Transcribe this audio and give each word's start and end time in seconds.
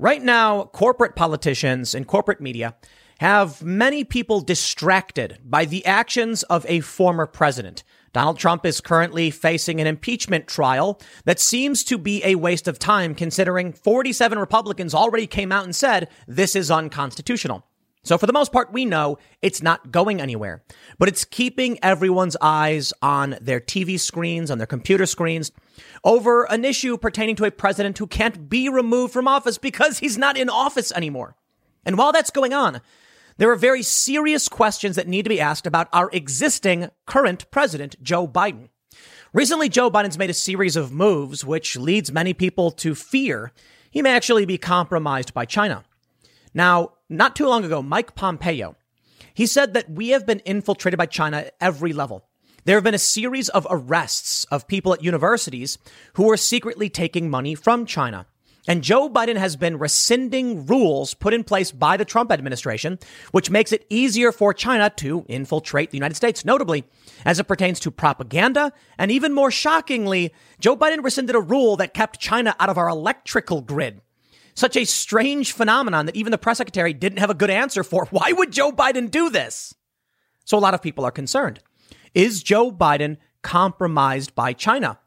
Right 0.00 0.22
now, 0.22 0.64
corporate 0.64 1.14
politicians 1.14 1.94
and 1.94 2.06
corporate 2.06 2.40
media 2.40 2.74
have 3.18 3.62
many 3.62 4.02
people 4.02 4.40
distracted 4.40 5.36
by 5.44 5.66
the 5.66 5.84
actions 5.84 6.42
of 6.44 6.64
a 6.70 6.80
former 6.80 7.26
president. 7.26 7.84
Donald 8.14 8.38
Trump 8.38 8.64
is 8.64 8.80
currently 8.80 9.30
facing 9.30 9.78
an 9.78 9.86
impeachment 9.86 10.46
trial 10.46 10.98
that 11.26 11.38
seems 11.38 11.84
to 11.84 11.98
be 11.98 12.24
a 12.24 12.36
waste 12.36 12.66
of 12.66 12.78
time 12.78 13.14
considering 13.14 13.74
47 13.74 14.38
Republicans 14.38 14.94
already 14.94 15.26
came 15.26 15.52
out 15.52 15.64
and 15.64 15.76
said 15.76 16.08
this 16.26 16.56
is 16.56 16.70
unconstitutional. 16.70 17.66
So 18.02 18.16
for 18.16 18.24
the 18.24 18.32
most 18.32 18.52
part, 18.52 18.72
we 18.72 18.86
know 18.86 19.18
it's 19.42 19.62
not 19.62 19.92
going 19.92 20.18
anywhere, 20.18 20.62
but 20.98 21.08
it's 21.08 21.26
keeping 21.26 21.78
everyone's 21.84 22.38
eyes 22.40 22.94
on 23.02 23.36
their 23.38 23.60
TV 23.60 24.00
screens, 24.00 24.50
on 24.50 24.56
their 24.56 24.66
computer 24.66 25.04
screens 25.04 25.52
over 26.04 26.44
an 26.44 26.64
issue 26.64 26.96
pertaining 26.96 27.36
to 27.36 27.44
a 27.44 27.50
president 27.50 27.98
who 27.98 28.06
can't 28.06 28.48
be 28.48 28.68
removed 28.68 29.12
from 29.12 29.28
office 29.28 29.58
because 29.58 29.98
he's 29.98 30.18
not 30.18 30.36
in 30.36 30.48
office 30.48 30.92
anymore. 30.92 31.36
And 31.84 31.96
while 31.96 32.12
that's 32.12 32.30
going 32.30 32.52
on, 32.52 32.80
there 33.38 33.50
are 33.50 33.56
very 33.56 33.82
serious 33.82 34.48
questions 34.48 34.96
that 34.96 35.08
need 35.08 35.22
to 35.22 35.30
be 35.30 35.40
asked 35.40 35.66
about 35.66 35.88
our 35.92 36.10
existing 36.12 36.90
current 37.06 37.50
president, 37.50 37.96
Joe 38.02 38.28
Biden. 38.28 38.68
Recently, 39.32 39.68
Joe 39.68 39.90
Biden's 39.90 40.18
made 40.18 40.30
a 40.30 40.34
series 40.34 40.76
of 40.76 40.92
moves 40.92 41.44
which 41.44 41.76
leads 41.76 42.12
many 42.12 42.34
people 42.34 42.70
to 42.72 42.94
fear 42.94 43.52
he 43.90 44.02
may 44.02 44.14
actually 44.14 44.44
be 44.46 44.58
compromised 44.58 45.34
by 45.34 45.44
China. 45.44 45.84
Now, 46.54 46.92
not 47.08 47.34
too 47.34 47.46
long 47.46 47.64
ago, 47.64 47.82
Mike 47.82 48.14
Pompeo, 48.14 48.76
he 49.34 49.46
said 49.46 49.74
that 49.74 49.90
we 49.90 50.10
have 50.10 50.26
been 50.26 50.40
infiltrated 50.40 50.98
by 50.98 51.06
China 51.06 51.38
at 51.38 51.54
every 51.60 51.92
level. 51.92 52.24
There 52.64 52.76
have 52.76 52.84
been 52.84 52.94
a 52.94 52.98
series 52.98 53.48
of 53.48 53.66
arrests 53.70 54.44
of 54.44 54.68
people 54.68 54.92
at 54.92 55.02
universities 55.02 55.78
who 56.14 56.30
are 56.30 56.36
secretly 56.36 56.90
taking 56.90 57.30
money 57.30 57.54
from 57.54 57.86
China. 57.86 58.26
And 58.68 58.82
Joe 58.82 59.08
Biden 59.08 59.36
has 59.36 59.56
been 59.56 59.78
rescinding 59.78 60.66
rules 60.66 61.14
put 61.14 61.32
in 61.32 61.42
place 61.42 61.72
by 61.72 61.96
the 61.96 62.04
Trump 62.04 62.30
administration, 62.30 62.98
which 63.32 63.50
makes 63.50 63.72
it 63.72 63.86
easier 63.88 64.30
for 64.30 64.52
China 64.52 64.90
to 64.96 65.24
infiltrate 65.28 65.90
the 65.90 65.96
United 65.96 66.14
States, 66.14 66.44
notably 66.44 66.84
as 67.24 67.38
it 67.38 67.48
pertains 67.48 67.80
to 67.80 67.90
propaganda. 67.90 68.72
And 68.98 69.10
even 69.10 69.32
more 69.32 69.50
shockingly, 69.50 70.34
Joe 70.60 70.76
Biden 70.76 71.02
rescinded 71.02 71.36
a 71.36 71.40
rule 71.40 71.76
that 71.76 71.94
kept 71.94 72.20
China 72.20 72.54
out 72.60 72.68
of 72.68 72.76
our 72.76 72.88
electrical 72.88 73.62
grid. 73.62 74.02
Such 74.54 74.76
a 74.76 74.84
strange 74.84 75.52
phenomenon 75.52 76.04
that 76.06 76.16
even 76.16 76.30
the 76.30 76.38
press 76.38 76.58
secretary 76.58 76.92
didn't 76.92 77.20
have 77.20 77.30
a 77.30 77.34
good 77.34 77.50
answer 77.50 77.82
for. 77.82 78.06
Why 78.10 78.32
would 78.32 78.52
Joe 78.52 78.70
Biden 78.70 79.10
do 79.10 79.30
this? 79.30 79.74
So 80.44 80.58
a 80.58 80.60
lot 80.60 80.74
of 80.74 80.82
people 80.82 81.06
are 81.06 81.10
concerned. 81.10 81.60
Is 82.14 82.42
Joe 82.42 82.70
Biden 82.72 83.18
compromised 83.42 84.34
by 84.34 84.52
China? 84.52 84.98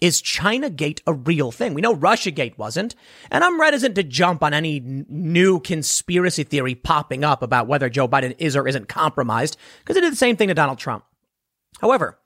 Is 0.00 0.22
Chinagate 0.22 1.00
a 1.06 1.12
real 1.12 1.50
thing? 1.50 1.74
We 1.74 1.80
know 1.80 1.96
Russiagate 1.96 2.56
wasn't, 2.56 2.94
and 3.32 3.42
I'm 3.42 3.60
reticent 3.60 3.96
to 3.96 4.04
jump 4.04 4.44
on 4.44 4.54
any 4.54 4.76
n- 4.76 5.06
new 5.08 5.58
conspiracy 5.58 6.44
theory 6.44 6.76
popping 6.76 7.24
up 7.24 7.42
about 7.42 7.66
whether 7.66 7.88
Joe 7.88 8.06
Biden 8.06 8.36
is 8.38 8.54
or 8.54 8.68
isn't 8.68 8.88
compromised, 8.88 9.56
because 9.80 9.96
it 9.96 10.02
did 10.02 10.12
the 10.12 10.16
same 10.16 10.36
thing 10.36 10.48
to 10.48 10.54
Donald 10.54 10.78
Trump. 10.78 11.04
However, 11.80 12.18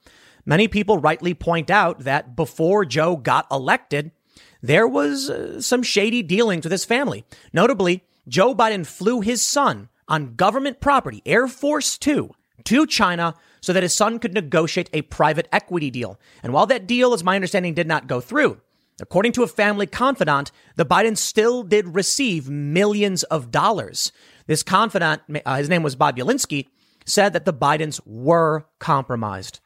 many 0.45 0.69
people 0.69 0.99
rightly 0.99 1.33
point 1.33 1.71
out 1.71 2.01
that 2.01 2.37
before 2.37 2.85
Joe 2.85 3.17
got 3.17 3.47
elected, 3.51 4.13
there 4.61 4.87
was 4.87 5.31
uh, 5.31 5.61
some 5.63 5.83
shady 5.83 6.23
dealings 6.23 6.67
with 6.67 6.73
his 6.73 6.85
family. 6.85 7.25
Notably, 7.55 8.05
Joe 8.29 8.55
Biden 8.55 8.87
flew 8.87 9.23
his 9.23 9.43
son 9.43 9.89
on 10.09 10.35
government 10.35 10.81
property, 10.81 11.23
Air 11.25 11.49
Force 11.49 11.97
Two, 11.97 12.33
to 12.65 12.87
China 12.87 13.35
so 13.63 13.73
that 13.73 13.83
his 13.83 13.95
son 13.95 14.19
could 14.19 14.35
negotiate 14.35 14.91
a 14.93 15.03
private 15.03 15.49
equity 15.51 15.91
deal. 15.91 16.21
And 16.43 16.53
while 16.53 16.67
that 16.67 16.87
deal, 16.87 17.15
as 17.15 17.25
my 17.25 17.37
understanding, 17.37 17.73
did 17.73 17.87
not 17.87 18.09
go 18.09 18.21
through, 18.21 18.61
according 19.01 19.33
to 19.33 19.43
a 19.43 19.49
family 19.49 19.87
confidant, 19.87 20.53
the 20.77 20.85
Bidens 20.85 21.19
still 21.19 21.63
did 21.63 21.95
receive 21.95 22.51
millions 22.51 23.23
of 23.25 23.51
dollars. 23.51 24.13
This 24.47 24.63
confidant, 24.63 25.23
uh, 25.47 25.57
his 25.57 25.71
name 25.71 25.83
was 25.83 25.97
Bobulinski, 25.97 26.67
said 27.07 27.33
that 27.33 27.45
the 27.45 27.55
Bidens 27.55 28.01
were 28.05 28.67
compromised. 28.79 29.61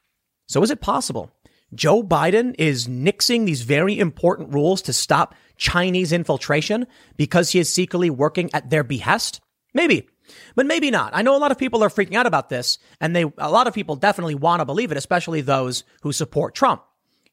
So 0.47 0.63
is 0.63 0.71
it 0.71 0.81
possible 0.81 1.33
Joe 1.75 2.03
Biden 2.03 2.55
is 2.59 2.87
nixing 2.87 3.47
these 3.47 3.63
very 3.63 3.99
important 3.99 4.55
rules 4.55 4.83
to 4.83 4.93
stop 4.93 5.35
Chinese 5.57 6.13
infiltration 6.13 6.87
because 7.17 7.51
he 7.51 7.59
is 7.59 7.73
secretly 7.73 8.11
working 8.11 8.51
at 8.53 8.71
their 8.71 8.85
behest? 8.85 9.41
Maybe, 9.75 10.09
but 10.55 10.67
maybe 10.67 10.91
not. 10.91 11.13
I 11.15 11.23
know 11.23 11.37
a 11.37 11.39
lot 11.39 11.51
of 11.51 11.59
people 11.59 11.83
are 11.83 11.89
freaking 11.89 12.15
out 12.15 12.27
about 12.27 12.49
this, 12.49 12.79
and 13.01 13.15
they 13.15 13.25
a 13.39 13.51
lot 13.51 13.67
of 13.67 13.75
people 13.75 13.97
definitely 13.97 14.35
want 14.35 14.61
to 14.61 14.65
believe 14.65 14.93
it, 14.93 14.99
especially 14.99 15.41
those 15.41 15.85
who 16.03 16.13
support 16.13 16.55
Trump. 16.55 16.83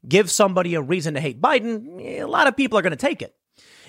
Give 0.08 0.30
somebody 0.30 0.76
a 0.76 0.82
reason 0.82 1.14
to 1.14 1.22
hate 1.22 1.42
Biden, 1.42 2.00
a 2.00 2.26
lot 2.26 2.48
of 2.48 2.58
people 2.58 2.78
are 2.78 2.82
going 2.82 2.92
to 2.92 2.98
take 2.98 3.22
it. 3.22 3.36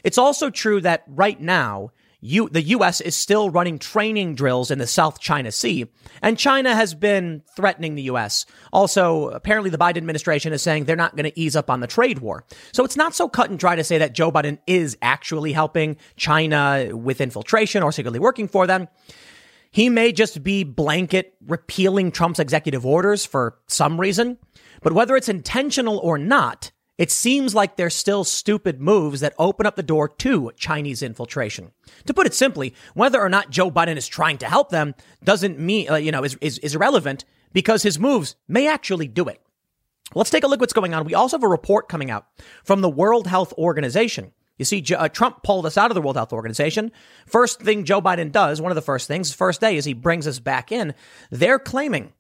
It's 0.05 0.19
also 0.19 0.51
true 0.51 0.81
that 0.83 1.03
right 1.09 1.41
now, 1.41 1.91
U- 2.27 2.49
the 2.49 2.63
U.S. 2.63 3.03
is 3.03 3.15
still 3.15 3.51
running 3.51 3.79
training 3.79 4.35
drills 4.35 4.71
in 4.71 4.79
the 4.79 4.87
South 4.87 5.21
China 5.21 5.53
Sea, 5.53 5.87
and 6.23 6.39
China 6.39 6.75
has 6.75 6.95
been 6.95 7.43
threatening 7.55 7.97
the 7.97 8.05
U.S. 8.05 8.47
Also, 8.73 9.29
apparently, 9.29 9.69
the 9.69 9.77
Biden 9.77 9.99
administration 9.99 10.55
is 10.55 10.63
saying 10.63 10.85
they're 10.85 10.97
not 10.97 11.17
going 11.17 11.31
to 11.31 11.39
ease 11.39 11.55
up 11.55 11.69
on 11.69 11.81
the 11.81 11.87
trade 11.87 12.21
war. 12.21 12.47
So 12.73 12.83
it's 12.83 12.97
not 12.97 13.15
so 13.15 13.29
cut 13.29 13.51
and 13.51 13.59
dry 13.59 13.77
to 13.77 13.85
say 13.85 13.99
that 13.99 14.15
Joe 14.15 14.33
Biden 14.33 14.59
is 14.67 14.97
actually 15.03 15.53
helping 15.53 15.99
China 16.17 16.89
with 16.93 17.21
infiltration 17.21 17.83
or 17.83 17.93
secretly 17.93 18.19
working 18.19 18.49
for 18.49 18.67
them. 18.67 18.89
He 19.71 19.91
may 19.91 20.11
just 20.11 20.43
be 20.43 20.65
blanket 20.65 21.35
repealing 21.47 22.11
Trump's 22.11 22.39
executive 22.39 22.87
orders 22.87 23.27
for 23.27 23.59
some 23.67 24.01
reason, 24.01 24.39
but 24.83 24.95
whether 24.95 25.15
it's 25.15 25.29
intentional 25.29 25.99
or 25.99 26.17
not, 26.17 26.71
it 26.97 27.11
seems 27.11 27.55
like 27.55 27.77
they're 27.77 27.91
still 27.91 28.25
stupid 28.25 28.81
moves 28.81 29.21
that 29.21 29.35
open 29.39 29.67
up 29.67 29.77
the 29.77 29.83
door 29.83 30.09
to 30.09 30.53
Chinese 30.57 31.03
infiltration. 31.03 31.73
To 32.07 32.15
put 32.15 32.27
it 32.27 32.35
simply, 32.35 32.75
whether 32.95 33.21
or 33.21 33.29
not 33.29 33.51
Joe 33.51 33.71
Biden 33.71 33.97
is 33.97 34.07
trying 34.07 34.39
to 34.39 34.47
help 34.47 34.71
them 34.71 34.95
doesn't 35.23 35.59
mean, 35.59 35.91
uh, 35.91 35.97
you 35.97 36.13
know, 36.13 36.23
is, 36.23 36.37
is, 36.41 36.59
is 36.59 36.75
irrelevant 36.75 37.25
because 37.53 37.83
his 37.83 37.99
moves 37.99 38.37
may 38.47 38.69
actually 38.69 39.09
do 39.09 39.27
it. 39.29 39.41
Let's 40.15 40.31
take 40.31 40.45
a 40.45 40.47
look 40.47 40.61
what's 40.61 40.73
going 40.73 40.95
on. 40.95 41.05
We 41.05 41.15
also 41.15 41.37
have 41.37 41.45
a 41.45 41.49
report 41.49 41.89
coming 41.89 42.11
out 42.11 42.27
from 42.63 42.81
the 42.81 42.91
World 42.91 43.27
Health 43.27 43.53
Organization. 43.55 44.33
You 44.59 44.65
see, 44.65 44.85
uh, 44.95 45.09
Trump 45.09 45.43
pulled 45.43 45.67
us 45.67 45.77
out 45.77 45.91
of 45.91 45.97
the 45.97 46.01
World 46.01 46.17
Health 46.17 46.33
Organization. 46.33 46.93
First 47.27 47.61
thing 47.61 47.85
Joe 47.85 48.01
Biden 48.01 48.31
does, 48.31 48.61
one 48.61 48.71
of 48.71 48.77
the 48.77 48.83
first 48.83 49.09
things, 49.09 49.35
first 49.35 49.61
day, 49.61 49.77
is 49.77 49.85
he 49.85 49.95
brings 49.95 50.29
us 50.29 50.39
back 50.39 50.71
in. 50.71 50.95
They're 51.31 51.59
claiming 51.59 52.13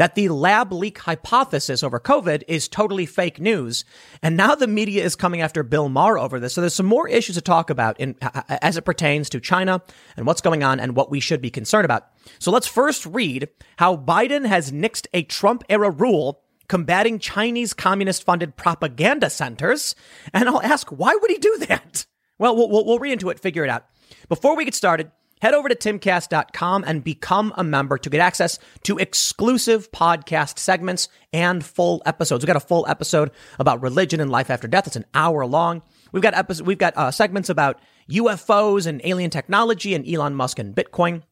that 0.00 0.14
the 0.14 0.30
lab 0.30 0.72
leak 0.72 0.96
hypothesis 0.96 1.82
over 1.82 2.00
COVID 2.00 2.42
is 2.48 2.68
totally 2.68 3.04
fake 3.04 3.38
news. 3.38 3.84
And 4.22 4.34
now 4.34 4.54
the 4.54 4.66
media 4.66 5.04
is 5.04 5.14
coming 5.14 5.42
after 5.42 5.62
Bill 5.62 5.90
Maher 5.90 6.18
over 6.18 6.40
this. 6.40 6.54
So 6.54 6.62
there's 6.62 6.72
some 6.72 6.86
more 6.86 7.06
issues 7.06 7.36
to 7.36 7.42
talk 7.42 7.68
about 7.68 8.00
in, 8.00 8.16
uh, 8.22 8.30
uh, 8.34 8.56
as 8.62 8.78
it 8.78 8.86
pertains 8.86 9.28
to 9.28 9.40
China 9.40 9.82
and 10.16 10.26
what's 10.26 10.40
going 10.40 10.62
on 10.62 10.80
and 10.80 10.96
what 10.96 11.10
we 11.10 11.20
should 11.20 11.42
be 11.42 11.50
concerned 11.50 11.84
about. 11.84 12.06
So 12.38 12.50
let's 12.50 12.66
first 12.66 13.04
read 13.04 13.50
how 13.76 13.94
Biden 13.94 14.46
has 14.46 14.72
nixed 14.72 15.06
a 15.12 15.22
Trump 15.22 15.64
era 15.68 15.90
rule 15.90 16.44
combating 16.66 17.18
Chinese 17.18 17.74
communist 17.74 18.24
funded 18.24 18.56
propaganda 18.56 19.28
centers. 19.28 19.94
And 20.32 20.48
I'll 20.48 20.62
ask, 20.62 20.88
why 20.88 21.14
would 21.14 21.30
he 21.30 21.36
do 21.36 21.58
that? 21.68 22.06
Well, 22.38 22.56
we'll, 22.56 22.70
we'll, 22.70 22.86
we'll 22.86 22.98
read 23.00 23.12
into 23.12 23.28
it, 23.28 23.38
figure 23.38 23.64
it 23.64 23.70
out. 23.70 23.84
Before 24.30 24.56
we 24.56 24.64
get 24.64 24.74
started, 24.74 25.12
Head 25.40 25.54
over 25.54 25.68
to 25.68 25.74
timcast.com 25.74 26.84
and 26.86 27.02
become 27.02 27.52
a 27.56 27.64
member 27.64 27.96
to 27.98 28.10
get 28.10 28.20
access 28.20 28.58
to 28.84 28.98
exclusive 28.98 29.90
podcast 29.90 30.58
segments 30.58 31.08
and 31.32 31.64
full 31.64 32.02
episodes. 32.04 32.44
We've 32.44 32.52
got 32.52 32.56
a 32.56 32.66
full 32.66 32.86
episode 32.86 33.30
about 33.58 33.82
religion 33.82 34.20
and 34.20 34.30
life 34.30 34.50
after 34.50 34.68
death. 34.68 34.86
It's 34.86 34.96
an 34.96 35.06
hour 35.14 35.46
long. 35.46 35.82
We've 36.12 36.22
got 36.22 36.34
episodes, 36.34 36.66
we've 36.66 36.78
got 36.78 36.96
uh, 36.96 37.10
segments 37.10 37.48
about 37.48 37.80
UFOs 38.10 38.86
and 38.86 39.00
alien 39.04 39.30
technology 39.30 39.94
and 39.94 40.06
Elon 40.06 40.34
Musk 40.34 40.58
and 40.58 40.74
Bitcoin. 40.74 41.22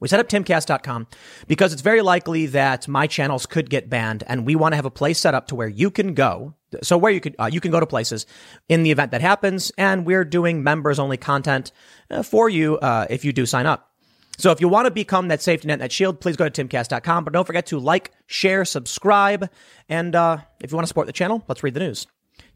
We 0.00 0.08
set 0.08 0.20
up 0.20 0.28
timcast.com 0.28 1.06
because 1.46 1.72
it's 1.72 1.82
very 1.82 2.02
likely 2.02 2.46
that 2.46 2.86
my 2.86 3.06
channels 3.06 3.46
could 3.46 3.70
get 3.70 3.90
banned 3.90 4.24
and 4.26 4.46
we 4.46 4.54
want 4.54 4.72
to 4.72 4.76
have 4.76 4.84
a 4.84 4.90
place 4.90 5.18
set 5.18 5.34
up 5.34 5.48
to 5.48 5.56
where 5.56 5.68
you 5.68 5.90
can 5.90 6.14
go. 6.14 6.54
So 6.82 6.98
where 6.98 7.12
you 7.12 7.20
could, 7.20 7.34
uh, 7.38 7.48
you 7.50 7.60
can 7.60 7.70
go 7.70 7.80
to 7.80 7.86
places 7.86 8.26
in 8.68 8.82
the 8.82 8.90
event 8.90 9.10
that 9.12 9.20
happens 9.20 9.72
and 9.78 10.04
we're 10.04 10.24
doing 10.24 10.62
members 10.62 10.98
only 10.98 11.16
content 11.16 11.72
uh, 12.10 12.22
for 12.22 12.48
you, 12.48 12.78
uh, 12.78 13.06
if 13.08 13.24
you 13.24 13.32
do 13.32 13.46
sign 13.46 13.66
up. 13.66 13.90
So 14.36 14.52
if 14.52 14.60
you 14.60 14.68
want 14.68 14.86
to 14.86 14.90
become 14.90 15.28
that 15.28 15.42
safety 15.42 15.66
net, 15.66 15.80
that 15.80 15.90
shield, 15.90 16.20
please 16.20 16.36
go 16.36 16.48
to 16.48 16.64
timcast.com, 16.64 17.24
but 17.24 17.32
don't 17.32 17.46
forget 17.46 17.66
to 17.66 17.78
like, 17.78 18.12
share, 18.26 18.64
subscribe. 18.64 19.50
And, 19.88 20.14
uh, 20.14 20.38
if 20.60 20.70
you 20.70 20.76
want 20.76 20.84
to 20.84 20.88
support 20.88 21.06
the 21.06 21.12
channel, 21.12 21.42
let's 21.48 21.62
read 21.62 21.74
the 21.74 21.80
news. 21.80 22.06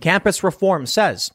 Campus 0.00 0.44
Reform 0.44 0.86
says 0.86 1.30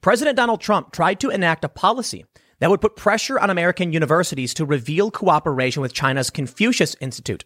President 0.00 0.36
Donald 0.36 0.60
Trump 0.60 0.92
tried 0.92 1.20
to 1.20 1.30
enact 1.30 1.64
a 1.64 1.68
policy 1.68 2.24
that 2.58 2.70
would 2.70 2.80
put 2.80 2.96
pressure 2.96 3.38
on 3.38 3.50
American 3.50 3.92
universities 3.92 4.54
to 4.54 4.64
reveal 4.64 5.10
cooperation 5.10 5.82
with 5.82 5.92
China's 5.92 6.30
Confucius 6.30 6.96
Institute. 7.00 7.44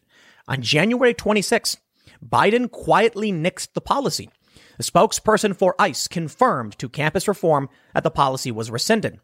On 0.48 0.62
January 0.62 1.14
26, 1.14 1.76
Biden 2.24 2.70
quietly 2.70 3.32
nixed 3.32 3.72
the 3.74 3.80
policy. 3.80 4.28
The 4.80 4.90
spokesperson 4.90 5.54
for 5.54 5.74
ICE 5.78 6.08
confirmed 6.08 6.78
to 6.78 6.88
Campus 6.88 7.28
Reform 7.28 7.68
that 7.92 8.02
the 8.02 8.10
policy 8.10 8.50
was 8.50 8.70
rescinded. 8.70 9.20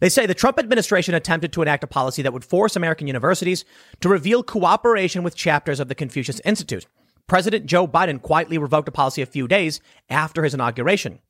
They 0.00 0.10
say 0.10 0.26
the 0.26 0.34
Trump 0.34 0.58
administration 0.58 1.14
attempted 1.14 1.50
to 1.54 1.62
enact 1.62 1.82
a 1.82 1.86
policy 1.86 2.20
that 2.20 2.34
would 2.34 2.44
force 2.44 2.76
American 2.76 3.06
universities 3.06 3.64
to 4.00 4.10
reveal 4.10 4.42
cooperation 4.42 5.22
with 5.22 5.34
chapters 5.34 5.80
of 5.80 5.88
the 5.88 5.94
Confucius 5.94 6.42
Institute. 6.44 6.86
President 7.26 7.64
Joe 7.64 7.88
Biden 7.88 8.20
quietly 8.20 8.58
revoked 8.58 8.86
a 8.86 8.92
policy 8.92 9.22
a 9.22 9.26
few 9.26 9.48
days 9.48 9.80
after 10.10 10.44
his 10.44 10.52
inauguration. 10.52 11.20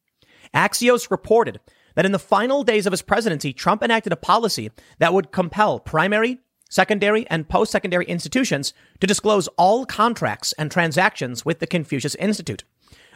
Axios 0.52 1.08
reported 1.08 1.60
that 1.94 2.04
in 2.04 2.10
the 2.10 2.18
final 2.18 2.64
days 2.64 2.84
of 2.84 2.92
his 2.92 3.02
presidency, 3.02 3.52
Trump 3.52 3.84
enacted 3.84 4.12
a 4.12 4.16
policy 4.16 4.72
that 4.98 5.14
would 5.14 5.30
compel 5.30 5.78
primary, 5.78 6.40
secondary, 6.68 7.28
and 7.28 7.48
post 7.48 7.70
secondary 7.70 8.06
institutions 8.06 8.74
to 8.98 9.06
disclose 9.06 9.46
all 9.56 9.86
contracts 9.86 10.52
and 10.54 10.68
transactions 10.68 11.44
with 11.44 11.60
the 11.60 11.68
Confucius 11.68 12.16
Institute. 12.16 12.64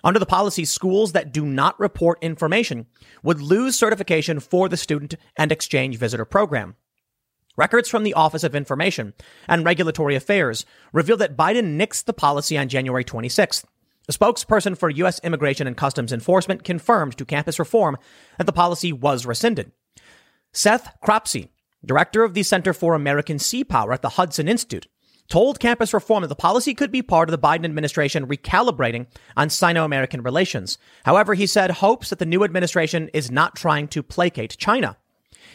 Under 0.04 0.18
the 0.18 0.26
policy, 0.26 0.64
schools 0.64 1.12
that 1.12 1.32
do 1.32 1.44
not 1.44 1.78
report 1.78 2.18
information 2.22 2.86
would 3.22 3.40
lose 3.40 3.78
certification 3.78 4.40
for 4.40 4.68
the 4.68 4.76
student 4.76 5.14
and 5.36 5.50
exchange 5.50 5.96
visitor 5.96 6.24
program. 6.24 6.76
Records 7.56 7.88
from 7.88 8.04
the 8.04 8.14
Office 8.14 8.44
of 8.44 8.54
Information 8.54 9.14
and 9.48 9.64
Regulatory 9.64 10.14
Affairs 10.14 10.64
reveal 10.92 11.16
that 11.16 11.36
Biden 11.36 11.76
nixed 11.76 12.04
the 12.04 12.12
policy 12.12 12.56
on 12.56 12.68
January 12.68 13.04
26th. 13.04 13.64
A 14.08 14.12
spokesperson 14.12 14.78
for 14.78 14.88
U.S. 14.88 15.20
Immigration 15.24 15.66
and 15.66 15.76
Customs 15.76 16.12
Enforcement 16.12 16.62
confirmed 16.62 17.18
to 17.18 17.24
Campus 17.24 17.58
Reform 17.58 17.98
that 18.38 18.44
the 18.44 18.52
policy 18.52 18.92
was 18.92 19.26
rescinded. 19.26 19.72
Seth 20.52 20.96
Cropsey, 21.04 21.48
director 21.84 22.22
of 22.22 22.32
the 22.32 22.42
Center 22.42 22.72
for 22.72 22.94
American 22.94 23.38
Sea 23.38 23.64
Power 23.64 23.92
at 23.92 24.02
the 24.02 24.10
Hudson 24.10 24.48
Institute, 24.48 24.86
told 25.28 25.60
Campus 25.60 25.92
Reform 25.92 26.22
that 26.22 26.28
the 26.28 26.34
policy 26.34 26.74
could 26.74 26.90
be 26.90 27.02
part 27.02 27.28
of 27.28 27.32
the 27.32 27.46
Biden 27.46 27.64
administration 27.64 28.26
recalibrating 28.26 29.06
on 29.36 29.50
Sino 29.50 29.84
American 29.84 30.22
relations. 30.22 30.78
However, 31.04 31.34
he 31.34 31.46
said 31.46 31.70
hopes 31.70 32.10
that 32.10 32.18
the 32.18 32.26
new 32.26 32.44
administration 32.44 33.08
is 33.12 33.30
not 33.30 33.54
trying 33.54 33.88
to 33.88 34.02
placate 34.02 34.56
China. 34.56 34.96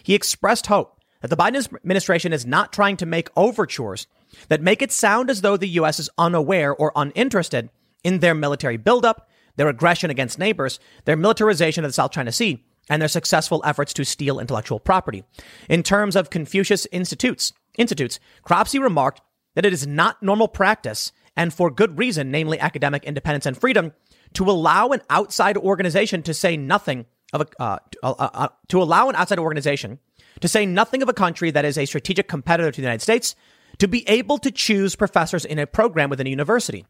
He 0.04 0.14
expressed 0.14 0.68
hope 0.68 1.00
that 1.22 1.30
the 1.30 1.38
Biden 1.38 1.74
administration 1.76 2.34
is 2.34 2.46
not 2.46 2.72
trying 2.72 2.98
to 2.98 3.06
make 3.06 3.30
overtures 3.36 4.08
that 4.50 4.62
make 4.62 4.82
it 4.82 4.92
sound 4.92 5.30
as 5.30 5.42
though 5.42 5.58
the 5.58 5.68
U.S. 5.70 6.00
is 6.00 6.10
unaware 6.18 6.74
or 6.74 6.92
uninterested 6.96 7.70
in 8.04 8.20
their 8.20 8.36
military 8.36 8.78
buildup, 8.78 9.30
their 9.56 9.70
aggression 9.70 10.10
against 10.10 10.40
neighbors, 10.40 10.80
their 11.06 11.16
militarization 11.16 11.86
of 11.86 11.90
the 11.90 11.94
South 11.94 12.12
China 12.12 12.32
Sea, 12.32 12.64
and 12.90 13.02
their 13.02 13.10
successful 13.10 13.62
efforts 13.66 13.94
to 13.94 14.04
steal 14.04 14.40
intellectual 14.40 14.80
property. 14.80 15.24
In 15.70 15.84
terms 15.84 16.16
of 16.16 16.30
Confucius 16.30 16.86
Institutes, 16.92 17.54
institutes, 17.78 18.20
Cropsey 18.44 18.80
remarked 18.80 19.22
that 19.56 19.66
it 19.66 19.74
is 19.74 19.88
not 19.88 20.22
normal 20.22 20.48
practice, 20.48 21.12
and 21.36 21.54
for 21.54 21.70
good 21.70 21.98
reason, 21.98 22.32
namely 22.32 22.60
academic 22.60 23.04
independence 23.04 23.46
and 23.46 23.58
freedom, 23.58 23.94
to 24.34 24.50
allow 24.50 24.90
an 24.90 25.02
outside 25.10 25.58
organization 25.58 26.24
to 26.24 26.34
say 26.34 26.58
nothing 26.58 27.06
of 27.34 27.42
a, 27.42 27.62
uh, 27.62 27.78
uh, 28.04 28.12
uh, 28.12 28.30
uh, 28.34 28.48
to 28.68 28.82
allow 28.82 29.10
an 29.10 29.16
outside 29.16 29.40
organization 29.40 30.00
to 30.40 30.48
say 30.48 30.66
nothing 30.66 31.02
of 31.02 31.10
a 31.10 31.14
country 31.14 31.52
that 31.52 31.66
is 31.66 31.78
a 31.78 31.86
strategic 31.86 32.28
competitor 32.28 32.72
to 32.72 32.82
the 32.82 32.86
United 32.86 33.02
States 33.02 33.36
to 33.80 33.88
be 33.88 34.08
able 34.08 34.38
to 34.38 34.52
choose 34.52 34.96
professors 34.96 35.46
in 35.46 35.60
a 35.60 35.68
program 35.68 36.10
within 36.10 36.28
a 36.28 36.30
university. 36.30 36.86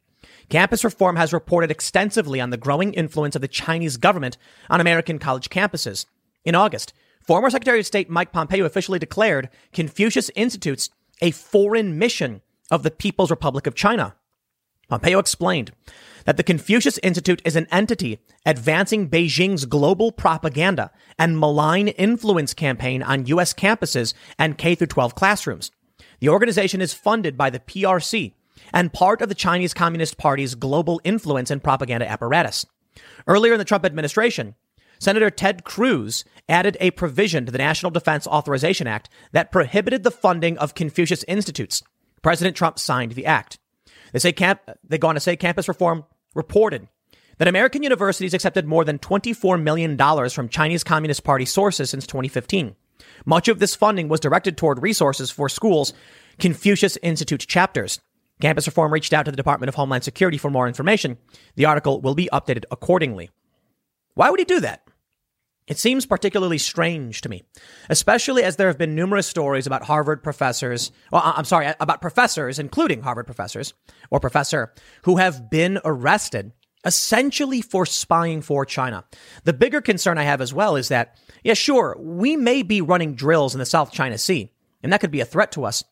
Campus 0.50 0.84
reform 0.84 1.16
has 1.16 1.34
reported 1.34 1.72
extensively 1.72 2.42
on 2.42 2.50
the 2.50 2.58
growing 2.58 2.94
influence 2.94 3.36
of 3.36 3.42
the 3.42 3.48
Chinese 3.48 3.98
government 3.98 4.38
on 4.70 4.82
American 4.82 5.20
college 5.20 5.50
campuses. 5.50 6.06
In 6.44 6.56
August, 6.56 6.94
former 7.22 7.50
Secretary 7.50 7.80
of 7.80 7.86
State 7.86 8.10
Mike 8.10 8.34
Pompeo 8.34 8.66
officially 8.66 9.00
declared 9.00 9.50
Confucius 9.72 10.30
Institutes 10.36 10.90
a 11.22 11.32
foreign 11.32 11.98
mission 11.98 12.42
of 12.74 12.82
the 12.82 12.90
People's 12.90 13.30
Republic 13.30 13.68
of 13.68 13.76
China. 13.76 14.16
Pompeo 14.90 15.20
explained 15.20 15.72
that 16.26 16.38
the 16.38 16.44
Confucius 16.44 16.98
Institute 17.04 17.40
is 17.46 17.56
an 17.56 17.68
entity 17.72 18.18
advancing 18.48 19.10
Beijing's 19.10 19.66
global 19.66 20.12
propaganda 20.12 20.90
and 21.20 21.40
malign 21.40 21.90
influence 21.90 22.56
campaign 22.56 23.04
on 23.04 23.28
U.S. 23.28 23.54
campuses 23.54 24.16
and 24.40 24.58
K 24.58 24.76
12 24.76 25.14
classrooms. 25.14 25.72
The 26.20 26.30
organization 26.30 26.82
is 26.82 26.96
funded 26.96 27.38
by 27.38 27.52
the 27.52 27.60
PRC 27.60 28.34
and 28.74 28.92
part 28.92 29.22
of 29.22 29.30
the 29.30 29.36
Chinese 29.36 29.76
Communist 29.76 30.18
Party's 30.18 30.56
global 30.56 31.00
influence 31.04 31.52
and 31.52 31.64
propaganda 31.64 32.10
apparatus. 32.10 32.66
Earlier 33.28 33.54
in 33.54 33.60
the 33.60 33.66
Trump 33.66 33.86
administration, 33.86 34.56
Senator 34.98 35.30
Ted 35.30 35.64
Cruz 35.64 36.26
added 36.50 36.76
a 36.80 36.90
provision 36.92 37.46
to 37.46 37.52
the 37.52 37.58
National 37.60 37.92
Defense 37.92 38.26
Authorization 38.26 38.88
Act 38.88 39.10
that 39.32 39.52
prohibited 39.52 40.02
the 40.04 40.12
funding 40.12 40.58
of 40.58 40.74
Confucius 40.74 41.24
Institutes. 41.28 41.84
President 42.24 42.56
Trump 42.56 42.80
signed 42.80 43.12
the 43.12 43.28
act. 43.28 43.60
They 44.12 44.20
say 44.20 44.32
camp, 44.32 44.62
they 44.84 44.98
go 44.98 45.10
on 45.10 45.16
to 45.16 45.22
say 45.22 45.36
campus 45.36 45.68
reform 45.68 46.06
reported 46.34 46.88
that 47.38 47.48
American 47.48 47.84
universities 47.84 48.34
accepted 48.34 48.66
more 48.66 48.86
than 48.86 49.00
$24 49.00 49.62
million 49.62 49.98
from 50.30 50.50
Chinese 50.50 50.84
Communist 50.84 51.24
Party 51.24 51.46
sources 51.46 51.90
since 51.90 52.08
2015. 52.08 52.76
Much 53.26 53.48
of 53.48 53.60
this 53.60 53.76
funding 53.76 54.08
was 54.08 54.20
directed 54.20 54.58
toward 54.58 54.82
resources 54.82 55.32
for 55.32 55.50
schools, 55.50 55.94
Confucius 56.40 56.98
Institute 57.02 57.42
chapters. 57.42 58.00
Campus 58.42 58.68
Reform 58.68 58.92
reached 58.92 59.14
out 59.14 59.26
to 59.26 59.32
the 59.32 59.38
Department 59.38 59.70
of 59.70 59.76
Homeland 59.76 60.04
Security 60.04 60.38
for 60.38 60.50
more 60.50 60.68
information. 60.68 61.18
The 61.56 61.66
article 61.66 62.02
will 62.02 62.16
be 62.16 62.30
updated 62.32 62.66
accordingly. 62.72 63.30
Why 64.16 64.30
would 64.30 64.40
he 64.40 64.46
do 64.46 64.60
that? 64.62 64.83
It 65.68 65.78
seems 65.78 66.06
particularly 66.06 66.58
strange 66.58 67.22
to 67.22 67.30
me, 67.30 67.44
especially 67.90 68.44
as 68.44 68.58
there 68.58 68.68
have 68.68 68.78
been 68.78 68.96
numerous 68.96 69.28
stories 69.28 69.66
about 69.66 69.84
Harvard 69.84 70.22
professors, 70.22 70.92
well, 71.12 71.22
I'm 71.24 71.46
sorry, 71.46 71.74
about 71.80 72.02
professors, 72.02 72.60
including 72.60 73.02
Harvard 73.02 73.26
professors 73.26 73.74
or 74.12 74.20
professor, 74.20 74.74
who 75.04 75.18
have 75.18 75.50
been 75.50 75.80
arrested 75.86 76.52
essentially 76.86 77.62
for 77.62 77.86
spying 77.86 78.42
for 78.42 78.66
China. 78.66 79.06
The 79.46 79.54
bigger 79.54 79.80
concern 79.80 80.18
I 80.18 80.24
have 80.24 80.42
as 80.42 80.54
well 80.54 80.76
is 80.76 80.90
that, 80.90 81.18
yeah, 81.44 81.54
sure, 81.54 81.96
we 81.98 82.36
may 82.36 82.62
be 82.62 82.82
running 82.82 83.16
drills 83.16 83.56
in 83.56 83.60
the 83.60 83.66
South 83.66 83.94
China 83.94 84.18
Sea, 84.18 84.52
and 84.82 84.92
that 84.92 85.00
could 85.00 85.12
be 85.12 85.22
a 85.22 85.26
threat 85.26 85.54
to 85.54 85.64
us. 85.64 85.84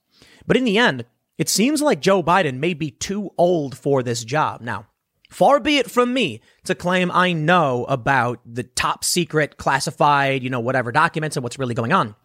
But 0.45 0.57
in 0.57 0.65
the 0.65 0.77
end, 0.77 1.05
it 1.37 1.47
seems 1.47 1.81
like 1.81 2.01
Joe 2.01 2.21
Biden 2.21 2.57
may 2.57 2.73
be 2.73 2.91
too 2.91 3.31
old 3.37 3.77
for 3.77 4.03
this 4.03 4.25
job. 4.25 4.59
Now, 4.59 4.87
Far 5.31 5.61
be 5.61 5.77
it 5.77 5.89
from 5.89 6.13
me 6.13 6.41
to 6.65 6.75
claim 6.75 7.09
I 7.09 7.31
know 7.31 7.85
about 7.85 8.41
the 8.45 8.63
top 8.63 9.05
secret, 9.05 9.55
classified, 9.55 10.43
you 10.43 10.49
know, 10.49 10.59
whatever 10.59 10.91
documents 10.91 11.37
and 11.37 11.43
what's 11.43 11.57
really 11.57 11.73
going 11.73 11.93
on. 11.93 12.15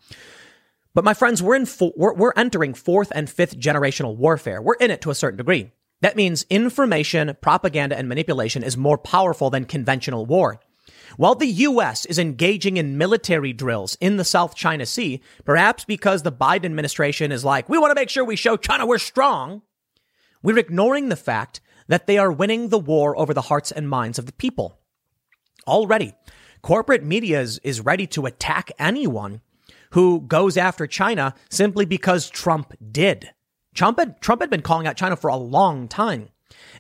But 0.93 1.05
my 1.05 1.15
friends, 1.15 1.41
we're 1.41 1.55
in 1.55 1.69
we 1.81 1.93
we're, 1.97 2.15
we're 2.15 2.33
entering 2.37 2.75
fourth 2.75 3.13
and 3.15 3.31
fifth 3.31 3.57
generational 3.61 4.17
warfare. 4.17 4.61
We're 4.61 4.75
in 4.75 4.91
it 4.91 5.03
to 5.03 5.11
a 5.11 5.15
certain 5.15 5.37
degree. 5.37 5.71
That 6.01 6.17
means 6.17 6.47
information, 6.51 7.37
propaganda, 7.41 7.97
and 7.97 8.09
manipulation 8.09 8.65
is 8.65 8.77
more 8.77 8.99
powerful 8.99 9.51
than 9.51 9.67
conventional 9.67 10.27
war. 10.27 10.59
While 11.17 11.37
the 11.37 11.47
U.S. 11.47 12.07
is 12.07 12.19
engaging 12.19 12.77
in 12.77 12.99
military 12.99 13.53
drills 13.53 13.97
in 14.01 14.17
the 14.17 14.25
South 14.25 14.57
China 14.57 14.85
Sea, 14.85 15.23
perhaps 15.45 15.85
because 15.85 16.25
the 16.25 16.33
Biden 16.33 16.65
administration 16.65 17.31
is 17.31 17.45
like, 17.45 17.69
we 17.69 17.79
want 17.79 17.93
to 17.93 18.01
make 18.01 18.11
sure 18.11 18.25
we 18.25 18.35
show 18.35 18.57
China 18.57 18.85
we're 18.85 18.99
strong, 18.99 19.63
we're 20.43 20.59
ignoring 20.59 21.09
the 21.09 21.17
fact 21.17 21.61
that 21.89 22.07
they 22.07 22.19
are 22.19 22.33
winning 22.33 22.69
the 22.69 22.79
war 22.79 23.19
over 23.19 23.33
the 23.35 23.43
hearts 23.43 23.71
and 23.73 23.89
minds 23.89 24.19
of 24.19 24.27
the 24.27 24.33
people. 24.33 24.79
Already, 25.67 26.15
corporate 26.63 27.05
media 27.05 27.41
is, 27.41 27.59
is 27.65 27.81
ready 27.81 28.07
to 28.09 28.27
attack 28.27 28.71
anyone 28.79 29.41
who 29.91 30.21
goes 30.21 30.57
after 30.57 30.87
China 30.87 31.35
simply 31.49 31.85
because 31.85 32.29
Trump 32.29 32.73
did. 32.93 33.31
Trump 33.75 33.99
had, 33.99 34.21
Trump 34.21 34.41
had 34.41 34.51
been 34.51 34.63
calling 34.63 34.87
out 34.87 34.97
China 34.97 35.17
for 35.17 35.29
a 35.29 35.37
long 35.37 35.89
time. 35.89 36.29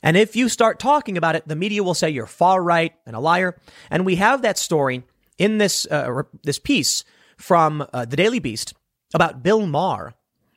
And 0.02 0.16
if 0.16 0.36
you 0.36 0.48
start 0.48 0.78
talking 0.78 1.16
about 1.16 1.36
it, 1.36 1.46
the 1.46 1.56
media 1.56 1.82
will 1.82 1.94
say 1.94 2.10
you're 2.10 2.26
far 2.26 2.62
right 2.62 2.92
and 3.04 3.16
a 3.16 3.20
liar. 3.20 3.58
And 3.90 4.06
we 4.06 4.16
have 4.16 4.42
that 4.42 4.58
story 4.58 5.02
in 5.38 5.58
this, 5.58 5.86
uh, 5.90 6.22
this 6.42 6.58
piece 6.58 7.04
from 7.36 7.86
uh, 7.92 8.04
the 8.04 8.16
Daily 8.16 8.38
Beast 8.38 8.74
about 9.14 9.42
Bill 9.42 9.66
Maher, 9.66 10.14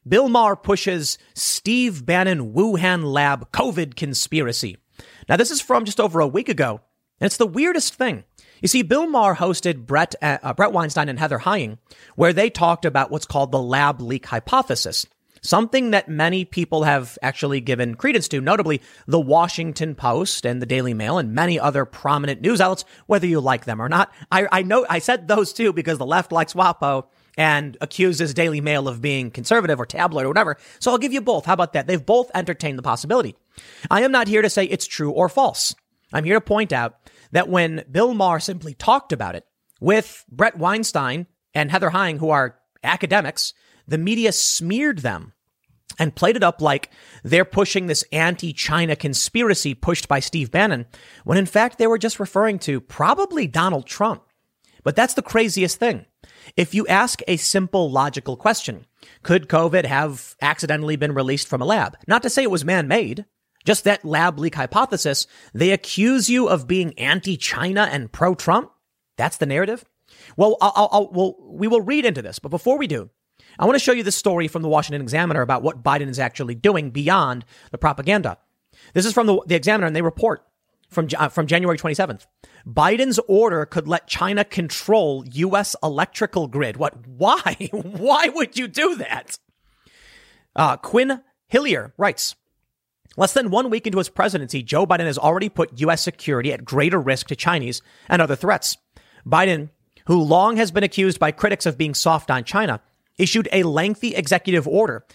Bill 0.09 0.27
Maher 0.27 0.55
pushes 0.55 1.19
Steve 1.35 2.03
Bannon 2.03 2.51
Wuhan 2.51 3.03
lab 3.03 3.51
COVID 3.51 3.95
conspiracy. 3.95 4.77
Now, 5.29 5.37
this 5.37 5.51
is 5.51 5.61
from 5.61 5.85
just 5.85 5.99
over 5.99 6.19
a 6.19 6.27
week 6.27 6.49
ago, 6.49 6.81
and 7.21 7.27
it's 7.27 7.37
the 7.37 7.45
weirdest 7.45 7.93
thing. 7.93 8.23
You 8.59 8.67
see, 8.67 8.81
Bill 8.81 9.07
Maher 9.07 9.35
hosted 9.35 9.85
Bret, 9.85 10.15
uh, 10.21 10.39
uh, 10.41 10.53
Bret 10.53 10.73
Weinstein 10.73 11.09
and 11.09 11.19
Heather 11.19 11.37
Heying, 11.39 11.77
where 12.15 12.33
they 12.33 12.49
talked 12.49 12.85
about 12.85 13.11
what's 13.11 13.27
called 13.27 13.51
the 13.51 13.61
lab 13.61 14.01
leak 14.01 14.25
hypothesis, 14.25 15.05
something 15.43 15.91
that 15.91 16.09
many 16.09 16.43
people 16.43 16.83
have 16.83 17.17
actually 17.21 17.61
given 17.61 17.93
credence 17.93 18.27
to, 18.29 18.41
notably 18.41 18.81
the 19.05 19.19
Washington 19.19 19.93
Post 19.93 20.43
and 20.43 20.59
the 20.59 20.65
Daily 20.65 20.95
Mail 20.95 21.19
and 21.19 21.35
many 21.35 21.59
other 21.59 21.85
prominent 21.85 22.41
news 22.41 22.59
outlets, 22.59 22.83
whether 23.05 23.27
you 23.27 23.39
like 23.39 23.65
them 23.65 23.79
or 23.79 23.87
not. 23.87 24.11
I, 24.31 24.47
I 24.51 24.63
know 24.63 24.87
I 24.89 24.99
said 24.99 25.27
those 25.27 25.53
two 25.53 25.71
because 25.71 25.99
the 25.99 26.05
left 26.05 26.31
likes 26.31 26.53
WAPO 26.55 27.05
and 27.38 27.77
accuses 27.81 28.33
Daily 28.33 28.62
Mail 28.62 28.88
of 28.88 29.01
being 29.01 29.31
conservative 29.31 29.79
or 29.79 29.86
tabloid 29.86 30.25
or 30.25 30.29
whatever. 30.29 30.57
So 30.79 30.91
I'll 30.91 30.98
give 30.98 31.13
you 31.13 31.21
both. 31.21 31.45
How 31.45 31.53
about 31.53 31.74
that? 31.74 31.88
They've 31.88 32.05
both 32.05 32.31
entertained 32.33 32.77
the 32.77 32.83
possibility. 32.83 33.36
I 33.89 34.03
am 34.03 34.12
not 34.12 34.27
here 34.27 34.41
to 34.41 34.50
say 34.50 34.65
it's 34.65 34.88
true 34.88 35.12
or 35.12 35.29
false. 35.29 35.75
I'm 36.12 36.24
here 36.24 36.36
to 36.36 36.41
point 36.41 36.74
out 36.74 36.95
that 37.31 37.50
when 37.50 37.83
Bill 37.91 38.13
Maher 38.13 38.39
simply 38.39 38.74
talked 38.74 39.12
about 39.12 39.36
it 39.36 39.45
with 39.79 40.25
Bret 40.31 40.57
Weinstein 40.57 41.27
and 41.53 41.71
Heather 41.71 41.91
Heying, 41.91 42.19
who 42.19 42.29
are 42.29 42.57
academics, 42.83 43.53
the 43.88 43.98
media 43.98 44.31
smeared 44.31 45.00
them 45.00 45.33
and 45.98 46.15
played 46.15 46.36
it 46.36 46.43
up 46.43 46.62
like 46.62 46.89
they're 47.24 47.45
pushing 47.45 47.88
this 47.88 48.03
anti-China 48.12 48.95
conspiracy 48.95 49.74
pushed 49.74 50.07
by 50.07 50.19
Steve 50.19 50.50
Bannon, 50.50 50.86
when 51.25 51.38
in 51.38 51.45
fact 51.45 51.77
they 51.77 51.88
were 51.88 51.98
just 51.98 52.19
referring 52.19 52.57
to 52.59 52.79
probably 52.79 53.48
Donald 53.48 53.86
Trump. 53.86 54.24
But 54.83 54.95
that's 54.95 55.13
the 55.13 55.21
craziest 55.21 55.77
thing. 55.77 56.05
If 56.55 56.74
you 56.74 56.88
ask 56.88 57.21
a 57.27 57.38
simple 57.38 57.91
logical 57.91 58.38
question, 58.38 58.86
could 59.24 59.48
COVID 59.48 59.86
have 59.86 60.36
accidentally 60.41 60.95
been 60.95 61.13
released 61.13 61.48
from 61.48 61.62
a 61.62 61.65
lab? 61.65 61.98
Not 62.07 62.24
to 62.24 62.29
say 62.29 62.43
it 62.43 62.51
was 62.51 62.65
man 62.65 62.88
made, 62.88 63.25
just 63.65 63.83
that 63.83 64.05
lab 64.05 64.39
leak 64.39 64.55
hypothesis. 64.55 65.27
They 65.53 65.71
accuse 65.71 66.29
you 66.29 66.48
of 66.48 66.67
being 66.67 66.98
anti 66.98 67.38
China 67.38 67.88
and 67.91 68.12
pro 68.12 68.36
Trump. 68.36 68.71
That's 69.17 69.38
the 69.38 69.45
narrative. 69.45 69.86
Well, 70.38 70.57
I'll, 70.62 70.89
I'll, 70.91 71.09
well, 71.12 71.36
we 71.39 71.67
will 71.67 71.81
read 71.81 72.05
into 72.05 72.21
this, 72.21 72.39
but 72.39 72.50
before 72.50 72.77
we 72.77 72.88
do, 72.88 73.09
I 73.57 73.65
want 73.65 73.75
to 73.75 73.83
show 73.83 73.91
you 73.91 74.03
this 74.03 74.15
story 74.15 74.48
from 74.48 74.62
the 74.62 74.69
Washington 74.69 75.01
Examiner 75.01 75.41
about 75.41 75.63
what 75.63 75.83
Biden 75.83 76.07
is 76.07 76.19
actually 76.19 76.55
doing 76.55 76.91
beyond 76.91 77.45
the 77.71 77.77
propaganda. 77.77 78.38
This 78.93 79.05
is 79.05 79.13
from 79.13 79.27
the, 79.27 79.41
the 79.45 79.55
Examiner, 79.55 79.88
and 79.88 79.95
they 79.95 80.01
report 80.01 80.45
from, 80.89 81.08
uh, 81.17 81.29
from 81.29 81.48
January 81.48 81.77
27th. 81.77 82.25
Biden's 82.67 83.19
order 83.27 83.65
could 83.65 83.88
let 83.88 84.08
China 84.08 84.43
control 84.43 85.24
U.S. 85.31 85.75
electrical 85.81 86.48
grid. 86.48 86.77
What? 86.77 87.08
Why? 87.08 87.69
Why 87.72 88.29
would 88.29 88.58
you 88.58 88.67
do 88.67 88.96
that? 88.96 89.38
Uh, 90.55 90.77
Quin 90.77 91.22
Hillyer 91.51 91.93
writes, 91.98 92.36
Less 93.17 93.34
than 93.34 93.50
one 93.50 93.69
week 93.69 93.86
into 93.86 93.98
his 93.98 94.10
presidency, 94.10 94.63
Joe 94.63 94.86
Biden 94.86 95.05
has 95.05 95.17
already 95.17 95.50
put 95.50 95.79
U.S. 95.79 96.01
security 96.01 96.53
at 96.53 96.63
greater 96.65 97.00
risk 97.00 97.27
to 97.27 97.36
Chinese 97.36 97.81
and 98.08 98.22
other 98.22 98.36
threats. 98.36 98.77
Biden, 99.25 99.69
who 100.05 100.22
long 100.22 100.58
has 100.58 100.72
been 100.72 100.84
accused 100.84 101.19
by 101.19 101.31
critics 101.31 101.65
of 101.65 101.77
being 101.77 101.93
soft 101.93 102.31
on 102.31 102.43
China, 102.43 102.81
issued 103.17 103.50
a 103.51 103.63
lengthy 103.63 104.15
executive 104.15 104.67
order 104.67 105.05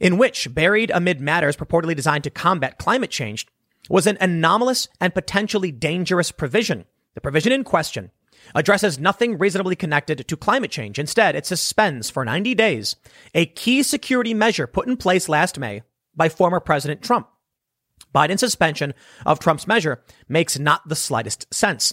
in 0.00 0.18
which, 0.18 0.52
buried 0.54 0.90
amid 0.92 1.20
matters 1.20 1.56
purportedly 1.56 1.96
designed 1.96 2.24
to 2.24 2.30
combat 2.30 2.78
climate 2.78 3.10
change, 3.10 3.46
was 3.88 4.06
an 4.06 4.18
anomalous 4.20 4.88
and 5.00 5.14
potentially 5.14 5.72
dangerous 5.72 6.30
provision. 6.30 6.84
The 7.14 7.20
provision 7.20 7.52
in 7.52 7.64
question 7.64 8.10
addresses 8.54 8.98
nothing 8.98 9.38
reasonably 9.38 9.76
connected 9.76 10.26
to 10.26 10.36
climate 10.36 10.70
change. 10.70 10.98
Instead, 10.98 11.34
it 11.34 11.46
suspends 11.46 12.10
for 12.10 12.24
90 12.24 12.54
days 12.54 12.96
a 13.34 13.46
key 13.46 13.82
security 13.82 14.34
measure 14.34 14.66
put 14.66 14.86
in 14.86 14.96
place 14.96 15.28
last 15.28 15.58
May 15.58 15.82
by 16.14 16.28
former 16.28 16.60
President 16.60 17.02
Trump. 17.02 17.28
Biden's 18.14 18.40
suspension 18.40 18.94
of 19.26 19.38
Trump's 19.38 19.66
measure 19.66 20.02
makes 20.28 20.58
not 20.58 20.88
the 20.88 20.96
slightest 20.96 21.52
sense. 21.52 21.92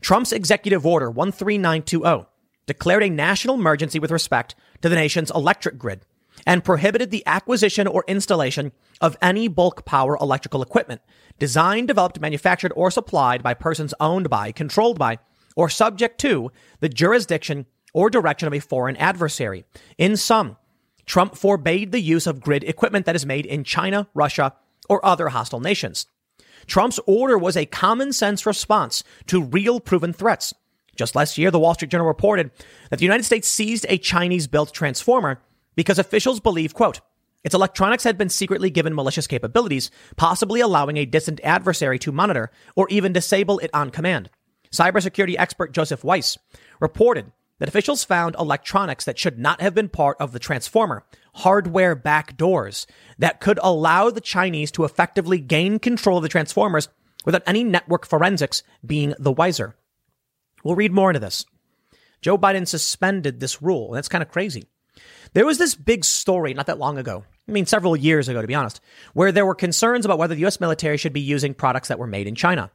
Trump's 0.00 0.32
executive 0.32 0.86
order 0.86 1.10
13920 1.10 2.26
declared 2.66 3.02
a 3.02 3.10
national 3.10 3.56
emergency 3.56 3.98
with 3.98 4.10
respect 4.10 4.54
to 4.80 4.88
the 4.88 4.94
nation's 4.94 5.30
electric 5.30 5.76
grid 5.76 6.06
and 6.46 6.64
prohibited 6.64 7.10
the 7.10 7.22
acquisition 7.26 7.86
or 7.86 8.04
installation 8.06 8.72
of 9.00 9.16
any 9.22 9.48
bulk 9.48 9.84
power 9.84 10.16
electrical 10.20 10.62
equipment 10.62 11.00
designed, 11.38 11.88
developed, 11.88 12.20
manufactured, 12.20 12.72
or 12.76 12.90
supplied 12.90 13.42
by 13.42 13.54
persons 13.54 13.94
owned 13.98 14.28
by, 14.28 14.52
controlled 14.52 14.98
by, 14.98 15.18
or 15.56 15.68
subject 15.68 16.20
to 16.20 16.52
the 16.80 16.88
jurisdiction 16.88 17.66
or 17.92 18.10
direction 18.10 18.46
of 18.46 18.54
a 18.54 18.60
foreign 18.60 18.96
adversary. 18.96 19.64
In 19.98 20.16
sum, 20.16 20.56
Trump 21.06 21.34
forbade 21.34 21.90
the 21.90 22.00
use 22.00 22.26
of 22.26 22.40
grid 22.40 22.62
equipment 22.64 23.06
that 23.06 23.16
is 23.16 23.26
made 23.26 23.46
in 23.46 23.64
China, 23.64 24.06
Russia, 24.14 24.54
or 24.88 25.04
other 25.04 25.30
hostile 25.30 25.60
nations. 25.60 26.06
Trump's 26.66 27.00
order 27.06 27.36
was 27.36 27.56
a 27.56 27.66
common 27.66 28.12
sense 28.12 28.46
response 28.46 29.02
to 29.26 29.42
real 29.42 29.80
proven 29.80 30.12
threats. 30.12 30.54
Just 30.94 31.16
last 31.16 31.38
year, 31.38 31.50
the 31.50 31.58
Wall 31.58 31.74
Street 31.74 31.90
Journal 31.90 32.06
reported 32.06 32.50
that 32.90 32.98
the 32.98 33.04
United 33.04 33.24
States 33.24 33.48
seized 33.48 33.86
a 33.88 33.98
Chinese 33.98 34.46
built 34.46 34.72
transformer 34.72 35.40
because 35.80 35.98
officials 35.98 36.40
believe, 36.40 36.74
quote, 36.74 37.00
its 37.42 37.54
electronics 37.54 38.04
had 38.04 38.18
been 38.18 38.28
secretly 38.28 38.68
given 38.68 38.94
malicious 38.94 39.26
capabilities, 39.26 39.90
possibly 40.14 40.60
allowing 40.60 40.98
a 40.98 41.06
distant 41.06 41.40
adversary 41.42 41.98
to 42.00 42.12
monitor 42.12 42.50
or 42.76 42.86
even 42.90 43.14
disable 43.14 43.58
it 43.60 43.70
on 43.72 43.88
command. 43.88 44.28
Cybersecurity 44.70 45.36
expert 45.38 45.72
Joseph 45.72 46.04
Weiss 46.04 46.36
reported 46.80 47.32
that 47.60 47.68
officials 47.70 48.04
found 48.04 48.36
electronics 48.38 49.06
that 49.06 49.18
should 49.18 49.38
not 49.38 49.62
have 49.62 49.74
been 49.74 49.88
part 49.88 50.18
of 50.20 50.32
the 50.32 50.38
transformer, 50.38 51.02
hardware 51.36 51.96
backdoors 51.96 52.84
that 53.18 53.40
could 53.40 53.58
allow 53.62 54.10
the 54.10 54.20
Chinese 54.20 54.70
to 54.72 54.84
effectively 54.84 55.38
gain 55.38 55.78
control 55.78 56.18
of 56.18 56.22
the 56.22 56.28
transformers 56.28 56.90
without 57.24 57.42
any 57.46 57.64
network 57.64 58.04
forensics 58.04 58.62
being 58.84 59.14
the 59.18 59.32
wiser. 59.32 59.74
We'll 60.62 60.76
read 60.76 60.92
more 60.92 61.08
into 61.08 61.20
this. 61.20 61.46
Joe 62.20 62.36
Biden 62.36 62.68
suspended 62.68 63.40
this 63.40 63.62
rule, 63.62 63.86
and 63.86 63.96
that's 63.96 64.10
kind 64.10 64.20
of 64.20 64.30
crazy. 64.30 64.66
There 65.32 65.46
was 65.46 65.58
this 65.58 65.74
big 65.74 66.04
story 66.04 66.54
not 66.54 66.66
that 66.66 66.78
long 66.78 66.98
ago, 66.98 67.24
I 67.48 67.52
mean, 67.52 67.66
several 67.66 67.96
years 67.96 68.28
ago, 68.28 68.40
to 68.40 68.48
be 68.48 68.54
honest, 68.54 68.80
where 69.12 69.32
there 69.32 69.46
were 69.46 69.54
concerns 69.54 70.04
about 70.04 70.18
whether 70.18 70.34
the 70.34 70.46
US 70.46 70.60
military 70.60 70.96
should 70.96 71.12
be 71.12 71.20
using 71.20 71.54
products 71.54 71.88
that 71.88 71.98
were 71.98 72.06
made 72.06 72.26
in 72.26 72.34
China. 72.34 72.70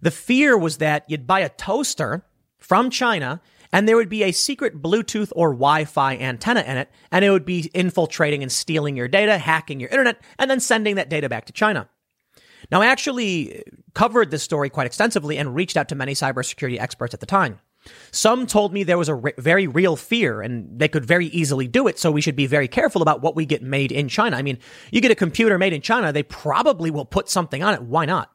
The 0.00 0.10
fear 0.10 0.56
was 0.56 0.78
that 0.78 1.04
you'd 1.08 1.26
buy 1.26 1.40
a 1.40 1.48
toaster 1.48 2.24
from 2.58 2.90
China 2.90 3.40
and 3.72 3.86
there 3.86 3.96
would 3.96 4.08
be 4.08 4.22
a 4.22 4.32
secret 4.32 4.80
Bluetooth 4.80 5.32
or 5.36 5.50
Wi 5.50 5.84
Fi 5.84 6.16
antenna 6.16 6.60
in 6.60 6.76
it, 6.78 6.90
and 7.10 7.24
it 7.24 7.30
would 7.30 7.44
be 7.44 7.70
infiltrating 7.74 8.42
and 8.42 8.50
stealing 8.50 8.96
your 8.96 9.08
data, 9.08 9.38
hacking 9.38 9.80
your 9.80 9.90
internet, 9.90 10.20
and 10.38 10.50
then 10.50 10.60
sending 10.60 10.94
that 10.94 11.10
data 11.10 11.28
back 11.28 11.44
to 11.46 11.52
China. 11.52 11.88
Now, 12.70 12.80
I 12.80 12.86
actually 12.86 13.62
covered 13.94 14.30
this 14.30 14.42
story 14.42 14.70
quite 14.70 14.86
extensively 14.86 15.36
and 15.38 15.54
reached 15.54 15.76
out 15.76 15.88
to 15.90 15.94
many 15.94 16.14
cybersecurity 16.14 16.80
experts 16.80 17.14
at 17.14 17.20
the 17.20 17.26
time. 17.26 17.60
Some 18.10 18.46
told 18.46 18.72
me 18.72 18.82
there 18.82 18.98
was 18.98 19.08
a 19.08 19.14
re- 19.14 19.32
very 19.38 19.66
real 19.66 19.96
fear 19.96 20.42
and 20.42 20.78
they 20.78 20.88
could 20.88 21.04
very 21.04 21.26
easily 21.26 21.66
do 21.66 21.86
it. 21.86 21.98
So 21.98 22.10
we 22.10 22.20
should 22.20 22.36
be 22.36 22.46
very 22.46 22.68
careful 22.68 23.02
about 23.02 23.22
what 23.22 23.36
we 23.36 23.46
get 23.46 23.62
made 23.62 23.92
in 23.92 24.08
China. 24.08 24.36
I 24.36 24.42
mean, 24.42 24.58
you 24.90 25.00
get 25.00 25.10
a 25.10 25.16
computer 25.16 25.58
made 25.58 25.72
in 25.72 25.82
China, 25.82 26.12
they 26.12 26.22
probably 26.22 26.90
will 26.90 27.04
put 27.04 27.28
something 27.28 27.62
on 27.62 27.74
it. 27.74 27.82
Why 27.82 28.04
not? 28.04 28.30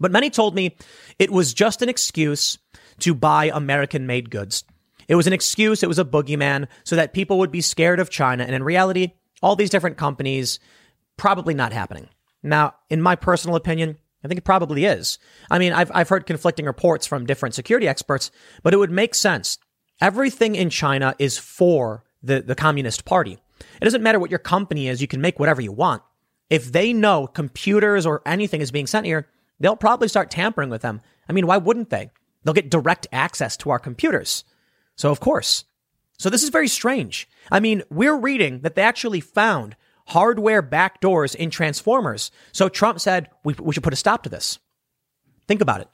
But 0.00 0.12
many 0.12 0.30
told 0.30 0.54
me 0.54 0.76
it 1.18 1.30
was 1.30 1.54
just 1.54 1.82
an 1.82 1.88
excuse 1.88 2.58
to 3.00 3.14
buy 3.14 3.50
American 3.52 4.06
made 4.06 4.30
goods. 4.30 4.64
It 5.08 5.14
was 5.14 5.26
an 5.26 5.32
excuse. 5.32 5.82
It 5.82 5.88
was 5.88 5.98
a 5.98 6.04
boogeyman 6.04 6.66
so 6.84 6.96
that 6.96 7.12
people 7.12 7.38
would 7.38 7.50
be 7.50 7.60
scared 7.60 8.00
of 8.00 8.10
China. 8.10 8.44
And 8.44 8.54
in 8.54 8.62
reality, 8.62 9.12
all 9.42 9.56
these 9.56 9.70
different 9.70 9.96
companies 9.96 10.58
probably 11.16 11.54
not 11.54 11.72
happening. 11.72 12.08
Now, 12.42 12.74
in 12.90 13.00
my 13.00 13.16
personal 13.16 13.56
opinion, 13.56 13.98
I 14.24 14.28
think 14.28 14.38
it 14.38 14.44
probably 14.44 14.86
is. 14.86 15.18
I 15.50 15.58
mean, 15.58 15.72
I've, 15.72 15.92
I've 15.94 16.08
heard 16.08 16.26
conflicting 16.26 16.64
reports 16.64 17.06
from 17.06 17.26
different 17.26 17.54
security 17.54 17.86
experts, 17.86 18.30
but 18.62 18.72
it 18.72 18.78
would 18.78 18.90
make 18.90 19.14
sense. 19.14 19.58
Everything 20.00 20.54
in 20.54 20.70
China 20.70 21.14
is 21.18 21.36
for 21.38 22.04
the, 22.22 22.40
the 22.40 22.54
Communist 22.54 23.04
Party. 23.04 23.38
It 23.80 23.84
doesn't 23.84 24.02
matter 24.02 24.18
what 24.18 24.30
your 24.30 24.38
company 24.38 24.88
is, 24.88 25.00
you 25.00 25.06
can 25.06 25.20
make 25.20 25.38
whatever 25.38 25.60
you 25.60 25.72
want. 25.72 26.02
If 26.50 26.72
they 26.72 26.92
know 26.92 27.26
computers 27.26 28.06
or 28.06 28.22
anything 28.26 28.60
is 28.60 28.70
being 28.70 28.86
sent 28.86 29.06
here, 29.06 29.28
they'll 29.60 29.76
probably 29.76 30.08
start 30.08 30.30
tampering 30.30 30.70
with 30.70 30.82
them. 30.82 31.00
I 31.28 31.32
mean, 31.32 31.46
why 31.46 31.58
wouldn't 31.58 31.90
they? 31.90 32.10
They'll 32.42 32.54
get 32.54 32.70
direct 32.70 33.06
access 33.12 33.56
to 33.58 33.70
our 33.70 33.78
computers. 33.78 34.44
So, 34.96 35.10
of 35.10 35.20
course. 35.20 35.64
So, 36.18 36.30
this 36.30 36.42
is 36.42 36.50
very 36.50 36.68
strange. 36.68 37.28
I 37.50 37.60
mean, 37.60 37.82
we're 37.90 38.16
reading 38.16 38.60
that 38.60 38.74
they 38.74 38.82
actually 38.82 39.20
found 39.20 39.76
hardware 40.06 40.62
backdoors 40.62 41.34
in 41.34 41.50
Transformers. 41.50 42.30
So 42.52 42.68
Trump 42.68 43.00
said, 43.00 43.30
we, 43.44 43.54
we 43.54 43.72
should 43.72 43.82
put 43.82 43.92
a 43.92 43.96
stop 43.96 44.22
to 44.24 44.28
this. 44.28 44.58
Think 45.46 45.60
about 45.60 45.80
it. 45.80 45.88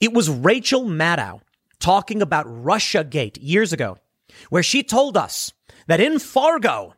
It 0.00 0.12
was 0.12 0.30
Rachel 0.30 0.84
Maddow 0.84 1.40
talking 1.80 2.22
about 2.22 2.46
Russia 2.46 3.04
Gate 3.04 3.38
years 3.38 3.72
ago, 3.72 3.98
where 4.50 4.62
she 4.62 4.82
told 4.82 5.16
us 5.16 5.52
that 5.86 6.00
in 6.00 6.18
Fargo, 6.18 6.94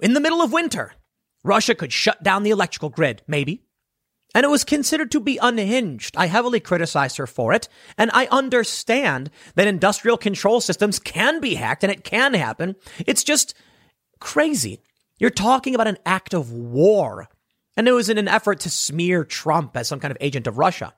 in 0.00 0.14
the 0.14 0.20
middle 0.20 0.42
of 0.42 0.52
winter, 0.52 0.94
Russia 1.42 1.74
could 1.74 1.92
shut 1.92 2.22
down 2.22 2.42
the 2.42 2.50
electrical 2.50 2.88
grid, 2.88 3.22
maybe. 3.26 3.62
And 4.34 4.44
it 4.44 4.50
was 4.50 4.62
considered 4.62 5.10
to 5.12 5.20
be 5.20 5.38
unhinged. 5.38 6.16
I 6.16 6.26
heavily 6.26 6.60
criticized 6.60 7.16
her 7.16 7.26
for 7.26 7.52
it. 7.52 7.68
And 7.98 8.10
I 8.14 8.28
understand 8.30 9.30
that 9.56 9.66
industrial 9.66 10.16
control 10.16 10.60
systems 10.60 11.00
can 11.00 11.40
be 11.40 11.56
hacked 11.56 11.82
and 11.82 11.90
it 11.90 12.04
can 12.04 12.34
happen. 12.34 12.76
It's 13.06 13.24
just 13.24 13.54
crazy. 14.20 14.80
You're 15.20 15.30
talking 15.30 15.76
about 15.76 15.86
an 15.86 15.98
act 16.04 16.34
of 16.34 16.50
war. 16.50 17.28
And 17.76 17.86
it 17.86 17.92
was 17.92 18.08
in 18.08 18.18
an 18.18 18.26
effort 18.26 18.60
to 18.60 18.70
smear 18.70 19.24
Trump 19.24 19.76
as 19.76 19.86
some 19.86 20.00
kind 20.00 20.10
of 20.10 20.18
agent 20.20 20.48
of 20.48 20.58
Russia. 20.58 20.94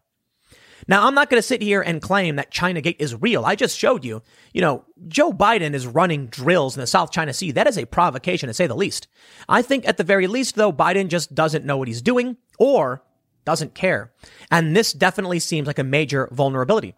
Now, 0.88 1.06
I'm 1.06 1.14
not 1.14 1.30
going 1.30 1.38
to 1.38 1.46
sit 1.46 1.62
here 1.62 1.80
and 1.80 2.02
claim 2.02 2.36
that 2.36 2.50
China 2.50 2.80
Gate 2.80 2.96
is 2.98 3.14
real. 3.14 3.44
I 3.44 3.54
just 3.54 3.78
showed 3.78 4.04
you, 4.04 4.22
you 4.52 4.60
know, 4.60 4.84
Joe 5.06 5.32
Biden 5.32 5.74
is 5.74 5.86
running 5.86 6.26
drills 6.26 6.76
in 6.76 6.80
the 6.80 6.86
South 6.86 7.12
China 7.12 7.32
Sea. 7.32 7.52
That 7.52 7.68
is 7.68 7.78
a 7.78 7.86
provocation 7.86 8.48
to 8.48 8.54
say 8.54 8.66
the 8.66 8.74
least. 8.74 9.06
I 9.48 9.62
think 9.62 9.86
at 9.86 9.96
the 9.96 10.04
very 10.04 10.26
least, 10.26 10.56
though, 10.56 10.72
Biden 10.72 11.08
just 11.08 11.34
doesn't 11.34 11.64
know 11.64 11.76
what 11.76 11.88
he's 11.88 12.02
doing 12.02 12.36
or 12.58 13.04
doesn't 13.44 13.74
care. 13.74 14.12
And 14.50 14.74
this 14.74 14.92
definitely 14.92 15.38
seems 15.38 15.66
like 15.66 15.78
a 15.78 15.84
major 15.84 16.28
vulnerability. 16.32 16.94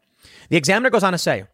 The 0.49 0.57
examiner 0.57 0.91
goes 0.91 1.05
on 1.05 1.13
to 1.13 1.19
say, 1.19 1.45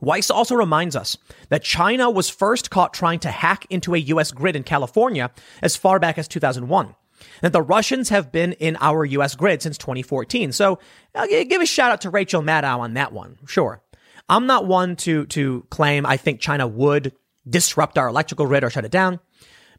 Weiss 0.00 0.30
also 0.30 0.54
reminds 0.54 0.96
us 0.96 1.16
that 1.48 1.62
China 1.62 2.10
was 2.10 2.28
first 2.28 2.70
caught 2.70 2.94
trying 2.94 3.20
to 3.20 3.30
hack 3.30 3.66
into 3.70 3.94
a 3.94 3.98
U.S. 3.98 4.32
grid 4.32 4.56
in 4.56 4.62
California 4.62 5.30
as 5.62 5.76
far 5.76 5.98
back 5.98 6.18
as 6.18 6.28
2001. 6.28 6.94
That 7.42 7.52
the 7.52 7.62
Russians 7.62 8.08
have 8.08 8.32
been 8.32 8.52
in 8.54 8.78
our 8.80 9.04
U.S. 9.04 9.36
grid 9.36 9.60
since 9.60 9.76
2014. 9.76 10.52
So 10.52 10.78
uh, 11.14 11.26
I'll 11.30 11.44
give 11.44 11.60
a 11.60 11.66
shout 11.66 11.92
out 11.92 12.00
to 12.02 12.10
Rachel 12.10 12.42
Maddow 12.42 12.78
on 12.78 12.94
that 12.94 13.12
one. 13.12 13.38
Sure. 13.46 13.82
I'm 14.28 14.46
not 14.46 14.66
one 14.66 14.96
to, 14.96 15.26
to 15.26 15.66
claim 15.70 16.06
I 16.06 16.16
think 16.16 16.40
China 16.40 16.66
would 16.66 17.12
disrupt 17.48 17.98
our 17.98 18.08
electrical 18.08 18.46
grid 18.46 18.64
or 18.64 18.70
shut 18.70 18.84
it 18.84 18.90
down, 18.90 19.20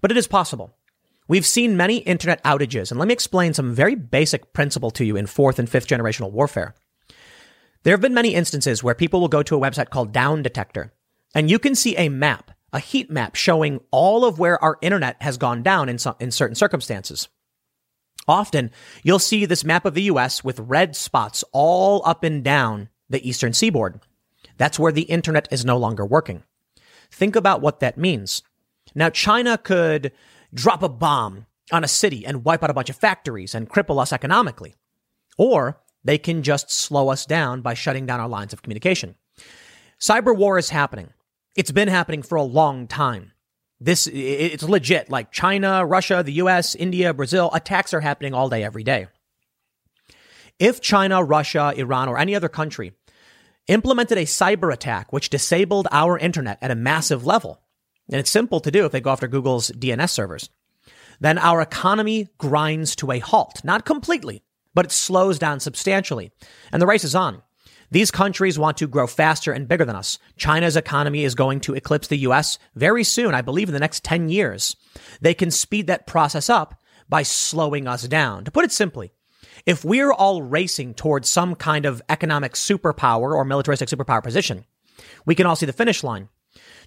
but 0.01 0.11
it 0.11 0.17
is 0.17 0.27
possible. 0.27 0.75
We've 1.27 1.45
seen 1.45 1.77
many 1.77 1.97
internet 1.97 2.43
outages, 2.43 2.91
and 2.91 2.99
let 2.99 3.07
me 3.07 3.13
explain 3.13 3.53
some 3.53 3.73
very 3.73 3.95
basic 3.95 4.51
principle 4.51 4.91
to 4.91 5.05
you 5.05 5.15
in 5.15 5.27
fourth 5.27 5.59
and 5.59 5.69
fifth 5.69 5.87
generational 5.87 6.31
warfare. 6.31 6.75
There 7.83 7.93
have 7.93 8.01
been 8.01 8.13
many 8.13 8.35
instances 8.35 8.83
where 8.83 8.93
people 8.93 9.19
will 9.19 9.27
go 9.27 9.41
to 9.41 9.55
a 9.55 9.59
website 9.59 9.89
called 9.89 10.11
Down 10.11 10.43
Detector, 10.43 10.93
and 11.33 11.49
you 11.49 11.57
can 11.57 11.73
see 11.73 11.97
a 11.97 12.09
map, 12.09 12.51
a 12.71 12.79
heat 12.79 13.09
map 13.09 13.35
showing 13.35 13.81
all 13.89 14.23
of 14.23 14.37
where 14.37 14.63
our 14.63 14.77
internet 14.81 15.21
has 15.21 15.37
gone 15.37 15.63
down 15.63 15.89
in, 15.89 15.97
some, 15.97 16.15
in 16.19 16.29
certain 16.29 16.55
circumstances. 16.55 17.27
Often, 18.27 18.69
you'll 19.01 19.17
see 19.17 19.45
this 19.45 19.63
map 19.63 19.85
of 19.85 19.95
the 19.95 20.03
US 20.03 20.43
with 20.43 20.59
red 20.59 20.95
spots 20.95 21.43
all 21.53 22.03
up 22.05 22.23
and 22.23 22.43
down 22.43 22.89
the 23.09 23.27
eastern 23.27 23.51
seaboard. 23.51 23.99
That's 24.57 24.77
where 24.77 24.91
the 24.91 25.01
internet 25.03 25.47
is 25.49 25.65
no 25.65 25.77
longer 25.77 26.05
working. 26.05 26.43
Think 27.09 27.35
about 27.35 27.61
what 27.61 27.79
that 27.79 27.97
means. 27.97 28.43
Now, 28.93 29.09
China 29.09 29.57
could 29.57 30.11
drop 30.53 30.83
a 30.83 30.89
bomb 30.89 31.47
on 31.71 31.83
a 31.83 31.87
city 31.87 32.27
and 32.27 32.45
wipe 32.45 32.63
out 32.63 32.69
a 32.69 32.75
bunch 32.75 32.91
of 32.91 32.95
factories 32.95 33.55
and 33.55 33.69
cripple 33.69 33.99
us 33.99 34.13
economically. 34.13 34.75
Or 35.35 35.81
they 36.03 36.17
can 36.17 36.43
just 36.43 36.71
slow 36.71 37.09
us 37.09 37.25
down 37.25 37.61
by 37.61 37.73
shutting 37.73 38.05
down 38.05 38.19
our 38.19 38.29
lines 38.29 38.53
of 38.53 38.61
communication. 38.61 39.15
Cyber 39.99 40.35
war 40.35 40.57
is 40.57 40.69
happening. 40.69 41.13
It's 41.55 41.71
been 41.71 41.87
happening 41.87 42.23
for 42.23 42.35
a 42.35 42.43
long 42.43 42.87
time. 42.87 43.33
This, 43.79 44.07
it's 44.07 44.63
legit. 44.63 45.09
Like 45.09 45.31
China, 45.31 45.85
Russia, 45.85 46.23
the 46.23 46.33
US, 46.33 46.75
India, 46.75 47.13
Brazil, 47.13 47.49
attacks 47.53 47.93
are 47.93 48.01
happening 48.01 48.33
all 48.33 48.49
day, 48.49 48.63
every 48.63 48.83
day. 48.83 49.07
If 50.59 50.81
China, 50.81 51.23
Russia, 51.23 51.73
Iran, 51.75 52.07
or 52.07 52.17
any 52.17 52.35
other 52.35 52.49
country 52.49 52.93
implemented 53.67 54.17
a 54.17 54.25
cyber 54.25 54.71
attack 54.71 55.11
which 55.11 55.29
disabled 55.29 55.87
our 55.91 56.17
internet 56.17 56.59
at 56.61 56.71
a 56.71 56.75
massive 56.75 57.25
level, 57.25 57.61
and 58.09 58.19
it's 58.19 58.29
simple 58.29 58.59
to 58.59 58.71
do 58.71 58.85
if 58.85 58.91
they 58.91 59.01
go 59.01 59.11
after 59.11 59.27
Google's 59.27 59.71
DNS 59.71 60.09
servers, 60.09 60.49
then 61.19 61.37
our 61.37 61.61
economy 61.61 62.27
grinds 62.37 62.95
to 62.97 63.11
a 63.11 63.19
halt. 63.19 63.63
Not 63.63 63.85
completely, 63.85 64.43
but 64.73 64.85
it 64.85 64.91
slows 64.91 65.39
down 65.39 65.59
substantially. 65.59 66.31
And 66.71 66.81
the 66.81 66.87
race 66.87 67.03
is 67.03 67.15
on. 67.15 67.41
These 67.91 68.09
countries 68.09 68.57
want 68.57 68.77
to 68.77 68.87
grow 68.87 69.05
faster 69.05 69.51
and 69.51 69.67
bigger 69.67 69.83
than 69.83 69.97
us. 69.97 70.17
China's 70.37 70.77
economy 70.77 71.25
is 71.25 71.35
going 71.35 71.59
to 71.61 71.75
eclipse 71.75 72.07
the 72.07 72.19
US 72.19 72.57
very 72.73 73.03
soon, 73.03 73.33
I 73.33 73.41
believe 73.41 73.67
in 73.67 73.73
the 73.73 73.79
next 73.79 74.05
10 74.05 74.29
years. 74.29 74.77
They 75.19 75.33
can 75.33 75.51
speed 75.51 75.87
that 75.87 76.07
process 76.07 76.49
up 76.49 76.81
by 77.09 77.23
slowing 77.23 77.87
us 77.87 78.07
down. 78.07 78.45
To 78.45 78.51
put 78.51 78.63
it 78.63 78.71
simply, 78.71 79.11
if 79.65 79.83
we're 79.83 80.13
all 80.13 80.41
racing 80.41 80.93
towards 80.93 81.29
some 81.29 81.55
kind 81.55 81.85
of 81.85 82.01
economic 82.07 82.53
superpower 82.53 83.35
or 83.35 83.43
militaristic 83.43 83.89
superpower 83.89 84.23
position, 84.23 84.63
we 85.25 85.35
can 85.35 85.45
all 85.45 85.57
see 85.57 85.65
the 85.65 85.73
finish 85.73 86.03
line. 86.03 86.29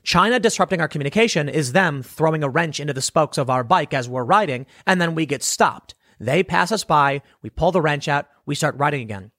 China 0.03 0.41
disrupting 0.41 0.81
our 0.81 0.89
communication 0.89 1.49
is 1.49 1.73
them 1.73 2.03
throwing 2.03 2.43
a 2.43 2.49
wrench 2.49 2.81
into 2.81 2.93
the 2.93 3.03
spokes 3.03 3.39
of 3.39 3.51
our 3.51 3.65
bike 3.65 3.95
as 3.95 4.09
we're 4.09 4.25
riding, 4.25 4.67
and 4.87 5.01
then 5.01 5.15
we 5.15 5.27
get 5.27 5.43
stopped. 5.43 5.95
They 6.25 6.43
pass 6.43 6.73
us 6.73 6.85
by, 6.85 7.23
we 7.43 7.51
pull 7.51 7.73
the 7.73 7.83
wrench 7.83 8.09
out, 8.09 8.27
we 8.47 8.55
start 8.55 8.77
riding 8.79 9.03
again. 9.03 9.31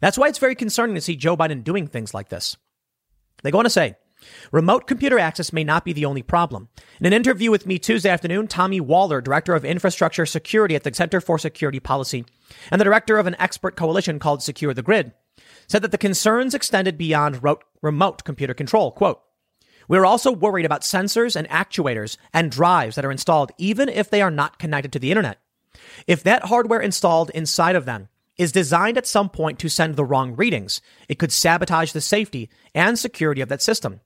That's 0.00 0.18
why 0.18 0.28
it's 0.28 0.38
very 0.38 0.54
concerning 0.54 0.94
to 0.94 1.00
see 1.00 1.16
Joe 1.16 1.36
Biden 1.36 1.64
doing 1.64 1.86
things 1.86 2.12
like 2.12 2.28
this. 2.28 2.56
They 3.42 3.50
go 3.50 3.58
on 3.58 3.64
to 3.64 3.70
say, 3.70 3.96
Remote 4.50 4.86
computer 4.86 5.18
access 5.18 5.52
may 5.52 5.64
not 5.64 5.84
be 5.84 5.92
the 5.92 6.04
only 6.04 6.22
problem. 6.22 6.68
In 7.00 7.06
an 7.06 7.12
interview 7.12 7.50
with 7.50 7.66
me 7.66 7.78
Tuesday 7.78 8.08
afternoon, 8.08 8.48
Tommy 8.48 8.80
Waller, 8.80 9.20
Director 9.20 9.54
of 9.54 9.64
Infrastructure 9.64 10.26
Security 10.26 10.74
at 10.74 10.84
the 10.84 10.92
Center 10.92 11.20
for 11.20 11.38
Security 11.38 11.80
Policy 11.80 12.24
and 12.70 12.80
the 12.80 12.84
Director 12.84 13.18
of 13.18 13.26
an 13.26 13.36
expert 13.38 13.76
coalition 13.76 14.18
called 14.18 14.42
Secure 14.42 14.74
the 14.74 14.82
Grid, 14.82 15.12
said 15.68 15.82
that 15.82 15.90
the 15.90 15.98
concerns 15.98 16.54
extended 16.54 16.98
beyond 16.98 17.40
remote 17.82 18.24
computer 18.24 18.54
control. 18.54 18.90
Quote, 18.90 19.22
we're 19.88 20.06
also 20.06 20.32
worried 20.32 20.66
about 20.66 20.80
sensors 20.80 21.36
and 21.36 21.48
actuators 21.48 22.16
and 22.32 22.50
drives 22.50 22.96
that 22.96 23.04
are 23.04 23.12
installed 23.12 23.52
even 23.58 23.88
if 23.88 24.10
they 24.10 24.22
are 24.22 24.30
not 24.30 24.58
connected 24.58 24.92
to 24.92 24.98
the 24.98 25.10
internet. 25.10 25.38
If 26.06 26.22
that 26.22 26.46
hardware 26.46 26.80
installed 26.80 27.30
inside 27.30 27.76
of 27.76 27.84
them 27.84 28.08
is 28.36 28.52
designed 28.52 28.98
at 28.98 29.06
some 29.06 29.28
point 29.28 29.58
to 29.60 29.68
send 29.68 29.96
the 29.96 30.04
wrong 30.04 30.36
readings. 30.36 30.80
It 31.08 31.18
could 31.18 31.32
sabotage 31.32 31.92
the 31.92 32.00
safety 32.00 32.50
and 32.74 32.98
security 32.98 33.40
of 33.40 33.48
that 33.48 33.62
system. 33.62 34.00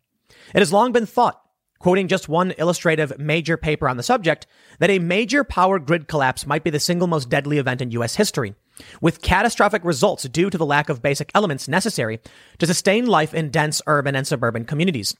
It 0.54 0.60
has 0.60 0.72
long 0.72 0.92
been 0.92 1.06
thought, 1.06 1.40
quoting 1.78 2.08
just 2.08 2.28
one 2.28 2.52
illustrative 2.52 3.18
major 3.18 3.56
paper 3.56 3.88
on 3.88 3.96
the 3.96 4.02
subject, 4.02 4.46
that 4.78 4.90
a 4.90 4.98
major 4.98 5.42
power 5.42 5.78
grid 5.78 6.06
collapse 6.06 6.46
might 6.46 6.62
be 6.62 6.70
the 6.70 6.78
single 6.78 7.08
most 7.08 7.28
deadly 7.28 7.58
event 7.58 7.80
in 7.80 7.90
U.S. 7.92 8.14
history, 8.14 8.54
with 9.00 9.22
catastrophic 9.22 9.84
results 9.84 10.24
due 10.24 10.50
to 10.50 10.58
the 10.58 10.66
lack 10.66 10.88
of 10.88 11.02
basic 11.02 11.30
elements 11.34 11.68
necessary 11.68 12.20
to 12.58 12.66
sustain 12.66 13.06
life 13.06 13.34
in 13.34 13.50
dense 13.50 13.82
urban 13.86 14.14
and 14.14 14.26
suburban 14.26 14.64
communities. 14.64 15.16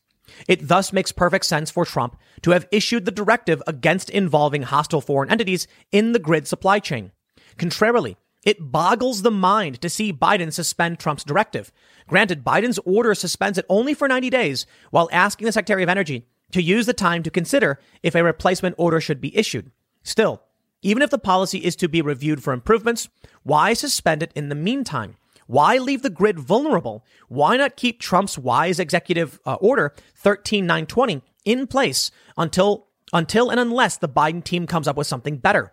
It 0.49 0.69
thus 0.69 0.93
makes 0.93 1.13
perfect 1.13 1.47
sense 1.47 1.71
for 1.71 1.85
Trump 1.85 2.17
to 2.43 2.51
have 2.53 2.69
issued 2.71 3.05
the 3.05 3.11
directive 3.11 3.63
against 3.67 4.11
involving 4.11 4.63
hostile 4.63 5.01
foreign 5.01 5.31
entities 5.31 5.67
in 5.93 6.13
the 6.13 6.19
grid 6.19 6.47
supply 6.47 6.79
chain. 6.79 7.13
Contrarily, 7.59 8.17
it 8.43 8.73
boggles 8.73 9.23
the 9.23 9.31
mind 9.31 9.81
to 9.83 9.91
see 9.91 10.13
Biden 10.13 10.53
suspend 10.53 10.99
Trump's 10.99 11.25
directive. 11.25 11.71
Granted, 12.07 12.43
Biden's 12.43 12.79
order 12.87 13.15
suspends 13.15 13.59
it 13.59 13.67
only 13.69 13.93
for 13.93 14.09
90 14.09 14.31
days 14.31 14.67
while 14.91 15.11
asking 15.13 15.47
the 15.47 15.53
Secretary 15.53 15.83
of 15.83 15.89
Energy 15.89 16.27
to 16.53 16.63
use 16.63 16.87
the 16.87 16.95
time 16.95 17.23
to 17.23 17.31
consider 17.31 17.79
if 18.03 18.15
a 18.15 18.25
replacement 18.25 18.75
order 18.79 19.01
should 19.01 19.21
be 19.21 19.37
issued. 19.37 19.71
Still, 20.03 20.43
even 20.83 21.03
if 21.03 21.11
the 21.11 21.19
policy 21.19 21.59
is 21.59 21.77
to 21.77 21.89
be 21.89 22.01
reviewed 22.01 22.43
for 22.43 22.53
improvements, 22.53 23.09
why 23.43 23.75
suspend 23.75 24.23
it 24.23 24.33
in 24.35 24.49
the 24.49 24.55
meantime? 24.55 25.17
Why 25.51 25.79
leave 25.79 26.03
the 26.03 26.11
grid 26.11 26.39
vulnerable? 26.39 27.05
Why 27.27 27.57
not 27.57 27.75
keep 27.75 27.99
Trump's 27.99 28.39
wise 28.39 28.79
executive 28.79 29.41
uh, 29.45 29.55
order 29.55 29.93
13920 30.15 31.23
in 31.45 31.67
place 31.67 32.13
until 32.37 32.87
until 33.13 33.51
and 33.51 33.59
unless 33.59 33.97
the 33.97 34.09
Biden 34.09 34.45
team 34.45 34.69
comes 34.69 34.87
up 34.87 34.97
with 34.97 35.09
something 35.09 35.39
better? 35.39 35.73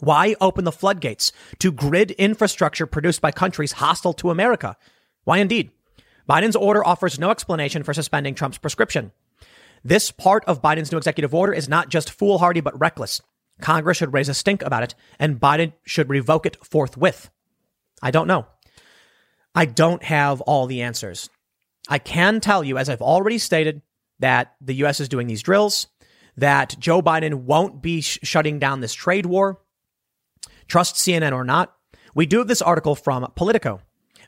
Why 0.00 0.36
open 0.40 0.64
the 0.64 0.72
floodgates 0.72 1.32
to 1.58 1.70
grid 1.70 2.12
infrastructure 2.12 2.86
produced 2.86 3.20
by 3.20 3.30
countries 3.30 3.72
hostile 3.72 4.14
to 4.14 4.30
America? 4.30 4.74
Why 5.24 5.36
indeed? 5.36 5.72
Biden's 6.26 6.56
order 6.56 6.82
offers 6.82 7.18
no 7.18 7.28
explanation 7.28 7.82
for 7.82 7.92
suspending 7.92 8.34
Trump's 8.34 8.56
prescription. 8.56 9.12
This 9.84 10.10
part 10.10 10.46
of 10.46 10.62
Biden's 10.62 10.90
new 10.90 10.96
executive 10.96 11.34
order 11.34 11.52
is 11.52 11.68
not 11.68 11.90
just 11.90 12.10
foolhardy, 12.10 12.62
but 12.62 12.80
reckless. 12.80 13.20
Congress 13.60 13.98
should 13.98 14.14
raise 14.14 14.30
a 14.30 14.34
stink 14.34 14.62
about 14.62 14.82
it, 14.82 14.94
and 15.18 15.38
Biden 15.38 15.74
should 15.84 16.08
revoke 16.08 16.46
it 16.46 16.56
forthwith. 16.64 17.28
I 18.00 18.10
don't 18.10 18.26
know. 18.26 18.46
I 19.54 19.66
don't 19.66 20.02
have 20.02 20.40
all 20.42 20.66
the 20.66 20.82
answers. 20.82 21.30
I 21.88 21.98
can 21.98 22.40
tell 22.40 22.64
you, 22.64 22.78
as 22.78 22.88
I've 22.88 23.02
already 23.02 23.38
stated, 23.38 23.82
that 24.20 24.54
the 24.60 24.74
U.S. 24.76 25.00
is 25.00 25.08
doing 25.08 25.26
these 25.26 25.42
drills, 25.42 25.86
that 26.36 26.76
Joe 26.78 27.02
Biden 27.02 27.44
won't 27.44 27.82
be 27.82 28.00
sh- 28.00 28.18
shutting 28.22 28.58
down 28.58 28.80
this 28.80 28.94
trade 28.94 29.26
war, 29.26 29.60
Trust 30.68 30.96
CNN 30.96 31.32
or 31.32 31.44
not, 31.44 31.74
we 32.14 32.26
do 32.26 32.38
have 32.38 32.48
this 32.48 32.62
article 32.62 32.94
from 32.94 33.30
Politico. 33.34 33.80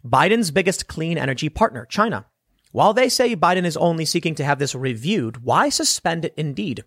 Biden's 0.04 0.50
biggest 0.50 0.86
clean 0.86 1.18
energy 1.18 1.48
partner, 1.48 1.86
China. 1.86 2.26
While 2.72 2.92
they 2.92 3.08
say 3.08 3.34
Biden 3.34 3.64
is 3.64 3.76
only 3.76 4.04
seeking 4.04 4.34
to 4.34 4.44
have 4.44 4.58
this 4.58 4.74
reviewed, 4.74 5.42
why 5.42 5.70
suspend 5.70 6.24
it 6.24 6.34
indeed? 6.36 6.84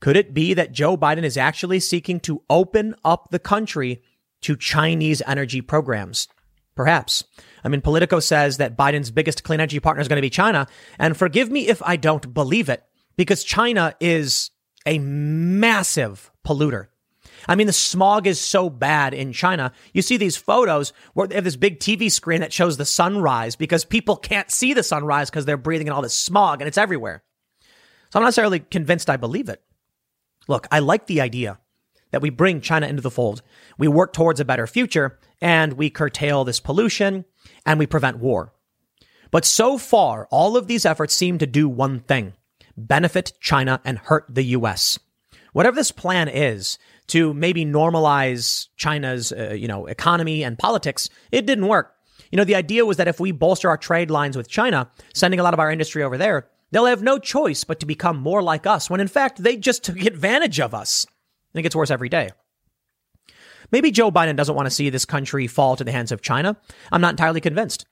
Could 0.00 0.16
it 0.16 0.32
be 0.32 0.54
that 0.54 0.72
Joe 0.72 0.96
Biden 0.96 1.24
is 1.24 1.36
actually 1.36 1.80
seeking 1.80 2.20
to 2.20 2.42
open 2.48 2.94
up 3.04 3.28
the 3.30 3.38
country 3.38 4.02
to 4.42 4.56
Chinese 4.56 5.20
energy 5.26 5.60
programs? 5.60 6.28
Perhaps. 6.74 7.24
I 7.66 7.68
mean, 7.68 7.80
Politico 7.80 8.20
says 8.20 8.58
that 8.58 8.76
Biden's 8.76 9.10
biggest 9.10 9.42
clean 9.42 9.58
energy 9.58 9.80
partner 9.80 10.00
is 10.00 10.06
going 10.06 10.18
to 10.18 10.22
be 10.22 10.30
China. 10.30 10.68
And 11.00 11.16
forgive 11.16 11.50
me 11.50 11.66
if 11.66 11.82
I 11.82 11.96
don't 11.96 12.32
believe 12.32 12.68
it, 12.68 12.84
because 13.16 13.42
China 13.42 13.92
is 13.98 14.52
a 14.86 15.00
massive 15.00 16.30
polluter. 16.46 16.86
I 17.48 17.56
mean, 17.56 17.66
the 17.66 17.72
smog 17.72 18.28
is 18.28 18.38
so 18.38 18.70
bad 18.70 19.14
in 19.14 19.32
China. 19.32 19.72
You 19.92 20.02
see 20.02 20.16
these 20.16 20.36
photos 20.36 20.92
where 21.14 21.26
they 21.26 21.34
have 21.34 21.42
this 21.42 21.56
big 21.56 21.80
TV 21.80 22.08
screen 22.10 22.40
that 22.40 22.52
shows 22.52 22.76
the 22.76 22.84
sunrise 22.84 23.56
because 23.56 23.84
people 23.84 24.14
can't 24.14 24.48
see 24.48 24.72
the 24.72 24.84
sunrise 24.84 25.28
because 25.28 25.44
they're 25.44 25.56
breathing 25.56 25.88
in 25.88 25.92
all 25.92 26.02
this 26.02 26.14
smog 26.14 26.60
and 26.60 26.68
it's 26.68 26.78
everywhere. 26.78 27.24
So 28.10 28.20
I'm 28.20 28.22
not 28.22 28.28
necessarily 28.28 28.60
convinced 28.60 29.10
I 29.10 29.16
believe 29.16 29.48
it. 29.48 29.60
Look, 30.46 30.68
I 30.70 30.78
like 30.78 31.08
the 31.08 31.20
idea 31.20 31.58
that 32.10 32.22
we 32.22 32.30
bring 32.30 32.60
China 32.60 32.86
into 32.86 33.02
the 33.02 33.10
fold. 33.10 33.42
We 33.78 33.88
work 33.88 34.12
towards 34.12 34.40
a 34.40 34.44
better 34.44 34.66
future 34.66 35.18
and 35.40 35.74
we 35.74 35.90
curtail 35.90 36.44
this 36.44 36.60
pollution 36.60 37.24
and 37.64 37.78
we 37.78 37.86
prevent 37.86 38.18
war. 38.18 38.52
But 39.30 39.44
so 39.44 39.76
far, 39.76 40.26
all 40.30 40.56
of 40.56 40.66
these 40.66 40.86
efforts 40.86 41.14
seem 41.14 41.38
to 41.38 41.46
do 41.46 41.68
one 41.68 42.00
thing 42.00 42.34
benefit 42.76 43.32
China 43.40 43.80
and 43.84 43.98
hurt 43.98 44.26
the 44.28 44.44
US. 44.44 44.98
Whatever 45.52 45.76
this 45.76 45.92
plan 45.92 46.28
is, 46.28 46.78
to 47.08 47.32
maybe 47.34 47.64
normalize 47.64 48.68
China's, 48.76 49.32
uh, 49.32 49.52
you 49.52 49.68
know, 49.68 49.86
economy 49.86 50.42
and 50.42 50.58
politics, 50.58 51.08
it 51.30 51.46
didn't 51.46 51.68
work. 51.68 51.94
You 52.30 52.36
know, 52.36 52.44
the 52.44 52.56
idea 52.56 52.84
was 52.84 52.96
that 52.96 53.08
if 53.08 53.20
we 53.20 53.30
bolster 53.30 53.68
our 53.68 53.76
trade 53.76 54.10
lines 54.10 54.36
with 54.36 54.48
China, 54.48 54.90
sending 55.14 55.38
a 55.38 55.42
lot 55.42 55.54
of 55.54 55.60
our 55.60 55.70
industry 55.70 56.02
over 56.02 56.18
there, 56.18 56.48
they'll 56.70 56.86
have 56.86 57.02
no 57.02 57.18
choice 57.18 57.62
but 57.64 57.78
to 57.80 57.86
become 57.86 58.16
more 58.16 58.42
like 58.42 58.66
us, 58.66 58.90
when 58.90 59.00
in 59.00 59.08
fact 59.08 59.42
they 59.42 59.56
just 59.56 59.84
took 59.84 60.00
advantage 60.00 60.58
of 60.58 60.74
us. 60.74 61.06
And 61.56 61.60
it 61.60 61.62
gets 61.62 61.74
worse 61.74 61.90
every 61.90 62.10
day. 62.10 62.28
Maybe 63.72 63.90
Joe 63.90 64.12
Biden 64.12 64.36
doesn't 64.36 64.54
want 64.54 64.66
to 64.66 64.70
see 64.70 64.90
this 64.90 65.06
country 65.06 65.46
fall 65.46 65.74
to 65.74 65.84
the 65.84 65.90
hands 65.90 66.12
of 66.12 66.20
China. 66.20 66.58
I'm 66.92 67.00
not 67.00 67.14
entirely 67.14 67.40
convinced. 67.40 67.86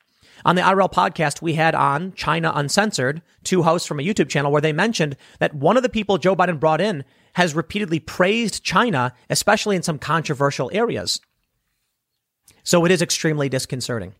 On 0.44 0.54
the 0.54 0.60
IRL 0.60 0.92
podcast, 0.92 1.40
we 1.40 1.54
had 1.54 1.74
on 1.74 2.12
China 2.12 2.52
Uncensored, 2.54 3.22
two 3.42 3.62
hosts 3.62 3.88
from 3.88 3.98
a 3.98 4.02
YouTube 4.02 4.28
channel 4.28 4.52
where 4.52 4.60
they 4.60 4.74
mentioned 4.74 5.16
that 5.38 5.54
one 5.54 5.78
of 5.78 5.82
the 5.82 5.88
people 5.88 6.18
Joe 6.18 6.36
Biden 6.36 6.60
brought 6.60 6.82
in 6.82 7.06
has 7.36 7.54
repeatedly 7.54 8.00
praised 8.00 8.62
China, 8.62 9.14
especially 9.30 9.76
in 9.76 9.82
some 9.82 9.98
controversial 9.98 10.70
areas. 10.74 11.22
So 12.64 12.84
it 12.84 12.92
is 12.92 13.00
extremely 13.00 13.48
disconcerting. 13.48 14.12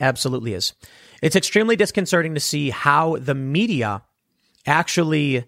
Absolutely 0.00 0.54
is. 0.54 0.74
It's 1.22 1.34
extremely 1.34 1.74
disconcerting 1.74 2.34
to 2.34 2.40
see 2.40 2.70
how 2.70 3.16
the 3.16 3.34
media 3.34 4.02
actually 4.64 5.44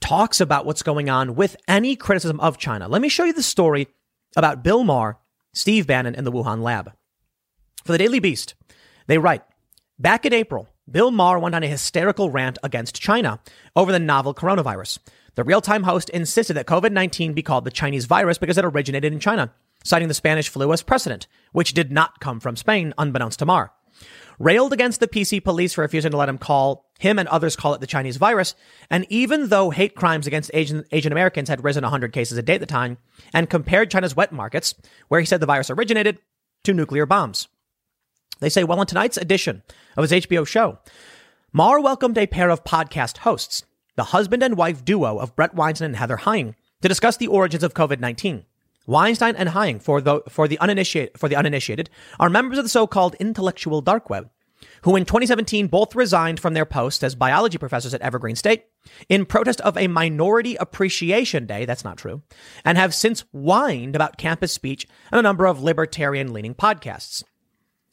talks 0.00 0.40
about 0.40 0.66
what's 0.66 0.82
going 0.82 1.08
on 1.08 1.34
with 1.34 1.56
any 1.66 1.96
criticism 1.96 2.40
of 2.40 2.58
China. 2.58 2.88
Let 2.88 3.02
me 3.02 3.08
show 3.08 3.24
you 3.24 3.32
the 3.32 3.42
story 3.42 3.88
about 4.36 4.62
Bill 4.62 4.84
Maher, 4.84 5.18
Steve 5.52 5.86
Bannon, 5.86 6.14
and 6.14 6.26
the 6.26 6.32
Wuhan 6.32 6.62
lab. 6.62 6.92
For 7.84 7.92
the 7.92 7.98
Daily 7.98 8.20
Beast, 8.20 8.54
they 9.06 9.18
write 9.18 9.42
Back 9.98 10.24
in 10.24 10.32
April, 10.32 10.68
Bill 10.90 11.10
Maher 11.10 11.38
went 11.38 11.54
on 11.54 11.62
a 11.62 11.68
hysterical 11.68 12.30
rant 12.30 12.58
against 12.62 13.00
China 13.00 13.40
over 13.76 13.92
the 13.92 13.98
novel 13.98 14.34
coronavirus. 14.34 14.98
The 15.34 15.44
real 15.44 15.60
time 15.60 15.82
host 15.82 16.08
insisted 16.10 16.54
that 16.54 16.66
COVID 16.66 16.92
19 16.92 17.32
be 17.32 17.42
called 17.42 17.64
the 17.64 17.70
Chinese 17.70 18.06
virus 18.06 18.38
because 18.38 18.58
it 18.58 18.64
originated 18.64 19.12
in 19.12 19.20
China, 19.20 19.52
citing 19.84 20.08
the 20.08 20.14
Spanish 20.14 20.48
flu 20.48 20.72
as 20.72 20.82
precedent, 20.82 21.26
which 21.52 21.74
did 21.74 21.92
not 21.92 22.20
come 22.20 22.40
from 22.40 22.56
Spain, 22.56 22.94
unbeknownst 22.98 23.38
to 23.40 23.46
Maher. 23.46 23.70
Railed 24.38 24.72
against 24.72 25.00
the 25.00 25.08
PC 25.08 25.42
police 25.42 25.72
for 25.72 25.82
refusing 25.82 26.12
to 26.12 26.16
let 26.16 26.28
him 26.28 26.38
call 26.38 26.86
him 27.00 27.18
and 27.18 27.28
others 27.28 27.56
call 27.56 27.74
it 27.74 27.80
the 27.80 27.88
Chinese 27.88 28.18
virus. 28.18 28.54
And 28.88 29.04
even 29.08 29.48
though 29.48 29.70
hate 29.70 29.96
crimes 29.96 30.28
against 30.28 30.52
Asian, 30.54 30.84
Asian 30.92 31.10
Americans 31.10 31.48
had 31.48 31.64
risen 31.64 31.82
100 31.82 32.12
cases 32.12 32.38
a 32.38 32.42
day 32.42 32.54
at 32.54 32.60
the 32.60 32.66
time, 32.66 32.98
and 33.32 33.50
compared 33.50 33.90
China's 33.90 34.14
wet 34.14 34.32
markets, 34.32 34.74
where 35.08 35.20
he 35.20 35.26
said 35.26 35.40
the 35.40 35.46
virus 35.46 35.70
originated, 35.70 36.18
to 36.64 36.72
nuclear 36.72 37.06
bombs. 37.06 37.48
They 38.40 38.48
say, 38.48 38.62
well, 38.62 38.80
in 38.80 38.86
tonight's 38.86 39.16
edition 39.16 39.62
of 39.96 40.08
his 40.08 40.24
HBO 40.24 40.46
show, 40.46 40.78
Maher 41.52 41.80
welcomed 41.80 42.18
a 42.18 42.26
pair 42.26 42.50
of 42.50 42.62
podcast 42.62 43.18
hosts, 43.18 43.64
the 43.96 44.04
husband 44.04 44.42
and 44.44 44.56
wife 44.56 44.84
duo 44.84 45.18
of 45.18 45.34
Bret 45.34 45.54
Weinstein 45.54 45.86
and 45.86 45.96
Heather 45.96 46.18
Heying, 46.18 46.54
to 46.82 46.88
discuss 46.88 47.16
the 47.16 47.26
origins 47.26 47.64
of 47.64 47.74
COVID 47.74 47.98
19. 47.98 48.44
Weinstein 48.88 49.36
and 49.36 49.50
Heying, 49.50 49.80
for 49.80 50.00
the, 50.00 50.22
for, 50.30 50.48
the 50.48 50.58
uninitiated, 50.58 51.18
for 51.18 51.28
the 51.28 51.36
uninitiated, 51.36 51.90
are 52.18 52.30
members 52.30 52.56
of 52.56 52.64
the 52.64 52.70
so 52.70 52.86
called 52.86 53.14
intellectual 53.20 53.82
dark 53.82 54.08
web, 54.08 54.30
who 54.82 54.96
in 54.96 55.04
2017 55.04 55.66
both 55.66 55.94
resigned 55.94 56.40
from 56.40 56.54
their 56.54 56.64
posts 56.64 57.02
as 57.02 57.14
biology 57.14 57.58
professors 57.58 57.92
at 57.92 58.00
Evergreen 58.00 58.34
State 58.34 58.64
in 59.10 59.26
protest 59.26 59.60
of 59.60 59.76
a 59.76 59.88
minority 59.88 60.56
appreciation 60.56 61.44
day, 61.44 61.66
that's 61.66 61.84
not 61.84 61.98
true, 61.98 62.22
and 62.64 62.78
have 62.78 62.94
since 62.94 63.24
whined 63.30 63.94
about 63.94 64.16
campus 64.16 64.54
speech 64.54 64.86
and 65.12 65.18
a 65.18 65.22
number 65.22 65.46
of 65.46 65.62
libertarian 65.62 66.32
leaning 66.32 66.54
podcasts. 66.54 67.22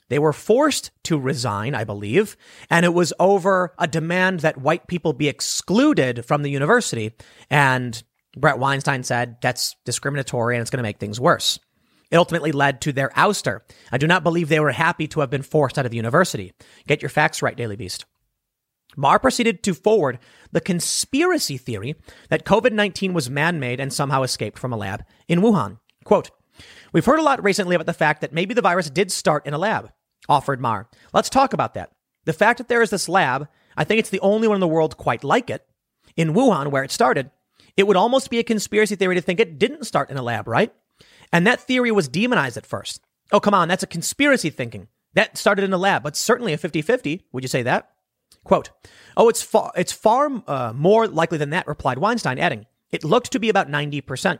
They 0.07 0.19
were 0.19 0.33
forced 0.33 0.91
to 1.05 1.19
resign, 1.19 1.75
I 1.75 1.83
believe, 1.83 2.37
and 2.69 2.85
it 2.85 2.93
was 2.93 3.11
over 3.19 3.73
a 3.77 3.87
demand 3.87 4.41
that 4.41 4.61
white 4.61 4.87
people 4.87 5.11
be 5.13 5.27
excluded 5.27 6.25
from 6.25 6.43
the 6.43 6.51
university. 6.51 7.13
And 7.49 8.01
Bret 8.35 8.59
Weinstein 8.59 9.03
said 9.03 9.37
that's 9.41 9.75
discriminatory 9.85 10.55
and 10.55 10.61
it's 10.61 10.69
going 10.69 10.79
to 10.79 10.83
make 10.83 10.99
things 10.99 11.19
worse. 11.19 11.59
It 12.11 12.17
ultimately 12.17 12.51
led 12.51 12.81
to 12.81 12.91
their 12.91 13.09
ouster. 13.09 13.61
I 13.91 13.97
do 13.97 14.07
not 14.07 14.23
believe 14.23 14.49
they 14.49 14.59
were 14.59 14.71
happy 14.71 15.07
to 15.07 15.21
have 15.21 15.29
been 15.29 15.41
forced 15.41 15.79
out 15.79 15.85
of 15.85 15.91
the 15.91 15.97
university. 15.97 16.53
Get 16.87 17.01
your 17.01 17.09
facts 17.09 17.41
right, 17.41 17.57
Daily 17.57 17.75
Beast. 17.75 18.05
Maher 18.95 19.19
proceeded 19.19 19.63
to 19.63 19.73
forward 19.73 20.19
the 20.51 20.61
conspiracy 20.61 21.57
theory 21.57 21.95
that 22.29 22.45
COVID 22.45 22.71
19 22.71 23.13
was 23.13 23.29
man 23.29 23.59
made 23.59 23.79
and 23.79 23.91
somehow 23.91 24.23
escaped 24.23 24.57
from 24.57 24.71
a 24.71 24.77
lab 24.77 25.03
in 25.27 25.41
Wuhan. 25.41 25.79
Quote, 26.03 26.31
We've 26.93 27.05
heard 27.05 27.19
a 27.19 27.23
lot 27.23 27.43
recently 27.43 27.75
about 27.75 27.87
the 27.87 27.93
fact 27.93 28.21
that 28.21 28.31
maybe 28.31 28.53
the 28.53 28.61
virus 28.61 28.89
did 28.89 29.11
start 29.11 29.45
in 29.45 29.53
a 29.53 29.57
lab, 29.57 29.91
offered 30.29 30.61
Maher. 30.61 30.87
Let's 31.13 31.29
talk 31.29 31.51
about 31.51 31.73
that. 31.73 31.91
The 32.23 32.33
fact 32.33 32.57
that 32.59 32.69
there 32.69 32.81
is 32.81 32.89
this 32.89 33.09
lab, 33.09 33.49
I 33.75 33.83
think 33.83 33.99
it's 33.99 34.09
the 34.09 34.21
only 34.21 34.47
one 34.47 34.55
in 34.55 34.61
the 34.61 34.67
world 34.67 34.95
quite 34.95 35.23
like 35.23 35.49
it, 35.49 35.65
in 36.15 36.33
Wuhan 36.33 36.71
where 36.71 36.83
it 36.83 36.91
started, 36.91 37.31
it 37.77 37.87
would 37.87 37.97
almost 37.97 38.29
be 38.29 38.39
a 38.39 38.43
conspiracy 38.43 38.95
theory 38.95 39.15
to 39.15 39.21
think 39.21 39.39
it 39.39 39.59
didn't 39.59 39.85
start 39.85 40.09
in 40.09 40.17
a 40.17 40.23
lab, 40.23 40.47
right? 40.47 40.73
And 41.31 41.45
that 41.45 41.61
theory 41.61 41.91
was 41.91 42.07
demonized 42.07 42.57
at 42.57 42.65
first. 42.65 43.01
Oh, 43.31 43.39
come 43.39 43.53
on, 43.53 43.67
that's 43.67 43.83
a 43.83 43.87
conspiracy 43.87 44.49
thinking. 44.49 44.87
That 45.13 45.37
started 45.37 45.63
in 45.63 45.73
a 45.73 45.77
lab, 45.77 46.03
but 46.03 46.15
certainly 46.15 46.53
a 46.53 46.57
50 46.57 46.81
50. 46.81 47.25
Would 47.31 47.43
you 47.43 47.47
say 47.47 47.63
that? 47.63 47.89
Quote, 48.43 48.69
Oh, 49.17 49.29
it's 49.29 49.41
far, 49.41 49.71
it's 49.75 49.91
far 49.91 50.29
uh, 50.47 50.73
more 50.75 51.07
likely 51.07 51.37
than 51.37 51.51
that, 51.51 51.67
replied 51.67 51.97
Weinstein, 51.97 52.39
adding, 52.39 52.65
It 52.91 53.03
looked 53.03 53.31
to 53.31 53.39
be 53.39 53.49
about 53.49 53.69
90% 53.69 54.39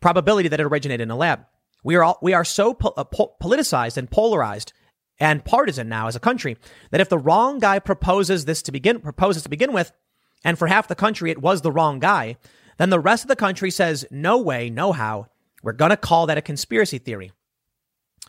probability 0.00 0.48
that 0.48 0.60
it 0.60 0.66
originated 0.66 1.02
in 1.02 1.10
a 1.10 1.16
lab. 1.16 1.44
We 1.84 1.96
are 1.96 2.04
all, 2.04 2.18
we 2.22 2.34
are 2.34 2.44
so 2.44 2.74
po- 2.74 2.94
uh, 2.96 3.04
po- 3.04 3.34
politicized 3.42 3.96
and 3.96 4.10
polarized 4.10 4.72
and 5.18 5.44
partisan 5.44 5.88
now 5.88 6.08
as 6.08 6.16
a 6.16 6.20
country 6.20 6.56
that 6.90 7.00
if 7.00 7.08
the 7.08 7.18
wrong 7.18 7.58
guy 7.58 7.78
proposes 7.78 8.44
this 8.44 8.62
to 8.62 8.72
begin 8.72 9.00
proposes 9.00 9.42
to 9.44 9.48
begin 9.48 9.72
with, 9.72 9.92
and 10.44 10.58
for 10.58 10.66
half 10.66 10.88
the 10.88 10.94
country 10.94 11.30
it 11.30 11.40
was 11.40 11.62
the 11.62 11.72
wrong 11.72 11.98
guy, 11.98 12.36
then 12.82 12.90
the 12.90 13.00
rest 13.00 13.22
of 13.24 13.28
the 13.28 13.36
country 13.36 13.70
says 13.70 14.04
no 14.10 14.38
way, 14.38 14.68
no 14.68 14.92
how. 14.92 15.28
We're 15.62 15.72
gonna 15.72 15.96
call 15.96 16.26
that 16.26 16.38
a 16.38 16.42
conspiracy 16.42 16.98
theory. 16.98 17.30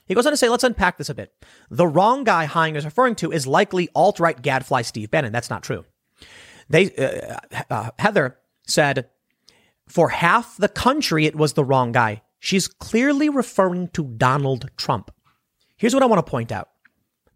He 0.05 0.13
goes 0.13 0.25
on 0.25 0.33
to 0.33 0.37
say, 0.37 0.49
let's 0.49 0.63
unpack 0.63 0.97
this 0.97 1.09
a 1.09 1.15
bit. 1.15 1.33
The 1.69 1.87
wrong 1.87 2.23
guy 2.23 2.45
Heying 2.45 2.75
is 2.75 2.85
referring 2.85 3.15
to 3.15 3.31
is 3.31 3.47
likely 3.47 3.89
alt-right 3.95 4.41
gadfly 4.41 4.83
Steve 4.83 5.09
Bannon. 5.09 5.31
That's 5.31 5.49
not 5.49 5.63
true. 5.63 5.85
They 6.69 6.93
uh, 6.95 7.39
uh, 7.69 7.89
Heather 7.97 8.37
said, 8.67 9.09
for 9.87 10.09
half 10.09 10.57
the 10.57 10.69
country, 10.69 11.25
it 11.25 11.35
was 11.35 11.53
the 11.53 11.63
wrong 11.63 11.91
guy. 11.91 12.21
She's 12.39 12.67
clearly 12.67 13.29
referring 13.29 13.87
to 13.89 14.03
Donald 14.03 14.69
Trump. 14.77 15.11
Here's 15.77 15.93
what 15.93 16.03
I 16.03 16.07
want 16.07 16.25
to 16.25 16.29
point 16.29 16.51
out. 16.51 16.69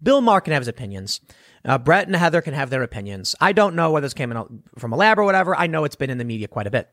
Bill 0.03 0.21
Maher 0.21 0.41
can 0.41 0.53
have 0.53 0.61
his 0.61 0.67
opinions. 0.67 1.21
Uh, 1.65 1.77
Bret 1.77 2.07
and 2.07 2.15
Heather 2.15 2.41
can 2.41 2.53
have 2.53 2.69
their 2.69 2.83
opinions. 2.83 3.35
I 3.41 3.51
don't 3.51 3.75
know 3.75 3.91
whether 3.91 4.05
this 4.05 4.13
came 4.13 4.31
in 4.31 4.63
from 4.77 4.93
a 4.93 4.95
lab 4.95 5.19
or 5.19 5.23
whatever. 5.23 5.55
I 5.55 5.67
know 5.67 5.85
it's 5.85 5.95
been 5.95 6.09
in 6.09 6.17
the 6.17 6.23
media 6.23 6.47
quite 6.47 6.67
a 6.67 6.71
bit. 6.71 6.89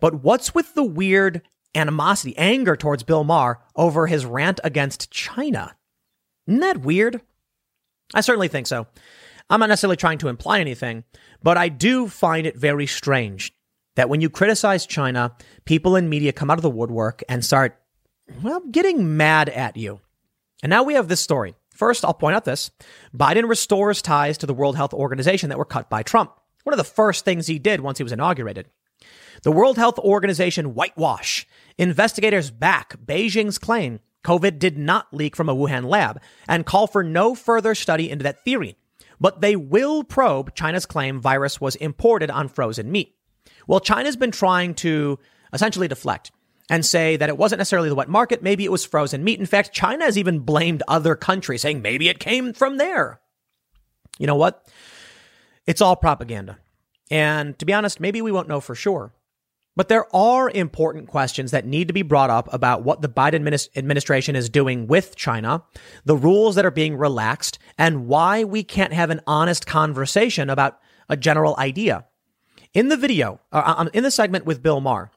But 0.00 0.22
what's 0.22 0.54
with 0.54 0.74
the 0.74 0.84
weird 0.84 1.42
animosity, 1.74 2.36
anger 2.36 2.76
towards 2.76 3.02
Bill 3.02 3.24
Maher 3.24 3.60
over 3.74 4.06
his 4.06 4.24
rant 4.24 4.60
against 4.64 5.10
China? 5.10 5.76
Isn't 6.46 6.60
that 6.60 6.82
weird? 6.82 7.20
I 8.14 8.20
certainly 8.20 8.48
think 8.48 8.66
so. 8.66 8.86
I'm 9.48 9.60
not 9.60 9.68
necessarily 9.68 9.96
trying 9.96 10.18
to 10.18 10.28
imply 10.28 10.60
anything, 10.60 11.04
but 11.42 11.56
I 11.56 11.68
do 11.68 12.08
find 12.08 12.46
it 12.46 12.56
very 12.56 12.86
strange 12.86 13.52
that 13.94 14.08
when 14.08 14.20
you 14.20 14.28
criticize 14.28 14.86
China, 14.86 15.34
people 15.64 15.96
in 15.96 16.08
media 16.08 16.32
come 16.32 16.50
out 16.50 16.58
of 16.58 16.62
the 16.62 16.70
woodwork 16.70 17.22
and 17.28 17.44
start, 17.44 17.80
well, 18.42 18.60
getting 18.70 19.16
mad 19.16 19.48
at 19.48 19.76
you. 19.76 20.00
And 20.62 20.70
now 20.70 20.82
we 20.82 20.94
have 20.94 21.08
this 21.08 21.20
story. 21.20 21.54
First, 21.74 22.04
I'll 22.04 22.14
point 22.14 22.34
out 22.36 22.44
this 22.44 22.70
Biden 23.14 23.48
restores 23.48 24.02
ties 24.02 24.38
to 24.38 24.46
the 24.46 24.54
World 24.54 24.76
Health 24.76 24.94
Organization 24.94 25.50
that 25.50 25.58
were 25.58 25.64
cut 25.64 25.90
by 25.90 26.02
Trump. 26.02 26.32
One 26.64 26.72
of 26.72 26.78
the 26.78 26.84
first 26.84 27.24
things 27.24 27.46
he 27.46 27.58
did 27.58 27.80
once 27.80 27.98
he 27.98 28.04
was 28.04 28.12
inaugurated. 28.12 28.68
The 29.46 29.52
World 29.52 29.76
Health 29.78 30.00
Organization 30.00 30.74
whitewash. 30.74 31.46
Investigators 31.78 32.50
back 32.50 32.96
Beijing's 33.06 33.58
claim 33.58 34.00
COVID 34.24 34.58
did 34.58 34.76
not 34.76 35.14
leak 35.14 35.36
from 35.36 35.48
a 35.48 35.54
Wuhan 35.54 35.84
lab 35.84 36.20
and 36.48 36.66
call 36.66 36.88
for 36.88 37.04
no 37.04 37.36
further 37.36 37.76
study 37.76 38.10
into 38.10 38.24
that 38.24 38.42
theory. 38.42 38.76
But 39.20 39.42
they 39.42 39.54
will 39.54 40.02
probe 40.02 40.56
China's 40.56 40.84
claim 40.84 41.20
virus 41.20 41.60
was 41.60 41.76
imported 41.76 42.28
on 42.28 42.48
frozen 42.48 42.90
meat. 42.90 43.14
Well, 43.68 43.78
China's 43.78 44.16
been 44.16 44.32
trying 44.32 44.74
to 44.82 45.16
essentially 45.52 45.86
deflect 45.86 46.32
and 46.68 46.84
say 46.84 47.16
that 47.16 47.28
it 47.28 47.38
wasn't 47.38 47.60
necessarily 47.60 47.88
the 47.88 47.94
wet 47.94 48.08
market. 48.08 48.42
Maybe 48.42 48.64
it 48.64 48.72
was 48.72 48.84
frozen 48.84 49.22
meat. 49.22 49.38
In 49.38 49.46
fact, 49.46 49.72
China 49.72 50.06
has 50.06 50.18
even 50.18 50.40
blamed 50.40 50.82
other 50.88 51.14
countries, 51.14 51.62
saying 51.62 51.82
maybe 51.82 52.08
it 52.08 52.18
came 52.18 52.52
from 52.52 52.78
there. 52.78 53.20
You 54.18 54.26
know 54.26 54.34
what? 54.34 54.68
It's 55.68 55.80
all 55.80 55.94
propaganda. 55.94 56.58
And 57.12 57.56
to 57.60 57.64
be 57.64 57.72
honest, 57.72 58.00
maybe 58.00 58.20
we 58.20 58.32
won't 58.32 58.48
know 58.48 58.58
for 58.60 58.74
sure. 58.74 59.12
But 59.76 59.88
there 59.88 60.14
are 60.16 60.48
important 60.50 61.06
questions 61.06 61.50
that 61.50 61.66
need 61.66 61.88
to 61.88 61.94
be 61.94 62.02
brought 62.02 62.30
up 62.30 62.52
about 62.52 62.82
what 62.82 63.02
the 63.02 63.08
Biden 63.08 63.68
administration 63.76 64.34
is 64.34 64.48
doing 64.48 64.86
with 64.86 65.14
China, 65.16 65.62
the 66.06 66.16
rules 66.16 66.54
that 66.54 66.64
are 66.64 66.70
being 66.70 66.96
relaxed, 66.96 67.58
and 67.76 68.06
why 68.06 68.42
we 68.42 68.64
can't 68.64 68.94
have 68.94 69.10
an 69.10 69.20
honest 69.26 69.66
conversation 69.66 70.48
about 70.48 70.78
a 71.10 71.16
general 71.16 71.54
idea. 71.58 72.06
In 72.72 72.88
the 72.88 72.96
video, 72.96 73.40
uh, 73.52 73.74
um, 73.76 73.90
in 73.92 74.02
the 74.02 74.10
segment 74.10 74.46
with 74.46 74.62
Bill 74.62 74.80
Maher, 74.80 75.10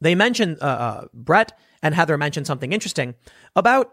they 0.00 0.14
mentioned, 0.14 0.58
uh, 0.60 0.64
uh, 0.64 1.04
Bret 1.12 1.58
and 1.82 1.94
Heather 1.94 2.18
mentioned 2.18 2.46
something 2.46 2.72
interesting 2.72 3.14
about 3.54 3.92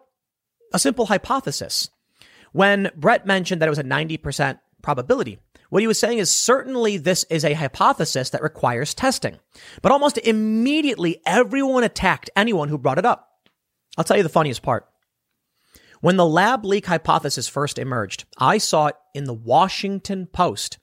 a 0.73 0.79
simple 0.79 1.05
hypothesis. 1.07 1.89
When 2.51 2.89
Bret 2.95 3.25
mentioned 3.25 3.61
that 3.61 3.67
it 3.67 3.69
was 3.69 3.79
a 3.79 3.83
90% 3.83 4.59
probability, 4.81 5.39
what 5.73 5.81
he 5.81 5.87
was 5.87 5.97
saying 5.97 6.19
is 6.19 6.29
certainly 6.29 6.97
this 6.97 7.23
is 7.31 7.43
a 7.43 7.55
hypothesis 7.55 8.29
that 8.29 8.43
requires 8.43 8.93
testing. 8.93 9.39
But 9.81 9.91
almost 9.91 10.19
immediately, 10.19 11.19
everyone 11.25 11.83
attacked 11.83 12.29
anyone 12.35 12.69
who 12.69 12.77
brought 12.77 12.99
it 12.99 13.07
up. 13.07 13.27
I'll 13.97 14.03
tell 14.03 14.15
you 14.15 14.21
the 14.21 14.29
funniest 14.29 14.61
part. 14.61 14.87
When 15.99 16.15
the 16.15 16.27
lab 16.27 16.63
leak 16.63 16.85
hypothesis 16.85 17.47
first 17.47 17.79
emerged, 17.79 18.25
I 18.37 18.59
saw 18.59 18.85
it 18.85 18.95
in 19.15 19.23
the 19.23 19.33
Washington 19.33 20.27
Post. 20.27 20.77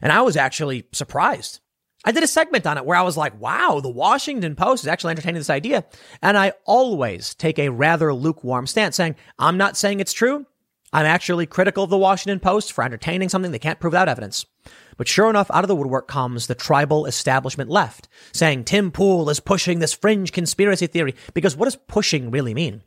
And 0.00 0.10
I 0.10 0.22
was 0.22 0.38
actually 0.38 0.86
surprised. 0.92 1.60
I 2.06 2.12
did 2.12 2.22
a 2.22 2.26
segment 2.26 2.66
on 2.66 2.78
it 2.78 2.86
where 2.86 2.96
I 2.96 3.02
was 3.02 3.18
like, 3.18 3.38
wow, 3.38 3.80
the 3.82 3.90
Washington 3.90 4.56
Post 4.56 4.84
is 4.84 4.88
actually 4.88 5.10
entertaining 5.10 5.40
this 5.40 5.50
idea. 5.50 5.84
And 6.22 6.38
I 6.38 6.54
always 6.64 7.34
take 7.34 7.58
a 7.58 7.68
rather 7.68 8.14
lukewarm 8.14 8.66
stance 8.66 8.96
saying, 8.96 9.16
I'm 9.38 9.58
not 9.58 9.76
saying 9.76 10.00
it's 10.00 10.14
true. 10.14 10.46
I'm 10.92 11.06
actually 11.06 11.46
critical 11.46 11.84
of 11.84 11.90
the 11.90 11.98
Washington 11.98 12.40
Post 12.40 12.72
for 12.72 12.82
entertaining 12.82 13.28
something 13.28 13.52
they 13.52 13.58
can't 13.58 13.78
prove 13.78 13.92
without 13.92 14.08
evidence. 14.08 14.44
But 14.96 15.08
sure 15.08 15.30
enough, 15.30 15.50
out 15.52 15.64
of 15.64 15.68
the 15.68 15.76
woodwork 15.76 16.08
comes 16.08 16.46
the 16.46 16.54
tribal 16.54 17.06
establishment 17.06 17.70
left, 17.70 18.08
saying 18.32 18.64
Tim 18.64 18.90
Pool 18.90 19.30
is 19.30 19.40
pushing 19.40 19.78
this 19.78 19.94
fringe 19.94 20.32
conspiracy 20.32 20.86
theory. 20.86 21.14
Because 21.32 21.56
what 21.56 21.66
does 21.66 21.76
pushing 21.76 22.30
really 22.30 22.54
mean? 22.54 22.82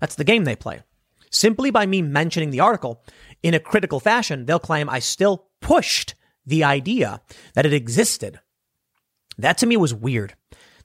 That's 0.00 0.14
the 0.14 0.24
game 0.24 0.44
they 0.44 0.56
play. 0.56 0.82
Simply 1.30 1.70
by 1.70 1.84
me 1.84 2.00
mentioning 2.00 2.50
the 2.50 2.60
article 2.60 3.02
in 3.42 3.54
a 3.54 3.60
critical 3.60 4.00
fashion, 4.00 4.46
they'll 4.46 4.58
claim 4.58 4.88
I 4.88 5.00
still 5.00 5.48
pushed 5.60 6.14
the 6.46 6.64
idea 6.64 7.20
that 7.54 7.66
it 7.66 7.74
existed. 7.74 8.40
That 9.36 9.58
to 9.58 9.66
me 9.66 9.76
was 9.76 9.92
weird. 9.92 10.34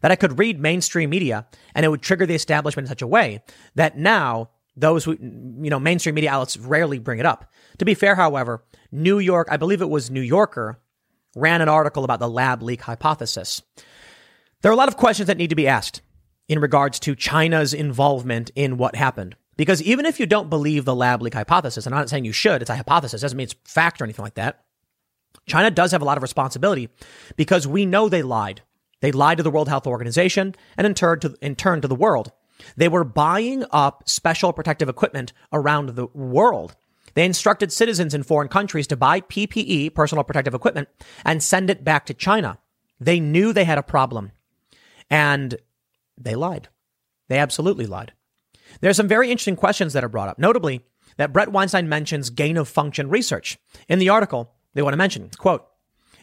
That 0.01 0.11
I 0.11 0.17
could 0.17 0.37
read 0.37 0.59
mainstream 0.59 1.11
media 1.11 1.47
and 1.73 1.85
it 1.85 1.89
would 1.89 2.01
trigger 2.01 2.25
the 2.25 2.35
establishment 2.35 2.87
in 2.87 2.89
such 2.89 3.01
a 3.01 3.07
way 3.07 3.41
that 3.75 3.97
now 3.97 4.49
those 4.75 5.03
who, 5.03 5.11
you 5.13 5.69
know, 5.69 5.79
mainstream 5.79 6.15
media 6.15 6.31
outlets 6.31 6.57
rarely 6.57 6.99
bring 6.99 7.19
it 7.19 7.25
up. 7.25 7.51
To 7.79 7.85
be 7.85 7.93
fair, 7.93 8.15
however, 8.15 8.63
New 8.91 9.19
York, 9.19 9.47
I 9.51 9.57
believe 9.57 9.81
it 9.81 9.89
was 9.89 10.09
New 10.09 10.21
Yorker, 10.21 10.79
ran 11.35 11.61
an 11.61 11.69
article 11.69 12.03
about 12.03 12.19
the 12.19 12.29
lab 12.29 12.61
leak 12.61 12.81
hypothesis. 12.81 13.61
There 14.61 14.71
are 14.71 14.73
a 14.73 14.77
lot 14.77 14.87
of 14.87 14.97
questions 14.97 15.27
that 15.27 15.37
need 15.37 15.49
to 15.49 15.55
be 15.55 15.67
asked 15.67 16.01
in 16.47 16.59
regards 16.59 16.99
to 16.99 17.15
China's 17.15 17.73
involvement 17.73 18.51
in 18.55 18.77
what 18.77 18.95
happened. 18.95 19.35
Because 19.55 19.81
even 19.83 20.05
if 20.05 20.19
you 20.19 20.25
don't 20.25 20.49
believe 20.49 20.85
the 20.85 20.95
lab 20.95 21.21
leak 21.21 21.33
hypothesis, 21.33 21.85
and 21.85 21.93
I'm 21.93 22.01
not 22.01 22.09
saying 22.09 22.25
you 22.25 22.31
should, 22.31 22.61
it's 22.61 22.71
a 22.71 22.75
hypothesis, 22.75 23.21
doesn't 23.21 23.37
mean 23.37 23.45
it's 23.45 23.55
fact 23.65 24.01
or 24.01 24.03
anything 24.03 24.23
like 24.23 24.35
that. 24.35 24.63
China 25.45 25.69
does 25.69 25.91
have 25.91 26.01
a 26.01 26.05
lot 26.05 26.17
of 26.17 26.23
responsibility 26.23 26.89
because 27.35 27.67
we 27.67 27.85
know 27.85 28.09
they 28.09 28.23
lied. 28.23 28.61
They 29.01 29.11
lied 29.11 29.37
to 29.37 29.43
the 29.43 29.51
World 29.51 29.67
Health 29.67 29.85
Organization 29.85 30.55
and 30.77 30.87
in 30.87 30.93
turn 30.93 31.19
to, 31.19 31.35
in 31.41 31.55
turn 31.55 31.81
to 31.81 31.87
the 31.87 31.95
world. 31.95 32.31
They 32.75 32.87
were 32.87 33.03
buying 33.03 33.63
up 33.71 34.07
special 34.07 34.53
protective 34.53 34.89
equipment 34.89 35.33
around 35.51 35.89
the 35.89 36.07
world. 36.07 36.75
They 37.13 37.25
instructed 37.25 37.71
citizens 37.71 38.13
in 38.13 38.23
foreign 38.23 38.47
countries 38.47 38.87
to 38.87 38.97
buy 38.97 39.21
PPE, 39.21 39.93
personal 39.93 40.23
protective 40.23 40.53
equipment, 40.53 40.89
and 41.25 41.43
send 41.43 41.69
it 41.69 41.83
back 41.83 42.05
to 42.07 42.13
China. 42.13 42.57
They 42.99 43.19
knew 43.19 43.53
they 43.53 43.65
had 43.65 43.77
a 43.77 43.83
problem. 43.83 44.31
And 45.09 45.57
they 46.17 46.35
lied. 46.35 46.69
They 47.27 47.37
absolutely 47.37 47.85
lied. 47.85 48.13
There 48.81 48.89
are 48.89 48.95
some 48.95 49.07
very 49.07 49.29
interesting 49.29 49.55
questions 49.55 49.93
that 49.93 50.03
are 50.03 50.09
brought 50.09 50.29
up, 50.29 50.39
notably 50.39 50.81
that 51.17 51.33
Bret 51.33 51.51
Weinstein 51.51 51.87
mentions 51.87 52.29
gain 52.29 52.57
of 52.57 52.67
function 52.67 53.09
research. 53.09 53.59
In 53.87 53.99
the 53.99 54.09
article, 54.09 54.51
they 54.73 54.81
want 54.81 54.93
to 54.93 54.97
mention, 54.97 55.29
quote, 55.37 55.67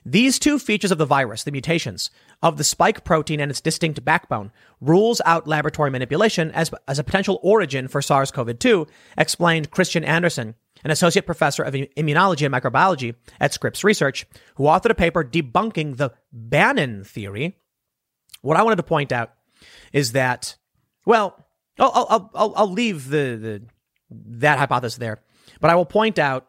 these 0.04 0.38
two 0.38 0.58
features 0.58 0.90
of 0.90 0.98
the 0.98 1.06
virus, 1.06 1.44
the 1.44 1.52
mutations 1.52 2.10
of 2.42 2.56
the 2.56 2.64
spike 2.64 3.04
protein 3.04 3.40
and 3.40 3.50
its 3.50 3.60
distinct 3.60 4.04
backbone, 4.04 4.50
rules 4.80 5.20
out 5.24 5.46
laboratory 5.46 5.90
manipulation 5.90 6.50
as, 6.52 6.70
as 6.88 6.98
a 6.98 7.04
potential 7.04 7.38
origin 7.42 7.88
for 7.88 8.00
SARS-CoV-2, 8.00 8.88
explained 9.18 9.70
Kristian 9.70 10.06
Andersen, 10.06 10.54
an 10.84 10.90
associate 10.90 11.26
professor 11.26 11.62
of 11.62 11.74
immunology 11.74 12.46
and 12.46 12.54
microbiology 12.54 13.14
at 13.38 13.52
Scripps 13.52 13.84
Research, 13.84 14.26
who 14.54 14.64
authored 14.64 14.90
a 14.90 14.94
paper 14.94 15.22
debunking 15.22 15.96
the 15.96 16.10
Bannon 16.32 17.04
theory. 17.04 17.56
What 18.40 18.56
I 18.56 18.62
wanted 18.62 18.76
to 18.76 18.82
point 18.82 19.12
out 19.12 19.32
is 19.92 20.12
that, 20.12 20.56
well, 21.04 21.44
I'll, 21.78 22.06
I'll, 22.08 22.30
I'll, 22.34 22.54
I'll 22.56 22.72
leave 22.72 23.08
the, 23.08 23.36
the, 23.36 23.62
that 24.10 24.58
hypothesis 24.58 24.98
there, 24.98 25.22
but 25.60 25.70
I 25.70 25.74
will 25.74 25.84
point 25.84 26.18
out 26.18 26.46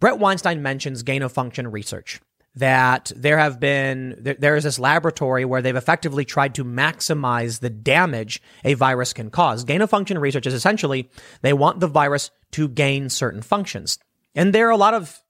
Bret 0.00 0.18
Weinstein 0.18 0.62
mentions 0.62 1.02
gain 1.02 1.22
of 1.22 1.32
function 1.32 1.70
research 1.70 2.20
that 2.54 3.12
there 3.14 3.38
have 3.38 3.60
been 3.60 4.16
there, 4.18 4.36
there 4.38 4.56
is 4.56 4.64
this 4.64 4.78
laboratory 4.78 5.44
where 5.44 5.62
they've 5.62 5.76
effectively 5.76 6.24
tried 6.24 6.54
to 6.56 6.64
maximize 6.64 7.60
the 7.60 7.70
damage 7.70 8.42
a 8.64 8.74
virus 8.74 9.12
can 9.12 9.30
cause. 9.30 9.64
Gain 9.64 9.82
of 9.82 9.90
function 9.90 10.18
research 10.18 10.46
is 10.46 10.54
essentially 10.54 11.10
they 11.42 11.52
want 11.52 11.80
the 11.80 11.86
virus 11.86 12.30
to 12.52 12.68
gain 12.68 13.10
certain 13.10 13.42
functions. 13.42 13.98
And 14.34 14.52
there 14.52 14.66
are 14.68 14.72
a 14.72 14.76
lot 14.76 14.94
of 14.94 15.22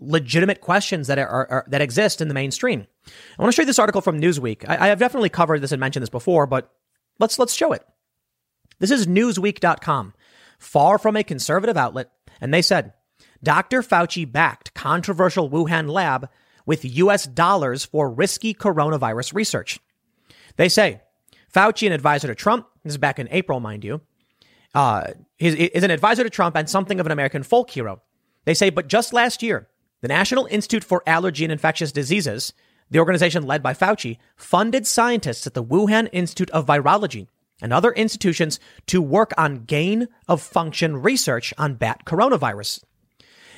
legitimate 0.00 0.60
questions 0.60 1.06
that 1.06 1.18
are, 1.18 1.28
are 1.28 1.64
that 1.68 1.80
exist 1.80 2.20
in 2.20 2.28
the 2.28 2.34
mainstream. 2.34 2.86
I 3.38 3.42
want 3.42 3.52
to 3.52 3.56
show 3.56 3.62
you 3.62 3.66
this 3.66 3.78
article 3.78 4.00
from 4.00 4.20
Newsweek. 4.20 4.64
I, 4.68 4.86
I 4.86 4.86
have 4.88 4.98
definitely 4.98 5.28
covered 5.28 5.60
this 5.60 5.72
and 5.72 5.80
mentioned 5.80 6.02
this 6.02 6.10
before, 6.10 6.46
but 6.46 6.72
let's 7.18 7.38
let's 7.38 7.54
show 7.54 7.72
it. 7.72 7.86
This 8.80 8.90
is 8.90 9.06
Newsweek.com, 9.06 10.14
far 10.58 10.98
from 10.98 11.16
a 11.16 11.22
conservative 11.22 11.76
outlet, 11.76 12.10
and 12.40 12.52
they 12.52 12.62
said 12.62 12.92
Dr. 13.42 13.82
Fauci 13.82 14.30
backed 14.30 14.74
controversial 14.74 15.50
Wuhan 15.50 15.88
lab 15.88 16.28
with 16.66 16.84
US 16.84 17.26
dollars 17.26 17.84
for 17.84 18.10
risky 18.10 18.54
coronavirus 18.54 19.34
research. 19.34 19.78
They 20.56 20.68
say 20.68 21.00
Fauci, 21.52 21.86
an 21.86 21.92
advisor 21.92 22.28
to 22.28 22.34
Trump, 22.34 22.66
this 22.82 22.94
is 22.94 22.98
back 22.98 23.18
in 23.18 23.28
April, 23.30 23.60
mind 23.60 23.84
you, 23.84 24.00
uh, 24.74 25.08
is, 25.38 25.54
is 25.54 25.84
an 25.84 25.90
advisor 25.90 26.24
to 26.24 26.30
Trump 26.30 26.56
and 26.56 26.68
something 26.68 26.98
of 26.98 27.06
an 27.06 27.12
American 27.12 27.42
folk 27.42 27.70
hero. 27.70 28.02
They 28.44 28.54
say, 28.54 28.70
but 28.70 28.88
just 28.88 29.12
last 29.12 29.42
year, 29.42 29.68
the 30.00 30.08
National 30.08 30.46
Institute 30.46 30.84
for 30.84 31.02
Allergy 31.06 31.44
and 31.44 31.52
Infectious 31.52 31.92
Diseases, 31.92 32.52
the 32.90 32.98
organization 32.98 33.46
led 33.46 33.62
by 33.62 33.72
Fauci, 33.72 34.18
funded 34.36 34.86
scientists 34.86 35.46
at 35.46 35.54
the 35.54 35.64
Wuhan 35.64 36.08
Institute 36.12 36.50
of 36.50 36.66
Virology 36.66 37.28
and 37.62 37.72
other 37.72 37.92
institutions 37.92 38.60
to 38.86 39.00
work 39.00 39.32
on 39.38 39.64
gain 39.64 40.08
of 40.28 40.42
function 40.42 40.96
research 40.98 41.54
on 41.56 41.74
bat 41.74 42.04
coronavirus. 42.04 42.84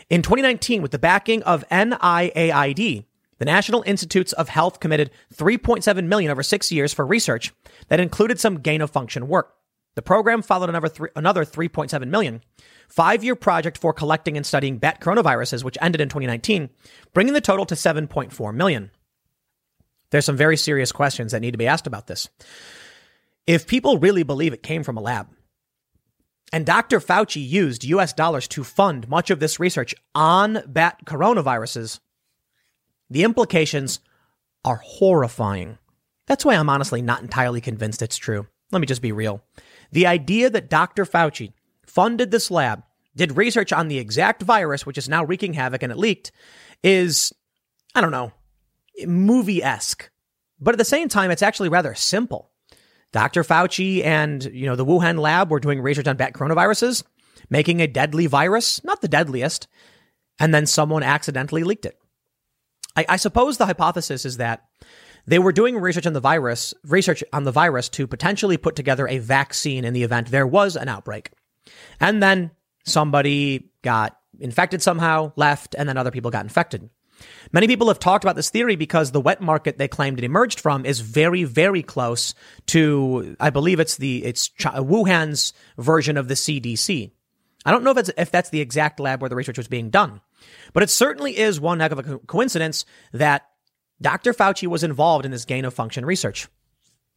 In 0.08 0.22
2019, 0.22 0.82
with 0.82 0.92
the 0.92 1.00
backing 1.00 1.42
of 1.42 1.64
NIAID, 1.68 3.04
the 3.38 3.44
National 3.44 3.82
Institutes 3.86 4.32
of 4.32 4.48
Health 4.48 4.78
committed 4.78 5.10
3.7 5.34 6.06
million 6.06 6.30
over 6.30 6.44
six 6.44 6.70
years 6.70 6.94
for 6.94 7.04
research 7.04 7.52
that 7.88 7.98
included 7.98 8.38
some 8.38 8.60
gain 8.60 8.80
of 8.80 8.90
function 8.90 9.26
work. 9.26 9.54
The 9.96 10.02
program 10.02 10.42
followed 10.42 10.68
another, 10.68 10.88
three, 10.88 11.08
another 11.16 11.44
3.7 11.44 12.08
million 12.08 12.42
five-year 12.88 13.34
project 13.34 13.78
for 13.78 13.92
collecting 13.92 14.36
and 14.36 14.46
studying 14.46 14.78
bat 14.78 15.00
coronaviruses, 15.00 15.64
which 15.64 15.78
ended 15.80 16.00
in 16.00 16.08
2019, 16.08 16.70
bringing 17.12 17.34
the 17.34 17.40
total 17.40 17.66
to 17.66 17.74
7.4 17.74 18.54
million. 18.54 18.92
There's 20.10 20.24
some 20.24 20.36
very 20.36 20.56
serious 20.56 20.92
questions 20.92 21.32
that 21.32 21.40
need 21.40 21.50
to 21.50 21.58
be 21.58 21.66
asked 21.66 21.88
about 21.88 22.06
this. 22.06 22.28
If 23.46 23.66
people 23.66 23.98
really 23.98 24.22
believe 24.22 24.52
it 24.52 24.62
came 24.62 24.84
from 24.84 24.96
a 24.96 25.00
lab, 25.00 25.28
and 26.52 26.64
Dr. 26.64 27.00
Fauci 27.00 27.46
used 27.46 27.84
US 27.84 28.12
dollars 28.12 28.48
to 28.48 28.64
fund 28.64 29.08
much 29.08 29.30
of 29.30 29.40
this 29.40 29.58
research 29.58 29.94
on 30.14 30.62
bat 30.66 30.98
coronaviruses. 31.04 32.00
The 33.10 33.24
implications 33.24 34.00
are 34.64 34.80
horrifying. 34.82 35.78
That's 36.26 36.44
why 36.44 36.54
I'm 36.54 36.70
honestly 36.70 37.02
not 37.02 37.22
entirely 37.22 37.60
convinced 37.60 38.02
it's 38.02 38.16
true. 38.16 38.46
Let 38.72 38.80
me 38.80 38.86
just 38.86 39.02
be 39.02 39.12
real. 39.12 39.42
The 39.92 40.06
idea 40.06 40.50
that 40.50 40.70
Dr. 40.70 41.04
Fauci 41.04 41.52
funded 41.84 42.30
this 42.30 42.50
lab, 42.50 42.82
did 43.16 43.36
research 43.36 43.72
on 43.72 43.88
the 43.88 43.98
exact 43.98 44.42
virus, 44.42 44.84
which 44.84 44.98
is 44.98 45.08
now 45.08 45.24
wreaking 45.24 45.54
havoc 45.54 45.82
and 45.82 45.90
it 45.90 45.98
leaked, 45.98 46.30
is, 46.84 47.32
I 47.94 48.00
don't 48.00 48.10
know, 48.10 48.32
movie 49.06 49.62
esque. 49.62 50.10
But 50.60 50.74
at 50.74 50.78
the 50.78 50.84
same 50.84 51.08
time, 51.08 51.30
it's 51.30 51.42
actually 51.42 51.70
rather 51.70 51.94
simple. 51.94 52.50
Dr. 53.12 53.42
Fauci 53.42 54.04
and, 54.04 54.44
you 54.44 54.66
know, 54.66 54.76
the 54.76 54.84
Wuhan 54.84 55.18
lab 55.18 55.50
were 55.50 55.60
doing 55.60 55.80
research 55.80 56.06
on 56.06 56.16
bat 56.16 56.32
coronaviruses, 56.32 57.02
making 57.48 57.80
a 57.80 57.86
deadly 57.86 58.26
virus, 58.26 58.82
not 58.84 59.00
the 59.00 59.08
deadliest, 59.08 59.68
and 60.38 60.52
then 60.54 60.66
someone 60.66 61.02
accidentally 61.02 61.64
leaked 61.64 61.86
it. 61.86 61.98
I, 62.96 63.06
I 63.10 63.16
suppose 63.16 63.58
the 63.58 63.66
hypothesis 63.66 64.24
is 64.24 64.38
that 64.38 64.64
they 65.26 65.38
were 65.38 65.52
doing 65.52 65.76
research 65.76 66.06
on 66.06 66.12
the 66.12 66.20
virus, 66.20 66.72
research 66.84 67.22
on 67.32 67.44
the 67.44 67.52
virus 67.52 67.88
to 67.90 68.06
potentially 68.06 68.56
put 68.56 68.76
together 68.76 69.08
a 69.08 69.18
vaccine 69.18 69.84
in 69.84 69.92
the 69.92 70.02
event 70.02 70.30
there 70.30 70.46
was 70.46 70.76
an 70.76 70.88
outbreak. 70.88 71.30
And 72.00 72.22
then 72.22 72.52
somebody 72.84 73.70
got 73.82 74.18
infected 74.38 74.82
somehow, 74.82 75.32
left, 75.36 75.74
and 75.76 75.88
then 75.88 75.96
other 75.96 76.10
people 76.10 76.30
got 76.30 76.44
infected. 76.44 76.88
Many 77.52 77.66
people 77.66 77.88
have 77.88 77.98
talked 77.98 78.24
about 78.24 78.36
this 78.36 78.50
theory 78.50 78.76
because 78.76 79.10
the 79.10 79.20
wet 79.20 79.40
market 79.40 79.78
they 79.78 79.88
claimed 79.88 80.18
it 80.18 80.24
emerged 80.24 80.60
from 80.60 80.84
is 80.84 81.00
very, 81.00 81.44
very 81.44 81.82
close 81.82 82.34
to, 82.66 83.36
I 83.40 83.50
believe 83.50 83.80
it's 83.80 83.96
the, 83.96 84.24
it's 84.24 84.48
Wuhan's 84.60 85.52
version 85.78 86.16
of 86.16 86.28
the 86.28 86.34
CDC. 86.34 87.10
I 87.64 87.70
don't 87.70 87.82
know 87.82 87.90
if, 87.90 87.98
it's, 87.98 88.10
if 88.16 88.30
that's 88.30 88.50
the 88.50 88.60
exact 88.60 89.00
lab 89.00 89.20
where 89.20 89.28
the 89.28 89.36
research 89.36 89.58
was 89.58 89.68
being 89.68 89.90
done, 89.90 90.20
but 90.72 90.82
it 90.82 90.90
certainly 90.90 91.36
is 91.36 91.60
one 91.60 91.80
heck 91.80 91.92
of 91.92 91.98
a 91.98 92.18
coincidence 92.18 92.84
that 93.12 93.42
Dr. 94.00 94.32
Fauci 94.32 94.68
was 94.68 94.84
involved 94.84 95.24
in 95.24 95.30
this 95.30 95.44
gain 95.44 95.64
of 95.64 95.74
function 95.74 96.04
research. 96.04 96.48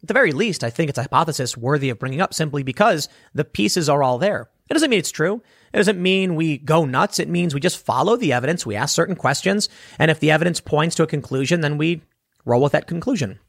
At 0.02 0.08
the 0.08 0.14
very 0.14 0.32
least, 0.32 0.64
I 0.64 0.70
think 0.70 0.90
it's 0.90 0.98
a 0.98 1.04
hypothesis 1.04 1.58
worthy 1.58 1.90
of 1.90 2.00
bringing 2.00 2.22
up 2.22 2.34
simply 2.34 2.64
because 2.64 3.10
the 3.34 3.44
pieces 3.44 3.90
are 3.90 4.02
all 4.02 4.18
there. 4.18 4.50
It 4.70 4.74
doesn't 4.74 4.90
mean 4.90 5.00
it's 5.00 5.12
true. 5.12 5.42
It 5.74 5.78
doesn't 5.78 6.02
mean 6.02 6.36
we 6.36 6.58
go 6.58 6.86
nuts. 6.86 7.20
It 7.20 7.30
means 7.30 7.54
we 7.54 7.60
just 7.60 7.84
follow 7.84 8.16
the 8.16 8.34
evidence. 8.34 8.66
We 8.66 8.76
ask 8.76 8.96
certain 8.96 9.16
questions. 9.16 9.70
And 9.98 10.10
if 10.10 10.20
the 10.20 10.32
evidence 10.32 10.60
points 10.60 10.96
to 10.96 11.04
a 11.04 11.08
conclusion, 11.08 11.62
then 11.62 11.78
we 11.78 12.02
roll 12.46 12.62
with 12.62 12.72
that 12.72 12.88
conclusion. 12.88 13.40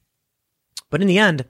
But 0.90 1.00
in 1.00 1.06
the 1.06 1.18
end, 1.18 1.44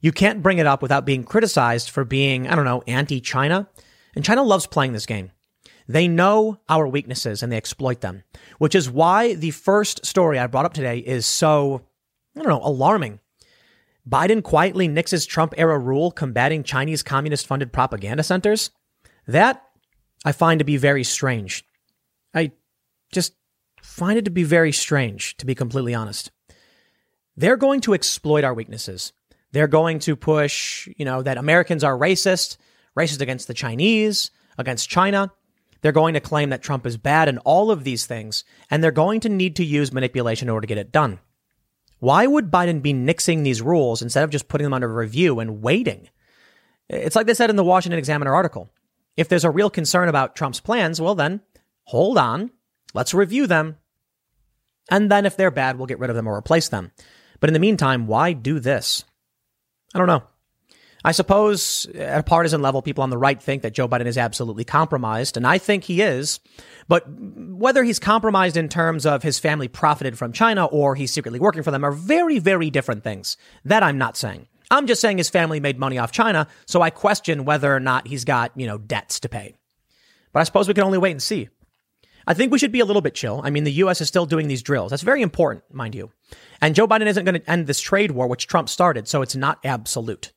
you 0.00 0.12
can't 0.12 0.42
bring 0.42 0.58
it 0.58 0.66
up 0.66 0.82
without 0.82 1.06
being 1.06 1.24
criticized 1.24 1.90
for 1.90 2.04
being, 2.04 2.48
I 2.48 2.54
don't 2.54 2.64
know, 2.64 2.82
anti 2.86 3.20
China. 3.20 3.68
And 4.14 4.24
China 4.24 4.42
loves 4.42 4.66
playing 4.66 4.92
this 4.92 5.06
game. 5.06 5.30
They 5.88 6.08
know 6.08 6.60
our 6.68 6.86
weaknesses 6.86 7.42
and 7.42 7.50
they 7.50 7.56
exploit 7.56 8.00
them, 8.00 8.22
which 8.58 8.74
is 8.74 8.90
why 8.90 9.34
the 9.34 9.50
first 9.50 10.04
story 10.04 10.38
I 10.38 10.46
brought 10.46 10.66
up 10.66 10.74
today 10.74 10.98
is 10.98 11.26
so, 11.26 11.86
I 12.36 12.40
don't 12.40 12.48
know, 12.48 12.62
alarming. 12.62 13.20
Biden 14.08 14.42
quietly 14.42 14.88
nixes 14.88 15.28
Trump 15.28 15.54
era 15.56 15.78
rule 15.78 16.10
combating 16.10 16.64
Chinese 16.64 17.02
communist 17.02 17.46
funded 17.46 17.72
propaganda 17.72 18.22
centers. 18.22 18.70
That 19.26 19.62
I 20.24 20.32
find 20.32 20.58
to 20.58 20.64
be 20.64 20.76
very 20.76 21.04
strange. 21.04 21.64
I 22.34 22.52
just 23.12 23.34
find 23.82 24.18
it 24.18 24.24
to 24.24 24.30
be 24.30 24.44
very 24.44 24.72
strange, 24.72 25.36
to 25.38 25.46
be 25.46 25.54
completely 25.54 25.94
honest. 25.94 26.30
They're 27.36 27.56
going 27.56 27.80
to 27.82 27.94
exploit 27.94 28.44
our 28.44 28.54
weaknesses. 28.54 29.12
They're 29.52 29.68
going 29.68 29.98
to 30.00 30.16
push, 30.16 30.88
you 30.96 31.04
know, 31.04 31.22
that 31.22 31.38
Americans 31.38 31.84
are 31.84 31.96
racist, 31.96 32.56
racist 32.96 33.20
against 33.20 33.48
the 33.48 33.54
Chinese, 33.54 34.30
against 34.56 34.88
China. 34.88 35.32
They're 35.80 35.92
going 35.92 36.14
to 36.14 36.20
claim 36.20 36.50
that 36.50 36.62
Trump 36.62 36.86
is 36.86 36.96
bad 36.96 37.28
and 37.28 37.38
all 37.40 37.70
of 37.70 37.84
these 37.84 38.06
things, 38.06 38.44
and 38.70 38.82
they're 38.82 38.90
going 38.90 39.20
to 39.20 39.28
need 39.28 39.56
to 39.56 39.64
use 39.64 39.92
manipulation 39.92 40.48
in 40.48 40.52
order 40.52 40.66
to 40.66 40.68
get 40.68 40.78
it 40.78 40.92
done. 40.92 41.18
Why 41.98 42.26
would 42.26 42.50
Biden 42.50 42.82
be 42.82 42.94
nixing 42.94 43.44
these 43.44 43.62
rules 43.62 44.02
instead 44.02 44.24
of 44.24 44.30
just 44.30 44.48
putting 44.48 44.64
them 44.64 44.74
under 44.74 44.88
review 44.88 45.40
and 45.40 45.62
waiting? 45.62 46.08
It's 46.88 47.16
like 47.16 47.26
they 47.26 47.34
said 47.34 47.50
in 47.50 47.56
the 47.56 47.64
Washington 47.64 47.98
Examiner 47.98 48.34
article. 48.34 48.70
If 49.16 49.28
there's 49.28 49.44
a 49.44 49.50
real 49.50 49.70
concern 49.70 50.08
about 50.08 50.34
Trump's 50.34 50.60
plans, 50.60 51.00
well, 51.00 51.14
then 51.14 51.40
hold 51.84 52.18
on. 52.18 52.50
Let's 52.94 53.14
review 53.14 53.46
them. 53.46 53.76
And 54.90 55.10
then 55.10 55.26
if 55.26 55.36
they're 55.36 55.50
bad, 55.50 55.76
we'll 55.76 55.86
get 55.86 55.98
rid 55.98 56.10
of 56.10 56.16
them 56.16 56.26
or 56.26 56.36
replace 56.36 56.68
them. 56.68 56.92
But 57.40 57.48
in 57.48 57.54
the 57.54 57.60
meantime, 57.60 58.06
why 58.06 58.32
do 58.32 58.60
this? 58.60 59.04
I 59.94 59.98
don't 59.98 60.06
know. 60.06 60.22
I 61.04 61.12
suppose 61.12 61.86
at 61.94 62.20
a 62.20 62.22
partisan 62.22 62.62
level, 62.62 62.80
people 62.80 63.02
on 63.02 63.10
the 63.10 63.18
right 63.18 63.42
think 63.42 63.62
that 63.62 63.74
Joe 63.74 63.88
Biden 63.88 64.06
is 64.06 64.16
absolutely 64.16 64.64
compromised, 64.64 65.36
and 65.36 65.44
I 65.46 65.58
think 65.58 65.84
he 65.84 66.00
is. 66.00 66.38
But 66.86 67.04
whether 67.08 67.82
he's 67.82 67.98
compromised 67.98 68.56
in 68.56 68.68
terms 68.68 69.04
of 69.04 69.22
his 69.22 69.38
family 69.38 69.66
profited 69.66 70.16
from 70.16 70.32
China 70.32 70.66
or 70.66 70.94
he's 70.94 71.12
secretly 71.12 71.40
working 71.40 71.64
for 71.64 71.72
them 71.72 71.84
are 71.84 71.90
very, 71.90 72.38
very 72.38 72.70
different 72.70 73.02
things. 73.02 73.36
That 73.64 73.82
I'm 73.82 73.98
not 73.98 74.16
saying. 74.16 74.46
I'm 74.72 74.86
just 74.86 75.02
saying 75.02 75.18
his 75.18 75.28
family 75.28 75.60
made 75.60 75.78
money 75.78 75.98
off 75.98 76.12
China, 76.12 76.48
so 76.66 76.80
I 76.80 76.88
question 76.88 77.44
whether 77.44 77.72
or 77.72 77.78
not 77.78 78.08
he's 78.08 78.24
got, 78.24 78.52
you 78.56 78.66
know, 78.66 78.78
debts 78.78 79.20
to 79.20 79.28
pay. 79.28 79.54
But 80.32 80.40
I 80.40 80.44
suppose 80.44 80.66
we 80.66 80.72
can 80.72 80.82
only 80.82 80.96
wait 80.96 81.10
and 81.10 81.22
see. 81.22 81.50
I 82.26 82.32
think 82.32 82.50
we 82.50 82.58
should 82.58 82.72
be 82.72 82.80
a 82.80 82.86
little 82.86 83.02
bit 83.02 83.14
chill. 83.14 83.42
I 83.44 83.50
mean, 83.50 83.64
the 83.64 83.72
U.S. 83.72 84.00
is 84.00 84.08
still 84.08 84.24
doing 84.24 84.48
these 84.48 84.62
drills. 84.62 84.90
That's 84.90 85.02
very 85.02 85.20
important, 85.20 85.64
mind 85.74 85.94
you. 85.94 86.10
And 86.62 86.74
Joe 86.74 86.88
Biden 86.88 87.06
isn't 87.06 87.24
going 87.24 87.38
to 87.38 87.50
end 87.50 87.66
this 87.66 87.80
trade 87.80 88.12
war, 88.12 88.26
which 88.28 88.46
Trump 88.46 88.70
started, 88.70 89.08
so 89.08 89.20
it's 89.20 89.36
not 89.36 89.58
absolute. 89.62 90.32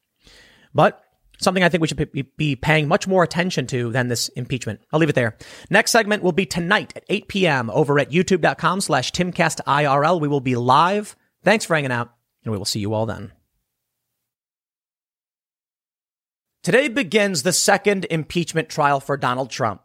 But 0.74 1.02
something 1.40 1.64
I 1.64 1.70
think 1.70 1.80
we 1.80 1.88
should 1.88 2.36
be 2.36 2.56
paying 2.58 2.90
much 2.90 3.08
more 3.08 3.24
attention 3.24 3.68
to 3.68 3.90
than 3.92 4.10
this 4.10 4.28
impeachment. 4.30 4.82
I'll 4.92 5.00
leave 5.00 5.10
it 5.10 5.16
there. 5.16 5.38
Next 5.70 5.92
segment 5.92 6.24
will 6.24 6.34
be 6.34 6.46
tonight 6.46 6.92
at 6.98 7.06
8 7.08 7.30
p.m. 7.30 7.70
over 7.70 8.00
at 8.00 8.12
youtube.com 8.12 8.82
slash 8.82 9.14
timcastirl. 9.14 10.20
We 10.20 10.28
will 10.28 10.42
be 10.42 10.58
live. 10.58 11.16
Thanks 11.44 11.64
for 11.64 11.76
hanging 11.76 11.92
out, 11.92 12.14
and 12.44 12.52
we 12.52 12.58
will 12.58 12.66
see 12.66 12.80
you 12.80 12.94
all 12.94 13.06
then. 13.06 13.32
Today 16.66 16.88
begins 16.88 17.44
the 17.44 17.54
second 17.54 18.08
impeachment 18.10 18.70
trial 18.70 19.00
for 19.00 19.18
Donald 19.18 19.52
Trump, 19.52 19.84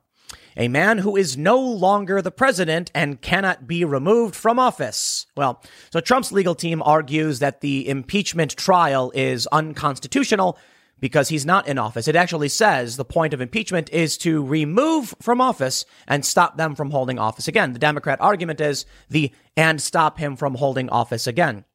a 0.56 0.66
man 0.68 0.96
who 0.96 1.14
is 1.14 1.36
no 1.36 1.60
longer 1.60 2.22
the 2.22 2.30
president 2.30 2.90
and 2.94 3.20
cannot 3.20 3.66
be 3.66 3.84
removed 3.84 4.34
from 4.34 4.58
office. 4.58 5.26
Well, 5.36 5.62
so 5.92 6.00
Trump's 6.00 6.32
legal 6.32 6.54
team 6.54 6.80
argues 6.80 7.40
that 7.40 7.60
the 7.60 7.86
impeachment 7.86 8.56
trial 8.56 9.12
is 9.14 9.46
unconstitutional 9.48 10.58
because 11.00 11.28
he's 11.28 11.44
not 11.44 11.68
in 11.68 11.76
office. 11.76 12.08
It 12.08 12.16
actually 12.16 12.48
says 12.48 12.96
the 12.96 13.04
point 13.04 13.34
of 13.34 13.42
impeachment 13.42 13.90
is 13.90 14.16
to 14.16 14.42
remove 14.42 15.14
from 15.20 15.38
office 15.38 15.84
and 16.08 16.24
stop 16.24 16.56
them 16.56 16.74
from 16.74 16.92
holding 16.92 17.18
office 17.18 17.46
again. 17.46 17.74
The 17.74 17.78
Democrat 17.78 18.22
argument 18.22 18.58
is 18.58 18.86
the 19.10 19.30
and 19.54 19.82
stop 19.82 20.16
him 20.16 20.34
from 20.34 20.54
holding 20.54 20.88
office 20.88 21.26
again. 21.26 21.66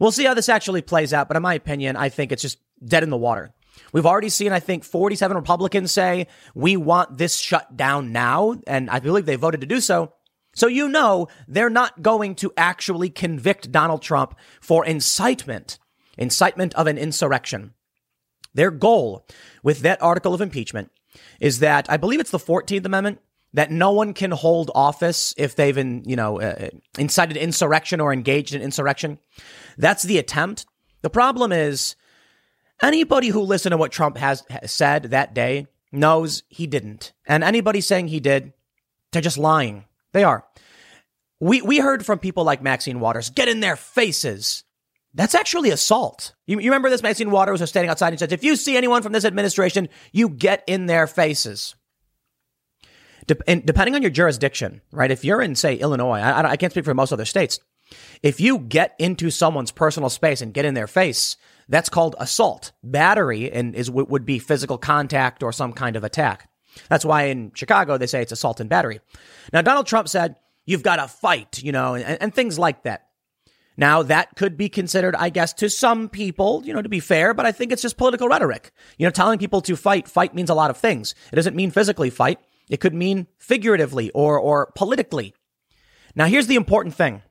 We'll 0.00 0.10
see 0.10 0.24
how 0.24 0.34
this 0.34 0.48
actually 0.48 0.82
plays 0.82 1.12
out, 1.12 1.28
but 1.28 1.36
in 1.36 1.44
my 1.44 1.54
opinion, 1.54 1.94
I 1.94 2.08
think 2.08 2.32
it's 2.32 2.42
just 2.42 2.58
dead 2.84 3.04
in 3.04 3.10
the 3.10 3.16
water. 3.16 3.52
We've 3.92 4.06
already 4.06 4.28
seen, 4.28 4.52
I 4.52 4.60
think, 4.60 4.84
47 4.84 5.36
Republicans 5.36 5.92
say, 5.92 6.26
we 6.54 6.76
want 6.76 7.18
this 7.18 7.36
shut 7.36 7.76
down 7.76 8.12
now. 8.12 8.56
And 8.66 8.90
I 8.90 9.00
believe 9.00 9.26
they 9.26 9.36
voted 9.36 9.60
to 9.62 9.66
do 9.66 9.80
so. 9.80 10.12
So 10.54 10.66
you 10.66 10.88
know 10.88 11.28
they're 11.46 11.70
not 11.70 12.02
going 12.02 12.34
to 12.36 12.52
actually 12.56 13.10
convict 13.10 13.70
Donald 13.70 14.02
Trump 14.02 14.36
for 14.60 14.84
incitement, 14.84 15.78
incitement 16.16 16.74
of 16.74 16.86
an 16.86 16.98
insurrection. 16.98 17.74
Their 18.54 18.70
goal 18.70 19.26
with 19.62 19.80
that 19.80 20.02
article 20.02 20.34
of 20.34 20.40
impeachment 20.40 20.90
is 21.40 21.60
that 21.60 21.88
I 21.90 21.96
believe 21.96 22.20
it's 22.20 22.30
the 22.30 22.38
14th 22.38 22.84
Amendment 22.84 23.20
that 23.54 23.70
no 23.70 23.92
one 23.92 24.12
can 24.14 24.30
hold 24.30 24.70
office 24.74 25.32
if 25.38 25.56
they've 25.56 25.78
in, 25.78 26.02
you 26.06 26.16
know, 26.16 26.40
uh, 26.40 26.68
incited 26.98 27.36
insurrection 27.36 28.00
or 28.00 28.12
engaged 28.12 28.54
in 28.54 28.60
insurrection. 28.60 29.18
That's 29.76 30.02
the 30.02 30.18
attempt. 30.18 30.66
The 31.02 31.10
problem 31.10 31.52
is 31.52 31.96
anybody 32.82 33.28
who 33.28 33.40
listened 33.40 33.72
to 33.72 33.76
what 33.76 33.92
Trump 33.92 34.16
has 34.18 34.44
said 34.66 35.04
that 35.04 35.34
day 35.34 35.66
knows 35.92 36.42
he 36.48 36.66
didn't. 36.66 37.12
And 37.26 37.42
anybody 37.42 37.80
saying 37.80 38.08
he 38.08 38.20
did, 38.20 38.52
they're 39.12 39.22
just 39.22 39.38
lying. 39.38 39.84
They 40.12 40.24
are. 40.24 40.44
We, 41.40 41.62
we 41.62 41.78
heard 41.78 42.04
from 42.04 42.18
people 42.18 42.44
like 42.44 42.62
Maxine 42.62 43.00
Waters, 43.00 43.30
get 43.30 43.48
in 43.48 43.60
their 43.60 43.76
faces. 43.76 44.64
That's 45.14 45.34
actually 45.34 45.70
assault. 45.70 46.34
You, 46.46 46.58
you 46.58 46.70
remember 46.70 46.90
this? 46.90 47.02
Maxine 47.02 47.30
Waters 47.30 47.60
was 47.60 47.70
standing 47.70 47.90
outside 47.90 48.12
and 48.12 48.18
says, 48.18 48.32
if 48.32 48.44
you 48.44 48.56
see 48.56 48.76
anyone 48.76 49.02
from 49.02 49.12
this 49.12 49.24
administration, 49.24 49.88
you 50.12 50.28
get 50.28 50.64
in 50.66 50.86
their 50.86 51.06
faces. 51.06 51.74
De- 53.26 53.60
depending 53.60 53.94
on 53.94 54.02
your 54.02 54.10
jurisdiction, 54.10 54.80
right? 54.92 55.10
If 55.10 55.24
you're 55.24 55.42
in, 55.42 55.54
say, 55.54 55.76
Illinois, 55.76 56.20
I, 56.20 56.50
I 56.50 56.56
can't 56.56 56.72
speak 56.72 56.84
for 56.84 56.94
most 56.94 57.12
other 57.12 57.24
states. 57.24 57.60
If 58.22 58.40
you 58.40 58.58
get 58.58 58.94
into 58.98 59.30
someone's 59.30 59.70
personal 59.70 60.10
space 60.10 60.42
and 60.42 60.52
get 60.52 60.64
in 60.64 60.74
their 60.74 60.86
face, 60.86 61.36
that's 61.68 61.88
called 61.88 62.16
assault. 62.18 62.72
Battery 62.82 63.50
and 63.50 63.74
is 63.74 63.90
would 63.90 64.24
be 64.24 64.38
physical 64.38 64.78
contact 64.78 65.42
or 65.42 65.52
some 65.52 65.72
kind 65.72 65.96
of 65.96 66.04
attack. 66.04 66.48
That's 66.88 67.04
why 67.04 67.24
in 67.24 67.52
Chicago 67.54 67.98
they 67.98 68.06
say 68.06 68.22
it's 68.22 68.32
assault 68.32 68.60
and 68.60 68.70
battery. 68.70 69.00
Now 69.52 69.62
Donald 69.62 69.86
Trump 69.86 70.08
said 70.08 70.36
you've 70.66 70.82
got 70.82 70.96
to 70.96 71.08
fight, 71.08 71.62
you 71.62 71.72
know, 71.72 71.94
and, 71.94 72.22
and 72.22 72.34
things 72.34 72.58
like 72.58 72.82
that. 72.84 73.08
Now, 73.78 74.02
that 74.02 74.34
could 74.34 74.56
be 74.56 74.68
considered, 74.68 75.14
I 75.14 75.30
guess, 75.30 75.52
to 75.54 75.70
some 75.70 76.08
people, 76.08 76.62
you 76.64 76.74
know, 76.74 76.82
to 76.82 76.88
be 76.88 76.98
fair, 76.98 77.32
but 77.32 77.46
I 77.46 77.52
think 77.52 77.70
it's 77.70 77.80
just 77.80 77.96
political 77.96 78.26
rhetoric. 78.26 78.72
You 78.98 79.06
know, 79.06 79.12
telling 79.12 79.38
people 79.38 79.60
to 79.62 79.76
fight, 79.76 80.08
fight 80.08 80.34
means 80.34 80.50
a 80.50 80.54
lot 80.54 80.70
of 80.70 80.76
things. 80.76 81.14
It 81.32 81.36
doesn't 81.36 81.54
mean 81.54 81.70
physically 81.70 82.10
fight. 82.10 82.40
It 82.68 82.80
could 82.80 82.92
mean 82.92 83.28
figuratively 83.38 84.10
or, 84.10 84.36
or 84.36 84.72
politically. 84.74 85.32
Now, 86.16 86.26
here's 86.26 86.48
the 86.48 86.56
important 86.56 86.96
thing. 86.96 87.22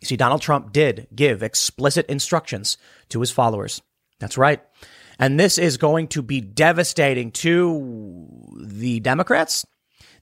You 0.00 0.06
see, 0.06 0.16
Donald 0.16 0.40
Trump 0.40 0.72
did 0.72 1.08
give 1.14 1.42
explicit 1.42 2.06
instructions 2.06 2.78
to 3.10 3.20
his 3.20 3.30
followers. 3.30 3.82
That's 4.18 4.38
right. 4.38 4.62
And 5.18 5.38
this 5.38 5.58
is 5.58 5.76
going 5.76 6.08
to 6.08 6.22
be 6.22 6.40
devastating 6.40 7.30
to 7.32 8.56
the 8.58 9.00
Democrats. 9.00 9.66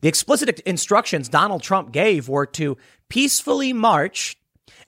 The 0.01 0.09
explicit 0.09 0.61
instructions 0.61 1.29
Donald 1.29 1.63
Trump 1.63 1.93
gave 1.93 2.29
were 2.29 2.47
to 2.47 2.77
peacefully 3.09 3.73
march 3.73 4.37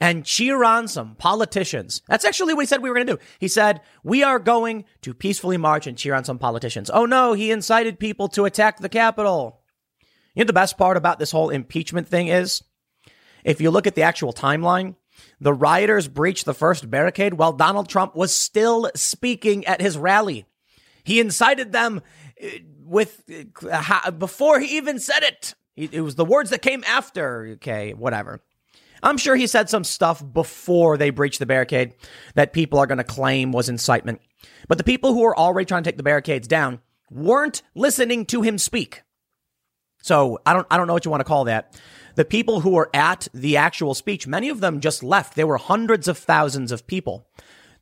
and 0.01 0.25
cheer 0.25 0.65
on 0.65 0.89
some 0.89 1.15
politicians. 1.15 2.03
That's 2.09 2.25
actually 2.25 2.55
what 2.55 2.63
he 2.63 2.67
said 2.67 2.83
we 2.83 2.89
were 2.89 2.95
going 2.95 3.07
to 3.07 3.17
do. 3.17 3.23
He 3.39 3.49
said, 3.49 3.83
we 4.03 4.23
are 4.23 4.39
going 4.39 4.85
to 5.03 5.15
peacefully 5.15 5.57
march 5.57 5.87
and 5.87 5.97
cheer 5.97 6.15
on 6.15 6.25
some 6.25 6.39
politicians. 6.39 6.91
Oh 6.93 7.07
no, 7.07 7.33
he 7.33 7.51
incited 7.51 7.99
people 7.99 8.29
to 8.31 8.45
attack 8.45 8.79
the 8.79 8.89
Capitol. 8.89 9.61
You 10.35 10.45
know, 10.45 10.47
the 10.47 10.53
best 10.53 10.79
part 10.79 10.97
about 10.97 11.19
this 11.19 11.33
whole 11.33 11.51
impeachment 11.51 12.09
thing 12.09 12.29
is 12.29 12.63
if 13.45 13.61
you 13.61 13.71
look 13.71 13.87
at 13.87 13.95
the 13.95 14.03
actual 14.03 14.33
timeline, 14.33 14.97
the 15.41 15.53
rioters 15.53 16.09
breached 16.09 16.45
the 16.45 16.55
first 16.55 16.91
barricade 16.91 17.35
while 17.35 17.53
Donald 17.53 17.89
Trump 17.89 18.15
was 18.15 18.33
still 18.33 18.91
speaking 18.95 19.67
at 19.67 19.81
his 19.81 19.99
rally. 19.99 20.47
He 21.05 21.21
incited 21.21 21.73
them 21.73 22.03
uh, 22.43 22.47
with 22.85 23.23
uh, 23.71 24.11
before 24.13 24.61
he 24.61 24.77
even 24.77 24.99
said 24.99 25.23
it. 25.23 25.55
It 25.77 26.03
was 26.03 26.15
the 26.15 26.25
words 26.25 26.51
that 26.51 26.63
came 26.63 26.85
after. 26.87 27.47
Okay, 27.55 27.95
whatever. 27.95 28.41
I'm 29.03 29.17
sure 29.17 29.35
he 29.35 29.47
said 29.47 29.71
some 29.71 29.85
stuff 29.85 30.23
before 30.33 30.99
they 30.99 31.09
breached 31.11 31.39
the 31.39 31.47
barricade 31.47 31.95
that 32.35 32.53
people 32.53 32.79
are 32.79 32.87
going 32.87 32.99
to 32.99 33.05
claim 33.05 33.51
was 33.51 33.69
incitement. 33.69 34.21
But 34.69 34.79
the 34.79 34.85
people 34.85 35.15
who 35.15 35.21
were 35.21 35.39
already 35.39 35.65
trying 35.65 35.83
to 35.85 35.89
take 35.89 35.97
the 35.97 36.03
barricades 36.03 36.47
down 36.47 36.81
weren't 37.11 37.63
listening 37.75 38.27
to 38.27 38.43
him 38.43 38.59
speak. 38.59 39.03
So 40.03 40.41
I 40.45 40.53
don't, 40.53 40.67
I 40.71 40.77
don't 40.77 40.87
know 40.87 40.93
what 40.93 41.05
you 41.05 41.11
want 41.11 41.21
to 41.21 41.25
call 41.25 41.45
that. 41.45 41.81
The 42.15 42.25
people 42.25 42.61
who 42.61 42.71
were 42.71 42.91
at 42.95 43.29
the 43.33 43.57
actual 43.57 43.95
speech, 43.95 44.27
many 44.27 44.49
of 44.49 44.61
them 44.61 44.81
just 44.81 45.03
left. 45.03 45.35
There 45.35 45.47
were 45.47 45.59
hundreds 45.59 46.09
of 46.09 46.19
thousands 46.19 46.73
of 46.73 46.87
people. 46.87 47.27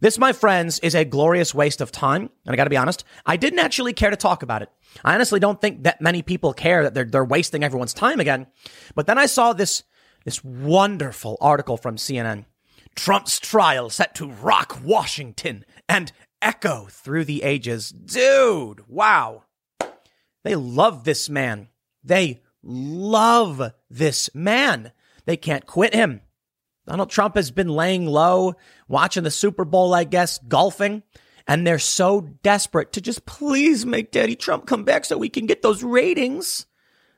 This, 0.01 0.19
my 0.19 0.33
friends, 0.33 0.79
is 0.81 0.95
a 0.95 1.05
glorious 1.05 1.55
waste 1.55 1.81
of 1.81 1.91
time. 1.91 2.31
And 2.45 2.53
I 2.53 2.57
got 2.57 2.65
to 2.65 2.71
be 2.71 2.77
honest, 2.77 3.05
I 3.27 3.37
didn't 3.37 3.59
actually 3.59 3.93
care 3.93 4.11
to 4.11 4.17
talk 4.17 4.43
about 4.43 4.63
it. 4.63 4.71
I 5.05 5.15
honestly 5.15 5.41
don't 5.41 5.61
think 5.61 5.83
that 5.83 6.01
many 6.01 6.23
people 6.23 6.53
care 6.53 6.85
that 6.85 6.95
they're, 6.95 7.05
they're 7.05 7.25
wasting 7.25 7.65
everyone's 7.65 7.95
time 7.95 8.21
again. 8.21 8.47
But 8.95 9.07
then 9.07 9.19
I 9.19 9.27
saw 9.27 9.53
this 9.53 9.83
this 10.25 10.45
wonderful 10.45 11.39
article 11.41 11.77
from 11.77 11.97
CNN. 11.97 12.45
Trump's 12.95 13.39
trial 13.39 13.89
set 13.89 14.15
to 14.17 14.31
rock 14.31 14.81
Washington 14.85 15.65
and 15.89 16.13
echo 16.43 16.87
through 16.91 17.25
the 17.25 17.43
ages. 17.43 17.91
Dude, 17.91 18.87
wow. 18.89 19.45
They 20.45 20.55
love 20.55 21.05
this 21.05 21.31
man. 21.31 21.69
They 22.05 22.43
love 22.69 23.73
this 23.91 24.29
man. 24.35 24.93
They 25.25 25.37
can't 25.37 25.67
quit 25.67 25.95
him. 25.95 26.21
Donald 26.87 27.11
Trump 27.11 27.35
has 27.35 27.51
been 27.51 27.69
laying 27.69 28.07
low, 28.07 28.55
watching 28.87 29.25
the 29.25 29.31
Super 29.31 29.65
Bowl, 29.65 29.95
I 29.95 30.05
guess, 30.05 30.39
golfing, 30.39 31.03
and 31.47 31.67
they're 31.67 31.79
so 31.79 32.21
desperate 32.43 32.93
to 32.93 33.01
just 33.01 33.27
please 33.27 33.85
make 33.85 34.11
Daddy 34.11 34.37
Trump 34.37 34.67
come 34.67 34.85
back 34.85 35.05
so 35.05 35.19
we 35.19 35.29
can 35.29 35.47
get 35.47 35.63
those 35.63 35.83
ratings. 35.83 36.67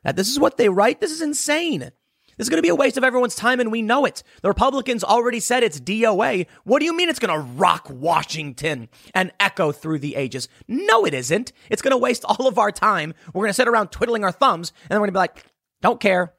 That 0.03 0.17
this 0.17 0.29
is 0.29 0.41
what 0.41 0.57
they 0.57 0.69
write. 0.69 1.01
This 1.01 1.13
is 1.13 1.21
insane. 1.21 1.93
Is 2.41 2.49
going 2.49 2.57
to 2.57 2.63
be 2.63 2.71
a 2.71 2.75
waste 2.75 2.97
of 2.97 3.05
everyone's 3.05 3.35
time, 3.35 3.61
and 3.61 3.71
we 3.71 3.83
know 3.83 4.07
it. 4.07 4.23
The 4.41 4.49
Republicans 4.49 5.05
already 5.05 5.41
said 5.41 5.63
it's 5.63 5.79
DOA. 5.79 6.47
What 6.65 6.79
do 6.79 6.87
you 6.87 6.97
mean 6.97 7.11
it's 7.11 7.19
going 7.19 7.39
to 7.39 7.47
rock 7.53 7.87
Washington 7.91 8.89
and 9.13 9.31
echo 9.39 9.73
through 9.73 9.99
the 9.99 10.17
ages? 10.17 10.49
No, 10.67 11.05
it 11.05 11.13
isn't. 11.13 11.53
It's 11.69 11.83
going 11.83 11.91
to 11.91 11.99
waste 11.99 12.25
all 12.25 12.49
of 12.49 12.59
our 12.59 12.73
time. 12.73 13.13
We're 13.35 13.43
going 13.43 13.51
to 13.51 13.55
sit 13.55 13.69
around 13.69 13.89
twiddling 13.93 14.25
our 14.25 14.33
thumbs, 14.33 14.73
and 14.85 14.89
then 14.89 15.01
we're 15.01 15.09
going 15.09 15.13
to 15.15 15.19
be 15.19 15.19
like, 15.19 15.45
don't 15.83 16.01
care. 16.01 16.33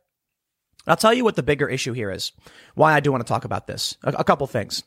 I'll 0.87 0.97
tell 0.97 1.13
you 1.13 1.23
what 1.23 1.35
the 1.35 1.43
bigger 1.43 1.69
issue 1.69 1.93
here 1.93 2.09
is. 2.09 2.31
Why 2.73 2.93
I 2.93 2.99
do 2.99 3.11
want 3.11 3.23
to 3.23 3.31
talk 3.31 3.45
about 3.45 3.67
this. 3.67 3.95
A, 4.03 4.09
a 4.09 4.23
couple 4.23 4.47
things. 4.47 4.81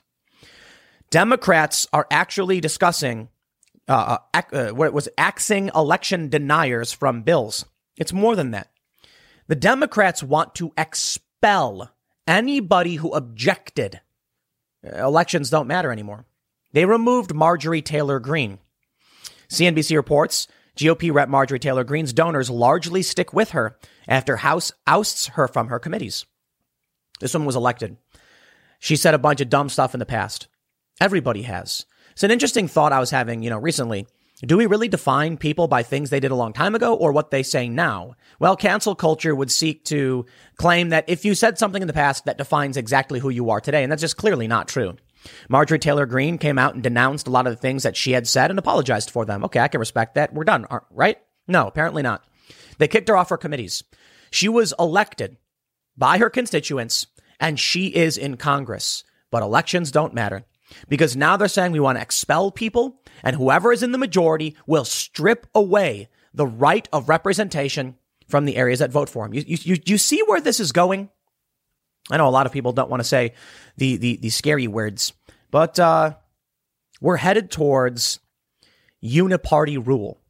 Democrats 1.11 1.87
are 1.93 2.09
actually 2.11 2.61
discussing 2.61 3.29
uh, 3.87 4.19
uh, 4.35 4.43
uh, 4.53 4.69
what 4.71 4.93
was 4.93 5.09
axing 5.17 5.71
election 5.77 6.29
deniers 6.29 6.93
from 6.93 7.23
bills. 7.23 7.67
It's 7.97 8.13
more 8.13 8.35
than 8.35 8.51
that. 8.51 8.69
The 9.47 9.55
Democrats 9.55 10.23
want 10.23 10.55
to 10.57 10.73
expel 10.77 11.91
anybody 12.27 12.97
who 12.97 13.13
objected. 13.13 14.01
Elections 14.83 15.51
don't 15.51 15.67
matter 15.67 15.93
anymore. 15.93 16.25
They 16.73 16.85
removed 16.85 17.35
Marjorie 17.35 17.83
Taylor 17.83 18.19
Greene. 18.19 18.59
CNBC 19.49 19.97
reports 19.97 20.49
GOP 20.77 21.13
rep 21.13 21.29
Marjorie 21.29 21.59
Taylor 21.59 21.85
Greene's 21.85 22.13
donors 22.13 22.51
largely 22.51 23.03
stick 23.03 23.33
with 23.33 23.51
her 23.51 23.79
after 24.09 24.37
House 24.37 24.73
ousts 24.87 25.29
her 25.29 25.47
from 25.47 25.69
her 25.69 25.79
committees. 25.79 26.27
This 27.21 27.33
woman 27.33 27.47
was 27.47 27.57
elected. 27.57 27.97
She 28.81 28.97
said 28.97 29.15
a 29.15 29.19
bunch 29.19 29.41
of 29.41 29.49
dumb 29.49 29.69
stuff 29.69 29.95
in 29.95 30.01
the 30.01 30.07
past. 30.07 30.49
Everybody 31.01 31.43
has. 31.43 31.87
It's 32.13 32.23
an 32.23 32.31
interesting 32.31 32.69
thought 32.69 32.93
I 32.93 33.01
was 33.01 33.11
having, 33.11 33.43
you 33.43 33.51
know, 33.51 33.59
recently. 33.59 34.07
Do 34.43 34.57
we 34.57 34.67
really 34.67 34.89
define 34.89 35.37
people 35.37 35.69
by 35.69 35.85
things 35.85 36.11
they 36.11 36.19
did 36.19 36.33
a 36.33 36.37
long 36.37 36.53
time 36.53 36.75
ago 36.75 36.95
or 36.95 37.13
what 37.13 37.31
they 37.31 37.45
say 37.45 37.69
now? 37.69 38.15
Well, 38.41 38.57
cancel 38.57 38.97
culture 38.97 39.35
would 39.35 39.51
seek 39.51 39.85
to 39.85 40.27
claim 40.57 40.89
that 40.89 41.05
if 41.07 41.25
you 41.25 41.37
said 41.37 41.57
something 41.57 41.81
in 41.81 41.87
the 41.87 41.95
past 41.95 42.25
that 42.25 42.37
defines 42.37 42.77
exactly 42.77 43.21
who 43.21 43.29
you 43.29 43.51
are 43.51 43.61
today, 43.61 43.85
and 43.85 43.93
that's 43.93 44.03
just 44.03 44.17
clearly 44.17 44.49
not 44.49 44.67
true. 44.67 44.97
Marjorie 45.49 45.79
Taylor 45.79 46.05
Greene 46.05 46.37
came 46.39 46.59
out 46.59 46.75
and 46.75 46.83
denounced 46.83 47.29
a 47.29 47.31
lot 47.31 47.47
of 47.47 47.53
the 47.53 47.61
things 47.61 47.85
that 47.85 47.97
she 47.97 48.11
had 48.11 48.27
said 48.27 48.51
and 48.51 48.59
apologized 48.59 49.09
for 49.09 49.25
them. 49.25 49.45
Okay, 49.45 49.61
I 49.61 49.69
can 49.69 49.79
respect 49.79 50.17
that. 50.17 50.35
We're 50.35 50.45
done, 50.45 50.67
right? 50.91 51.19
No, 51.47 51.69
apparently 51.69 52.03
not. 52.03 52.25
They 52.79 52.89
kicked 52.89 53.09
her 53.09 53.17
off 53.17 53.31
her 53.31 53.37
committees. 53.37 53.85
She 54.31 54.49
was 54.49 54.75
elected 54.79 55.37
by 55.97 56.19
her 56.19 56.29
constituents 56.29 57.07
and 57.39 57.59
she 57.59 57.87
is 57.87 58.19
in 58.19 58.37
Congress. 58.37 59.05
But 59.31 59.43
elections 59.43 59.91
don't 59.91 60.15
matter 60.15 60.45
because 60.89 61.17
now 61.17 61.37
they're 61.37 61.49
saying 61.49 61.73
we 61.73 61.81
want 61.81 61.99
to 61.99 62.03
expel 62.03 62.51
people 62.51 63.01
and 63.23 63.37
whoever 63.37 63.73
is 63.73 63.83
in 63.83 63.93
the 63.93 63.99
majority 63.99 64.57
will 64.67 64.85
strip 64.85 65.47
away 65.55 66.09
the 66.33 66.47
right 66.47 66.89
of 66.93 67.09
representation 67.09 67.97
from 68.29 68.45
the 68.45 68.57
areas 68.57 68.79
that 68.79 68.91
vote 68.91 69.09
for 69.09 69.27
him. 69.27 69.35
You, 69.35 69.45
you, 69.47 69.77
you 69.85 69.99
see 69.99 70.23
where 70.27 70.41
this 70.41 70.61
is 70.61 70.73
going? 70.73 71.11
I 72.11 72.17
know 72.17 72.29
a 72.29 72.31
lot 72.31 72.47
of 72.47 72.53
people 72.53 72.73
don't 72.73 72.91
want 72.91 73.01
to 73.01 73.09
say 73.09 73.33
the, 73.77 73.97
the, 73.97 74.17
the 74.17 74.31
scary 74.31 74.67
words, 74.67 75.13
but 75.51 75.79
uh, 75.79 76.15
we're 77.01 77.17
headed 77.17 77.51
towards 77.51 78.21
uniparty 79.03 79.85
rule. 79.85 80.21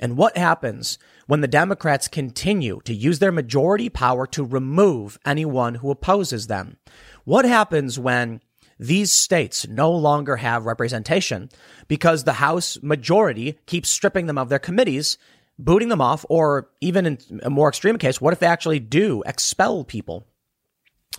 And 0.00 0.16
what 0.16 0.36
happens 0.36 0.98
when 1.26 1.40
the 1.40 1.48
Democrats 1.48 2.08
continue 2.08 2.80
to 2.84 2.94
use 2.94 3.18
their 3.18 3.32
majority 3.32 3.88
power 3.88 4.26
to 4.28 4.44
remove 4.44 5.18
anyone 5.24 5.76
who 5.76 5.90
opposes 5.90 6.48
them? 6.48 6.78
What 7.24 7.44
happens 7.44 7.98
when 7.98 8.40
these 8.78 9.12
states 9.12 9.66
no 9.68 9.92
longer 9.92 10.36
have 10.36 10.66
representation 10.66 11.50
because 11.88 12.24
the 12.24 12.34
House 12.34 12.78
majority 12.82 13.58
keeps 13.66 13.88
stripping 13.88 14.26
them 14.26 14.38
of 14.38 14.48
their 14.48 14.58
committees, 14.58 15.18
booting 15.58 15.88
them 15.88 16.00
off, 16.00 16.24
or 16.28 16.70
even 16.80 17.06
in 17.06 17.18
a 17.42 17.50
more 17.50 17.68
extreme 17.68 17.98
case, 17.98 18.20
what 18.20 18.32
if 18.32 18.38
they 18.38 18.46
actually 18.46 18.80
do 18.80 19.22
expel 19.26 19.84
people? 19.84 20.26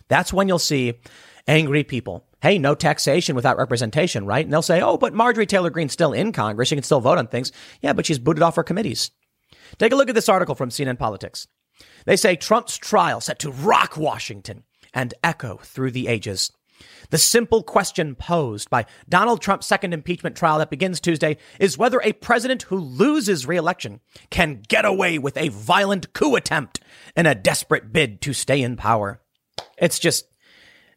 That's 0.08 0.34
when 0.34 0.48
you'll 0.48 0.60
see 0.60 0.96
angry 1.48 1.84
people. 1.84 2.26
Hey, 2.42 2.58
no 2.58 2.76
taxation 2.76 3.36
without 3.36 3.58
representation, 3.58 4.26
right? 4.26 4.44
And 4.44 4.52
they'll 4.52 4.62
say, 4.62 4.82
oh, 4.82 4.98
but 4.98 5.14
Marjorie 5.14 5.46
Taylor 5.46 5.70
Greene's 5.70 5.94
still 5.94 6.14
in 6.14 6.32
Congress. 6.32 6.70
She 6.70 6.76
can 6.76 6.84
still 6.84 7.00
vote 7.00 7.18
on 7.18 7.28
things. 7.28 7.52
Yeah, 7.82 7.94
but 7.94 8.06
she's 8.06 8.20
booted 8.20 8.44
off 8.44 8.58
her 8.58 8.64
committees. 8.64 9.12
Take 9.78 9.94
a 9.94 9.96
look 9.96 10.10
at 10.10 10.16
this 10.16 10.30
article 10.30 10.56
from 10.56 10.70
CNN 10.70 11.00
Politics. 11.00 11.48
They 12.06 12.16
say 12.16 12.36
Trump's 12.36 12.78
trial 12.78 13.22
set 13.22 13.40
to 13.40 13.52
rock 13.52 13.98
Washington 13.98 14.64
and 14.94 15.14
echo 15.24 15.58
through 15.58 15.92
the 15.92 16.08
ages. 16.08 16.52
The 17.10 17.18
simple 17.18 17.64
question 17.64 18.16
posed 18.16 18.70
by 18.70 18.86
Donald 19.08 19.42
Trump's 19.42 19.68
second 19.68 19.94
impeachment 19.94 20.36
trial 20.36 20.58
that 20.60 20.70
begins 20.70 21.00
Tuesday 21.00 21.38
is 21.60 21.78
whether 21.78 22.02
a 22.02 22.14
president 22.14 22.64
who 22.64 22.78
loses 22.78 23.46
reelection 23.46 24.00
can 24.30 24.62
get 24.68 24.86
away 24.86 25.18
with 25.18 25.38
a 25.38 25.50
violent 25.50 26.14
coup 26.14 26.36
attempt 26.36 26.80
in 27.16 27.26
a 27.26 27.36
desperate 27.36 27.94
bid 27.94 28.22
to 28.22 28.34
stay 28.34 28.62
in 28.62 28.76
power. 28.76 29.22
It's 29.78 30.00
just, 30.00 30.26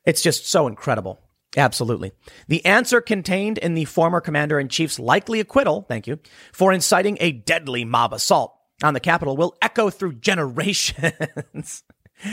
it's 0.05 0.23
just 0.23 0.49
so 0.49 0.67
incredible. 0.67 1.21
Absolutely. 1.57 2.13
The 2.49 2.65
answer 2.67 3.01
contained 3.01 3.59
in 3.59 3.75
the 3.75 3.87
former 3.87 4.21
commander 4.21 4.61
in 4.61 4.69
chief's 4.69 4.99
likely 4.99 5.41
acquittal, 5.41 5.87
thank 5.89 6.07
you, 6.07 6.19
for 6.53 6.73
inciting 6.73 7.17
a 7.21 7.33
deadly 7.33 7.85
mob 7.85 8.13
assault 8.13 8.57
on 8.83 8.95
the 8.95 9.01
Capitol 9.01 9.37
will 9.37 9.57
echo 9.63 9.89
through 9.89 10.15
generations 10.15 11.83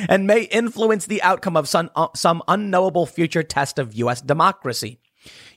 and 0.10 0.28
may 0.28 0.44
influence 0.44 1.06
the 1.06 1.22
outcome 1.22 1.58
of 1.58 1.68
some, 1.68 1.90
uh, 1.96 2.08
some 2.16 2.42
unknowable 2.48 3.06
future 3.06 3.44
test 3.44 3.80
of 3.80 3.94
U.S. 3.96 4.22
democracy. 4.22 5.00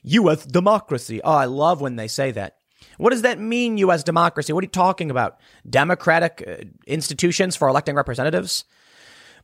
U.S. 0.03 0.45
democracy. 0.45 1.21
Oh, 1.23 1.33
I 1.33 1.45
love 1.45 1.81
when 1.81 1.95
they 1.95 2.07
say 2.07 2.31
that. 2.31 2.57
What 2.97 3.11
does 3.11 3.21
that 3.21 3.39
mean, 3.39 3.77
U.S. 3.79 4.03
democracy? 4.03 4.53
What 4.53 4.63
are 4.63 4.65
you 4.65 4.71
talking 4.71 5.11
about? 5.11 5.39
Democratic 5.69 6.43
uh, 6.47 6.65
institutions 6.85 7.55
for 7.55 7.67
electing 7.67 7.95
representatives? 7.95 8.65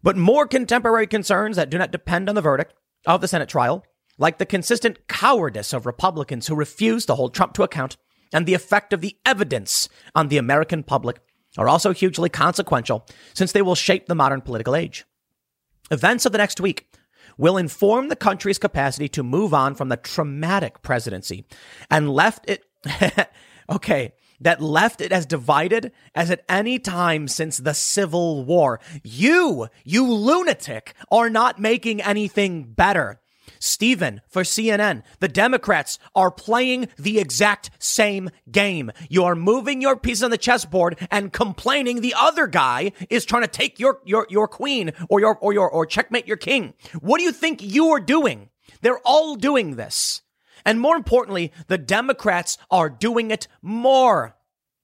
But 0.02 0.18
more 0.18 0.48
contemporary 0.48 1.08
concerns 1.08 1.56
that 1.56 1.70
do 1.70 1.78
not 1.78 1.92
depend 1.92 2.30
on 2.30 2.36
the 2.36 2.42
verdict 2.42 2.74
of 3.06 3.22
the 3.22 3.28
Senate 3.28 3.50
trial, 3.50 3.86
like 4.18 4.38
the 4.38 4.46
consistent 4.46 5.08
cowardice 5.08 5.74
of 5.74 5.86
Republicans 5.86 6.48
who 6.48 6.56
refuse 6.56 7.06
to 7.06 7.16
hold 7.16 7.34
Trump 7.34 7.54
to 7.54 7.64
account 7.64 7.98
and 8.34 8.46
the 8.46 8.54
effect 8.54 8.92
of 8.92 9.02
the 9.02 9.16
evidence 9.26 9.88
on 10.16 10.28
the 10.28 10.38
American 10.38 10.84
public, 10.84 11.20
are 11.58 11.70
also 11.70 11.94
hugely 11.94 12.30
consequential 12.30 13.06
since 13.34 13.52
they 13.52 13.62
will 13.62 13.76
shape 13.76 14.08
the 14.08 14.16
modern 14.16 14.42
political 14.42 14.76
age. 14.76 15.06
Events 15.92 16.26
of 16.26 16.32
the 16.32 16.38
next 16.38 16.60
week 16.60 16.88
will 17.38 17.58
inform 17.58 18.10
the 18.10 18.16
country's 18.16 18.58
capacity 18.58 19.08
to 19.10 19.24
move 19.24 19.54
on 19.54 19.76
from 19.76 19.90
the 19.90 19.98
traumatic 19.98 20.82
presidency 20.82 21.46
and 21.90 22.12
left 22.12 22.50
it, 22.50 22.64
okay, 23.70 24.14
that 24.40 24.62
left 24.62 25.02
it 25.02 25.12
as 25.12 25.26
divided 25.26 25.92
as 26.14 26.30
at 26.30 26.44
any 26.50 26.78
time 26.78 27.28
since 27.28 27.58
the 27.58 27.74
Civil 27.74 28.44
War. 28.44 28.80
You, 29.04 29.68
you 29.84 30.12
lunatic, 30.12 30.94
are 31.12 31.30
not 31.30 31.60
making 31.60 32.02
anything 32.02 32.64
better. 32.64 33.22
Stephen 33.60 34.22
for 34.28 34.44
CNN, 34.44 35.04
the 35.20 35.28
Democrats 35.28 36.00
are 36.16 36.32
playing 36.32 36.88
the 36.98 37.20
exact 37.20 37.70
same 37.80 38.30
game. 38.52 38.92
You 39.10 39.24
are 39.26 39.36
moving 39.36 39.82
your 39.82 39.96
piece 39.96 40.24
on 40.24 40.32
the 40.32 40.38
chessboard 40.38 40.98
and 41.12 41.34
complaining 41.34 42.02
the 42.02 42.16
other 42.18 42.48
guy 42.48 42.92
is 43.10 43.26
trying 43.26 43.44
to 43.44 43.48
take 43.48 43.80
your, 43.80 44.00
your, 44.06 44.28
your 44.30 44.48
queen 44.48 44.92
or 45.10 45.20
your, 45.20 45.38
or 45.38 45.54
your, 45.54 45.70
or 45.70 45.86
checkmate 45.86 46.28
your 46.28 46.38
king. 46.38 46.74
What 47.00 47.18
do 47.18 47.24
you 47.24 47.32
think 47.32 47.62
you 47.62 47.90
are 47.90 48.00
doing? 48.00 48.50
They're 48.82 49.00
all 49.06 49.36
doing 49.36 49.76
this. 49.76 50.22
And 50.66 50.80
more 50.80 50.96
importantly, 50.96 51.52
the 51.68 51.78
Democrats 51.78 52.58
are 52.72 52.90
doing 52.90 53.32
it 53.32 53.48
more. 53.62 54.36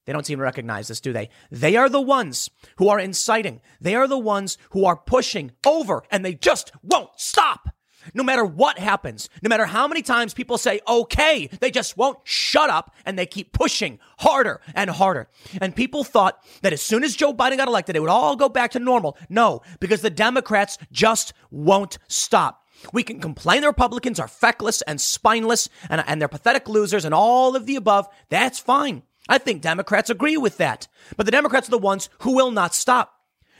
They 0.05 0.13
don't 0.13 0.25
seem 0.25 0.39
to 0.39 0.43
recognize 0.43 0.87
this, 0.87 1.01
do 1.01 1.13
they? 1.13 1.29
They 1.51 1.75
are 1.75 1.87
the 1.87 2.01
ones 2.01 2.49
who 2.77 2.89
are 2.89 2.99
inciting. 2.99 3.61
They 3.79 3.95
are 3.95 4.07
the 4.07 4.17
ones 4.17 4.57
who 4.71 4.85
are 4.85 4.95
pushing 4.95 5.51
over 5.65 6.03
and 6.09 6.25
they 6.25 6.33
just 6.33 6.71
won't 6.81 7.11
stop. 7.17 7.69
No 8.13 8.23
matter 8.23 8.45
what 8.45 8.79
happens, 8.79 9.29
no 9.41 9.49
matter 9.49 9.65
how 9.65 9.87
many 9.87 10.01
times 10.01 10.33
people 10.33 10.57
say, 10.57 10.79
okay, 10.87 11.47
they 11.59 11.71
just 11.71 11.97
won't 11.97 12.19
shut 12.23 12.69
up 12.69 12.95
and 13.05 13.17
they 13.17 13.25
keep 13.25 13.51
pushing 13.51 13.99
harder 14.19 14.61
and 14.73 14.89
harder. 14.89 15.27
And 15.61 15.75
people 15.75 16.03
thought 16.03 16.43
that 16.61 16.73
as 16.73 16.81
soon 16.81 17.03
as 17.03 17.15
Joe 17.15 17.33
Biden 17.33 17.57
got 17.57 17.67
elected, 17.67 17.95
it 17.95 17.99
would 17.99 18.09
all 18.09 18.35
go 18.35 18.49
back 18.49 18.71
to 18.71 18.79
normal. 18.79 19.17
No, 19.29 19.61
because 19.79 20.01
the 20.01 20.09
Democrats 20.09 20.77
just 20.91 21.33
won't 21.51 21.97
stop. 22.07 22.65
We 22.93 23.03
can 23.03 23.19
complain 23.19 23.61
the 23.61 23.67
Republicans 23.67 24.19
are 24.19 24.27
feckless 24.27 24.81
and 24.83 25.01
spineless 25.01 25.69
and, 25.89 26.03
and 26.07 26.21
they're 26.21 26.27
pathetic 26.27 26.69
losers 26.69 27.05
and 27.05 27.13
all 27.13 27.55
of 27.55 27.65
the 27.65 27.75
above. 27.75 28.07
That's 28.29 28.59
fine. 28.59 29.03
I 29.27 29.37
think 29.37 29.61
Democrats 29.61 30.09
agree 30.09 30.37
with 30.37 30.57
that. 30.57 30.87
But 31.17 31.25
the 31.25 31.31
Democrats 31.31 31.67
are 31.67 31.71
the 31.71 31.77
ones 31.77 32.09
who 32.19 32.35
will 32.35 32.51
not 32.51 32.73
stop. 32.73 33.15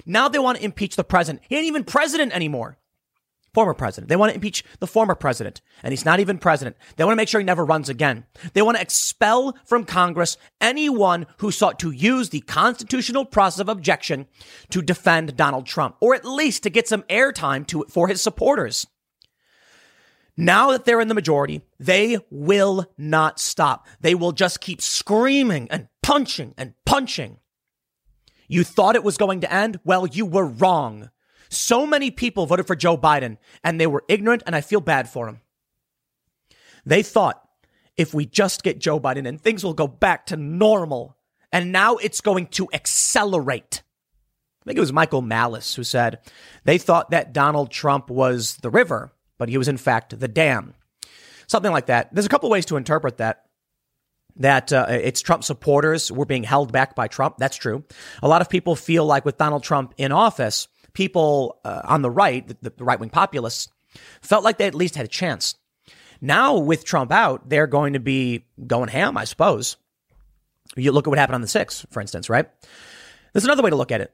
Now 0.06 0.30
they 0.30 0.40
want 0.40 0.58
to 0.58 0.64
impeach 0.64 0.96
the 0.96 1.04
president. 1.04 1.44
He 1.48 1.56
ain't 1.56 1.66
even 1.66 1.84
president 1.84 2.34
anymore. 2.34 2.78
Former 3.54 3.74
president. 3.74 4.10
They 4.10 4.16
want 4.16 4.30
to 4.30 4.36
impeach 4.36 4.64
the 4.80 4.88
former 4.88 5.16
president, 5.16 5.62
and 5.82 5.92
he's 5.92 6.06
not 6.06 6.20
even 6.20 6.38
president. 6.38 6.78
They 6.96 7.04
want 7.04 7.14
to 7.14 7.18
make 7.18 7.28
sure 7.28 7.42
he 7.42 7.46
never 7.46 7.66
runs 7.66 7.90
again. 7.90 8.26
They 8.54 8.62
want 8.62 8.78
to 8.78 8.82
expel 8.82 9.58
from 9.66 9.86
Congress 9.86 10.38
anyone 10.62 11.26
who 11.38 11.50
sought 11.50 11.80
to 11.80 11.92
use 11.92 12.30
the 12.30 12.42
constitutional 12.42 13.26
process 13.26 13.60
of 13.60 13.70
objection 13.70 14.28
to 14.70 14.82
defend 14.82 15.36
Donald 15.36 15.66
Trump, 15.66 15.96
or 16.00 16.14
at 16.14 16.26
least 16.26 16.64
to 16.64 16.70
get 16.70 16.88
some 16.88 17.04
airtime 17.04 17.66
to 17.68 17.86
for 17.90 18.08
his 18.08 18.22
supporters. 18.22 18.86
Now 20.38 20.72
that 20.72 20.86
they're 20.86 21.02
in 21.02 21.10
the 21.10 21.16
majority, 21.16 21.62
they 21.80 22.18
will 22.30 22.86
not 22.98 23.40
stop. 23.40 23.88
They 24.00 24.16
will 24.16 24.32
just 24.32 24.62
keep 24.62 24.82
screaming 24.82 25.68
and 25.70 25.90
punching 26.02 26.54
and 26.58 26.76
punching. 26.86 27.40
You 28.48 28.64
thought 28.64 28.96
it 28.96 29.04
was 29.04 29.18
going 29.18 29.42
to 29.42 29.54
end? 29.54 29.80
Well, 29.84 30.08
you 30.08 30.26
were 30.26 30.46
wrong. 30.46 31.10
So 31.50 31.86
many 31.86 32.12
people 32.12 32.46
voted 32.46 32.68
for 32.68 32.76
Joe 32.76 32.98
Biden 32.98 33.38
and 33.64 33.80
they 33.80 33.88
were 33.88 34.04
ignorant, 34.08 34.44
and 34.46 34.56
I 34.56 34.62
feel 34.62 34.82
bad 34.82 35.10
for 35.10 35.26
them. 35.26 35.42
They 36.86 37.04
thought 37.04 37.42
if 37.98 38.14
we 38.14 38.26
just 38.26 38.64
get 38.64 38.80
Joe 38.80 39.00
Biden 39.00 39.28
and 39.28 39.40
things 39.42 39.64
will 39.64 39.74
go 39.74 39.88
back 39.88 40.28
to 40.28 40.38
normal. 40.38 41.18
And 41.52 41.72
now 41.72 41.98
it's 41.98 42.22
going 42.22 42.48
to 42.48 42.70
accelerate. 42.74 43.82
I 44.62 44.66
think 44.66 44.78
it 44.78 44.82
was 44.82 44.94
Michael 44.94 45.22
Malice 45.22 45.76
who 45.76 45.84
said 45.84 46.20
they 46.64 46.78
thought 46.78 47.10
that 47.12 47.34
Donald 47.34 47.72
Trump 47.72 48.10
was 48.10 48.58
the 48.58 48.70
river 48.70 49.12
but 49.40 49.50
he 49.50 49.58
was 49.58 49.68
in 49.68 49.78
fact 49.78 50.20
the 50.20 50.28
dam. 50.28 50.76
Something 51.48 51.72
like 51.72 51.88
that. 51.88 52.14
There's 52.14 52.28
a 52.28 52.30
couple 52.30 52.52
ways 52.52 52.68
to 52.68 52.78
interpret 52.78 53.18
that. 53.18 53.46
that 54.36 54.72
uh, 54.72 54.86
it's 54.90 55.22
Trump 55.22 55.44
supporters 55.44 56.12
were 56.12 56.26
being 56.26 56.44
held 56.44 56.72
back 56.72 56.94
by 56.94 57.08
Trump. 57.08 57.38
That's 57.40 57.58
true. 57.58 57.84
A 58.22 58.28
lot 58.28 58.42
of 58.42 58.50
people 58.50 58.76
feel 58.76 59.06
like 59.06 59.26
with 59.26 59.40
Donald 59.40 59.64
Trump 59.64 59.96
in 59.98 60.12
office, 60.12 60.68
people 60.94 61.60
uh, 61.64 61.82
on 61.84 62.02
the 62.02 62.10
right, 62.10 62.48
the, 62.48 62.72
the 62.76 62.84
right 62.84 63.00
wing 63.00 63.10
populists, 63.10 63.70
felt 64.22 64.44
like 64.44 64.58
they 64.58 64.68
at 64.68 64.76
least 64.76 64.96
had 64.96 65.06
a 65.06 65.10
chance. 65.10 65.56
Now 66.22 66.58
with 66.58 66.86
Trump 66.86 67.12
out, 67.12 67.50
they're 67.50 67.68
going 67.68 67.94
to 67.94 68.00
be 68.00 68.46
going 68.66 68.90
ham, 68.90 69.18
I 69.18 69.24
suppose. 69.24 69.78
You 70.76 70.92
look 70.92 71.08
at 71.08 71.10
what 71.10 71.20
happened 71.20 71.36
on 71.36 71.42
the 71.42 71.48
6th, 71.48 71.86
for 71.92 72.02
instance, 72.02 72.30
right? 72.30 72.48
There's 73.34 73.46
another 73.46 73.64
way 73.64 73.70
to 73.70 73.76
look 73.76 73.92
at 73.92 74.02
it. 74.02 74.14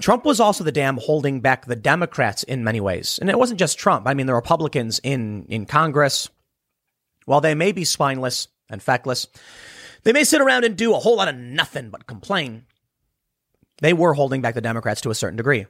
Trump 0.00 0.24
was 0.24 0.38
also 0.38 0.62
the 0.62 0.72
dam 0.72 0.96
holding 0.96 1.40
back 1.40 1.66
the 1.66 1.76
Democrats 1.76 2.44
in 2.44 2.62
many 2.62 2.80
ways. 2.80 3.18
And 3.20 3.28
it 3.28 3.38
wasn't 3.38 3.58
just 3.58 3.78
Trump. 3.78 4.06
I 4.06 4.14
mean, 4.14 4.26
the 4.26 4.34
Republicans 4.34 5.00
in, 5.02 5.44
in 5.48 5.66
Congress, 5.66 6.28
while 7.24 7.40
they 7.40 7.54
may 7.54 7.72
be 7.72 7.84
spineless 7.84 8.48
and 8.70 8.82
feckless, 8.82 9.26
they 10.04 10.12
may 10.12 10.24
sit 10.24 10.40
around 10.40 10.64
and 10.64 10.76
do 10.76 10.94
a 10.94 10.98
whole 10.98 11.16
lot 11.16 11.28
of 11.28 11.36
nothing 11.36 11.90
but 11.90 12.06
complain. 12.06 12.64
They 13.80 13.92
were 13.92 14.14
holding 14.14 14.42
back 14.42 14.54
the 14.54 14.60
Democrats 14.60 15.00
to 15.02 15.10
a 15.10 15.14
certain 15.14 15.36
degree. 15.36 15.66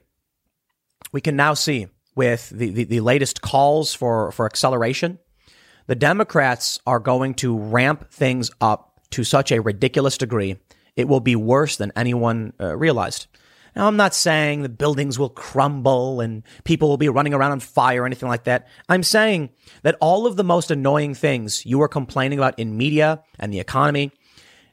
We 1.11 1.21
can 1.21 1.35
now 1.35 1.53
see 1.53 1.87
with 2.15 2.49
the, 2.49 2.69
the, 2.71 2.83
the 2.83 2.99
latest 2.99 3.41
calls 3.41 3.93
for, 3.93 4.31
for 4.31 4.45
acceleration, 4.45 5.19
the 5.87 5.95
Democrats 5.95 6.79
are 6.85 6.99
going 6.99 7.33
to 7.35 7.57
ramp 7.57 8.11
things 8.11 8.51
up 8.61 8.99
to 9.11 9.23
such 9.23 9.51
a 9.51 9.61
ridiculous 9.61 10.17
degree, 10.17 10.57
it 10.95 11.07
will 11.07 11.19
be 11.19 11.35
worse 11.35 11.77
than 11.77 11.91
anyone 11.95 12.53
uh, 12.59 12.75
realized. 12.75 13.27
Now, 13.75 13.87
I'm 13.87 13.97
not 13.97 14.13
saying 14.13 14.61
the 14.61 14.69
buildings 14.69 15.17
will 15.17 15.29
crumble 15.29 16.21
and 16.21 16.43
people 16.63 16.89
will 16.89 16.97
be 16.97 17.09
running 17.09 17.33
around 17.33 17.51
on 17.51 17.59
fire 17.59 18.03
or 18.03 18.05
anything 18.05 18.29
like 18.29 18.43
that. 18.45 18.67
I'm 18.87 19.03
saying 19.03 19.49
that 19.83 19.95
all 20.01 20.25
of 20.25 20.35
the 20.35 20.43
most 20.43 20.71
annoying 20.71 21.13
things 21.13 21.65
you 21.65 21.81
are 21.81 21.87
complaining 21.87 22.39
about 22.39 22.57
in 22.59 22.77
media 22.77 23.23
and 23.39 23.53
the 23.53 23.59
economy, 23.59 24.11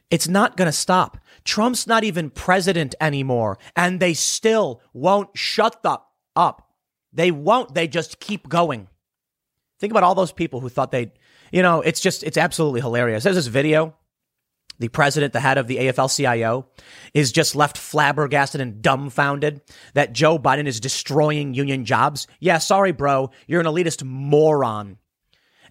it's 0.09 0.27
not 0.27 0.57
going 0.57 0.67
to 0.67 0.71
stop. 0.73 1.17
Trump's 1.47 1.87
not 1.87 2.03
even 2.03 2.29
president 2.29 2.93
anymore, 3.01 3.57
and 3.75 3.99
they 3.99 4.13
still 4.13 4.81
won't 4.93 5.29
shut 5.35 5.81
the 5.81 5.99
up. 6.35 6.69
They 7.13 7.31
won't. 7.31 7.73
They 7.73 7.87
just 7.87 8.19
keep 8.19 8.47
going. 8.47 8.87
Think 9.79 9.91
about 9.91 10.03
all 10.03 10.15
those 10.15 10.31
people 10.31 10.59
who 10.59 10.69
thought 10.69 10.91
they'd, 10.91 11.11
you 11.51 11.61
know, 11.61 11.81
it's 11.81 12.01
just, 12.01 12.23
it's 12.23 12.37
absolutely 12.37 12.81
hilarious. 12.81 13.23
There's 13.23 13.35
this 13.35 13.47
video 13.47 13.95
the 14.79 14.89
president, 14.89 15.33
the 15.33 15.39
head 15.39 15.57
of 15.57 15.67
the 15.67 15.77
AFL 15.77 16.15
CIO, 16.15 16.67
is 17.13 17.31
just 17.31 17.55
left 17.55 17.77
flabbergasted 17.77 18.61
and 18.61 18.81
dumbfounded 18.81 19.61
that 19.95 20.13
Joe 20.13 20.37
Biden 20.37 20.67
is 20.67 20.79
destroying 20.79 21.53
union 21.53 21.85
jobs. 21.85 22.27
Yeah, 22.39 22.59
sorry, 22.59 22.91
bro. 22.91 23.31
You're 23.47 23.61
an 23.61 23.65
elitist 23.67 24.03
moron. 24.03 24.97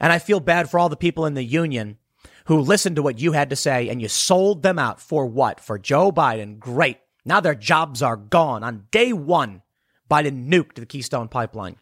And 0.01 0.13
I 0.13 0.19
feel 0.19 0.41
bad 0.41 0.69
for 0.69 0.79
all 0.79 0.89
the 0.89 0.97
people 0.97 1.27
in 1.27 1.35
the 1.35 1.45
union 1.45 1.99
who 2.47 2.61
listened 2.61 2.97
to 2.97 3.03
what 3.03 3.21
you 3.21 3.33
had 3.33 3.51
to 3.51 3.57
say 3.57 3.89
and 3.89 4.01
you 4.01 4.09
sold 4.09 4.63
them 4.63 4.79
out 4.79 5.01
for 5.01 5.27
what? 5.27 5.61
For 5.61 5.79
Joe 5.79 6.11
Biden. 6.11 6.59
Great. 6.59 6.99
Now 7.25 7.41
their 7.41 7.55
jobs 7.55 8.03
are 8.03 8.17
gone. 8.17 8.63
On 8.63 8.87
day 8.91 9.13
one, 9.13 9.63
Biden 10.11 10.49
nuked 10.49 10.75
the 10.75 10.87
Keystone 10.87 11.29
Pipeline. 11.29 11.77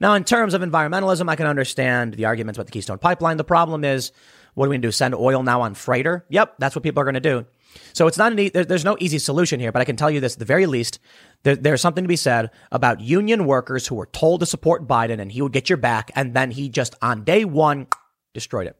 Now, 0.00 0.14
in 0.14 0.24
terms 0.24 0.54
of 0.54 0.62
environmentalism, 0.62 1.28
I 1.28 1.36
can 1.36 1.46
understand 1.46 2.14
the 2.14 2.24
arguments 2.24 2.58
about 2.58 2.66
the 2.66 2.72
Keystone 2.72 2.98
Pipeline. 2.98 3.36
The 3.36 3.44
problem 3.44 3.84
is 3.84 4.10
what 4.54 4.66
are 4.66 4.68
we 4.68 4.74
going 4.74 4.82
to 4.82 4.88
do? 4.88 4.92
Send 4.92 5.14
oil 5.14 5.42
now 5.42 5.62
on 5.62 5.74
freighter? 5.74 6.26
Yep, 6.28 6.56
that's 6.58 6.74
what 6.74 6.82
people 6.82 7.00
are 7.00 7.04
going 7.04 7.14
to 7.14 7.20
do. 7.20 7.46
So 7.94 8.06
it's 8.06 8.18
not 8.18 8.32
an 8.32 8.38
e- 8.38 8.48
there's 8.50 8.84
no 8.84 8.96
easy 9.00 9.18
solution 9.18 9.60
here, 9.60 9.72
but 9.72 9.80
I 9.80 9.86
can 9.86 9.96
tell 9.96 10.10
you 10.10 10.20
this: 10.20 10.34
at 10.34 10.38
the 10.40 10.44
very 10.44 10.66
least, 10.66 10.98
there, 11.42 11.56
there's 11.56 11.80
something 11.80 12.04
to 12.04 12.08
be 12.08 12.16
said 12.16 12.50
about 12.70 13.00
union 13.00 13.46
workers 13.46 13.86
who 13.86 13.94
were 13.94 14.06
told 14.06 14.40
to 14.40 14.46
support 14.46 14.86
Biden, 14.86 15.20
and 15.20 15.32
he 15.32 15.40
would 15.40 15.52
get 15.52 15.70
your 15.70 15.78
back, 15.78 16.10
and 16.14 16.34
then 16.34 16.50
he 16.50 16.68
just 16.68 16.94
on 17.00 17.24
day 17.24 17.44
one 17.46 17.86
destroyed 18.34 18.66
it. 18.66 18.76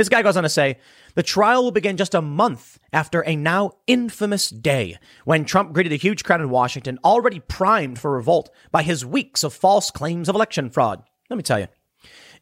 This 0.00 0.08
guy 0.08 0.22
goes 0.22 0.38
on 0.38 0.44
to 0.44 0.48
say 0.48 0.78
the 1.14 1.22
trial 1.22 1.62
will 1.62 1.72
begin 1.72 1.98
just 1.98 2.14
a 2.14 2.22
month 2.22 2.78
after 2.90 3.20
a 3.20 3.36
now 3.36 3.72
infamous 3.86 4.48
day 4.48 4.96
when 5.26 5.44
Trump 5.44 5.74
greeted 5.74 5.92
a 5.92 5.96
huge 5.96 6.24
crowd 6.24 6.40
in 6.40 6.48
Washington, 6.48 6.98
already 7.04 7.38
primed 7.38 7.98
for 7.98 8.12
revolt 8.12 8.48
by 8.70 8.82
his 8.82 9.04
weeks 9.04 9.44
of 9.44 9.52
false 9.52 9.90
claims 9.90 10.30
of 10.30 10.34
election 10.34 10.70
fraud. 10.70 11.02
Let 11.28 11.36
me 11.36 11.42
tell 11.42 11.60
you, 11.60 11.68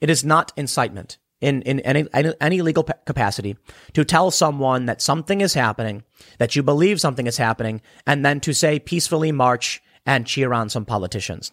it 0.00 0.08
is 0.08 0.24
not 0.24 0.52
incitement 0.56 1.18
in, 1.40 1.62
in 1.62 1.80
any, 1.80 2.06
any 2.40 2.62
legal 2.62 2.84
capacity 2.84 3.56
to 3.92 4.04
tell 4.04 4.30
someone 4.30 4.86
that 4.86 5.02
something 5.02 5.40
is 5.40 5.54
happening, 5.54 6.04
that 6.38 6.54
you 6.54 6.62
believe 6.62 7.00
something 7.00 7.26
is 7.26 7.38
happening, 7.38 7.80
and 8.06 8.24
then 8.24 8.38
to 8.38 8.54
say 8.54 8.78
peacefully 8.78 9.32
march 9.32 9.82
and 10.06 10.28
cheer 10.28 10.52
on 10.52 10.68
some 10.68 10.84
politicians. 10.84 11.50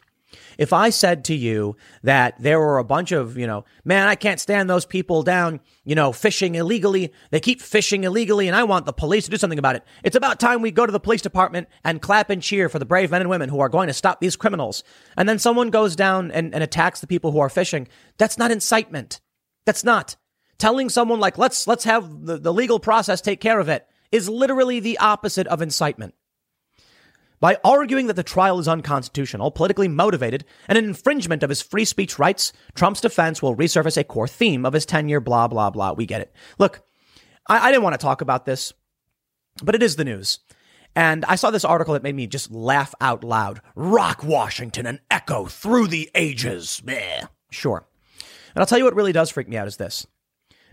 If 0.58 0.74
I 0.74 0.90
said 0.90 1.26
to 1.26 1.36
you 1.36 1.76
that 2.04 2.36
there 2.40 2.60
were 2.60 2.78
a 2.78 2.84
bunch 2.84 3.12
of, 3.12 3.38
you 3.38 3.48
know, 3.48 3.66
man, 3.84 4.08
I 4.08 4.16
can't 4.16 4.40
stand 4.40 4.70
those 4.70 4.86
people 4.86 5.24
down, 5.24 5.60
you 5.84 5.96
know, 5.96 6.12
fishing 6.12 6.56
illegally. 6.56 7.14
They 7.32 7.40
keep 7.40 7.62
fishing 7.62 8.04
illegally 8.04 8.48
and 8.48 8.56
I 8.56 8.64
want 8.64 8.86
the 8.86 8.94
police 8.94 9.26
to 9.26 9.32
do 9.32 9.38
something 9.38 9.60
about 9.60 9.76
it. 9.76 9.84
It's 10.04 10.16
about 10.16 10.40
time 10.40 10.62
we 10.62 10.72
go 10.72 10.86
to 10.86 10.92
the 10.92 11.00
police 11.00 11.22
department 11.22 11.68
and 11.84 12.02
clap 12.02 12.30
and 12.30 12.42
cheer 12.42 12.70
for 12.70 12.80
the 12.80 12.86
brave 12.86 13.12
men 13.12 13.22
and 13.22 13.30
women 13.30 13.50
who 13.50 13.60
are 13.60 13.70
going 13.70 13.88
to 13.88 13.94
stop 13.94 14.20
these 14.20 14.36
criminals. 14.36 14.84
And 15.18 15.28
then 15.28 15.40
someone 15.40 15.70
goes 15.70 15.96
down 15.96 16.32
and, 16.32 16.54
and 16.54 16.64
attacks 16.64 17.02
the 17.02 17.08
people 17.08 17.32
who 17.32 17.40
are 17.40 17.50
fishing. 17.50 17.88
That's 18.18 18.38
not 18.38 18.52
incitement. 18.52 19.22
That's 19.66 19.84
not. 19.84 20.16
Telling 20.58 20.90
someone 20.90 21.20
like, 21.20 21.38
let's, 21.38 21.68
let's 21.68 21.84
have 21.84 22.26
the, 22.26 22.38
the 22.38 22.54
legal 22.54 22.80
process 22.80 23.22
take 23.22 23.42
care 23.42 23.60
of 23.60 23.70
it 23.70 23.88
is 24.12 24.30
literally 24.30 24.80
the 24.80 24.98
opposite 25.00 25.48
of 25.48 25.62
incitement. 25.62 26.14
By 27.40 27.58
arguing 27.64 28.08
that 28.08 28.16
the 28.16 28.24
trial 28.24 28.60
is 28.60 28.68
unconstitutional, 28.68 29.52
politically 29.52 29.88
motivated, 29.88 30.46
and 30.68 30.78
an 30.78 30.86
infringement 30.86 31.44
of 31.44 31.50
his 31.50 31.62
free 31.62 31.86
speech 31.86 32.18
rights, 32.18 32.54
Trump's 32.74 33.02
defense 33.02 33.42
will 33.42 33.56
resurface 33.56 33.98
a 33.98 34.04
core 34.04 34.28
theme 34.28 34.66
of 34.66 34.74
his 34.74 34.86
tenure, 34.86 35.20
blah, 35.20 35.48
blah, 35.48 35.70
blah. 35.70 35.94
We 35.94 36.06
get 36.06 36.22
it. 36.22 36.34
Look, 36.58 36.82
I, 37.48 37.68
I 37.68 37.72
didn't 37.72 37.84
want 37.84 37.94
to 37.94 38.04
talk 38.04 38.22
about 38.22 38.46
this, 38.46 38.74
but 39.62 39.76
it 39.76 39.84
is 39.84 39.96
the 39.96 40.06
news. 40.06 40.40
And 40.96 41.26
I 41.26 41.36
saw 41.36 41.52
this 41.52 41.66
article 41.66 41.94
that 41.94 42.04
made 42.04 42.16
me 42.16 42.26
just 42.26 42.52
laugh 42.52 42.96
out 43.02 43.24
loud. 43.24 43.60
Rock 43.76 44.24
Washington, 44.24 44.86
an 44.86 45.02
echo 45.12 45.46
through 45.46 45.88
the 45.88 46.10
ages. 46.16 46.82
Meh. 46.86 47.26
Sure. 47.52 47.86
And 48.56 48.62
I'll 48.62 48.66
tell 48.66 48.78
you 48.78 48.86
what 48.86 48.96
really 48.96 49.12
does 49.12 49.30
freak 49.30 49.50
me 49.50 49.58
out 49.58 49.68
is 49.68 49.76
this. 49.76 50.08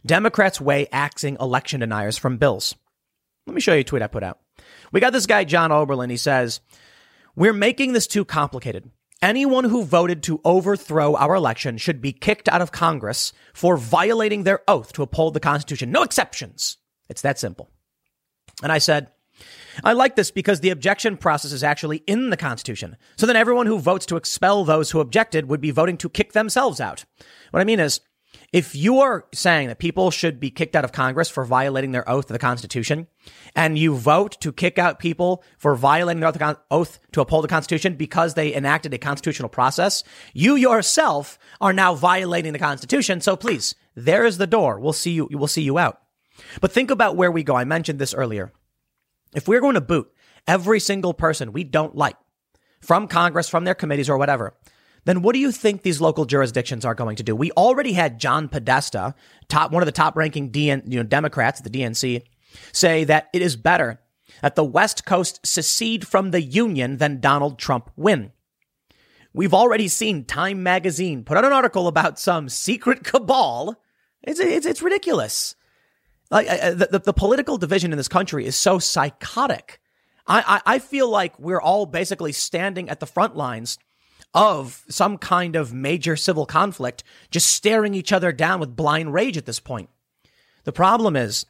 Democrats 0.06 0.60
weigh 0.60 0.86
axing 0.92 1.36
election 1.40 1.80
deniers 1.80 2.18
from 2.18 2.36
bills. 2.36 2.76
Let 3.46 3.54
me 3.54 3.60
show 3.60 3.74
you 3.74 3.80
a 3.80 3.84
tweet 3.84 4.02
I 4.02 4.06
put 4.06 4.22
out. 4.22 4.38
We 4.92 5.00
got 5.00 5.12
this 5.12 5.26
guy, 5.26 5.44
John 5.44 5.72
Oberlin. 5.72 6.10
He 6.10 6.16
says, 6.16 6.60
We're 7.34 7.52
making 7.52 7.92
this 7.92 8.06
too 8.06 8.24
complicated. 8.24 8.90
Anyone 9.20 9.64
who 9.64 9.84
voted 9.84 10.22
to 10.24 10.40
overthrow 10.44 11.14
our 11.14 11.34
election 11.34 11.78
should 11.78 12.00
be 12.00 12.12
kicked 12.12 12.48
out 12.48 12.60
of 12.60 12.72
Congress 12.72 13.32
for 13.54 13.76
violating 13.76 14.42
their 14.42 14.60
oath 14.68 14.92
to 14.94 15.02
uphold 15.02 15.34
the 15.34 15.40
Constitution. 15.40 15.92
No 15.92 16.02
exceptions. 16.02 16.76
It's 17.08 17.22
that 17.22 17.38
simple. 17.38 17.70
And 18.62 18.72
I 18.72 18.78
said, 18.78 19.08
I 19.84 19.92
like 19.92 20.16
this 20.16 20.30
because 20.30 20.60
the 20.60 20.70
objection 20.70 21.16
process 21.16 21.52
is 21.52 21.64
actually 21.64 21.98
in 22.06 22.30
the 22.30 22.36
Constitution. 22.36 22.96
So 23.16 23.26
then 23.26 23.36
everyone 23.36 23.66
who 23.66 23.78
votes 23.78 24.06
to 24.06 24.16
expel 24.16 24.64
those 24.64 24.90
who 24.90 25.00
objected 25.00 25.48
would 25.48 25.60
be 25.60 25.70
voting 25.70 25.96
to 25.98 26.08
kick 26.08 26.32
themselves 26.32 26.80
out. 26.80 27.04
What 27.52 27.60
I 27.60 27.64
mean 27.64 27.80
is, 27.80 28.00
if 28.52 28.76
you 28.76 29.00
are 29.00 29.26
saying 29.32 29.68
that 29.68 29.78
people 29.78 30.10
should 30.10 30.38
be 30.38 30.50
kicked 30.50 30.76
out 30.76 30.84
of 30.84 30.92
Congress 30.92 31.30
for 31.30 31.44
violating 31.44 31.92
their 31.92 32.08
oath 32.08 32.26
to 32.26 32.32
the 32.34 32.38
Constitution, 32.38 33.06
and 33.56 33.78
you 33.78 33.96
vote 33.96 34.38
to 34.42 34.52
kick 34.52 34.78
out 34.78 34.98
people 34.98 35.42
for 35.56 35.74
violating 35.74 36.20
their 36.20 36.56
oath 36.70 36.98
to 37.12 37.20
uphold 37.22 37.44
the 37.44 37.48
Constitution 37.48 37.94
because 37.94 38.34
they 38.34 38.54
enacted 38.54 38.92
a 38.92 38.98
constitutional 38.98 39.48
process, 39.48 40.04
you 40.34 40.54
yourself 40.54 41.38
are 41.60 41.72
now 41.72 41.94
violating 41.94 42.52
the 42.52 42.58
Constitution. 42.58 43.22
So 43.22 43.36
please, 43.36 43.74
there 43.94 44.26
is 44.26 44.36
the 44.36 44.46
door. 44.46 44.78
We'll 44.78 44.92
see 44.92 45.12
you. 45.12 45.28
We'll 45.30 45.48
see 45.48 45.62
you 45.62 45.78
out. 45.78 46.00
But 46.60 46.72
think 46.72 46.90
about 46.90 47.16
where 47.16 47.32
we 47.32 47.42
go. 47.42 47.56
I 47.56 47.64
mentioned 47.64 47.98
this 47.98 48.14
earlier. 48.14 48.52
If 49.34 49.48
we're 49.48 49.60
going 49.60 49.74
to 49.74 49.80
boot 49.80 50.12
every 50.46 50.80
single 50.80 51.14
person 51.14 51.52
we 51.52 51.64
don't 51.64 51.96
like 51.96 52.16
from 52.82 53.08
Congress, 53.08 53.48
from 53.48 53.64
their 53.64 53.74
committees 53.74 54.10
or 54.10 54.18
whatever, 54.18 54.54
then 55.04 55.22
what 55.22 55.32
do 55.34 55.40
you 55.40 55.50
think 55.50 55.82
these 55.82 56.00
local 56.00 56.24
jurisdictions 56.24 56.84
are 56.84 56.94
going 56.94 57.16
to 57.16 57.22
do? 57.22 57.34
We 57.34 57.50
already 57.52 57.92
had 57.92 58.20
John 58.20 58.48
Podesta, 58.48 59.14
top 59.48 59.72
one 59.72 59.82
of 59.82 59.86
the 59.86 59.92
top 59.92 60.16
ranking 60.16 60.50
DN, 60.50 60.82
you 60.86 60.98
know, 60.98 61.02
Democrats 61.02 61.60
at 61.60 61.70
the 61.70 61.78
DNC, 61.78 62.22
say 62.72 63.04
that 63.04 63.28
it 63.32 63.42
is 63.42 63.56
better 63.56 64.00
that 64.40 64.54
the 64.54 64.64
West 64.64 65.04
Coast 65.04 65.40
secede 65.44 66.06
from 66.06 66.30
the 66.30 66.40
Union 66.40 66.96
than 66.98 67.20
Donald 67.20 67.58
Trump 67.58 67.90
win. 67.96 68.32
We've 69.34 69.54
already 69.54 69.88
seen 69.88 70.24
Time 70.24 70.62
magazine 70.62 71.24
put 71.24 71.36
out 71.36 71.44
an 71.44 71.52
article 71.52 71.88
about 71.88 72.18
some 72.18 72.48
secret 72.48 73.04
cabal. 73.04 73.76
It's, 74.22 74.40
it's, 74.40 74.66
it's 74.66 74.82
ridiculous. 74.82 75.56
Like 76.30 76.48
uh, 76.48 76.74
the, 76.74 77.02
the 77.04 77.12
political 77.12 77.58
division 77.58 77.92
in 77.92 77.98
this 77.98 78.08
country 78.08 78.46
is 78.46 78.56
so 78.56 78.78
psychotic. 78.78 79.80
I, 80.26 80.60
I, 80.66 80.74
I 80.74 80.78
feel 80.78 81.08
like 81.08 81.38
we're 81.38 81.60
all 81.60 81.86
basically 81.86 82.32
standing 82.32 82.88
at 82.88 83.00
the 83.00 83.06
front 83.06 83.36
lines 83.36 83.78
of 84.34 84.84
some 84.88 85.18
kind 85.18 85.56
of 85.56 85.74
major 85.74 86.16
civil 86.16 86.46
conflict, 86.46 87.04
just 87.30 87.50
staring 87.50 87.94
each 87.94 88.12
other 88.12 88.32
down 88.32 88.60
with 88.60 88.76
blind 88.76 89.12
rage 89.12 89.36
at 89.36 89.46
this 89.46 89.60
point. 89.60 89.90
The 90.64 90.72
problem 90.72 91.16
is, 91.16 91.46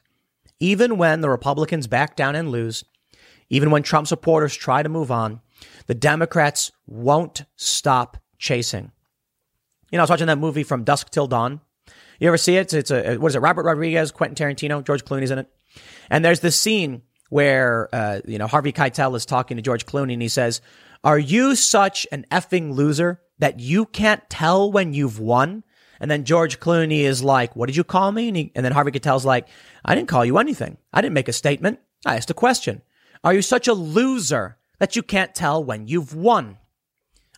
even 0.59 0.97
when 0.97 1.21
the 1.21 1.29
Republicans 1.29 1.87
back 1.87 2.15
down 2.15 2.35
and 2.35 2.49
lose, 2.49 2.83
even 3.49 3.71
when 3.71 3.83
Trump 3.83 4.07
supporters 4.07 4.55
try 4.55 4.83
to 4.83 4.89
move 4.89 5.11
on, 5.11 5.41
the 5.87 5.93
Democrats 5.93 6.71
won't 6.87 7.43
stop 7.55 8.17
chasing. 8.37 8.91
You 9.91 9.97
know, 9.97 10.01
I 10.01 10.03
was 10.03 10.09
watching 10.09 10.27
that 10.27 10.39
movie 10.39 10.63
from 10.63 10.83
Dusk 10.83 11.09
Till 11.11 11.27
Dawn. 11.27 11.61
You 12.19 12.27
ever 12.27 12.37
see 12.37 12.55
it? 12.55 12.73
It's 12.73 12.91
a, 12.91 13.17
what 13.17 13.29
is 13.29 13.35
it? 13.35 13.39
Robert 13.39 13.63
Rodriguez, 13.63 14.11
Quentin 14.11 14.35
Tarantino, 14.35 14.83
George 14.83 15.05
Clooney's 15.05 15.31
in 15.31 15.39
it. 15.39 15.47
And 16.09 16.23
there's 16.23 16.39
this 16.39 16.55
scene 16.55 17.03
where, 17.29 17.89
uh, 17.93 18.21
you 18.25 18.37
know, 18.37 18.47
Harvey 18.47 18.71
Keitel 18.71 19.15
is 19.15 19.25
talking 19.25 19.57
to 19.57 19.63
George 19.63 19.85
Clooney 19.85 20.13
and 20.13 20.21
he 20.21 20.27
says, 20.27 20.61
are 21.03 21.19
you 21.19 21.55
such 21.55 22.07
an 22.11 22.25
effing 22.31 22.73
loser 22.73 23.21
that 23.39 23.59
you 23.59 23.85
can't 23.85 24.27
tell 24.29 24.71
when 24.71 24.93
you've 24.93 25.19
won? 25.19 25.63
And 25.99 26.09
then 26.09 26.23
George 26.23 26.59
Clooney 26.59 27.01
is 27.01 27.23
like, 27.23 27.55
what 27.55 27.67
did 27.67 27.75
you 27.75 27.83
call 27.83 28.11
me? 28.11 28.27
And, 28.27 28.37
he, 28.37 28.51
and 28.55 28.65
then 28.65 28.71
Harvey 28.71 28.91
Keitel's 28.91 29.25
like, 29.25 29.47
I 29.85 29.95
didn't 29.95 30.09
call 30.09 30.25
you 30.25 30.37
anything. 30.37 30.77
I 30.91 31.01
didn't 31.01 31.13
make 31.13 31.27
a 31.27 31.33
statement. 31.33 31.79
I 32.05 32.15
asked 32.15 32.29
a 32.29 32.33
question. 32.33 32.81
Are 33.23 33.33
you 33.33 33.41
such 33.41 33.67
a 33.67 33.73
loser 33.73 34.57
that 34.79 34.95
you 34.95 35.03
can't 35.03 35.33
tell 35.33 35.63
when 35.63 35.87
you've 35.87 36.15
won? 36.15 36.57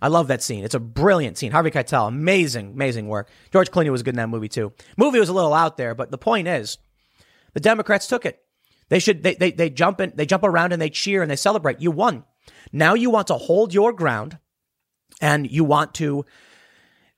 I 0.01 0.07
love 0.07 0.27
that 0.27 0.43
scene. 0.43 0.63
It's 0.63 0.75
a 0.75 0.79
brilliant 0.79 1.37
scene. 1.37 1.51
Harvey 1.51 1.71
Keitel, 1.71 2.07
amazing, 2.07 2.73
amazing 2.73 3.07
work. 3.07 3.29
George 3.51 3.71
Clooney 3.71 3.89
was 3.89 4.03
good 4.03 4.13
in 4.13 4.17
that 4.17 4.29
movie 4.29 4.49
too. 4.49 4.73
Movie 4.97 5.19
was 5.19 5.29
a 5.29 5.33
little 5.33 5.53
out 5.53 5.77
there, 5.77 5.95
but 5.95 6.11
the 6.11 6.17
point 6.17 6.47
is, 6.47 6.77
the 7.53 7.59
Democrats 7.59 8.07
took 8.07 8.25
it. 8.25 8.41
They 8.89 8.99
should 8.99 9.23
they 9.23 9.35
they 9.35 9.51
they 9.51 9.69
jump 9.69 10.01
in, 10.01 10.13
they 10.15 10.25
jump 10.25 10.43
around 10.43 10.73
and 10.73 10.81
they 10.81 10.89
cheer 10.89 11.21
and 11.21 11.31
they 11.31 11.35
celebrate. 11.35 11.81
You 11.81 11.91
won. 11.91 12.23
Now 12.71 12.93
you 12.93 13.09
want 13.09 13.27
to 13.27 13.35
hold 13.35 13.73
your 13.73 13.93
ground, 13.93 14.37
and 15.21 15.49
you 15.49 15.63
want 15.63 15.93
to. 15.95 16.25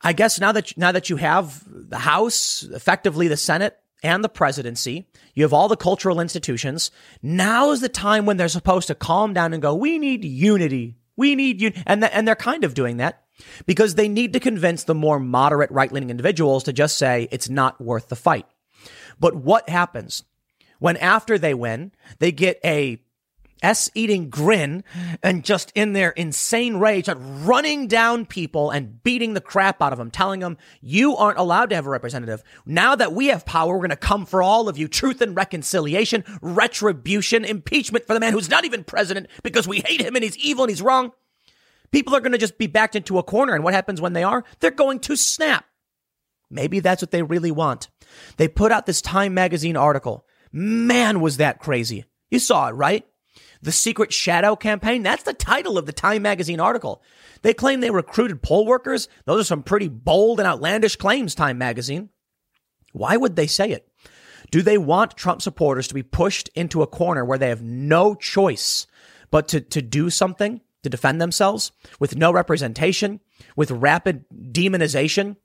I 0.02 0.14
guess 0.14 0.40
now 0.40 0.52
that 0.52 0.78
now 0.78 0.92
that 0.92 1.10
you 1.10 1.18
have 1.18 1.64
the 1.68 1.98
House, 2.00 2.64
effectively 2.64 3.28
the 3.28 3.38
Senate 3.38 3.78
and 4.04 4.24
the 4.24 4.30
presidency, 4.30 5.08
you 5.34 5.44
have 5.44 5.54
all 5.54 5.68
the 5.68 5.76
cultural 5.76 6.20
institutions. 6.20 6.92
Now 7.22 7.72
is 7.72 7.82
the 7.82 7.90
time 7.90 8.26
when 8.26 8.38
they're 8.38 8.48
supposed 8.48 8.88
to 8.88 8.96
calm 8.96 9.34
down 9.34 9.54
and 9.54 9.62
go, 9.62 9.74
"We 9.74 9.98
need 9.98 10.24
unity. 10.24 10.98
We 11.16 11.36
need 11.36 11.62
you," 11.62 11.72
and 11.86 12.04
and 12.04 12.28
they're 12.28 12.36
kind 12.36 12.64
of 12.64 12.76
doing 12.76 12.98
that 12.98 13.24
because 13.66 13.96
they 13.96 14.08
need 14.08 14.34
to 14.34 14.40
convince 14.40 14.84
the 14.84 14.96
more 14.96 15.20
moderate 15.20 15.72
right 15.72 15.92
leaning 15.92 16.10
individuals 16.10 16.64
to 16.64 16.74
just 16.74 16.98
say 16.98 17.28
it's 17.32 17.50
not 17.50 17.82
worth 17.82 18.10
the 18.10 18.16
fight. 18.16 18.46
But 19.20 19.36
what 19.36 19.70
happens 19.70 20.24
when 20.80 20.98
after 20.98 21.38
they 21.38 21.54
win, 21.54 21.92
they 22.20 22.32
get 22.32 22.60
a 22.64 23.02
S 23.62 23.90
eating 23.94 24.30
grin 24.30 24.84
and 25.24 25.44
just 25.44 25.72
in 25.76 25.94
their 25.94 26.12
insane 26.12 26.78
rage, 26.78 27.10
at 27.10 27.18
running 27.20 27.88
down 27.88 28.26
people 28.26 28.70
and 28.70 29.02
beating 29.04 29.34
the 29.34 29.42
crap 29.42 29.82
out 29.82 29.92
of 29.92 29.98
them, 29.98 30.12
telling 30.12 30.40
them, 30.40 30.58
you 30.82 31.16
aren't 31.16 31.40
allowed 31.40 31.70
to 31.70 31.76
have 31.76 31.86
a 31.86 31.90
representative. 31.90 32.44
Now 32.66 32.96
that 32.96 33.14
we 33.14 33.28
have 33.28 33.46
power, 33.46 33.74
we're 33.74 33.80
going 33.80 33.90
to 33.90 33.96
come 33.96 34.26
for 34.26 34.42
all 34.42 34.70
of 34.70 34.78
you. 34.78 34.88
Truth 34.88 35.22
and 35.22 35.36
reconciliation, 35.36 36.24
retribution, 36.42 37.46
impeachment 37.46 38.06
for 38.06 38.14
the 38.14 38.20
man 38.20 38.34
who's 38.34 38.50
not 38.50 38.66
even 38.66 38.84
president 38.84 39.28
because 39.44 39.68
we 39.68 39.80
hate 39.80 40.02
him 40.02 40.16
and 40.16 40.24
he's 40.24 40.38
evil 40.38 40.64
and 40.64 40.70
he's 40.70 40.82
wrong. 40.82 41.12
People 41.92 42.16
are 42.16 42.22
going 42.22 42.34
to 42.34 42.38
just 42.38 42.58
be 42.58 42.68
backed 42.68 42.96
into 42.96 43.18
a 43.18 43.24
corner. 43.24 43.56
And 43.56 43.64
what 43.64 43.74
happens 43.74 44.02
when 44.02 44.14
they 44.14 44.24
are? 44.24 44.44
They're 44.60 44.72
going 44.72 45.00
to 45.02 45.16
snap. 45.16 45.66
Maybe 46.50 46.80
that's 46.80 47.02
what 47.02 47.12
they 47.12 47.24
really 47.24 47.52
want. 47.52 47.90
They 48.38 48.48
put 48.48 48.72
out 48.72 48.86
this 48.86 49.02
Time 49.02 49.34
magazine 49.34 49.76
article. 49.78 50.26
Man, 50.52 51.20
was 51.20 51.38
that 51.38 51.60
crazy. 51.60 52.06
You 52.30 52.40
saw 52.40 52.70
it, 52.70 52.72
right? 52.72 53.06
The 53.62 53.72
Secret 53.72 54.14
Shadow 54.14 54.56
Campaign. 54.56 55.04
That's 55.04 55.24
the 55.24 55.34
title 55.34 55.78
of 55.78 55.86
the 55.86 55.94
Time 55.94 56.22
magazine 56.22 56.60
article. 56.60 57.02
They 57.42 57.54
claim 57.54 57.80
they 57.80 57.90
recruited 57.90 58.42
poll 58.42 58.66
workers. 58.66 59.08
Those 59.26 59.42
are 59.42 59.46
some 59.46 59.64
pretty 59.64 59.88
bold 59.88 60.40
and 60.40 60.48
outlandish 60.48 60.96
claims, 60.96 61.36
Time 61.36 61.58
magazine. 61.58 62.10
Why 62.94 63.18
would 63.18 63.36
they 63.36 63.48
say 63.48 63.72
it? 63.72 63.88
Do 64.52 64.62
they 64.62 64.78
want 64.78 65.18
Trump 65.18 65.42
supporters 65.42 65.88
to 65.90 65.94
be 65.94 66.04
pushed 66.04 66.50
into 66.56 66.82
a 66.82 66.88
corner 66.88 67.26
where 67.26 67.38
they 67.38 67.50
have 67.50 67.62
no 67.62 68.16
choice 68.16 68.88
but 69.30 69.48
to, 69.50 69.60
to 69.60 69.82
do 69.82 70.10
something 70.10 70.62
to 70.84 70.90
defend 70.90 71.20
themselves 71.20 71.72
with 72.00 72.16
no 72.16 72.32
representation, 72.32 73.20
with 73.56 73.72
rapid 73.72 74.26
demonization? 74.34 75.36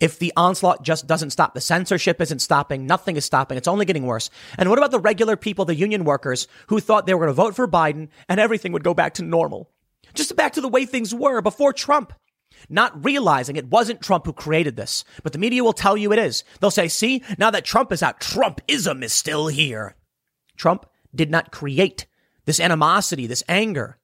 If 0.00 0.18
the 0.18 0.32
onslaught 0.34 0.82
just 0.82 1.06
doesn't 1.06 1.30
stop, 1.30 1.52
the 1.52 1.60
censorship 1.60 2.20
isn't 2.22 2.38
stopping, 2.40 2.86
nothing 2.86 3.16
is 3.16 3.26
stopping, 3.26 3.58
it's 3.58 3.68
only 3.68 3.84
getting 3.84 4.06
worse. 4.06 4.30
And 4.56 4.70
what 4.70 4.78
about 4.78 4.90
the 4.90 4.98
regular 4.98 5.36
people, 5.36 5.66
the 5.66 5.74
union 5.74 6.04
workers, 6.04 6.48
who 6.68 6.80
thought 6.80 7.06
they 7.06 7.12
were 7.12 7.26
going 7.26 7.28
to 7.28 7.34
vote 7.34 7.54
for 7.54 7.68
Biden 7.68 8.08
and 8.28 8.40
everything 8.40 8.72
would 8.72 8.82
go 8.82 8.94
back 8.94 9.14
to 9.14 9.22
normal? 9.22 9.70
Just 10.14 10.34
back 10.34 10.54
to 10.54 10.62
the 10.62 10.68
way 10.68 10.86
things 10.86 11.14
were 11.14 11.42
before 11.42 11.74
Trump. 11.74 12.14
Not 12.68 13.04
realizing 13.04 13.56
it 13.56 13.68
wasn't 13.68 14.02
Trump 14.02 14.26
who 14.26 14.32
created 14.32 14.76
this, 14.76 15.04
but 15.22 15.32
the 15.32 15.38
media 15.38 15.62
will 15.62 15.72
tell 15.72 15.96
you 15.96 16.12
it 16.12 16.18
is. 16.18 16.44
They'll 16.60 16.70
say, 16.70 16.88
see, 16.88 17.22
now 17.38 17.50
that 17.50 17.64
Trump 17.64 17.92
is 17.92 18.02
out, 18.02 18.20
Trumpism 18.20 19.02
is 19.02 19.12
still 19.12 19.48
here. 19.48 19.96
Trump 20.56 20.86
did 21.14 21.30
not 21.30 21.52
create 21.52 22.06
this 22.46 22.60
animosity, 22.60 23.26
this 23.26 23.44
anger. 23.48 23.98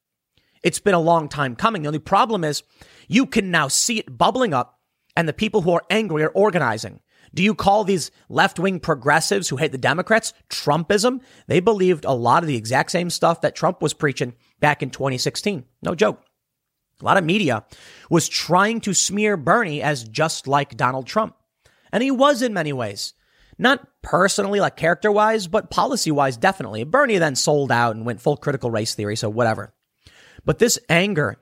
It's 0.62 0.78
been 0.78 0.94
a 0.94 1.00
long 1.00 1.28
time 1.28 1.56
coming. 1.56 1.82
The 1.82 1.88
only 1.88 1.98
problem 1.98 2.44
is 2.44 2.62
you 3.08 3.26
can 3.26 3.50
now 3.50 3.68
see 3.68 3.98
it 3.98 4.16
bubbling 4.16 4.54
up 4.54 4.75
and 5.16 5.28
the 5.28 5.32
people 5.32 5.62
who 5.62 5.72
are 5.72 5.84
angry 5.90 6.22
are 6.22 6.28
organizing. 6.30 7.00
Do 7.34 7.42
you 7.42 7.54
call 7.54 7.84
these 7.84 8.10
left 8.28 8.58
wing 8.58 8.80
progressives 8.80 9.48
who 9.48 9.56
hate 9.56 9.72
the 9.72 9.78
Democrats 9.78 10.32
Trumpism? 10.48 11.20
They 11.46 11.60
believed 11.60 12.04
a 12.04 12.12
lot 12.12 12.42
of 12.42 12.46
the 12.46 12.56
exact 12.56 12.90
same 12.90 13.10
stuff 13.10 13.40
that 13.40 13.56
Trump 13.56 13.82
was 13.82 13.94
preaching 13.94 14.34
back 14.60 14.82
in 14.82 14.90
2016. 14.90 15.64
No 15.82 15.94
joke. 15.94 16.22
A 17.00 17.04
lot 17.04 17.18
of 17.18 17.24
media 17.24 17.64
was 18.08 18.28
trying 18.28 18.80
to 18.82 18.94
smear 18.94 19.36
Bernie 19.36 19.82
as 19.82 20.04
just 20.04 20.46
like 20.46 20.76
Donald 20.76 21.06
Trump. 21.06 21.36
And 21.92 22.02
he 22.02 22.10
was 22.10 22.42
in 22.42 22.54
many 22.54 22.72
ways. 22.72 23.12
Not 23.58 23.86
personally, 24.02 24.60
like 24.60 24.76
character 24.76 25.10
wise, 25.10 25.46
but 25.46 25.70
policy 25.70 26.10
wise, 26.10 26.36
definitely. 26.36 26.84
Bernie 26.84 27.18
then 27.18 27.36
sold 27.36 27.72
out 27.72 27.96
and 27.96 28.04
went 28.04 28.20
full 28.20 28.36
critical 28.36 28.70
race 28.70 28.94
theory, 28.94 29.16
so 29.16 29.28
whatever. 29.28 29.74
But 30.44 30.58
this 30.58 30.78
anger 30.88 31.38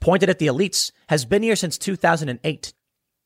pointed 0.00 0.30
at 0.30 0.38
the 0.38 0.46
elites 0.48 0.90
has 1.08 1.24
been 1.24 1.42
here 1.42 1.56
since 1.56 1.78
2008. 1.78 2.72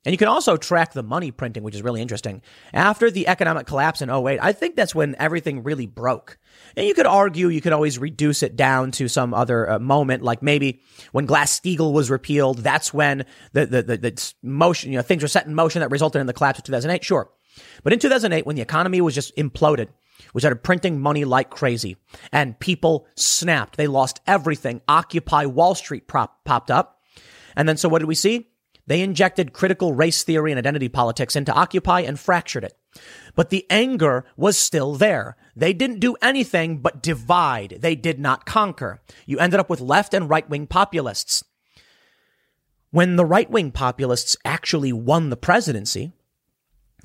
And 0.04 0.12
you 0.12 0.18
can 0.18 0.28
also 0.28 0.56
track 0.56 0.92
the 0.92 1.02
money 1.02 1.30
printing, 1.30 1.62
which 1.62 1.74
is 1.74 1.82
really 1.82 2.02
interesting. 2.02 2.42
After 2.72 3.10
the 3.10 3.26
economic 3.26 3.66
collapse 3.66 4.02
in 4.02 4.10
08, 4.10 4.38
I 4.42 4.52
think 4.52 4.76
that's 4.76 4.94
when 4.94 5.16
everything 5.18 5.62
really 5.62 5.86
broke. 5.86 6.38
And 6.76 6.86
you 6.86 6.94
could 6.94 7.06
argue 7.06 7.48
you 7.48 7.62
could 7.62 7.72
always 7.72 7.98
reduce 7.98 8.42
it 8.42 8.54
down 8.54 8.90
to 8.92 9.08
some 9.08 9.32
other 9.32 9.70
uh, 9.70 9.78
moment, 9.78 10.22
like 10.22 10.42
maybe 10.42 10.82
when 11.12 11.24
Glass-Steagall 11.24 11.92
was 11.92 12.10
repealed, 12.10 12.58
that's 12.58 12.92
when 12.92 13.24
the, 13.52 13.66
the, 13.66 13.82
the, 13.82 13.96
the 13.96 14.32
motion, 14.42 14.92
you 14.92 14.98
know, 14.98 15.02
things 15.02 15.22
were 15.22 15.28
set 15.28 15.46
in 15.46 15.54
motion 15.54 15.80
that 15.80 15.90
resulted 15.90 16.20
in 16.20 16.26
the 16.26 16.32
collapse 16.34 16.58
of 16.58 16.64
2008. 16.64 17.02
Sure. 17.02 17.30
But 17.82 17.92
in 17.92 17.98
2008, 17.98 18.44
when 18.44 18.56
the 18.56 18.62
economy 18.62 19.00
was 19.00 19.14
just 19.14 19.34
imploded, 19.36 19.88
we 20.32 20.40
started 20.40 20.62
printing 20.62 21.00
money 21.00 21.24
like 21.24 21.50
crazy 21.50 21.96
and 22.32 22.58
people 22.58 23.06
snapped. 23.16 23.76
They 23.76 23.86
lost 23.86 24.20
everything. 24.26 24.80
Occupy 24.88 25.46
Wall 25.46 25.74
Street 25.74 26.06
prop, 26.06 26.44
popped 26.44 26.70
up. 26.70 27.00
And 27.56 27.68
then 27.68 27.76
so 27.76 27.88
what 27.88 28.00
did 28.00 28.08
we 28.08 28.14
see? 28.14 28.48
They 28.86 29.00
injected 29.00 29.52
critical 29.52 29.94
race 29.94 30.22
theory 30.22 30.52
and 30.52 30.58
identity 30.58 30.88
politics 30.88 31.36
into 31.36 31.52
Occupy 31.52 32.00
and 32.00 32.20
fractured 32.20 32.64
it. 32.64 32.76
But 33.34 33.50
the 33.50 33.66
anger 33.70 34.24
was 34.36 34.58
still 34.58 34.94
there. 34.94 35.36
They 35.56 35.72
didn't 35.72 36.00
do 36.00 36.16
anything 36.22 36.78
but 36.78 37.02
divide. 37.02 37.78
They 37.80 37.94
did 37.94 38.20
not 38.20 38.46
conquer. 38.46 39.00
You 39.26 39.38
ended 39.38 39.58
up 39.58 39.70
with 39.70 39.80
left 39.80 40.14
and 40.14 40.28
right 40.28 40.48
wing 40.48 40.66
populists. 40.66 41.42
When 42.90 43.16
the 43.16 43.24
right 43.24 43.50
wing 43.50 43.72
populists 43.72 44.36
actually 44.44 44.92
won 44.92 45.30
the 45.30 45.36
presidency, 45.36 46.12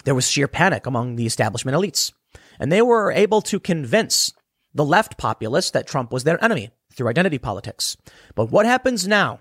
there 0.04 0.16
was 0.16 0.30
sheer 0.30 0.48
panic 0.48 0.86
among 0.86 1.16
the 1.16 1.26
establishment 1.26 1.76
elites. 1.76 2.12
And 2.60 2.72
they 2.72 2.82
were 2.82 3.12
able 3.12 3.42
to 3.44 3.60
convince 3.60 4.34
the 4.74 4.86
left 4.86 5.18
populists 5.18 5.72
that 5.72 5.88
Trump 5.88 6.12
was 6.12 6.26
their 6.26 6.44
enemy 6.44 6.70
through 6.94 7.08
identity 7.08 7.38
politics. 7.38 7.98
But 8.36 8.52
what 8.52 8.66
happens 8.66 9.08
now? 9.08 9.40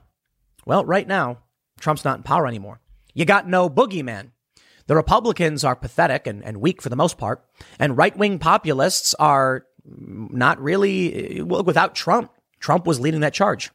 Well, 0.64 0.84
right 0.84 1.06
now, 1.06 1.38
Trump's 1.78 2.04
not 2.04 2.18
in 2.18 2.22
power 2.22 2.46
anymore. 2.46 2.80
You 3.14 3.24
got 3.24 3.48
no 3.48 3.68
boogeyman. 3.68 4.30
The 4.86 4.96
Republicans 4.96 5.64
are 5.64 5.76
pathetic 5.76 6.26
and, 6.26 6.42
and 6.44 6.60
weak 6.60 6.80
for 6.80 6.88
the 6.88 6.96
most 6.96 7.18
part, 7.18 7.44
and 7.78 7.96
right 7.96 8.16
wing 8.16 8.38
populists 8.38 9.14
are 9.14 9.66
not 9.84 10.60
really 10.60 11.42
without 11.42 11.94
Trump. 11.94 12.32
Trump 12.60 12.86
was 12.86 13.00
leading 13.00 13.20
that 13.20 13.34
charge. 13.34 13.70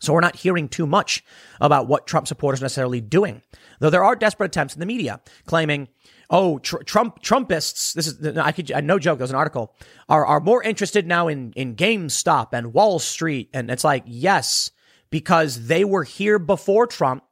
So 0.00 0.12
we're 0.12 0.20
not 0.20 0.36
hearing 0.36 0.68
too 0.68 0.86
much 0.86 1.24
about 1.60 1.88
what 1.88 2.06
Trump 2.06 2.28
supporters 2.28 2.60
are 2.60 2.64
necessarily 2.64 3.00
doing. 3.00 3.42
Though 3.80 3.90
there 3.90 4.04
are 4.04 4.14
desperate 4.14 4.48
attempts 4.48 4.74
in 4.74 4.80
the 4.80 4.86
media 4.86 5.20
claiming, 5.46 5.88
oh, 6.28 6.58
tr- 6.58 6.82
Trump, 6.82 7.22
Trumpists, 7.22 7.94
this 7.94 8.06
is, 8.06 8.36
I 8.36 8.52
could, 8.52 8.70
no 8.84 8.98
joke, 8.98 9.18
there's 9.18 9.30
an 9.30 9.36
article, 9.36 9.74
are, 10.08 10.26
are 10.26 10.40
more 10.40 10.62
interested 10.62 11.06
now 11.06 11.28
in, 11.28 11.52
in 11.56 11.76
GameStop 11.76 12.48
and 12.52 12.74
Wall 12.74 12.98
Street. 12.98 13.48
And 13.54 13.70
it's 13.70 13.84
like, 13.84 14.04
yes, 14.06 14.70
because 15.10 15.66
they 15.66 15.84
were 15.84 16.04
here 16.04 16.38
before 16.38 16.86
Trump. 16.86 17.24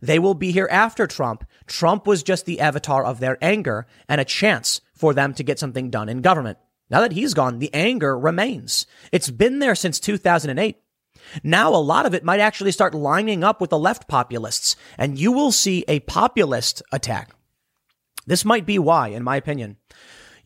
They 0.00 0.18
will 0.18 0.34
be 0.34 0.52
here 0.52 0.68
after 0.70 1.06
Trump. 1.06 1.44
Trump 1.66 2.06
was 2.06 2.22
just 2.22 2.44
the 2.44 2.60
avatar 2.60 3.04
of 3.04 3.20
their 3.20 3.38
anger 3.40 3.86
and 4.08 4.20
a 4.20 4.24
chance 4.24 4.80
for 4.94 5.14
them 5.14 5.32
to 5.34 5.44
get 5.44 5.58
something 5.58 5.90
done 5.90 6.08
in 6.08 6.22
government. 6.22 6.58
Now 6.90 7.00
that 7.00 7.12
he's 7.12 7.34
gone, 7.34 7.58
the 7.58 7.72
anger 7.72 8.18
remains. 8.18 8.86
It's 9.12 9.30
been 9.30 9.60
there 9.60 9.74
since 9.74 9.98
2008. 9.98 10.76
Now 11.42 11.74
a 11.74 11.76
lot 11.76 12.04
of 12.04 12.14
it 12.14 12.24
might 12.24 12.40
actually 12.40 12.72
start 12.72 12.94
lining 12.94 13.44
up 13.44 13.60
with 13.60 13.70
the 13.70 13.78
left 13.78 14.08
populists, 14.08 14.76
and 14.98 15.18
you 15.18 15.32
will 15.32 15.52
see 15.52 15.84
a 15.88 16.00
populist 16.00 16.82
attack. 16.92 17.30
This 18.26 18.44
might 18.44 18.66
be 18.66 18.78
why, 18.78 19.08
in 19.08 19.22
my 19.22 19.36
opinion, 19.36 19.76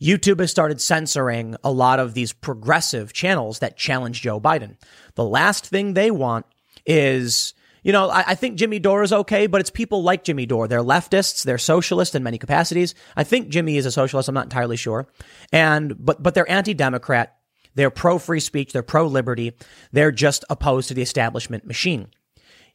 YouTube 0.01 0.39
has 0.39 0.51
started 0.51 0.79
censoring 0.79 1.55
a 1.63 1.71
lot 1.71 1.99
of 1.99 2.13
these 2.13 2.33
progressive 2.33 3.13
channels 3.13 3.59
that 3.59 3.77
challenge 3.77 4.21
Joe 4.21 4.39
Biden. 4.39 4.77
The 5.15 5.25
last 5.25 5.65
thing 5.67 5.93
they 5.93 6.11
want 6.11 6.45
is 6.87 7.53
you 7.83 7.93
know, 7.93 8.09
I, 8.09 8.23
I, 8.27 8.35
think 8.35 8.57
Jimmy 8.57 8.79
Dore 8.79 9.03
is 9.03 9.13
okay, 9.13 9.47
but 9.47 9.61
it's 9.61 9.69
people 9.69 10.03
like 10.03 10.25
Jimmy 10.25 10.45
Dore. 10.45 10.67
They're 10.67 10.81
leftists. 10.81 11.43
They're 11.43 11.57
socialists 11.57 12.15
in 12.15 12.23
many 12.23 12.37
capacities. 12.37 12.93
I 13.15 13.23
think 13.23 13.47
Jimmy 13.47 13.77
is 13.77 13.85
a 13.85 13.91
socialist. 13.91 14.27
I'm 14.27 14.35
not 14.35 14.47
entirely 14.47 14.75
sure. 14.75 15.07
And, 15.53 15.95
but, 15.97 16.21
but 16.21 16.33
they're 16.33 16.51
anti-democrat. 16.51 17.37
They're 17.75 17.89
pro 17.89 18.19
free 18.19 18.41
speech. 18.41 18.73
They're 18.73 18.83
pro 18.83 19.07
liberty. 19.07 19.53
They're 19.93 20.11
just 20.11 20.43
opposed 20.49 20.89
to 20.89 20.95
the 20.95 21.01
establishment 21.01 21.65
machine. 21.65 22.07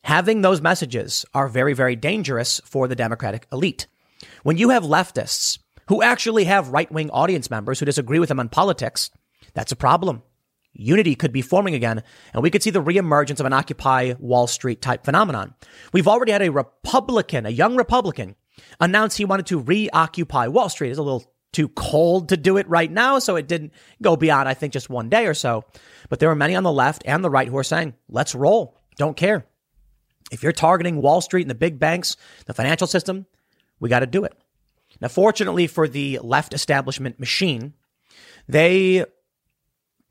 Having 0.04 0.40
those 0.40 0.62
messages 0.62 1.26
are 1.34 1.46
very, 1.46 1.74
very 1.74 1.94
dangerous 1.94 2.62
for 2.64 2.88
the 2.88 2.96
Democratic 2.96 3.46
elite. 3.52 3.88
When 4.44 4.56
you 4.56 4.70
have 4.70 4.82
leftists 4.82 5.58
who 5.88 6.02
actually 6.02 6.44
have 6.44 6.70
right 6.70 6.90
wing 6.90 7.10
audience 7.10 7.50
members 7.50 7.80
who 7.80 7.86
disagree 7.86 8.18
with 8.18 8.30
them 8.30 8.40
on 8.40 8.48
politics, 8.48 9.10
that's 9.52 9.72
a 9.72 9.76
problem 9.76 10.22
unity 10.72 11.14
could 11.14 11.32
be 11.32 11.42
forming 11.42 11.74
again, 11.74 12.02
and 12.32 12.42
we 12.42 12.50
could 12.50 12.62
see 12.62 12.70
the 12.70 12.82
reemergence 12.82 13.40
of 13.40 13.46
an 13.46 13.52
Occupy 13.52 14.14
Wall 14.18 14.46
Street 14.46 14.80
type 14.80 15.04
phenomenon. 15.04 15.54
We've 15.92 16.08
already 16.08 16.32
had 16.32 16.42
a 16.42 16.50
Republican, 16.50 17.46
a 17.46 17.50
young 17.50 17.76
Republican, 17.76 18.36
announce 18.80 19.16
he 19.16 19.24
wanted 19.24 19.46
to 19.46 19.60
reoccupy 19.60 20.48
Wall 20.48 20.68
Street. 20.68 20.90
It's 20.90 20.98
a 20.98 21.02
little 21.02 21.24
too 21.52 21.68
cold 21.68 22.30
to 22.30 22.36
do 22.36 22.56
it 22.56 22.68
right 22.68 22.90
now, 22.90 23.18
so 23.18 23.36
it 23.36 23.46
didn't 23.46 23.72
go 24.00 24.16
beyond, 24.16 24.48
I 24.48 24.54
think, 24.54 24.72
just 24.72 24.88
one 24.88 25.08
day 25.08 25.26
or 25.26 25.34
so. 25.34 25.64
But 26.08 26.18
there 26.18 26.30
are 26.30 26.34
many 26.34 26.54
on 26.54 26.62
the 26.62 26.72
left 26.72 27.02
and 27.04 27.22
the 27.22 27.30
right 27.30 27.48
who 27.48 27.58
are 27.58 27.64
saying, 27.64 27.94
let's 28.08 28.34
roll. 28.34 28.78
Don't 28.96 29.16
care. 29.16 29.44
If 30.30 30.42
you're 30.42 30.52
targeting 30.52 31.02
Wall 31.02 31.20
Street 31.20 31.42
and 31.42 31.50
the 31.50 31.54
big 31.54 31.78
banks, 31.78 32.16
the 32.46 32.54
financial 32.54 32.86
system, 32.86 33.26
we 33.80 33.90
got 33.90 34.00
to 34.00 34.06
do 34.06 34.24
it. 34.24 34.34
Now, 35.00 35.08
fortunately 35.08 35.66
for 35.66 35.88
the 35.88 36.20
left 36.22 36.54
establishment 36.54 37.20
machine, 37.20 37.74
they 38.48 39.04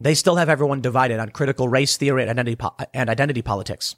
they 0.03 0.15
still 0.15 0.35
have 0.35 0.49
everyone 0.49 0.81
divided 0.81 1.19
on 1.19 1.29
critical 1.29 1.67
race 1.67 1.97
theory 1.97 2.21
and 2.21 2.29
identity, 2.29 2.55
po- 2.55 2.75
and 2.93 3.09
identity 3.09 3.41
politics. 3.41 3.95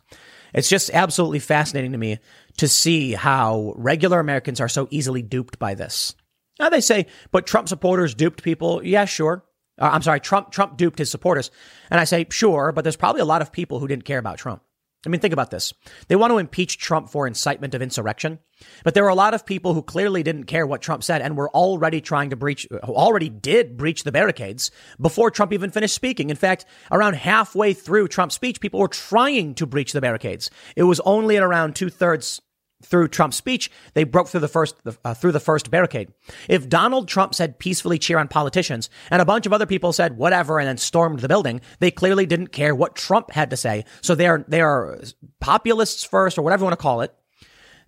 It's 0.54 0.70
just 0.70 0.92
absolutely 0.92 1.40
fascinating 1.40 1.94
to 1.94 1.98
me 1.98 2.20
to 2.58 2.68
see 2.68 3.14
how 3.14 3.74
regular 3.76 4.20
Americans 4.20 4.62
are 4.62 4.70
so 4.70 4.88
easily 4.92 5.22
duped 5.22 5.58
by 5.58 5.74
this. 5.74 6.16
Now 6.60 6.70
they 6.70 6.82
say, 6.82 7.08
but 7.32 7.48
Trump 7.48 7.68
supporters 7.68 8.14
duped 8.14 8.44
people. 8.44 8.84
Yeah, 8.84 9.06
sure. 9.06 9.44
Uh, 9.80 9.90
I'm 9.92 10.04
sorry, 10.04 10.20
Trump 10.20 10.52
Trump 10.52 10.78
duped 10.78 11.00
his 11.00 11.10
supporters. 11.10 11.50
And 11.90 12.00
I 12.00 12.04
say, 12.04 12.28
sure, 12.30 12.72
but 12.72 12.84
there's 12.84 12.96
probably 12.96 13.22
a 13.22 13.26
lot 13.26 13.42
of 13.42 13.52
people 13.52 13.80
who 13.80 13.88
didn't 13.88 14.06
care 14.06 14.20
about 14.20 14.38
Trump. 14.38 14.62
I 15.06 15.10
mean, 15.10 15.20
think 15.20 15.34
about 15.34 15.52
this. 15.52 15.74
They 16.08 16.16
want 16.16 16.32
to 16.32 16.38
impeach 16.38 16.78
Trump 16.78 17.10
for 17.10 17.28
incitement 17.28 17.76
of 17.76 17.82
insurrection, 17.82 18.40
but 18.86 18.94
there 18.94 19.04
were 19.04 19.10
a 19.10 19.16
lot 19.16 19.34
of 19.34 19.46
people 19.46 19.74
who 19.74 19.82
clearly 19.82 20.24
didn't 20.24 20.46
care 20.46 20.66
what 20.66 20.82
Trump 20.82 21.04
said 21.04 21.22
and 21.22 21.36
were 21.36 21.50
already 21.50 22.00
trying 22.00 22.30
to 22.30 22.38
breach, 22.38 22.66
already 22.84 23.28
did 23.28 23.76
breach 23.76 24.04
the 24.04 24.14
barricades 24.14 24.72
before 25.02 25.30
Trump 25.30 25.52
even 25.52 25.72
finished 25.72 25.96
speaking. 25.96 26.30
In 26.30 26.38
fact, 26.38 26.66
around 26.90 27.16
halfway 27.16 27.74
through 27.74 28.08
Trump's 28.08 28.36
speech, 28.36 28.62
people 28.62 28.80
were 28.80 28.88
trying 28.88 29.56
to 29.56 29.66
breach 29.66 29.92
the 29.92 30.02
barricades. 30.02 30.50
It 30.78 30.84
was 30.84 31.02
only 31.02 31.36
at 31.36 31.44
around 31.44 31.76
two 31.76 31.90
thirds 31.90 32.42
through 32.84 33.08
Trump's 33.08 33.38
speech, 33.38 33.72
they 33.94 34.04
broke 34.04 34.28
through 34.28 34.42
the 34.42 34.48
first 34.48 34.76
uh, 35.04 35.14
through 35.14 35.32
the 35.32 35.40
first 35.40 35.72
barricade. 35.72 36.14
If 36.48 36.70
Donald 36.70 37.08
Trump 37.08 37.34
said 37.34 37.60
peacefully 37.60 37.98
cheer 37.98 38.18
on 38.18 38.28
politicians, 38.28 38.90
and 39.10 39.22
a 39.22 39.26
bunch 39.26 39.46
of 39.46 39.54
other 39.54 39.66
people 39.66 39.94
said 39.94 40.18
whatever 40.18 40.60
and 40.60 40.68
then 40.68 40.78
stormed 40.78 41.20
the 41.20 41.28
building, 41.28 41.62
they 41.80 41.92
clearly 41.92 42.26
didn't 42.26 42.48
care 42.48 42.76
what 42.76 42.96
Trump 42.96 43.32
had 43.32 43.50
to 43.50 43.58
say. 43.58 43.86
So 44.02 44.16
they 44.16 44.28
are 44.28 44.46
they 44.48 44.62
are 44.62 45.00
populists 45.40 46.04
first, 46.04 46.38
or 46.38 46.42
whatever 46.42 46.62
you 46.62 46.66
want 46.66 46.80
to 46.80 46.84
call 46.84 47.02
it. 47.02 47.14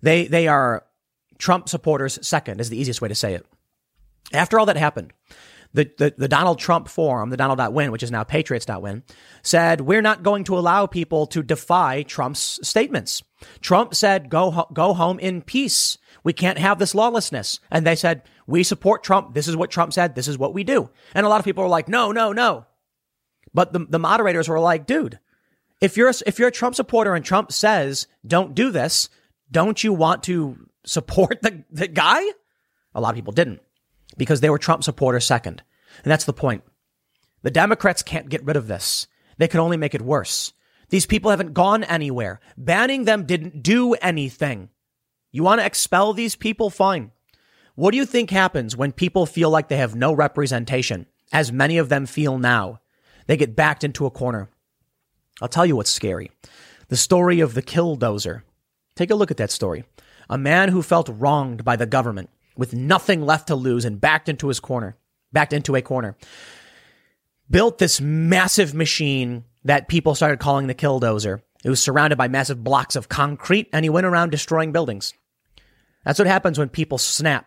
They 0.02 0.26
they 0.26 0.48
are 0.48 0.84
Trump 1.38 1.68
supporters 1.68 2.18
second 2.26 2.60
is 2.60 2.70
the 2.70 2.78
easiest 2.78 3.00
way 3.00 3.08
to 3.08 3.14
say 3.14 3.34
it. 3.34 3.46
After 4.32 4.58
all 4.58 4.66
that 4.66 4.76
happened, 4.76 5.12
the, 5.76 5.92
the, 5.98 6.14
the 6.16 6.28
Donald 6.28 6.58
Trump 6.58 6.88
forum, 6.88 7.28
the 7.28 7.36
Donald.win, 7.36 7.92
which 7.92 8.02
is 8.02 8.10
now 8.10 8.24
Patriots.win, 8.24 9.02
said, 9.42 9.82
we're 9.82 10.00
not 10.00 10.22
going 10.22 10.42
to 10.44 10.58
allow 10.58 10.86
people 10.86 11.26
to 11.28 11.42
defy 11.42 12.02
Trump's 12.02 12.58
statements. 12.66 13.22
Trump 13.60 13.94
said, 13.94 14.30
go, 14.30 14.66
go 14.72 14.94
home 14.94 15.18
in 15.18 15.42
peace. 15.42 15.98
We 16.24 16.32
can't 16.32 16.56
have 16.56 16.78
this 16.78 16.94
lawlessness. 16.94 17.60
And 17.70 17.86
they 17.86 17.94
said, 17.94 18.22
we 18.46 18.62
support 18.62 19.04
Trump. 19.04 19.34
This 19.34 19.48
is 19.48 19.56
what 19.56 19.70
Trump 19.70 19.92
said. 19.92 20.14
This 20.14 20.28
is 20.28 20.38
what 20.38 20.54
we 20.54 20.64
do. 20.64 20.88
And 21.14 21.26
a 21.26 21.28
lot 21.28 21.40
of 21.40 21.44
people 21.44 21.62
were 21.62 21.68
like, 21.68 21.88
no, 21.88 22.10
no, 22.10 22.32
no. 22.32 22.64
But 23.52 23.74
the, 23.74 23.80
the 23.80 23.98
moderators 23.98 24.48
were 24.48 24.58
like, 24.58 24.86
dude, 24.86 25.18
if 25.82 25.98
you're, 25.98 26.08
a, 26.08 26.14
if 26.26 26.38
you're 26.38 26.48
a 26.48 26.52
Trump 26.52 26.74
supporter 26.74 27.14
and 27.14 27.24
Trump 27.24 27.52
says, 27.52 28.06
don't 28.26 28.54
do 28.54 28.70
this, 28.70 29.10
don't 29.50 29.84
you 29.84 29.92
want 29.92 30.22
to 30.22 30.56
support 30.86 31.42
the, 31.42 31.64
the 31.70 31.86
guy? 31.86 32.22
A 32.94 33.00
lot 33.00 33.10
of 33.10 33.16
people 33.16 33.34
didn't 33.34 33.60
because 34.16 34.40
they 34.40 34.50
were 34.50 34.58
Trump 34.58 34.84
supporters 34.84 35.26
second. 35.26 35.62
And 36.04 36.10
that's 36.10 36.24
the 36.24 36.32
point. 36.32 36.62
The 37.42 37.50
Democrats 37.50 38.02
can't 38.02 38.28
get 38.28 38.44
rid 38.44 38.56
of 38.56 38.66
this. 38.66 39.06
They 39.38 39.48
can 39.48 39.60
only 39.60 39.76
make 39.76 39.94
it 39.94 40.02
worse. 40.02 40.52
These 40.88 41.06
people 41.06 41.30
haven't 41.30 41.54
gone 41.54 41.84
anywhere. 41.84 42.40
Banning 42.56 43.04
them 43.04 43.24
didn't 43.24 43.62
do 43.62 43.94
anything. 43.94 44.70
You 45.32 45.42
want 45.42 45.60
to 45.60 45.66
expel 45.66 46.12
these 46.12 46.36
people? 46.36 46.70
Fine. 46.70 47.12
What 47.74 47.90
do 47.90 47.98
you 47.98 48.06
think 48.06 48.30
happens 48.30 48.76
when 48.76 48.92
people 48.92 49.26
feel 49.26 49.50
like 49.50 49.68
they 49.68 49.76
have 49.76 49.94
no 49.94 50.12
representation, 50.12 51.06
as 51.32 51.52
many 51.52 51.76
of 51.76 51.88
them 51.88 52.06
feel 52.06 52.38
now? 52.38 52.80
They 53.26 53.36
get 53.36 53.56
backed 53.56 53.84
into 53.84 54.06
a 54.06 54.10
corner. 54.10 54.48
I'll 55.42 55.48
tell 55.48 55.66
you 55.66 55.76
what's 55.76 55.90
scary. 55.90 56.30
The 56.88 56.96
story 56.96 57.40
of 57.40 57.54
the 57.54 57.62
killdozer. 57.62 58.42
Take 58.94 59.10
a 59.10 59.14
look 59.14 59.30
at 59.30 59.36
that 59.36 59.50
story. 59.50 59.84
A 60.30 60.38
man 60.38 60.70
who 60.70 60.82
felt 60.82 61.10
wronged 61.12 61.64
by 61.64 61.76
the 61.76 61.84
government 61.84 62.30
with 62.56 62.74
nothing 62.74 63.24
left 63.24 63.48
to 63.48 63.54
lose 63.54 63.84
and 63.84 64.00
backed 64.00 64.28
into 64.28 64.48
his 64.48 64.60
corner, 64.60 64.96
backed 65.32 65.52
into 65.52 65.76
a 65.76 65.82
corner. 65.82 66.16
Built 67.50 67.78
this 67.78 68.00
massive 68.00 68.74
machine 68.74 69.44
that 69.64 69.88
people 69.88 70.14
started 70.14 70.40
calling 70.40 70.66
the 70.66 70.74
killdozer. 70.74 71.42
It 71.64 71.70
was 71.70 71.80
surrounded 71.80 72.16
by 72.16 72.28
massive 72.28 72.62
blocks 72.62 72.96
of 72.96 73.08
concrete 73.08 73.68
and 73.72 73.84
he 73.84 73.90
went 73.90 74.06
around 74.06 74.30
destroying 74.30 74.72
buildings. 74.72 75.14
That's 76.04 76.18
what 76.18 76.28
happens 76.28 76.58
when 76.58 76.68
people 76.68 76.98
snap. 76.98 77.46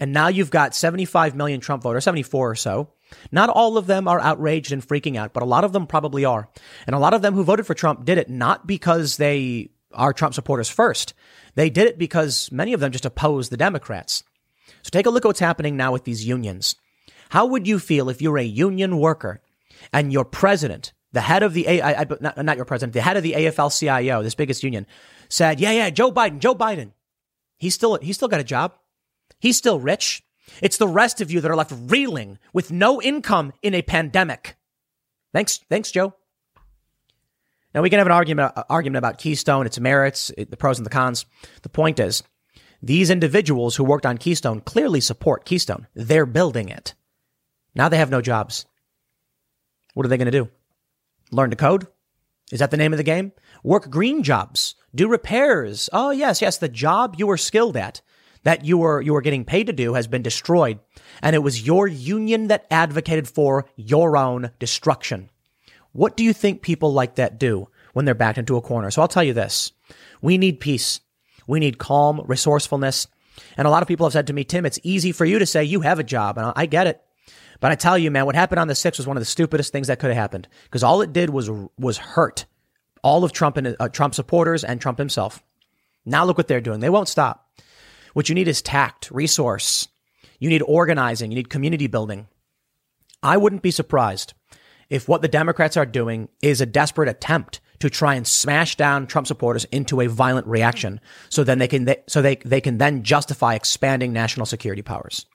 And 0.00 0.12
now 0.12 0.28
you've 0.28 0.50
got 0.50 0.74
75 0.74 1.34
million 1.34 1.60
Trump 1.60 1.82
voters, 1.82 2.04
74 2.04 2.50
or 2.50 2.54
so. 2.54 2.90
Not 3.30 3.48
all 3.48 3.76
of 3.78 3.86
them 3.86 4.08
are 4.08 4.20
outraged 4.20 4.72
and 4.72 4.86
freaking 4.86 5.16
out, 5.16 5.32
but 5.32 5.42
a 5.42 5.46
lot 5.46 5.64
of 5.64 5.72
them 5.72 5.86
probably 5.86 6.24
are. 6.24 6.48
And 6.86 6.96
a 6.96 6.98
lot 6.98 7.14
of 7.14 7.22
them 7.22 7.34
who 7.34 7.44
voted 7.44 7.66
for 7.66 7.74
Trump 7.74 8.04
did 8.04 8.18
it 8.18 8.28
not 8.28 8.66
because 8.66 9.16
they 9.16 9.70
are 9.92 10.12
Trump 10.12 10.34
supporters 10.34 10.68
first. 10.68 11.14
They 11.54 11.70
did 11.70 11.86
it 11.86 11.98
because 11.98 12.50
many 12.50 12.72
of 12.72 12.80
them 12.80 12.92
just 12.92 13.06
oppose 13.06 13.48
the 13.48 13.56
Democrats. 13.56 14.24
So 14.82 14.90
take 14.90 15.06
a 15.06 15.10
look 15.10 15.24
at 15.24 15.28
what's 15.28 15.40
happening 15.40 15.76
now 15.76 15.92
with 15.92 16.04
these 16.04 16.26
unions. 16.26 16.76
How 17.30 17.46
would 17.46 17.66
you 17.66 17.78
feel 17.78 18.08
if 18.08 18.22
you're 18.22 18.38
a 18.38 18.44
union 18.44 18.98
worker 18.98 19.42
and 19.92 20.12
your 20.12 20.24
president, 20.24 20.92
the 21.12 21.20
head 21.20 21.42
of 21.42 21.54
the, 21.54 21.66
A, 21.66 21.80
I, 21.80 22.02
I, 22.02 22.06
not, 22.20 22.44
not 22.44 22.56
your 22.56 22.64
president, 22.64 22.92
the 22.92 23.00
head 23.00 23.16
of 23.16 23.22
the 23.22 23.32
AFL-CIO, 23.32 24.22
this 24.22 24.34
biggest 24.34 24.62
union, 24.62 24.86
said, 25.28 25.60
yeah, 25.60 25.72
yeah, 25.72 25.90
Joe 25.90 26.12
Biden, 26.12 26.38
Joe 26.38 26.54
Biden. 26.54 26.92
He's 27.58 27.74
still, 27.74 27.96
he's 27.96 28.16
still 28.16 28.28
got 28.28 28.40
a 28.40 28.44
job. 28.44 28.74
He's 29.40 29.56
still 29.56 29.80
rich. 29.80 30.22
It's 30.60 30.76
the 30.76 30.88
rest 30.88 31.20
of 31.20 31.30
you 31.30 31.40
that 31.40 31.50
are 31.50 31.56
left 31.56 31.72
reeling 31.74 32.38
with 32.52 32.70
no 32.70 33.00
income 33.00 33.52
in 33.62 33.74
a 33.74 33.82
pandemic. 33.82 34.56
Thanks, 35.32 35.58
thanks, 35.68 35.90
Joe. 35.90 36.14
Now 37.74 37.82
we 37.82 37.90
can 37.90 37.98
have 37.98 38.06
an 38.06 38.12
argument, 38.12 38.52
uh, 38.56 38.64
argument 38.70 38.98
about 38.98 39.18
Keystone, 39.18 39.66
its 39.66 39.80
merits, 39.80 40.30
the 40.36 40.56
pros 40.56 40.78
and 40.78 40.86
the 40.86 40.90
cons. 40.90 41.26
The 41.62 41.68
point 41.68 41.98
is, 41.98 42.22
these 42.84 43.08
individuals 43.08 43.76
who 43.76 43.84
worked 43.84 44.04
on 44.04 44.18
Keystone 44.18 44.60
clearly 44.60 45.00
support 45.00 45.46
Keystone. 45.46 45.86
They're 45.94 46.26
building 46.26 46.68
it. 46.68 46.94
Now 47.74 47.88
they 47.88 47.96
have 47.96 48.10
no 48.10 48.20
jobs. 48.20 48.66
What 49.94 50.04
are 50.04 50.08
they 50.10 50.18
going 50.18 50.26
to 50.26 50.30
do? 50.30 50.50
Learn 51.30 51.48
to 51.48 51.56
code? 51.56 51.86
Is 52.52 52.58
that 52.58 52.70
the 52.70 52.76
name 52.76 52.92
of 52.92 52.98
the 52.98 53.02
game? 53.02 53.32
Work 53.62 53.88
green 53.88 54.22
jobs, 54.22 54.74
do 54.94 55.08
repairs. 55.08 55.88
Oh, 55.94 56.10
yes, 56.10 56.42
yes. 56.42 56.58
The 56.58 56.68
job 56.68 57.14
you 57.16 57.26
were 57.26 57.38
skilled 57.38 57.78
at, 57.78 58.02
that 58.42 58.66
you 58.66 58.76
were, 58.76 59.00
you 59.00 59.14
were 59.14 59.22
getting 59.22 59.46
paid 59.46 59.66
to 59.68 59.72
do 59.72 59.94
has 59.94 60.06
been 60.06 60.22
destroyed. 60.22 60.78
And 61.22 61.34
it 61.34 61.38
was 61.38 61.66
your 61.66 61.88
union 61.88 62.48
that 62.48 62.66
advocated 62.70 63.26
for 63.26 63.64
your 63.76 64.18
own 64.18 64.50
destruction. 64.58 65.30
What 65.92 66.18
do 66.18 66.22
you 66.22 66.34
think 66.34 66.60
people 66.60 66.92
like 66.92 67.14
that 67.14 67.38
do 67.38 67.68
when 67.94 68.04
they're 68.04 68.14
backed 68.14 68.36
into 68.36 68.58
a 68.58 68.62
corner? 68.62 68.90
So 68.90 69.00
I'll 69.00 69.08
tell 69.08 69.24
you 69.24 69.32
this. 69.32 69.72
We 70.20 70.36
need 70.36 70.60
peace. 70.60 71.00
We 71.46 71.60
need 71.60 71.78
calm, 71.78 72.22
resourcefulness. 72.26 73.06
And 73.56 73.66
a 73.66 73.70
lot 73.70 73.82
of 73.82 73.88
people 73.88 74.06
have 74.06 74.12
said 74.12 74.28
to 74.28 74.32
me, 74.32 74.44
Tim, 74.44 74.64
it's 74.66 74.78
easy 74.82 75.12
for 75.12 75.24
you 75.24 75.38
to 75.38 75.46
say 75.46 75.64
you 75.64 75.80
have 75.80 75.98
a 75.98 76.04
job. 76.04 76.38
And 76.38 76.52
I 76.56 76.66
get 76.66 76.86
it. 76.86 77.02
But 77.60 77.72
I 77.72 77.76
tell 77.76 77.96
you, 77.96 78.10
man, 78.10 78.26
what 78.26 78.34
happened 78.34 78.60
on 78.60 78.68
the 78.68 78.74
6th 78.74 78.98
was 78.98 79.06
one 79.06 79.16
of 79.16 79.20
the 79.20 79.26
stupidest 79.26 79.72
things 79.72 79.86
that 79.86 79.98
could 79.98 80.10
have 80.10 80.16
happened 80.16 80.48
because 80.64 80.82
all 80.82 81.02
it 81.02 81.12
did 81.12 81.30
was, 81.30 81.50
was 81.78 81.98
hurt 81.98 82.46
all 83.02 83.22
of 83.22 83.32
Trump 83.32 83.56
and 83.56 83.76
uh, 83.78 83.88
Trump 83.90 84.14
supporters 84.14 84.64
and 84.64 84.80
Trump 84.80 84.98
himself. 84.98 85.42
Now 86.06 86.24
look 86.24 86.38
what 86.38 86.48
they're 86.48 86.60
doing. 86.60 86.80
They 86.80 86.90
won't 86.90 87.08
stop. 87.08 87.48
What 88.14 88.28
you 88.28 88.34
need 88.34 88.48
is 88.48 88.62
tact, 88.62 89.10
resource. 89.10 89.88
You 90.38 90.48
need 90.48 90.62
organizing. 90.62 91.30
You 91.30 91.36
need 91.36 91.50
community 91.50 91.86
building. 91.86 92.28
I 93.22 93.36
wouldn't 93.36 93.62
be 93.62 93.70
surprised 93.70 94.34
if 94.88 95.08
what 95.08 95.22
the 95.22 95.28
Democrats 95.28 95.76
are 95.76 95.86
doing 95.86 96.28
is 96.42 96.60
a 96.60 96.66
desperate 96.66 97.08
attempt 97.08 97.60
to 97.80 97.90
try 97.90 98.14
and 98.14 98.26
smash 98.26 98.76
down 98.76 99.06
Trump 99.06 99.26
supporters 99.26 99.64
into 99.66 100.00
a 100.00 100.06
violent 100.06 100.46
reaction. 100.46 101.00
So 101.28 101.44
then 101.44 101.58
they 101.58 101.68
can, 101.68 101.84
they, 101.84 102.02
so 102.06 102.22
they, 102.22 102.36
they 102.36 102.60
can 102.60 102.78
then 102.78 103.02
justify 103.02 103.54
expanding 103.54 104.12
national 104.12 104.46
security 104.46 104.82
powers. 104.82 105.26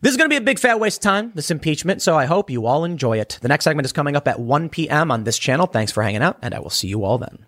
This 0.00 0.10
is 0.10 0.16
going 0.16 0.28
to 0.28 0.34
be 0.34 0.36
a 0.36 0.44
big 0.44 0.58
fat 0.58 0.80
waste 0.80 0.98
of 0.98 1.02
time, 1.02 1.32
this 1.34 1.50
impeachment, 1.50 2.02
so 2.02 2.14
I 2.14 2.26
hope 2.26 2.50
you 2.50 2.66
all 2.66 2.84
enjoy 2.84 3.18
it. 3.20 3.38
The 3.40 3.48
next 3.48 3.64
segment 3.64 3.86
is 3.86 3.92
coming 3.92 4.16
up 4.16 4.28
at 4.28 4.38
1 4.38 4.68
p.m. 4.68 5.10
on 5.10 5.24
this 5.24 5.38
channel. 5.38 5.66
Thanks 5.66 5.92
for 5.92 6.02
hanging 6.02 6.22
out, 6.22 6.38
and 6.42 6.54
I 6.54 6.58
will 6.58 6.68
see 6.68 6.88
you 6.88 7.04
all 7.04 7.16
then. 7.16 7.46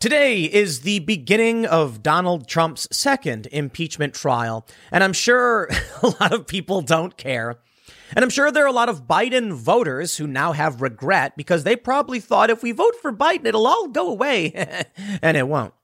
Today 0.00 0.42
is 0.42 0.80
the 0.80 0.98
beginning 0.98 1.64
of 1.64 2.02
Donald 2.02 2.48
Trump's 2.48 2.88
second 2.90 3.46
impeachment 3.52 4.14
trial, 4.14 4.66
and 4.90 5.04
I'm 5.04 5.12
sure 5.12 5.70
a 6.02 6.08
lot 6.08 6.32
of 6.32 6.46
people 6.46 6.82
don't 6.82 7.16
care. 7.16 7.56
And 8.14 8.22
I'm 8.22 8.30
sure 8.30 8.50
there 8.50 8.64
are 8.64 8.68
a 8.68 8.72
lot 8.72 8.88
of 8.88 9.06
Biden 9.06 9.52
voters 9.52 10.16
who 10.16 10.26
now 10.26 10.52
have 10.52 10.82
regret 10.82 11.36
because 11.36 11.64
they 11.64 11.76
probably 11.76 12.20
thought 12.20 12.50
if 12.50 12.62
we 12.62 12.72
vote 12.72 12.94
for 13.00 13.12
Biden, 13.12 13.46
it'll 13.46 13.66
all 13.66 13.88
go 13.88 14.08
away, 14.08 14.52
and 15.22 15.36
it 15.36 15.48
won't. 15.48 15.74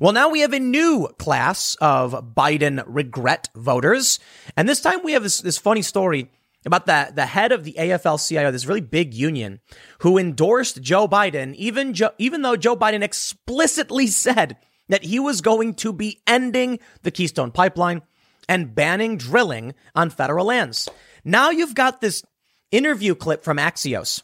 Well, 0.00 0.12
now 0.12 0.28
we 0.28 0.40
have 0.40 0.52
a 0.52 0.58
new 0.58 1.08
class 1.18 1.76
of 1.80 2.34
Biden 2.34 2.82
regret 2.86 3.48
voters, 3.54 4.18
and 4.56 4.68
this 4.68 4.80
time 4.80 5.02
we 5.04 5.12
have 5.12 5.22
this, 5.22 5.40
this 5.40 5.58
funny 5.58 5.82
story 5.82 6.30
about 6.64 6.86
the, 6.86 7.12
the 7.14 7.26
head 7.26 7.52
of 7.52 7.64
the 7.64 7.74
AFL-CIO, 7.78 8.50
this 8.50 8.66
really 8.66 8.80
big 8.80 9.14
union, 9.14 9.60
who 10.00 10.18
endorsed 10.18 10.80
Joe 10.80 11.08
Biden, 11.08 11.54
even, 11.56 11.94
even 12.18 12.42
though 12.42 12.56
Joe 12.56 12.76
Biden 12.76 13.02
explicitly 13.02 14.06
said 14.06 14.56
that 14.88 15.04
he 15.04 15.18
was 15.18 15.40
going 15.40 15.74
to 15.74 15.92
be 15.92 16.22
ending 16.26 16.78
the 17.02 17.10
Keystone 17.10 17.50
Pipeline 17.50 18.02
and 18.48 18.74
banning 18.74 19.16
drilling 19.16 19.74
on 19.94 20.10
federal 20.10 20.46
lands. 20.46 20.88
Now 21.24 21.50
you've 21.50 21.74
got 21.74 22.00
this 22.00 22.22
interview 22.70 23.14
clip 23.14 23.44
from 23.44 23.58
Axios 23.58 24.22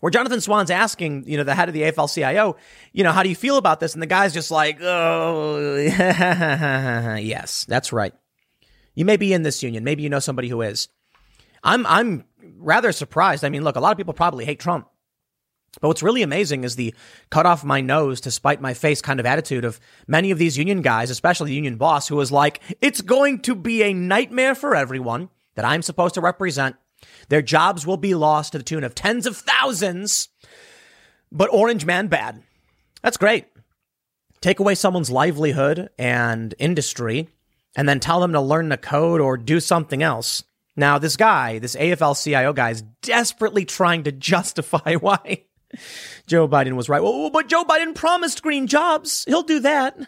where 0.00 0.10
Jonathan 0.10 0.40
Swan's 0.40 0.70
asking, 0.70 1.24
you 1.28 1.36
know, 1.36 1.44
the 1.44 1.54
head 1.54 1.68
of 1.68 1.74
the 1.74 1.82
AFL-CIO, 1.82 2.56
you 2.92 3.04
know, 3.04 3.12
how 3.12 3.22
do 3.22 3.28
you 3.28 3.36
feel 3.36 3.56
about 3.58 3.80
this? 3.80 3.92
And 3.94 4.02
the 4.02 4.06
guy's 4.06 4.32
just 4.32 4.50
like, 4.50 4.78
oh, 4.80 5.76
yes, 7.20 7.66
that's 7.66 7.92
right. 7.92 8.14
You 8.94 9.04
may 9.04 9.16
be 9.16 9.32
in 9.32 9.42
this 9.42 9.62
union. 9.62 9.84
Maybe 9.84 10.02
you 10.02 10.08
know 10.08 10.18
somebody 10.18 10.48
who 10.48 10.62
is. 10.62 10.88
I'm 11.62 11.86
I'm 11.86 12.24
rather 12.56 12.92
surprised. 12.92 13.44
I 13.44 13.50
mean, 13.50 13.62
look, 13.62 13.76
a 13.76 13.80
lot 13.80 13.92
of 13.92 13.98
people 13.98 14.14
probably 14.14 14.44
hate 14.44 14.58
Trump. 14.58 14.88
But 15.80 15.88
what's 15.88 16.02
really 16.02 16.22
amazing 16.22 16.64
is 16.64 16.74
the 16.74 16.94
cut 17.30 17.46
off 17.46 17.62
my 17.62 17.80
nose 17.80 18.22
to 18.22 18.30
spite 18.32 18.60
my 18.60 18.74
face 18.74 19.00
kind 19.00 19.20
of 19.20 19.26
attitude 19.26 19.64
of 19.64 19.78
many 20.08 20.32
of 20.32 20.38
these 20.38 20.58
union 20.58 20.82
guys, 20.82 21.10
especially 21.10 21.50
the 21.50 21.54
union 21.54 21.76
boss, 21.76 22.08
who 22.08 22.16
was 22.16 22.32
like, 22.32 22.60
it's 22.80 23.00
going 23.02 23.40
to 23.42 23.54
be 23.54 23.84
a 23.84 23.94
nightmare 23.94 24.56
for 24.56 24.74
everyone 24.74 25.28
that 25.60 25.68
I'm 25.68 25.82
supposed 25.82 26.14
to 26.14 26.22
represent. 26.22 26.76
Their 27.28 27.42
jobs 27.42 27.86
will 27.86 27.98
be 27.98 28.14
lost 28.14 28.52
to 28.52 28.58
the 28.58 28.64
tune 28.64 28.82
of 28.82 28.94
tens 28.94 29.26
of 29.26 29.36
thousands. 29.36 30.30
But 31.30 31.52
Orange 31.52 31.84
Man 31.84 32.06
bad. 32.06 32.42
That's 33.02 33.18
great. 33.18 33.44
Take 34.40 34.58
away 34.58 34.74
someone's 34.74 35.10
livelihood 35.10 35.90
and 35.98 36.54
industry 36.58 37.28
and 37.76 37.86
then 37.86 38.00
tell 38.00 38.20
them 38.20 38.32
to 38.32 38.40
learn 38.40 38.70
the 38.70 38.78
code 38.78 39.20
or 39.20 39.36
do 39.36 39.60
something 39.60 40.02
else. 40.02 40.44
Now, 40.76 40.96
this 40.96 41.18
guy, 41.18 41.58
this 41.58 41.76
AFL 41.76 42.22
CIO 42.24 42.54
guy, 42.54 42.70
is 42.70 42.80
desperately 43.02 43.66
trying 43.66 44.04
to 44.04 44.12
justify 44.30 44.94
why 44.94 45.44
Joe 46.26 46.48
Biden 46.48 46.74
was 46.74 46.88
right. 46.88 47.02
Well, 47.02 47.30
but 47.30 47.48
Joe 47.48 47.64
Biden 47.64 47.94
promised 47.94 48.42
green 48.42 48.66
jobs. 48.66 49.24
He'll 49.26 49.42
do 49.42 49.60
that. 49.60 49.98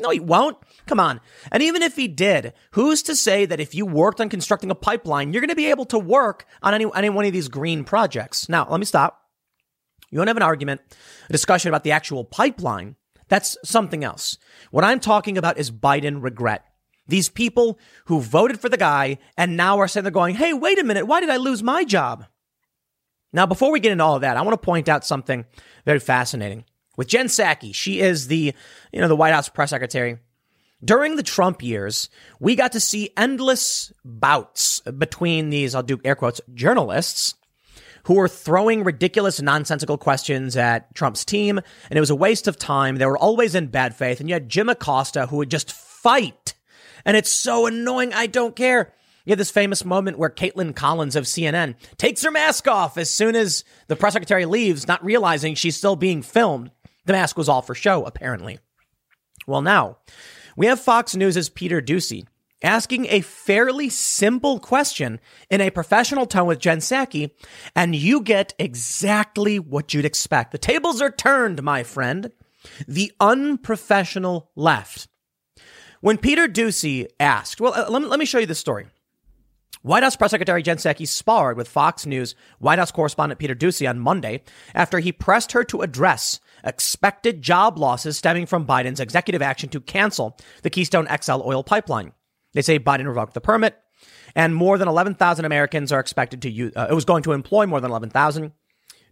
No, 0.00 0.10
he 0.10 0.20
won't. 0.20 0.56
Come 0.86 1.00
on. 1.00 1.20
And 1.52 1.62
even 1.62 1.82
if 1.82 1.96
he 1.96 2.08
did, 2.08 2.52
who's 2.72 3.02
to 3.04 3.16
say 3.16 3.46
that 3.46 3.60
if 3.60 3.74
you 3.74 3.86
worked 3.86 4.20
on 4.20 4.28
constructing 4.28 4.70
a 4.70 4.74
pipeline, 4.74 5.32
you're 5.32 5.40
going 5.40 5.48
to 5.48 5.56
be 5.56 5.70
able 5.70 5.86
to 5.86 5.98
work 5.98 6.46
on 6.62 6.74
any, 6.74 6.86
any 6.94 7.10
one 7.10 7.24
of 7.24 7.32
these 7.32 7.48
green 7.48 7.84
projects? 7.84 8.48
Now, 8.48 8.66
let 8.68 8.80
me 8.80 8.86
stop. 8.86 9.20
You 10.10 10.18
don't 10.18 10.28
have 10.28 10.36
an 10.36 10.42
argument, 10.42 10.80
a 11.28 11.32
discussion 11.32 11.68
about 11.68 11.84
the 11.84 11.92
actual 11.92 12.24
pipeline. 12.24 12.96
That's 13.28 13.56
something 13.64 14.04
else. 14.04 14.38
What 14.70 14.84
I'm 14.84 15.00
talking 15.00 15.38
about 15.38 15.58
is 15.58 15.70
Biden 15.70 16.22
regret. 16.22 16.64
These 17.06 17.28
people 17.28 17.78
who 18.06 18.20
voted 18.20 18.60
for 18.60 18.68
the 18.68 18.76
guy 18.76 19.18
and 19.36 19.56
now 19.56 19.78
are 19.78 19.88
saying 19.88 20.04
they're 20.04 20.10
going, 20.10 20.36
hey, 20.36 20.52
wait 20.52 20.78
a 20.78 20.84
minute, 20.84 21.06
why 21.06 21.20
did 21.20 21.30
I 21.30 21.36
lose 21.36 21.62
my 21.62 21.84
job? 21.84 22.26
Now, 23.34 23.46
before 23.46 23.72
we 23.72 23.80
get 23.80 23.92
into 23.92 24.04
all 24.04 24.14
of 24.14 24.22
that, 24.22 24.36
I 24.36 24.42
want 24.42 24.54
to 24.54 24.64
point 24.64 24.88
out 24.88 25.04
something 25.04 25.44
very 25.84 25.98
fascinating. 25.98 26.64
With 26.96 27.08
Jen 27.08 27.26
Psaki, 27.26 27.74
she 27.74 28.00
is 28.00 28.28
the, 28.28 28.54
you 28.92 29.00
know, 29.00 29.08
the 29.08 29.16
White 29.16 29.34
House 29.34 29.48
press 29.48 29.70
secretary. 29.70 30.18
During 30.82 31.16
the 31.16 31.22
Trump 31.22 31.62
years, 31.62 32.08
we 32.38 32.54
got 32.54 32.72
to 32.72 32.80
see 32.80 33.10
endless 33.16 33.92
bouts 34.04 34.80
between 34.80 35.50
these, 35.50 35.74
I'll 35.74 35.82
do 35.82 36.00
air 36.04 36.14
quotes, 36.14 36.40
journalists 36.54 37.34
who 38.04 38.14
were 38.14 38.28
throwing 38.28 38.84
ridiculous, 38.84 39.42
nonsensical 39.42 39.98
questions 39.98 40.56
at 40.56 40.94
Trump's 40.94 41.24
team. 41.24 41.58
And 41.90 41.96
it 41.96 42.00
was 42.00 42.10
a 42.10 42.14
waste 42.14 42.46
of 42.46 42.58
time. 42.58 42.96
They 42.96 43.06
were 43.06 43.18
always 43.18 43.54
in 43.54 43.66
bad 43.68 43.96
faith. 43.96 44.20
And 44.20 44.28
you 44.28 44.34
had 44.34 44.48
Jim 44.48 44.68
Acosta 44.68 45.26
who 45.26 45.38
would 45.38 45.50
just 45.50 45.72
fight 45.72 46.54
and 47.04 47.16
it's 47.16 47.30
so 47.30 47.66
annoying. 47.66 48.12
I 48.12 48.26
don't 48.26 48.56
care. 48.56 48.92
You 49.24 49.30
have 49.30 49.38
this 49.38 49.50
famous 49.50 49.84
moment 49.84 50.18
where 50.18 50.30
Kaitlan 50.30 50.76
Collins 50.76 51.16
of 51.16 51.24
CNN 51.24 51.76
takes 51.96 52.22
her 52.22 52.30
mask 52.30 52.68
off 52.68 52.98
as 52.98 53.10
soon 53.10 53.34
as 53.34 53.64
the 53.88 53.96
press 53.96 54.12
secretary 54.12 54.44
leaves, 54.44 54.86
not 54.86 55.04
realizing 55.04 55.54
she's 55.54 55.76
still 55.76 55.96
being 55.96 56.20
filmed. 56.22 56.70
The 57.06 57.14
mask 57.14 57.38
was 57.38 57.48
all 57.48 57.62
for 57.62 57.74
show, 57.74 58.04
apparently. 58.04 58.58
Well, 59.46 59.62
now 59.62 59.98
we 60.56 60.66
have 60.66 60.80
Fox 60.80 61.16
News' 61.16 61.48
Peter 61.48 61.80
Doocy 61.80 62.26
asking 62.62 63.06
a 63.06 63.20
fairly 63.20 63.88
simple 63.88 64.58
question 64.58 65.20
in 65.50 65.60
a 65.60 65.70
professional 65.70 66.26
tone 66.26 66.46
with 66.46 66.58
Jen 66.58 66.78
Psaki, 66.78 67.30
and 67.74 67.94
you 67.94 68.22
get 68.22 68.54
exactly 68.58 69.58
what 69.58 69.92
you'd 69.92 70.06
expect. 70.06 70.52
The 70.52 70.58
tables 70.58 71.00
are 71.02 71.10
turned, 71.10 71.62
my 71.62 71.82
friend. 71.82 72.30
The 72.88 73.12
unprofessional 73.20 74.50
left 74.56 75.08
when 76.04 76.18
Peter 76.18 76.46
Doocy 76.46 77.06
asked, 77.18 77.62
well, 77.62 77.72
uh, 77.72 77.86
let, 77.88 78.02
me, 78.02 78.08
let 78.08 78.18
me 78.18 78.26
show 78.26 78.38
you 78.38 78.44
this 78.44 78.58
story. 78.58 78.86
White 79.82 80.02
House 80.02 80.16
Press 80.16 80.30
Secretary 80.30 80.62
Jen 80.62 80.76
Psaki 80.76 81.06
sparred 81.06 81.56
with 81.56 81.68
Fox 81.68 82.06
News 82.06 82.34
White 82.58 82.78
House 82.78 82.90
correspondent 82.90 83.38
Peter 83.38 83.54
Doocy 83.54 83.88
on 83.88 83.98
Monday 83.98 84.42
after 84.74 84.98
he 84.98 85.12
pressed 85.12 85.52
her 85.52 85.64
to 85.64 85.82
address 85.82 86.40
expected 86.64 87.42
job 87.42 87.78
losses 87.78 88.16
stemming 88.16 88.46
from 88.46 88.66
Biden's 88.66 89.00
executive 89.00 89.42
action 89.42 89.68
to 89.70 89.80
cancel 89.80 90.36
the 90.62 90.70
Keystone 90.70 91.08
XL 91.20 91.42
oil 91.44 91.62
pipeline. 91.62 92.12
They 92.52 92.62
say 92.62 92.78
Biden 92.78 93.06
revoked 93.06 93.34
the 93.34 93.40
permit, 93.40 93.76
and 94.34 94.54
more 94.54 94.78
than 94.78 94.88
11,000 94.88 95.44
Americans 95.44 95.92
are 95.92 96.00
expected 96.00 96.42
to 96.42 96.50
use. 96.50 96.72
Uh, 96.74 96.86
it 96.90 96.94
was 96.94 97.04
going 97.04 97.22
to 97.24 97.32
employ 97.32 97.66
more 97.66 97.80
than 97.80 97.90
11,000. 97.90 98.52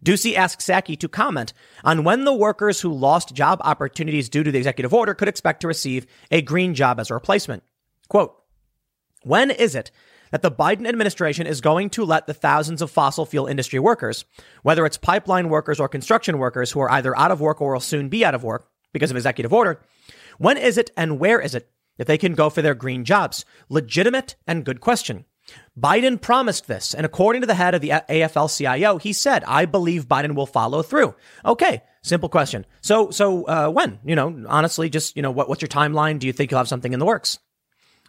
Doocy 0.04 0.34
asked 0.34 0.60
Psaki 0.60 0.98
to 0.98 1.08
comment 1.08 1.52
on 1.84 2.02
when 2.02 2.24
the 2.24 2.34
workers 2.34 2.80
who 2.80 2.92
lost 2.92 3.34
job 3.34 3.60
opportunities 3.62 4.28
due 4.28 4.42
to 4.42 4.50
the 4.50 4.58
executive 4.58 4.92
order 4.92 5.14
could 5.14 5.28
expect 5.28 5.60
to 5.60 5.68
receive 5.68 6.06
a 6.30 6.42
green 6.42 6.74
job 6.74 6.98
as 6.98 7.10
a 7.10 7.14
replacement. 7.14 7.62
Quote, 8.08 8.34
when 9.22 9.50
is 9.50 9.76
it 9.76 9.92
that 10.32 10.42
the 10.42 10.50
Biden 10.50 10.88
administration 10.88 11.46
is 11.46 11.60
going 11.60 11.90
to 11.90 12.04
let 12.04 12.26
the 12.26 12.34
thousands 12.34 12.82
of 12.82 12.90
fossil 12.90 13.24
fuel 13.24 13.46
industry 13.46 13.78
workers, 13.78 14.24
whether 14.62 14.84
it's 14.84 14.96
pipeline 14.96 15.48
workers 15.48 15.78
or 15.78 15.88
construction 15.88 16.38
workers 16.38 16.72
who 16.72 16.80
are 16.80 16.90
either 16.90 17.16
out 17.16 17.30
of 17.30 17.40
work 17.40 17.60
or 17.60 17.74
will 17.74 17.80
soon 17.80 18.08
be 18.08 18.24
out 18.24 18.34
of 18.34 18.42
work 18.42 18.68
because 18.92 19.10
of 19.10 19.16
executive 19.16 19.52
order, 19.52 19.80
when 20.38 20.56
is 20.56 20.76
it 20.76 20.90
and 20.96 21.20
where 21.20 21.40
is 21.40 21.54
it 21.54 21.70
that 21.98 22.06
they 22.06 22.18
can 22.18 22.34
go 22.34 22.50
for 22.50 22.62
their 22.62 22.74
green 22.74 23.04
jobs? 23.04 23.44
Legitimate 23.68 24.34
and 24.46 24.64
good 24.64 24.80
question. 24.80 25.26
Biden 25.78 26.20
promised 26.20 26.66
this, 26.66 26.94
and 26.94 27.04
according 27.04 27.42
to 27.42 27.46
the 27.46 27.54
head 27.54 27.74
of 27.74 27.80
the 27.80 27.90
AFL 27.90 28.56
CIO, 28.56 28.98
he 28.98 29.12
said, 29.12 29.42
"I 29.44 29.66
believe 29.66 30.06
Biden 30.06 30.34
will 30.34 30.46
follow 30.46 30.82
through." 30.82 31.14
Okay, 31.44 31.82
simple 32.02 32.28
question. 32.28 32.64
So, 32.80 33.10
so 33.10 33.44
uh, 33.44 33.68
when? 33.68 33.98
You 34.04 34.14
know, 34.14 34.44
honestly, 34.48 34.88
just 34.88 35.16
you 35.16 35.22
know, 35.22 35.32
what, 35.32 35.48
what's 35.48 35.60
your 35.60 35.68
timeline? 35.68 36.20
Do 36.20 36.26
you 36.26 36.32
think 36.32 36.50
you'll 36.50 36.58
have 36.58 36.68
something 36.68 36.92
in 36.92 37.00
the 37.00 37.04
works? 37.04 37.38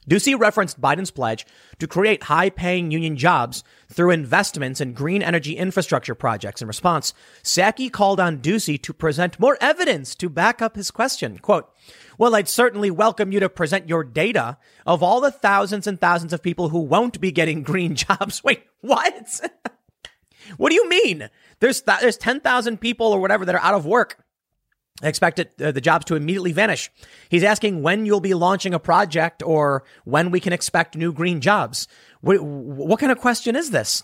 Doocy 0.09 0.37
referenced 0.37 0.81
Biden's 0.81 1.11
pledge 1.11 1.45
to 1.79 1.87
create 1.87 2.23
high-paying 2.23 2.91
union 2.91 3.15
jobs 3.17 3.63
through 3.87 4.11
investments 4.11 4.81
in 4.81 4.93
green 4.93 5.21
energy 5.21 5.55
infrastructure 5.55 6.15
projects. 6.15 6.61
In 6.61 6.67
response, 6.67 7.13
Psaki 7.43 7.91
called 7.91 8.19
on 8.19 8.39
Doocy 8.39 8.81
to 8.81 8.93
present 8.93 9.39
more 9.39 9.57
evidence 9.61 10.15
to 10.15 10.29
back 10.29 10.61
up 10.61 10.75
his 10.75 10.91
question. 10.91 11.37
Quote, 11.37 11.69
well, 12.17 12.35
I'd 12.35 12.49
certainly 12.49 12.91
welcome 12.91 13.31
you 13.31 13.39
to 13.39 13.49
present 13.49 13.89
your 13.89 14.03
data 14.03 14.57
of 14.85 15.01
all 15.01 15.21
the 15.21 15.31
thousands 15.31 15.87
and 15.87 15.99
thousands 15.99 16.33
of 16.33 16.43
people 16.43 16.69
who 16.69 16.79
won't 16.79 17.19
be 17.19 17.31
getting 17.31 17.63
green 17.63 17.95
jobs. 17.95 18.43
Wait, 18.43 18.63
what? 18.81 19.41
what 20.57 20.69
do 20.69 20.75
you 20.75 20.87
mean? 20.89 21.29
There's 21.59 21.81
th- 21.81 21.99
there's 22.01 22.17
10,000 22.17 22.79
people 22.79 23.07
or 23.07 23.19
whatever 23.19 23.45
that 23.45 23.55
are 23.55 23.61
out 23.61 23.73
of 23.73 23.85
work. 23.85 24.22
I 25.01 25.07
expect 25.07 25.39
it, 25.39 25.53
uh, 25.61 25.71
the 25.71 25.81
jobs 25.81 26.05
to 26.05 26.15
immediately 26.15 26.51
vanish. 26.51 26.91
He's 27.29 27.43
asking 27.43 27.81
when 27.81 28.05
you'll 28.05 28.19
be 28.19 28.33
launching 28.33 28.73
a 28.73 28.79
project 28.79 29.41
or 29.43 29.83
when 30.05 30.29
we 30.29 30.39
can 30.39 30.53
expect 30.53 30.95
new 30.95 31.11
green 31.11 31.41
jobs. 31.41 31.87
What, 32.21 32.41
what 32.41 32.99
kind 32.99 33.11
of 33.11 33.17
question 33.17 33.55
is 33.55 33.71
this? 33.71 34.03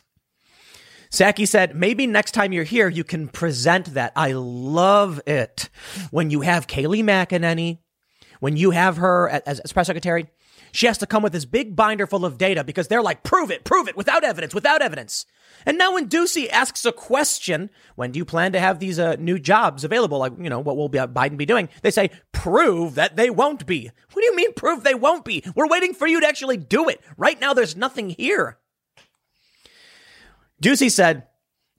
Psaki 1.11 1.47
said, 1.47 1.75
maybe 1.75 2.05
next 2.05 2.31
time 2.33 2.53
you're 2.53 2.63
here, 2.63 2.87
you 2.87 3.03
can 3.03 3.27
present 3.27 3.93
that. 3.93 4.13
I 4.15 4.33
love 4.33 5.21
it. 5.25 5.69
When 6.11 6.29
you 6.29 6.41
have 6.41 6.67
Kayleigh 6.67 7.03
McEnany, 7.03 7.79
when 8.39 8.57
you 8.57 8.71
have 8.71 8.97
her 8.97 9.29
as, 9.29 9.59
as 9.59 9.73
press 9.73 9.87
secretary, 9.87 10.29
she 10.71 10.87
has 10.87 10.97
to 10.99 11.07
come 11.07 11.23
with 11.23 11.33
this 11.33 11.45
big 11.45 11.75
binder 11.75 12.07
full 12.07 12.25
of 12.25 12.37
data 12.37 12.63
because 12.63 12.87
they're 12.87 13.01
like, 13.01 13.23
prove 13.23 13.51
it, 13.51 13.63
prove 13.63 13.87
it, 13.87 13.97
without 13.97 14.23
evidence, 14.23 14.53
without 14.53 14.81
evidence. 14.81 15.25
And 15.65 15.77
now 15.77 15.93
when 15.93 16.07
Doocy 16.07 16.49
asks 16.49 16.85
a 16.85 16.91
question, 16.91 17.69
when 17.95 18.11
do 18.11 18.19
you 18.19 18.25
plan 18.25 18.51
to 18.53 18.59
have 18.59 18.79
these 18.79 18.99
uh, 18.99 19.15
new 19.19 19.39
jobs 19.39 19.83
available? 19.83 20.19
Like, 20.19 20.33
you 20.39 20.49
know, 20.49 20.59
what 20.59 20.77
will 20.77 20.89
Biden 20.89 21.37
be 21.37 21.45
doing? 21.45 21.69
They 21.81 21.91
say, 21.91 22.11
prove 22.31 22.95
that 22.95 23.15
they 23.15 23.29
won't 23.29 23.65
be. 23.65 23.91
What 24.11 24.21
do 24.21 24.25
you 24.25 24.35
mean 24.35 24.53
prove 24.53 24.83
they 24.83 24.95
won't 24.95 25.25
be? 25.25 25.43
We're 25.55 25.67
waiting 25.67 25.93
for 25.93 26.07
you 26.07 26.21
to 26.21 26.27
actually 26.27 26.57
do 26.57 26.89
it. 26.89 27.01
Right 27.17 27.39
now, 27.39 27.53
there's 27.53 27.75
nothing 27.75 28.11
here. 28.11 28.57
Doocy 30.61 30.91
said, 30.91 31.27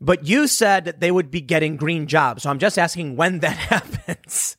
but 0.00 0.26
you 0.26 0.46
said 0.46 0.86
that 0.86 1.00
they 1.00 1.10
would 1.10 1.30
be 1.30 1.40
getting 1.40 1.76
green 1.76 2.06
jobs. 2.06 2.42
So 2.42 2.50
I'm 2.50 2.58
just 2.58 2.78
asking 2.78 3.16
when 3.16 3.40
that 3.40 3.56
happens. 3.56 4.56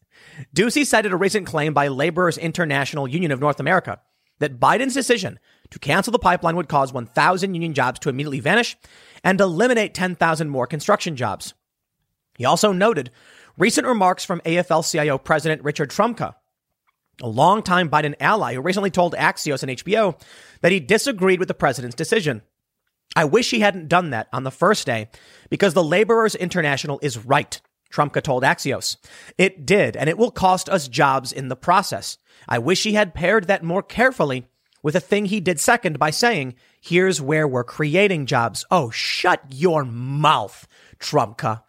Doocy 0.55 0.85
cited 0.85 1.11
a 1.11 1.17
recent 1.17 1.47
claim 1.47 1.73
by 1.73 1.87
Laborers 1.87 2.37
International 2.37 3.07
Union 3.07 3.31
of 3.31 3.39
North 3.39 3.59
America 3.59 3.99
that 4.41 4.59
Biden's 4.59 4.93
decision 4.93 5.39
to 5.69 5.79
cancel 5.79 6.11
the 6.11 6.19
pipeline 6.19 6.55
would 6.57 6.67
cause 6.67 6.91
1,000 6.91 7.53
union 7.53 7.73
jobs 7.73 7.99
to 7.99 8.09
immediately 8.09 8.39
vanish 8.39 8.77
and 9.23 9.39
eliminate 9.39 9.93
10,000 9.93 10.49
more 10.49 10.67
construction 10.67 11.15
jobs. 11.15 11.53
He 12.35 12.43
also 12.43 12.73
noted 12.73 13.11
recent 13.57 13.87
remarks 13.87 14.25
from 14.25 14.41
AFL 14.41 14.89
CIO 14.89 15.17
President 15.17 15.63
Richard 15.63 15.91
Trumka, 15.91 16.35
a 17.21 17.27
longtime 17.27 17.89
Biden 17.89 18.15
ally 18.19 18.55
who 18.55 18.61
recently 18.61 18.91
told 18.91 19.15
Axios 19.15 19.63
and 19.63 19.71
HBO 19.71 20.19
that 20.61 20.71
he 20.71 20.79
disagreed 20.79 21.39
with 21.39 21.47
the 21.47 21.53
president's 21.53 21.95
decision. 21.95 22.41
I 23.15 23.25
wish 23.25 23.51
he 23.51 23.59
hadn't 23.59 23.89
done 23.89 24.09
that 24.09 24.27
on 24.33 24.43
the 24.43 24.51
first 24.51 24.85
day 24.85 25.09
because 25.49 25.73
the 25.73 25.83
Laborers 25.83 26.33
International 26.33 26.99
is 27.03 27.23
right, 27.25 27.61
Trumka 27.91 28.21
told 28.21 28.43
Axios. 28.43 28.97
It 29.37 29.65
did, 29.65 29.95
and 29.95 30.09
it 30.09 30.17
will 30.17 30.31
cost 30.31 30.69
us 30.69 30.87
jobs 30.87 31.31
in 31.31 31.49
the 31.49 31.55
process. 31.55 32.17
I 32.47 32.59
wish 32.59 32.83
he 32.83 32.93
had 32.93 33.13
paired 33.13 33.47
that 33.47 33.63
more 33.63 33.83
carefully 33.83 34.47
with 34.83 34.95
a 34.95 34.99
thing 34.99 35.25
he 35.25 35.39
did 35.39 35.59
second 35.59 35.99
by 35.99 36.09
saying, 36.09 36.55
here's 36.81 37.21
where 37.21 37.47
we're 37.47 37.63
creating 37.63 38.25
jobs. 38.25 38.65
Oh, 38.71 38.89
shut 38.89 39.41
your 39.51 39.85
mouth, 39.85 40.67
Trumka. 40.99 41.63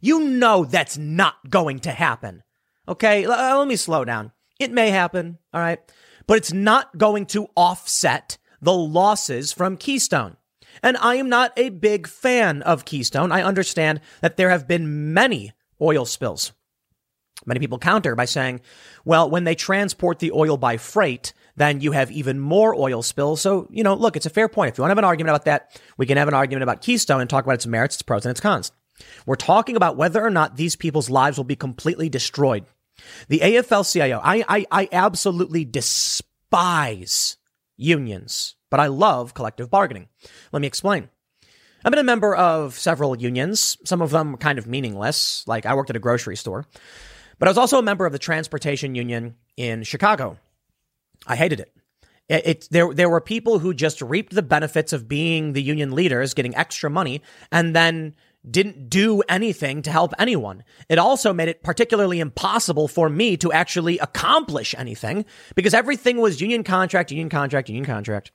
You 0.00 0.20
know 0.20 0.64
that's 0.64 0.98
not 0.98 1.50
going 1.50 1.80
to 1.80 1.90
happen. 1.90 2.42
Okay, 2.88 3.24
L- 3.24 3.32
uh, 3.32 3.58
let 3.58 3.68
me 3.68 3.76
slow 3.76 4.04
down. 4.04 4.32
It 4.58 4.72
may 4.72 4.90
happen, 4.90 5.38
all 5.52 5.60
right, 5.60 5.80
but 6.26 6.36
it's 6.36 6.52
not 6.52 6.98
going 6.98 7.26
to 7.26 7.48
offset 7.56 8.38
the 8.60 8.72
losses 8.72 9.52
from 9.52 9.76
Keystone. 9.76 10.36
And 10.82 10.96
I 10.96 11.16
am 11.16 11.28
not 11.28 11.52
a 11.56 11.68
big 11.68 12.06
fan 12.06 12.62
of 12.62 12.84
Keystone. 12.84 13.32
I 13.32 13.42
understand 13.42 14.00
that 14.20 14.36
there 14.36 14.50
have 14.50 14.66
been 14.66 15.12
many 15.12 15.52
oil 15.80 16.04
spills. 16.04 16.52
Many 17.46 17.60
people 17.60 17.78
counter 17.78 18.14
by 18.14 18.24
saying, 18.24 18.60
well, 19.04 19.28
when 19.28 19.44
they 19.44 19.54
transport 19.54 20.18
the 20.18 20.32
oil 20.32 20.56
by 20.56 20.76
freight, 20.76 21.32
then 21.56 21.80
you 21.80 21.92
have 21.92 22.10
even 22.10 22.38
more 22.38 22.74
oil 22.74 23.02
spills. 23.02 23.40
So, 23.40 23.66
you 23.70 23.82
know, 23.82 23.94
look, 23.94 24.16
it's 24.16 24.26
a 24.26 24.30
fair 24.30 24.48
point. 24.48 24.70
If 24.70 24.78
you 24.78 24.82
want 24.82 24.90
to 24.90 24.92
have 24.92 24.98
an 24.98 25.04
argument 25.04 25.30
about 25.30 25.44
that, 25.46 25.80
we 25.96 26.06
can 26.06 26.16
have 26.16 26.28
an 26.28 26.34
argument 26.34 26.62
about 26.62 26.82
Keystone 26.82 27.20
and 27.20 27.28
talk 27.28 27.44
about 27.44 27.54
its 27.54 27.66
merits, 27.66 27.96
its 27.96 28.02
pros, 28.02 28.24
and 28.24 28.30
its 28.30 28.40
cons. 28.40 28.72
We're 29.26 29.36
talking 29.36 29.76
about 29.76 29.96
whether 29.96 30.24
or 30.24 30.30
not 30.30 30.56
these 30.56 30.76
people's 30.76 31.10
lives 31.10 31.36
will 31.36 31.44
be 31.44 31.56
completely 31.56 32.08
destroyed. 32.08 32.64
The 33.28 33.40
AFL 33.40 33.90
CIO, 33.90 34.20
I, 34.22 34.44
I, 34.48 34.66
I 34.70 34.88
absolutely 34.92 35.64
despise 35.64 37.36
unions, 37.76 38.54
but 38.70 38.80
I 38.80 38.86
love 38.86 39.34
collective 39.34 39.70
bargaining. 39.70 40.08
Let 40.52 40.60
me 40.60 40.68
explain. 40.68 41.08
I've 41.84 41.90
been 41.90 41.98
a 41.98 42.04
member 42.04 42.34
of 42.34 42.78
several 42.78 43.16
unions, 43.16 43.76
some 43.84 44.02
of 44.02 44.10
them 44.10 44.36
kind 44.36 44.58
of 44.58 44.68
meaningless, 44.68 45.44
like 45.48 45.66
I 45.66 45.74
worked 45.74 45.90
at 45.90 45.96
a 45.96 46.00
grocery 46.00 46.36
store, 46.36 46.64
but 47.42 47.48
I 47.48 47.50
was 47.50 47.58
also 47.58 47.80
a 47.80 47.82
member 47.82 48.06
of 48.06 48.12
the 48.12 48.20
transportation 48.20 48.94
union 48.94 49.34
in 49.56 49.82
Chicago. 49.82 50.38
I 51.26 51.34
hated 51.34 51.58
it. 51.58 51.74
It, 52.28 52.46
it, 52.46 52.68
there 52.70 52.94
there 52.94 53.10
were 53.10 53.20
people 53.20 53.58
who 53.58 53.74
just 53.74 54.00
reaped 54.00 54.32
the 54.32 54.44
benefits 54.44 54.92
of 54.92 55.08
being 55.08 55.52
the 55.52 55.60
union 55.60 55.90
leaders, 55.90 56.34
getting 56.34 56.54
extra 56.54 56.88
money, 56.88 57.20
and 57.50 57.74
then 57.74 58.14
didn't 58.48 58.88
do 58.88 59.22
anything 59.22 59.82
to 59.82 59.90
help 59.90 60.14
anyone. 60.20 60.62
It 60.88 61.00
also 61.00 61.32
made 61.32 61.48
it 61.48 61.64
particularly 61.64 62.20
impossible 62.20 62.86
for 62.86 63.08
me 63.08 63.36
to 63.38 63.50
actually 63.50 63.98
accomplish 63.98 64.72
anything 64.78 65.24
because 65.56 65.74
everything 65.74 66.18
was 66.18 66.40
union 66.40 66.62
contract, 66.62 67.10
union 67.10 67.28
contract, 67.28 67.68
union 67.68 67.84
contract. 67.84 68.30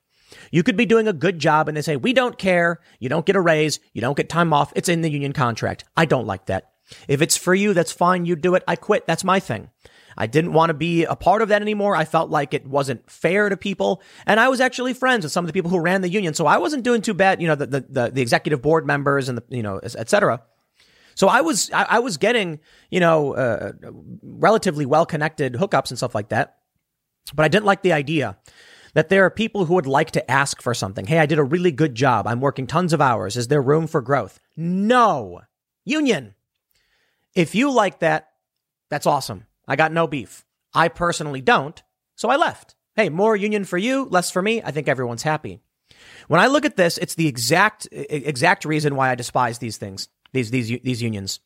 You 0.52 0.64
could 0.64 0.76
be 0.76 0.86
doing 0.86 1.08
a 1.08 1.14
good 1.14 1.40
job 1.40 1.70
and 1.70 1.78
they 1.78 1.82
say, 1.82 1.96
we 1.96 2.12
don't 2.12 2.38
care. 2.38 2.82
You 3.00 3.08
don't 3.08 3.26
get 3.26 3.38
a 3.38 3.42
raise. 3.42 3.80
You 3.94 4.02
don't 4.02 4.18
get 4.18 4.28
time 4.28 4.52
off. 4.52 4.74
It's 4.76 4.90
in 4.90 5.00
the 5.00 5.10
union 5.10 5.32
contract. 5.32 5.86
I 5.96 6.04
don't 6.04 6.28
like 6.28 6.48
that. 6.48 6.74
If 7.08 7.22
it's 7.22 7.38
for 7.38 7.54
you, 7.54 7.74
that's 7.74 7.92
fine. 7.92 8.26
You 8.26 8.36
do 8.36 8.56
it. 8.56 8.64
I 8.68 8.76
quit. 8.76 9.06
That's 9.08 9.24
my 9.24 9.40
thing. 9.40 9.70
I 10.18 10.26
didn't 10.26 10.54
want 10.54 10.72
to 10.72 10.74
be 10.74 11.04
a 11.04 11.16
part 11.16 11.42
of 11.44 11.50
that 11.50 11.62
anymore. 11.62 11.96
I 11.96 12.04
felt 12.06 12.32
like 12.32 12.54
it 12.54 12.66
wasn't 12.66 13.10
fair 13.10 13.50
to 13.50 13.58
people. 13.58 14.02
And 14.26 14.40
I 14.40 14.50
was 14.50 14.60
actually 14.60 14.94
friends 14.96 15.24
with 15.24 15.32
some 15.32 15.46
of 15.46 15.48
the 15.48 15.54
people 15.54 15.70
who 15.70 15.80
ran 15.80 16.02
the 16.02 16.10
union. 16.10 16.34
So 16.34 16.48
I 16.48 16.58
wasn't 16.58 16.84
doing 16.84 17.02
too 17.02 17.14
bad, 17.14 17.40
you 17.40 17.48
know, 17.48 17.56
the, 17.56 17.68
the, 17.68 18.12
the 18.12 18.22
executive 18.22 18.62
board 18.62 18.88
members 18.88 19.30
and 19.30 19.38
the, 19.38 19.44
you 19.50 19.62
know, 19.62 19.78
et 19.78 20.10
cetera. 20.10 20.42
So 21.14 21.28
I 21.28 21.42
was, 21.42 21.72
I, 21.72 21.84
I 21.84 22.00
was 22.00 22.18
getting, 22.18 22.60
you 22.90 23.00
know, 23.00 23.34
uh, 23.34 23.74
relatively 24.24 24.86
well 24.86 25.06
connected 25.06 25.54
hookups 25.54 25.90
and 25.90 25.98
stuff 25.98 26.16
like 26.16 26.30
that. 26.30 26.58
But 27.36 27.44
I 27.44 27.48
didn't 27.48 27.66
like 27.66 27.84
the 27.84 27.94
idea 27.94 28.38
that 28.94 29.10
there 29.10 29.26
are 29.26 29.30
people 29.30 29.66
who 29.66 29.76
would 29.76 29.86
like 29.86 30.12
to 30.12 30.32
ask 30.32 30.62
for 30.62 30.74
something. 30.74 31.06
Hey, 31.06 31.20
I 31.20 31.28
did 31.28 31.38
a 31.38 31.44
really 31.44 31.72
good 31.72 31.94
job. 31.94 32.26
I'm 32.26 32.42
working 32.42 32.66
tons 32.66 32.94
of 32.94 33.02
hours. 33.02 33.38
Is 33.38 33.50
there 33.50 33.62
room 33.62 33.86
for 33.86 34.02
growth? 34.02 34.40
No. 34.56 35.42
Union. 35.86 36.34
If 37.38 37.54
you 37.54 37.72
like 37.72 38.00
that, 38.00 38.30
that's 38.90 39.06
awesome. 39.06 39.46
I 39.68 39.76
got 39.76 39.92
no 39.92 40.08
beef. 40.08 40.44
I 40.74 40.88
personally 40.88 41.40
don't, 41.40 41.82
so 42.16 42.30
I 42.30 42.36
left. 42.36 42.74
Hey, 42.96 43.10
more 43.10 43.36
union 43.36 43.64
for 43.64 43.78
you, 43.78 44.06
less 44.06 44.32
for 44.32 44.42
me. 44.42 44.64
I 44.64 44.72
think 44.72 44.88
everyone's 44.88 45.22
happy. 45.22 45.60
When 46.28 46.42
I 46.42 46.48
look 46.48 46.66
at 46.66 46.78
this, 46.78 46.98
it's 46.98 47.14
the 47.14 47.28
exact 47.28 47.88
exact 47.92 48.66
reason 48.66 48.96
why 48.96 49.12
I 49.12 49.16
despise 49.16 49.60
these 49.60 49.78
things, 49.78 50.10
these 50.34 50.50
these 50.50 50.80
these 50.82 51.04
unions. 51.04 51.40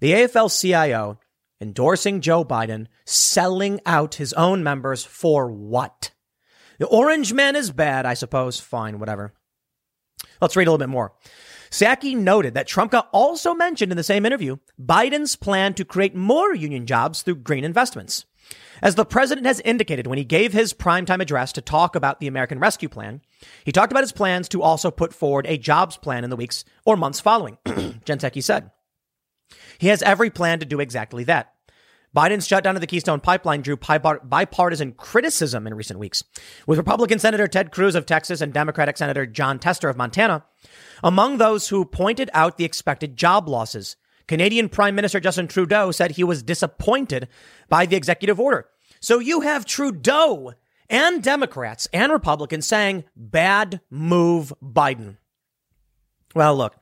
The 0.00 0.12
AFL-CIO 0.12 1.18
endorsing 1.62 2.20
Joe 2.20 2.44
Biden, 2.44 2.86
selling 3.06 3.80
out 3.86 4.16
his 4.16 4.34
own 4.34 4.62
members 4.62 5.02
for 5.02 5.50
what? 5.50 6.10
The 6.78 6.86
orange 6.86 7.32
man 7.32 7.56
is 7.56 7.70
bad, 7.70 8.04
I 8.04 8.12
suppose. 8.12 8.60
Fine, 8.60 8.98
whatever. 8.98 9.32
Let's 10.42 10.56
read 10.56 10.68
a 10.68 10.70
little 10.70 10.78
bit 10.78 10.90
more. 10.90 11.14
Psaki 11.70 12.16
noted 12.16 12.54
that 12.54 12.68
Trumka 12.68 13.06
also 13.12 13.54
mentioned 13.54 13.92
in 13.92 13.96
the 13.96 14.02
same 14.02 14.24
interview 14.24 14.56
Biden's 14.80 15.36
plan 15.36 15.74
to 15.74 15.84
create 15.84 16.14
more 16.14 16.54
union 16.54 16.86
jobs 16.86 17.22
through 17.22 17.36
green 17.36 17.64
investments. 17.64 18.24
As 18.80 18.94
the 18.94 19.04
president 19.04 19.46
has 19.46 19.60
indicated 19.60 20.06
when 20.06 20.18
he 20.18 20.24
gave 20.24 20.52
his 20.52 20.72
primetime 20.72 21.20
address 21.20 21.52
to 21.52 21.60
talk 21.60 21.96
about 21.96 22.20
the 22.20 22.28
American 22.28 22.60
Rescue 22.60 22.88
Plan, 22.88 23.20
he 23.64 23.72
talked 23.72 23.92
about 23.92 24.04
his 24.04 24.12
plans 24.12 24.48
to 24.50 24.62
also 24.62 24.90
put 24.90 25.12
forward 25.12 25.46
a 25.46 25.58
jobs 25.58 25.96
plan 25.96 26.24
in 26.24 26.30
the 26.30 26.36
weeks 26.36 26.64
or 26.84 26.96
months 26.96 27.20
following, 27.20 27.58
Jen 27.66 28.18
Psaki 28.18 28.42
said. 28.42 28.70
He 29.78 29.88
has 29.88 30.02
every 30.02 30.30
plan 30.30 30.60
to 30.60 30.66
do 30.66 30.80
exactly 30.80 31.24
that. 31.24 31.52
Biden's 32.16 32.46
shutdown 32.46 32.74
of 32.74 32.80
the 32.80 32.86
Keystone 32.86 33.20
Pipeline 33.20 33.60
drew 33.62 33.76
bipartisan 33.76 34.92
criticism 34.92 35.66
in 35.66 35.74
recent 35.74 35.98
weeks, 35.98 36.24
with 36.66 36.78
Republican 36.78 37.18
Senator 37.18 37.46
Ted 37.46 37.70
Cruz 37.70 37.94
of 37.94 38.06
Texas 38.06 38.40
and 38.40 38.52
Democratic 38.52 38.96
Senator 38.96 39.26
Jon 39.26 39.58
Tester 39.58 39.88
of 39.88 39.96
Montana 39.96 40.44
among 41.02 41.38
those 41.38 41.68
who 41.68 41.84
pointed 41.84 42.30
out 42.32 42.56
the 42.56 42.64
expected 42.64 43.16
job 43.16 43.48
losses. 43.48 43.96
Canadian 44.26 44.68
Prime 44.68 44.94
Minister 44.94 45.20
Justin 45.20 45.48
Trudeau 45.48 45.90
said 45.90 46.12
he 46.12 46.24
was 46.24 46.42
disappointed 46.42 47.28
by 47.68 47.86
the 47.86 47.96
executive 47.96 48.40
order. 48.40 48.66
So 49.00 49.18
you 49.18 49.42
have 49.42 49.64
Trudeau 49.64 50.54
and 50.90 51.22
Democrats 51.22 51.88
and 51.92 52.12
Republicans 52.12 52.66
saying, 52.66 53.04
bad 53.16 53.80
move, 53.90 54.52
Biden. 54.62 55.16
Well, 56.34 56.56
look, 56.56 56.74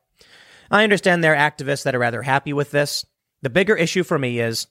I 0.70 0.82
understand 0.82 1.22
there 1.22 1.36
are 1.36 1.50
activists 1.50 1.84
that 1.84 1.94
are 1.94 2.00
rather 2.00 2.22
happy 2.22 2.52
with 2.52 2.70
this. 2.70 3.04
The 3.42 3.50
bigger 3.50 3.76
issue 3.76 4.02
for 4.02 4.18
me 4.18 4.40
is 4.40 4.66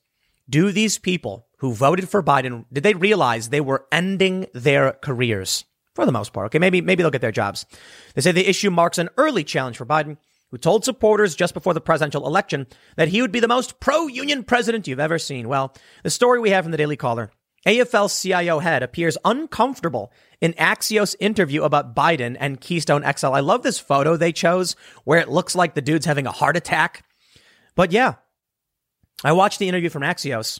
do 0.49 0.71
these 0.71 0.97
people 0.97 1.47
who 1.57 1.73
voted 1.73 2.09
for 2.09 2.21
Biden, 2.21 2.65
did 2.71 2.83
they 2.83 2.93
realize 2.93 3.49
they 3.49 3.61
were 3.61 3.85
ending 3.91 4.47
their 4.53 4.93
careers? 4.93 5.65
For 5.93 6.05
the 6.05 6.11
most 6.11 6.33
part. 6.33 6.47
Okay, 6.47 6.59
maybe, 6.59 6.81
maybe 6.81 7.01
they'll 7.01 7.09
get 7.09 7.21
their 7.21 7.31
jobs. 7.31 7.65
They 8.13 8.21
say 8.21 8.33
the 8.33 8.49
issue 8.49 8.69
marks 8.69 8.97
an 8.97 9.09
early 9.17 9.45
challenge 9.45 9.77
for 9.77 9.85
Biden, 9.85 10.17
who 10.51 10.57
told 10.57 10.83
supporters 10.83 11.35
just 11.35 11.53
before 11.53 11.73
the 11.73 11.79
presidential 11.79 12.27
election 12.27 12.67
that 12.97 13.07
he 13.07 13.21
would 13.21 13.31
be 13.31 13.39
the 13.39 13.47
most 13.47 13.79
pro-union 13.79 14.43
president 14.43 14.87
you've 14.87 14.99
ever 14.99 15.17
seen. 15.17 15.47
Well, 15.47 15.73
the 16.03 16.09
story 16.09 16.39
we 16.39 16.49
have 16.49 16.65
from 16.65 16.71
the 16.71 16.77
Daily 16.77 16.97
Caller. 16.97 17.31
AFL 17.65 18.21
CIO 18.21 18.59
head 18.59 18.83
appears 18.83 19.17
uncomfortable 19.25 20.11
in 20.39 20.53
Axios 20.53 21.15
interview 21.19 21.63
about 21.63 21.95
Biden 21.95 22.37
and 22.39 22.61
Keystone 22.61 23.03
XL. 23.17 23.27
I 23.27 23.39
love 23.39 23.63
this 23.63 23.79
photo 23.79 24.15
they 24.17 24.31
chose 24.31 24.75
where 25.03 25.19
it 25.19 25.29
looks 25.29 25.55
like 25.55 25.73
the 25.73 25.81
dude's 25.81 26.05
having 26.05 26.27
a 26.27 26.31
heart 26.31 26.57
attack. 26.57 27.03
But 27.73 27.91
yeah, 27.91 28.15
I 29.23 29.31
watched 29.31 29.59
the 29.59 29.67
interview 29.67 29.89
from 29.89 30.03
Axios. 30.03 30.59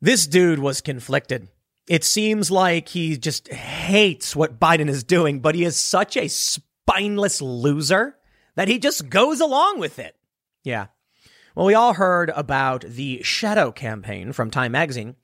This 0.00 0.26
dude 0.26 0.58
was 0.58 0.80
conflicted. 0.80 1.48
It 1.88 2.04
seems 2.04 2.50
like 2.50 2.88
he 2.88 3.16
just 3.16 3.48
hates 3.48 4.34
what 4.34 4.58
Biden 4.58 4.88
is 4.88 5.04
doing, 5.04 5.40
but 5.40 5.54
he 5.54 5.64
is 5.64 5.76
such 5.76 6.16
a 6.16 6.28
spineless 6.28 7.40
loser 7.40 8.16
that 8.56 8.68
he 8.68 8.78
just 8.78 9.08
goes 9.08 9.40
along 9.40 9.78
with 9.78 9.98
it. 9.98 10.16
Yeah. 10.64 10.86
Well, 11.54 11.66
we 11.66 11.74
all 11.74 11.94
heard 11.94 12.30
about 12.36 12.82
the 12.82 13.22
shadow 13.22 13.72
campaign 13.72 14.32
from 14.32 14.50
Time 14.50 14.72
Magazine, 14.72 15.16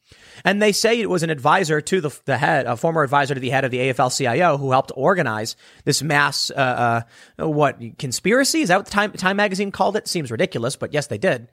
and 0.47 0.63
they 0.63 0.73
say 0.73 0.99
it 0.99 1.11
was 1.11 1.23
an 1.23 1.29
advisor 1.29 1.83
to 1.83 2.01
the, 2.01 2.19
the 2.25 2.39
head, 2.39 2.65
a 2.65 2.77
former 2.77 3.03
advisor 3.03 3.35
to 3.35 3.41
the 3.41 3.51
head 3.51 3.67
of 3.67 3.71
the 3.71 3.79
AFL-CIO, 3.79 4.57
who 4.57 4.71
helped 4.71 4.93
organize 4.95 5.57
this 5.85 6.03
mass, 6.03 6.51
uh, 6.51 7.03
uh, 7.39 7.49
what 7.49 7.99
conspiracy 7.99 8.63
is 8.63 8.69
that 8.69 8.79
what 8.79 8.87
Time 8.87 9.13
Time 9.13 9.37
Magazine 9.37 9.73
called 9.73 9.95
it? 9.95 10.09
Seems 10.09 10.31
ridiculous, 10.31 10.75
but 10.75 10.95
yes, 10.95 11.09
they 11.09 11.19
did 11.19 11.49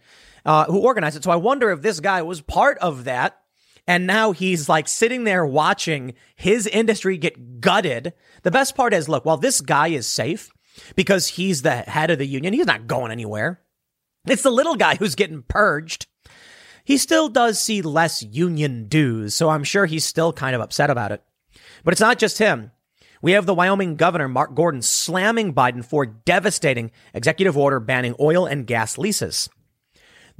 uh, 0.46 0.66
who 0.66 0.80
organized 0.80 1.18
it. 1.18 1.24
So 1.24 1.32
I 1.32 1.36
wonder 1.36 1.72
if 1.72 1.82
this 1.82 2.00
guy 2.00 2.22
was 2.22 2.42
part 2.42 2.78
of 2.80 3.04
that. 3.06 3.40
And 3.88 4.06
now 4.06 4.34
he's 4.34 4.70
like 4.70 4.88
sitting 4.88 5.24
there 5.24 5.46
watching 5.46 6.14
his 6.36 6.68
industry 6.68 7.18
get 7.18 7.60
gutted. 7.60 8.14
The 8.44 8.52
best 8.52 8.76
part 8.76 8.94
is, 8.94 9.10
look, 9.10 9.26
while 9.26 9.38
this 9.38 9.62
guy 9.62 9.88
is 9.88 10.06
safe 10.06 10.52
because 10.96 11.28
he's 11.28 11.64
the 11.64 11.78
head 11.78 12.12
of 12.12 12.20
the 12.20 12.28
union, 12.28 12.54
he's 12.54 12.68
not 12.68 12.86
going 12.86 13.12
anywhere. 13.12 13.62
It's 14.28 14.44
the 14.44 14.52
little 14.52 14.76
guy 14.76 14.96
who's 14.96 15.16
getting 15.16 15.44
purged. 15.44 16.06
he 16.84 16.98
still 16.98 17.30
does 17.30 17.60
see 17.60 17.82
less 17.82 18.24
union 18.24 18.88
dues, 18.88 19.34
so 19.34 19.50
I'm 19.50 19.64
sure 19.64 19.86
he's 19.86 20.06
still 20.06 20.34
kind 20.34 20.56
of 20.56 20.62
upset 20.62 20.90
about 20.90 21.12
it. 21.12 21.24
But 21.84 21.94
it's 21.94 22.02
not 22.02 22.20
just 22.20 22.38
him. 22.38 22.72
We 23.22 23.34
have 23.34 23.46
the 23.46 23.54
Wyoming 23.54 23.96
governor, 23.96 24.28
Mark 24.28 24.56
Gordon, 24.56 24.82
slamming 24.82 25.54
Biden 25.54 25.84
for 25.84 26.06
devastating 26.06 26.92
executive 27.14 27.58
order 27.58 27.80
banning 27.80 28.16
oil 28.20 28.46
and 28.46 28.66
gas 28.66 28.98
leases. 28.98 29.50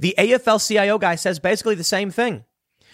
The 0.00 0.14
AFL 0.18 0.66
CIO 0.66 0.98
guy 0.98 1.14
says 1.14 1.38
basically 1.38 1.74
the 1.74 1.84
same 1.84 2.10
thing. 2.10 2.44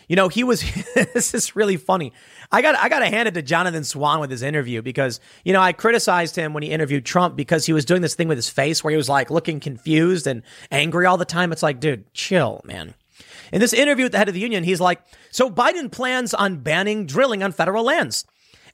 You 0.08 0.16
know, 0.16 0.28
he 0.28 0.44
was, 0.44 0.62
this 0.94 1.34
is 1.34 1.56
really 1.56 1.76
funny. 1.76 2.12
I 2.52 2.62
got, 2.62 2.76
I 2.76 2.88
got 2.88 3.00
to 3.00 3.06
hand 3.06 3.28
it 3.28 3.34
to 3.34 3.42
Jonathan 3.42 3.84
Swan 3.84 4.20
with 4.20 4.30
his 4.30 4.42
interview 4.42 4.82
because, 4.82 5.20
you 5.44 5.52
know, 5.52 5.60
I 5.60 5.72
criticized 5.72 6.36
him 6.36 6.52
when 6.52 6.62
he 6.62 6.70
interviewed 6.70 7.04
Trump 7.04 7.36
because 7.36 7.66
he 7.66 7.72
was 7.72 7.84
doing 7.84 8.02
this 8.02 8.14
thing 8.14 8.28
with 8.28 8.38
his 8.38 8.48
face 8.48 8.84
where 8.84 8.90
he 8.90 8.96
was 8.96 9.08
like 9.08 9.30
looking 9.30 9.60
confused 9.60 10.26
and 10.26 10.42
angry 10.70 11.06
all 11.06 11.16
the 11.16 11.24
time. 11.24 11.52
It's 11.52 11.62
like, 11.62 11.80
dude, 11.80 12.12
chill, 12.12 12.60
man. 12.64 12.94
In 13.52 13.60
this 13.60 13.72
interview 13.72 14.04
with 14.04 14.12
the 14.12 14.18
head 14.18 14.28
of 14.28 14.34
the 14.34 14.40
union, 14.40 14.64
he's 14.64 14.80
like, 14.80 15.00
so 15.30 15.48
Biden 15.48 15.90
plans 15.90 16.34
on 16.34 16.58
banning 16.58 17.06
drilling 17.06 17.42
on 17.42 17.52
federal 17.52 17.84
lands. 17.84 18.26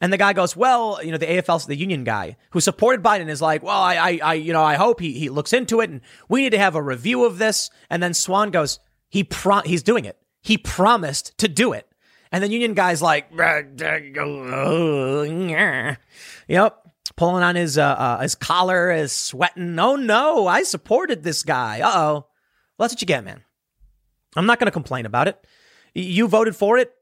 And 0.03 0.13
the 0.13 0.19
guy 0.19 0.33
goes, 0.33 0.57
well, 0.57 0.99
you 1.01 1.13
know, 1.13 1.17
the 1.17 1.27
AFL, 1.29 1.65
the 1.65 1.77
union 1.77 2.03
guy 2.03 2.37
who 2.51 2.61
supported 2.61 3.05
Biden 3.05 3.29
is 3.29 3.41
like, 3.41 3.63
well, 3.63 3.81
I, 3.81 3.95
I, 3.95 4.21
I 4.21 4.35
you 4.35 4.53
know, 4.53 4.65
I 4.65 4.75
hope 4.75 4.99
he, 4.99 5.13
he 5.13 5.29
looks 5.29 5.53
into 5.53 5.81
it 5.81 5.91
and 5.91 6.01
we 6.29 6.43
need 6.43 6.51
to 6.51 6.59
have 6.59 6.75
a 6.75 6.83
review 6.83 7.25
of 7.25 7.39
this. 7.39 7.71
And 7.89 8.03
then 8.03 8.13
Swan 8.13 8.51
goes, 8.51 8.81
he 9.09 9.23
pro, 9.23 9.61
he's 9.61 9.85
doing 9.85 10.05
it. 10.05 10.19
He 10.41 10.59
promised 10.59 11.39
to 11.39 11.47
do 11.47 11.73
it. 11.73 11.87
And 12.33 12.43
then 12.43 12.51
union 12.51 12.75
guy's 12.75 13.01
like, 13.01 13.29
yep, 16.49 16.79
pulling 17.15 17.45
on 17.45 17.55
his, 17.55 17.79
uh, 17.79 17.85
uh, 17.85 18.19
his 18.23 18.35
collar, 18.35 18.91
is 18.91 19.13
sweating. 19.13 19.79
Oh 19.79 19.95
no, 19.95 20.49
I 20.49 20.65
supported 20.65 21.23
this 21.23 21.45
guy. 21.45 21.81
Uh 21.81 21.93
oh. 21.95 22.13
Well, 22.13 22.29
that's 22.81 22.95
what 22.95 23.03
you 23.03 23.07
get, 23.07 23.23
man. 23.23 23.45
I'm 24.35 24.47
not 24.47 24.59
going 24.59 24.67
to 24.67 24.73
complain 24.73 25.07
about 25.07 25.29
it. 25.29 25.47
You 25.95 26.27
voted 26.27 26.57
for 26.57 26.77
it. 26.79 26.93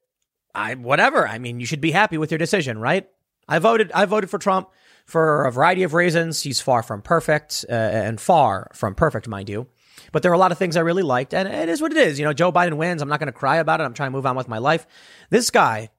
I 0.54 0.74
whatever. 0.74 1.26
I 1.26 1.38
mean, 1.38 1.60
you 1.60 1.66
should 1.66 1.80
be 1.80 1.90
happy 1.90 2.18
with 2.18 2.30
your 2.30 2.38
decision, 2.38 2.78
right? 2.78 3.08
I 3.48 3.58
voted. 3.58 3.90
I 3.92 4.04
voted 4.04 4.30
for 4.30 4.38
Trump 4.38 4.68
for 5.06 5.44
a 5.44 5.52
variety 5.52 5.82
of 5.82 5.94
reasons. 5.94 6.42
He's 6.42 6.60
far 6.60 6.82
from 6.82 7.02
perfect, 7.02 7.64
uh, 7.68 7.72
and 7.72 8.20
far 8.20 8.70
from 8.72 8.94
perfect, 8.94 9.28
mind 9.28 9.48
you. 9.48 9.66
But 10.12 10.22
there 10.22 10.30
are 10.30 10.34
a 10.34 10.38
lot 10.38 10.52
of 10.52 10.58
things 10.58 10.76
I 10.76 10.80
really 10.80 11.02
liked, 11.02 11.34
and 11.34 11.48
it 11.48 11.68
is 11.68 11.82
what 11.82 11.92
it 11.92 11.98
is. 11.98 12.18
You 12.18 12.24
know, 12.24 12.32
Joe 12.32 12.52
Biden 12.52 12.74
wins. 12.74 13.02
I'm 13.02 13.08
not 13.08 13.20
going 13.20 13.26
to 13.26 13.32
cry 13.32 13.56
about 13.56 13.80
it. 13.80 13.84
I'm 13.84 13.94
trying 13.94 14.08
to 14.08 14.16
move 14.16 14.26
on 14.26 14.36
with 14.36 14.48
my 14.48 14.58
life. 14.58 14.86
This 15.30 15.50
guy, 15.50 15.90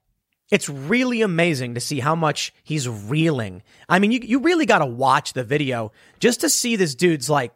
it's 0.49 0.69
really 0.69 1.21
amazing 1.21 1.75
to 1.75 1.81
see 1.81 1.99
how 1.99 2.15
much 2.15 2.53
he's 2.63 2.87
reeling. 2.87 3.63
I 3.87 3.99
mean, 3.99 4.11
you 4.11 4.19
you 4.23 4.39
really 4.39 4.65
got 4.65 4.79
to 4.79 4.85
watch 4.85 5.33
the 5.33 5.43
video 5.43 5.91
just 6.19 6.41
to 6.41 6.49
see 6.49 6.75
this 6.75 6.95
dude's 6.95 7.29
like 7.29 7.53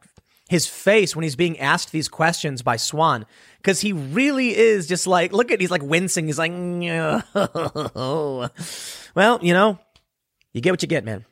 his 0.48 0.68
face 0.68 1.16
when 1.16 1.24
he's 1.24 1.36
being 1.36 1.60
asked 1.60 1.92
these 1.92 2.08
questions 2.08 2.62
by 2.62 2.78
Swan 2.78 3.26
because 3.58 3.82
he 3.82 3.94
really 3.94 4.56
is 4.56 4.88
just 4.88 5.08
like, 5.08 5.34
look 5.34 5.52
at, 5.52 5.60
he's 5.60 5.72
like 5.72 5.82
wincing. 5.82 6.28
He's 6.28 6.38
like, 6.38 6.52
well, 9.16 9.40
you 9.42 9.54
know, 9.54 9.80
you 10.54 10.62
get 10.62 10.72
what 10.72 10.82
you 10.82 10.88
get, 10.88 11.04
man. 11.04 11.26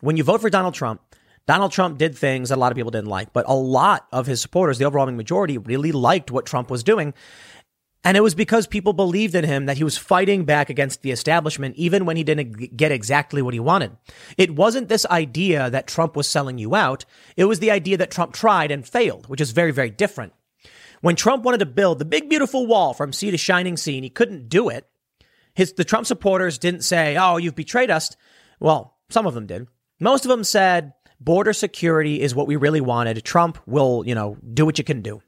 When 0.00 0.16
you 0.16 0.24
vote 0.24 0.40
for 0.40 0.50
Donald 0.50 0.74
Trump, 0.74 1.00
Donald 1.46 1.72
Trump 1.72 1.98
did 1.98 2.16
things 2.16 2.50
that 2.50 2.56
a 2.56 2.60
lot 2.60 2.70
of 2.70 2.76
people 2.76 2.90
didn't 2.90 3.08
like, 3.08 3.32
but 3.32 3.44
a 3.48 3.54
lot 3.54 4.06
of 4.12 4.26
his 4.26 4.40
supporters, 4.40 4.78
the 4.78 4.84
overwhelming 4.84 5.16
majority, 5.16 5.58
really 5.58 5.92
liked 5.92 6.30
what 6.30 6.46
Trump 6.46 6.70
was 6.70 6.82
doing. 6.82 7.14
And 8.02 8.16
it 8.16 8.22
was 8.22 8.34
because 8.34 8.66
people 8.66 8.94
believed 8.94 9.34
in 9.34 9.44
him 9.44 9.66
that 9.66 9.76
he 9.76 9.84
was 9.84 9.98
fighting 9.98 10.44
back 10.44 10.70
against 10.70 11.02
the 11.02 11.10
establishment, 11.10 11.76
even 11.76 12.06
when 12.06 12.16
he 12.16 12.24
didn't 12.24 12.76
get 12.76 12.92
exactly 12.92 13.42
what 13.42 13.52
he 13.52 13.60
wanted. 13.60 13.96
It 14.38 14.54
wasn't 14.54 14.88
this 14.88 15.04
idea 15.06 15.68
that 15.68 15.86
Trump 15.86 16.16
was 16.16 16.26
selling 16.26 16.56
you 16.56 16.74
out. 16.74 17.04
It 17.36 17.44
was 17.44 17.58
the 17.58 17.70
idea 17.70 17.98
that 17.98 18.10
Trump 18.10 18.32
tried 18.32 18.70
and 18.70 18.88
failed, 18.88 19.26
which 19.28 19.40
is 19.40 19.50
very, 19.50 19.70
very 19.70 19.90
different. 19.90 20.32
When 21.02 21.16
Trump 21.16 21.44
wanted 21.44 21.58
to 21.58 21.66
build 21.66 21.98
the 21.98 22.04
big, 22.06 22.28
beautiful 22.30 22.66
wall 22.66 22.94
from 22.94 23.12
sea 23.12 23.30
to 23.30 23.36
shining 23.36 23.76
sea, 23.76 23.96
and 23.96 24.04
he 24.04 24.10
couldn't 24.10 24.48
do 24.48 24.70
it, 24.70 24.86
his, 25.54 25.74
the 25.74 25.84
Trump 25.84 26.06
supporters 26.06 26.58
didn't 26.58 26.84
say, 26.84 27.16
Oh, 27.18 27.36
you've 27.36 27.54
betrayed 27.54 27.90
us. 27.90 28.16
Well, 28.60 28.96
some 29.10 29.26
of 29.26 29.34
them 29.34 29.46
did. 29.46 29.66
Most 29.98 30.24
of 30.24 30.30
them 30.30 30.44
said, 30.44 30.94
border 31.20 31.52
security 31.52 32.20
is 32.20 32.34
what 32.34 32.46
we 32.46 32.56
really 32.56 32.80
wanted. 32.80 33.22
Trump 33.24 33.58
will, 33.66 34.02
you 34.06 34.14
know, 34.14 34.38
do 34.54 34.64
what 34.64 34.78
you 34.78 34.84
can 34.84 35.02
do. 35.02 35.22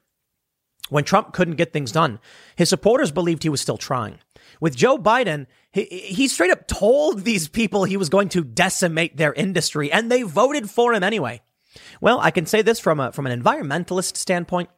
When 0.93 1.05
Trump 1.05 1.32
couldn't 1.32 1.57
get 1.57 1.72
things 1.72 1.90
done, 1.90 2.20
his 2.55 2.68
supporters 2.68 3.11
believed 3.11 3.43
he 3.43 3.49
was 3.49 3.62
still 3.62 3.78
trying. 3.78 4.18
With 4.61 4.76
Joe 4.76 4.99
Biden, 4.99 5.47
he, 5.70 5.84
he 5.84 6.28
straight 6.28 6.51
up 6.51 6.66
told 6.66 7.24
these 7.24 7.49
people 7.49 7.84
he 7.84 7.97
was 7.97 8.11
going 8.11 8.28
to 8.28 8.45
decimate 8.45 9.16
their 9.16 9.32
industry, 9.32 9.90
and 9.90 10.12
they 10.12 10.20
voted 10.20 10.68
for 10.68 10.93
him 10.93 11.03
anyway. 11.03 11.40
Well, 12.03 12.20
I 12.20 12.30
can 12.30 12.45
say 12.45 12.61
this 12.61 12.78
from 12.78 13.01
a, 13.01 13.11
from 13.11 13.26
an 13.26 13.43
environmentalist 13.43 14.18
standpoint. 14.18 14.68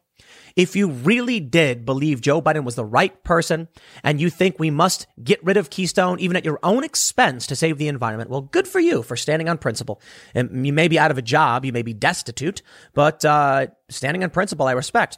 If 0.55 0.77
you 0.77 0.87
really 0.89 1.41
did 1.41 1.85
believe 1.85 2.21
Joe 2.21 2.41
Biden 2.41 2.63
was 2.63 2.75
the 2.75 2.85
right 2.85 3.21
person 3.25 3.67
and 4.01 4.21
you 4.21 4.29
think 4.29 4.57
we 4.57 4.71
must 4.71 5.07
get 5.21 5.43
rid 5.43 5.57
of 5.57 5.69
Keystone 5.69 6.17
even 6.21 6.37
at 6.37 6.45
your 6.45 6.59
own 6.63 6.85
expense 6.85 7.45
to 7.47 7.57
save 7.57 7.77
the 7.77 7.89
environment, 7.89 8.29
well, 8.29 8.39
good 8.39 8.69
for 8.69 8.79
you 8.79 9.03
for 9.03 9.17
standing 9.17 9.49
on 9.49 9.57
principle. 9.57 9.99
And 10.33 10.65
you 10.65 10.71
may 10.71 10.87
be 10.87 10.97
out 10.97 11.11
of 11.11 11.17
a 11.17 11.21
job, 11.21 11.65
you 11.65 11.73
may 11.73 11.81
be 11.81 11.93
destitute, 11.93 12.61
but 12.93 13.25
uh, 13.25 13.67
standing 13.89 14.23
on 14.23 14.29
principle, 14.29 14.65
I 14.65 14.71
respect. 14.71 15.17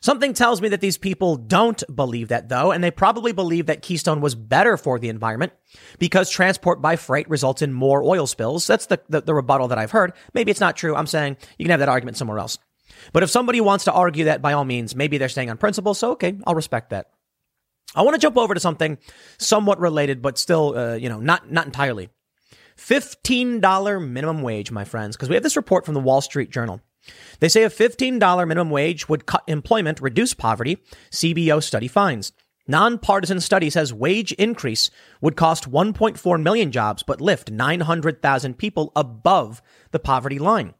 Something 0.00 0.32
tells 0.32 0.62
me 0.62 0.68
that 0.68 0.80
these 0.80 0.96
people 0.96 1.36
don't 1.36 1.82
believe 1.94 2.28
that 2.28 2.48
though, 2.48 2.70
and 2.70 2.82
they 2.82 2.90
probably 2.90 3.32
believe 3.32 3.66
that 3.66 3.82
Keystone 3.82 4.20
was 4.20 4.34
better 4.34 4.76
for 4.76 4.98
the 4.98 5.08
environment 5.08 5.52
because 5.98 6.30
transport 6.30 6.80
by 6.80 6.96
freight 6.96 7.28
results 7.28 7.62
in 7.62 7.72
more 7.72 8.02
oil 8.02 8.26
spills. 8.26 8.66
That's 8.66 8.86
the, 8.86 9.00
the, 9.08 9.22
the 9.22 9.34
rebuttal 9.34 9.68
that 9.68 9.78
I've 9.78 9.90
heard. 9.90 10.12
Maybe 10.34 10.50
it's 10.50 10.60
not 10.60 10.76
true. 10.76 10.94
I'm 10.94 11.08
saying 11.08 11.36
you 11.58 11.64
can 11.64 11.70
have 11.70 11.80
that 11.80 11.88
argument 11.88 12.16
somewhere 12.16 12.38
else. 12.38 12.58
But 13.12 13.22
if 13.22 13.30
somebody 13.30 13.60
wants 13.60 13.84
to 13.84 13.92
argue 13.92 14.24
that, 14.24 14.42
by 14.42 14.52
all 14.52 14.64
means, 14.64 14.94
maybe 14.94 15.18
they're 15.18 15.28
staying 15.28 15.50
on 15.50 15.58
principle. 15.58 15.94
So, 15.94 16.12
okay, 16.12 16.38
I'll 16.46 16.54
respect 16.54 16.90
that. 16.90 17.10
I 17.94 18.02
want 18.02 18.14
to 18.14 18.20
jump 18.20 18.36
over 18.36 18.54
to 18.54 18.60
something 18.60 18.98
somewhat 19.38 19.80
related, 19.80 20.22
but 20.22 20.38
still, 20.38 20.76
uh, 20.76 20.94
you 20.94 21.08
know, 21.08 21.20
not, 21.20 21.50
not 21.50 21.66
entirely. 21.66 22.10
$15 22.76 24.08
minimum 24.08 24.42
wage, 24.42 24.70
my 24.70 24.84
friends, 24.84 25.16
because 25.16 25.28
we 25.28 25.34
have 25.34 25.42
this 25.42 25.56
report 25.56 25.84
from 25.84 25.94
the 25.94 26.00
Wall 26.00 26.20
Street 26.20 26.50
Journal. 26.50 26.80
They 27.40 27.48
say 27.48 27.64
a 27.64 27.70
$15 27.70 28.48
minimum 28.48 28.70
wage 28.70 29.08
would 29.08 29.26
cut 29.26 29.44
employment, 29.46 30.00
reduce 30.00 30.34
poverty, 30.34 30.78
CBO 31.10 31.62
study 31.62 31.88
finds. 31.88 32.32
Nonpartisan 32.66 33.40
study 33.40 33.70
says 33.70 33.94
wage 33.94 34.32
increase 34.32 34.90
would 35.22 35.36
cost 35.36 35.70
1.4 35.70 36.42
million 36.42 36.70
jobs, 36.70 37.02
but 37.02 37.20
lift 37.20 37.50
900,000 37.50 38.58
people 38.58 38.92
above 38.94 39.62
the 39.90 39.98
poverty 39.98 40.38
line. 40.38 40.74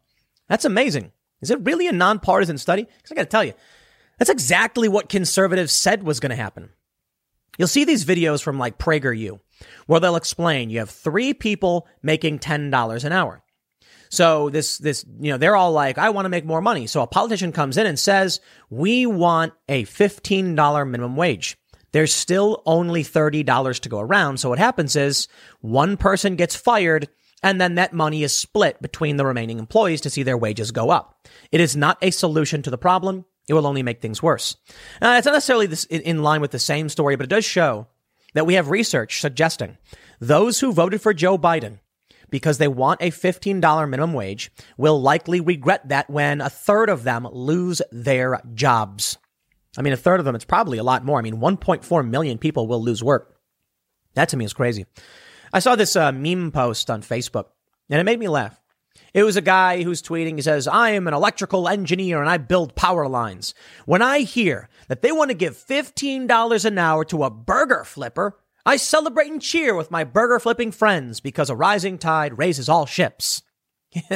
That's 0.49 0.67
amazing. 0.67 1.13
Is 1.41 1.51
it 1.51 1.65
really 1.65 1.89
a 1.89 1.93
nonpartisan 1.93 2.59
study? 2.59 2.85
Because 2.85 3.13
I 3.13 3.15
got 3.15 3.23
to 3.23 3.29
tell 3.29 3.45
you, 3.45 3.55
that's 4.19 4.31
exactly 4.31 4.89
what 4.89 5.09
conservatives 5.09 5.73
said 5.73 6.03
was 6.03 6.21
going 6.21 6.31
to 6.31 6.37
happen. 6.37 6.71
You'll 7.59 7.69
see 7.69 7.85
these 7.85 8.05
videos 8.05 8.43
from 8.43 8.59
like 8.59 8.79
PragerU 8.79 9.41
where 9.87 10.01
they'll 10.01 10.17
explain 10.17 10.71
you 10.71 10.81
have 10.81 10.91
three 10.91 11.33
people 11.35 11.89
making 12.03 12.39
$10 12.39 13.05
an 13.05 13.13
hour. 13.13 13.43
So 14.11 14.51
this, 14.51 14.79
this, 14.79 15.05
you 15.21 15.31
know, 15.31 15.39
they're 15.39 15.57
all 15.57 15.73
like, 15.73 15.99
I 15.99 16.11
want 16.11 16.25
to 16.27 16.31
make 16.31 16.45
more 16.45 16.61
money. 16.61 16.87
So 16.87 17.03
a 17.03 17.07
politician 17.07 17.53
comes 17.53 17.77
in 17.77 17.87
and 17.87 17.99
says, 17.99 18.41
we 18.71 19.07
want 19.07 19.53
a 19.69 19.85
$15 19.85 20.89
minimum 20.89 21.17
wage. 21.17 21.57
There's 21.93 22.13
still 22.13 22.63
only 22.67 23.03
$30 23.03 23.81
to 23.81 23.89
go 23.89 24.01
around. 24.01 24.39
So 24.39 24.49
what 24.49 24.59
happens 24.59 24.97
is 24.97 25.29
one 25.61 25.97
person 25.97 26.37
gets 26.37 26.55
fired 26.55 27.09
and 27.43 27.61
then 27.61 27.77
that 27.77 27.93
money 27.93 28.23
is 28.23 28.33
split 28.33 28.83
between 28.83 29.17
the 29.17 29.25
remaining 29.25 29.59
employees 29.59 30.01
to 30.03 30.11
see 30.11 30.23
their 30.23 30.37
wages 30.37 30.71
go 30.71 30.91
up. 30.91 31.27
It 31.53 31.61
is 31.61 31.77
not 31.77 31.99
a 32.03 32.11
solution 32.11 32.63
to 32.63 32.71
the 32.71 32.79
problem. 32.79 33.25
It 33.49 33.55
will 33.55 33.67
only 33.67 33.83
make 33.83 34.01
things 34.01 34.23
worse. 34.23 34.57
Now, 35.01 35.17
it's 35.17 35.25
not 35.25 35.33
necessarily 35.33 35.67
this 35.67 35.85
in 35.85 36.23
line 36.23 36.41
with 36.41 36.51
the 36.51 36.59
same 36.59 36.89
story, 36.89 37.17
but 37.17 37.25
it 37.25 37.31
does 37.31 37.45
show 37.45 37.87
that 38.35 38.47
we 38.47 38.55
have 38.55 38.71
research 38.71 39.21
suggesting 39.21 39.79
those 40.21 40.61
who 40.61 40.73
voted 40.73 41.01
for 41.01 41.15
Joe 41.15 41.39
Biden 41.39 41.79
because 42.31 42.59
they 42.59 42.69
want 42.69 43.03
a 43.03 43.11
$15 43.11 43.89
minimum 43.89 44.13
wage 44.13 44.51
will 44.77 45.01
likely 45.01 45.41
regret 45.41 45.89
that 45.89 46.09
when 46.11 46.41
a 46.41 46.51
third 46.51 46.89
of 46.89 47.05
them 47.05 47.27
lose 47.31 47.83
their 47.91 48.41
jobs. 48.55 49.19
I 49.77 49.83
mean, 49.83 49.93
a 49.93 49.97
third 49.97 50.21
of 50.21 50.27
them, 50.27 50.35
it's 50.35 50.45
probably 50.45 50.79
a 50.79 50.85
lot 50.85 51.05
more. 51.05 51.19
I 51.19 51.23
mean, 51.23 51.37
1.4 51.37 52.09
million 52.09 52.39
people 52.39 52.67
will 52.67 52.83
lose 52.83 53.03
work. 53.03 53.37
That 54.15 54.29
to 54.31 54.37
me 54.37 54.45
is 54.45 54.53
crazy. 54.53 54.87
I 55.53 55.61
saw 55.61 55.77
this 55.77 55.97
uh, 55.97 56.13
meme 56.13 56.51
post 56.51 56.91
on 56.91 57.03
Facebook 57.03 57.47
and 57.89 58.01
it 58.01 58.05
made 58.05 58.19
me 58.19 58.29
laugh. 58.29 58.61
It 59.15 59.23
was 59.23 59.37
a 59.37 59.43
guy 59.43 59.83
who's 59.83 60.03
tweeting. 60.03 60.37
He 60.37 60.43
says, 60.43 60.69
I 60.69 60.91
am 60.91 61.07
an 61.07 61.15
electrical 61.15 61.69
engineer 61.69 62.21
and 62.21 62.29
I 62.29 62.37
build 62.37 62.75
power 62.75 63.09
lines. 63.09 63.55
When 63.87 64.03
I 64.03 64.21
hear 64.21 64.69
that 64.89 65.03
they 65.03 65.13
want 65.13 65.31
to 65.31 65.37
give 65.37 65.57
$15 65.57 66.65
an 66.65 66.79
hour 66.79 67.05
to 67.07 67.25
a 67.25 67.31
burger 67.31 67.85
flipper, 67.85 68.37
I 68.69 68.77
celebrate 68.77 69.33
and 69.33 69.41
cheer 69.41 69.75
with 69.75 69.91
my 69.91 70.05
burger 70.05 70.39
flipping 70.39 70.73
friends 70.73 71.21
because 71.21 71.49
a 71.49 71.57
rising 71.57 71.97
tide 71.97 72.37
raises 72.37 72.69
all 72.69 72.85
ships. 72.85 73.41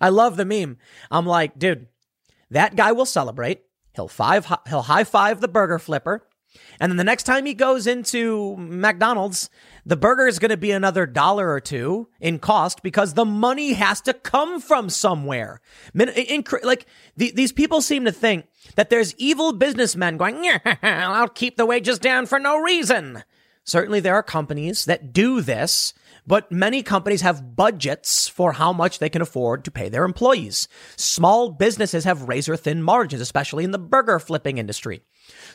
I 0.00 0.08
love 0.08 0.36
the 0.36 0.44
meme. 0.44 0.78
I'm 1.10 1.26
like, 1.26 1.58
dude, 1.58 1.88
that 2.48 2.76
guy 2.76 2.92
will 2.92 3.06
celebrate. 3.06 3.62
He'll 3.96 4.06
five, 4.06 4.46
he'll 4.68 4.82
high 4.82 5.02
five 5.02 5.40
the 5.40 5.48
burger 5.48 5.80
flipper. 5.80 6.28
And 6.78 6.92
then 6.92 6.96
the 6.96 7.02
next 7.02 7.24
time 7.24 7.44
he 7.44 7.54
goes 7.54 7.88
into 7.88 8.56
McDonald's, 8.56 9.50
the 9.84 9.96
burger 9.96 10.28
is 10.28 10.38
going 10.38 10.52
to 10.52 10.56
be 10.56 10.70
another 10.70 11.04
dollar 11.04 11.50
or 11.50 11.58
two 11.58 12.08
in 12.20 12.38
cost 12.38 12.84
because 12.84 13.14
the 13.14 13.24
money 13.24 13.72
has 13.72 14.00
to 14.02 14.14
come 14.14 14.60
from 14.60 14.88
somewhere. 14.88 15.60
Like 15.92 16.86
these 17.16 17.50
people 17.50 17.80
seem 17.80 18.04
to 18.04 18.12
think 18.12 18.46
that 18.76 18.90
there's 18.90 19.16
evil 19.16 19.52
businessmen 19.52 20.18
going, 20.18 20.48
I'll 20.84 21.26
keep 21.26 21.56
the 21.56 21.66
wages 21.66 21.98
down 21.98 22.26
for 22.26 22.38
no 22.38 22.60
reason. 22.60 23.24
Certainly 23.66 24.00
there 24.00 24.14
are 24.14 24.22
companies 24.22 24.84
that 24.84 25.12
do 25.12 25.40
this, 25.40 25.92
but 26.24 26.52
many 26.52 26.84
companies 26.84 27.22
have 27.22 27.56
budgets 27.56 28.28
for 28.28 28.52
how 28.52 28.72
much 28.72 29.00
they 29.00 29.08
can 29.08 29.20
afford 29.20 29.64
to 29.64 29.72
pay 29.72 29.88
their 29.88 30.04
employees. 30.04 30.68
Small 30.96 31.50
businesses 31.50 32.04
have 32.04 32.28
razor 32.28 32.56
thin 32.56 32.80
margins, 32.80 33.20
especially 33.20 33.64
in 33.64 33.72
the 33.72 33.78
burger 33.78 34.20
flipping 34.20 34.58
industry. 34.58 35.02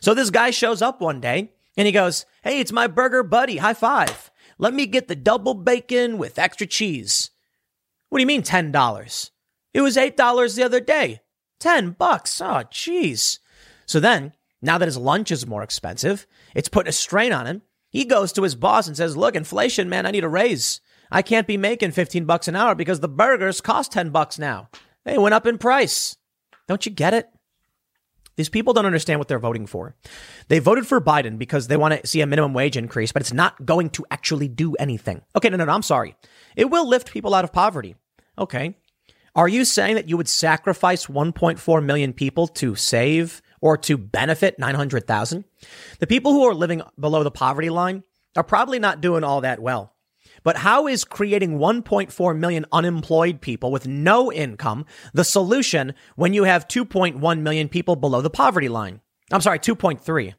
So 0.02 0.14
this 0.14 0.30
guy 0.30 0.52
shows 0.52 0.82
up 0.82 1.00
one 1.00 1.22
day 1.22 1.54
and 1.78 1.86
he 1.86 1.94
goes, 1.94 2.26
Hey, 2.44 2.60
it's 2.60 2.74
my 2.74 2.88
burger 2.88 3.24
buddy. 3.24 3.58
High 3.58 3.74
five. 3.74 4.30
Let 4.58 4.74
me 4.74 4.88
get 4.88 5.08
the 5.08 5.16
double 5.16 5.54
bacon 5.54 6.18
with 6.18 6.38
extra 6.38 6.68
cheese. 6.68 7.32
What 8.10 8.18
do 8.18 8.24
you 8.24 8.28
mean 8.28 8.44
$10? 8.44 9.30
It 9.74 9.82
was 9.82 9.96
$8 9.96 10.56
the 10.56 10.64
other 10.64 10.82
day. 10.82 11.22
10 11.62 11.92
bucks. 11.92 12.42
Oh, 12.42 12.64
jeez. 12.70 13.40
So 13.86 14.02
then, 14.02 14.34
now 14.62 14.78
that 14.78 14.88
his 14.88 14.98
lunch 14.98 15.32
is 15.32 15.48
more 15.48 15.64
expensive, 15.64 16.28
it's 16.54 16.68
put 16.68 16.90
a 16.90 16.92
strain 16.92 17.32
on 17.32 17.48
him. 17.48 17.62
He 17.92 18.06
goes 18.06 18.32
to 18.34 18.44
his 18.44 18.56
boss 18.56 18.88
and 18.88 18.98
says, 18.98 19.16
"Look, 19.16 19.36
inflation, 19.36 19.90
man, 19.90 20.08
I 20.08 20.12
need 20.12 20.24
a 20.24 20.30
raise. 20.30 20.82
I 21.12 21.22
can't 21.22 21.46
be 21.46 21.58
making 21.58 21.92
15 21.92 22.26
bucks 22.26 22.48
an 22.48 22.56
hour 22.56 22.74
because 22.74 23.02
the 23.02 23.08
burgers 23.08 23.62
cost 23.62 23.92
10 23.92 24.10
bucks 24.10 24.40
now. 24.40 24.70
They 25.06 25.18
went 25.18 25.36
up 25.36 25.46
in 25.46 25.60
price." 25.60 26.16
Don't 26.68 26.86
you 26.86 26.92
get 26.92 27.14
it? 27.14 27.28
These 28.38 28.50
people 28.50 28.74
don't 28.74 28.86
understand 28.86 29.20
what 29.20 29.28
they're 29.28 29.40
voting 29.40 29.68
for. 29.68 29.96
They 30.48 30.60
voted 30.60 30.88
for 30.88 31.02
Biden 31.02 31.38
because 31.38 31.68
they 31.68 31.78
want 31.78 32.00
to 32.00 32.08
see 32.08 32.22
a 32.22 32.26
minimum 32.26 32.54
wage 32.54 32.78
increase, 32.78 33.12
but 33.12 33.22
it's 33.22 33.34
not 33.34 33.66
going 33.66 33.90
to 33.92 34.06
actually 34.10 34.48
do 34.48 34.74
anything. 34.76 35.22
Okay, 35.36 35.50
no, 35.50 35.58
no, 35.58 35.66
no, 35.66 35.74
I'm 35.74 35.84
sorry. 35.84 36.16
It 36.56 36.70
will 36.70 36.88
lift 36.88 37.12
people 37.12 37.36
out 37.36 37.44
of 37.44 37.52
poverty. 37.52 37.96
Okay. 38.38 38.78
Are 39.36 39.48
you 39.48 39.64
saying 39.66 39.96
that 39.96 40.10
you 40.10 40.18
would 40.18 40.30
sacrifice 40.30 41.08
1.4 41.08 41.84
million 41.84 42.14
people 42.14 42.48
to 42.48 42.76
save 42.76 43.42
or 43.62 43.78
to 43.78 43.98
benefit 43.98 44.60
900,000? 44.60 45.46
The 46.00 46.08
people 46.08 46.34
who 46.34 46.44
are 46.44 46.54
living 46.54 46.82
below 47.00 47.24
the 47.24 47.32
poverty 47.32 47.70
line 47.70 48.04
are 48.36 48.44
probably 48.44 48.80
not 48.80 49.02
doing 49.02 49.24
all 49.24 49.42
that 49.42 49.62
well. 49.62 49.94
But 50.44 50.58
how 50.58 50.88
is 50.88 51.06
creating 51.06 51.60
1.4 51.60 52.38
million 52.38 52.66
unemployed 52.72 53.42
people 53.42 53.72
with 53.72 53.88
no 53.88 54.32
income 54.32 54.86
the 55.14 55.24
solution 55.24 55.94
when 56.16 56.34
you 56.34 56.46
have 56.46 56.68
2.1 56.68 57.42
million 57.42 57.70
people 57.70 57.96
below 57.96 58.22
the 58.22 58.30
poverty 58.30 58.70
line? 58.70 59.02
I'm 59.32 59.42
sorry, 59.42 59.60
2.3. 59.60 60.34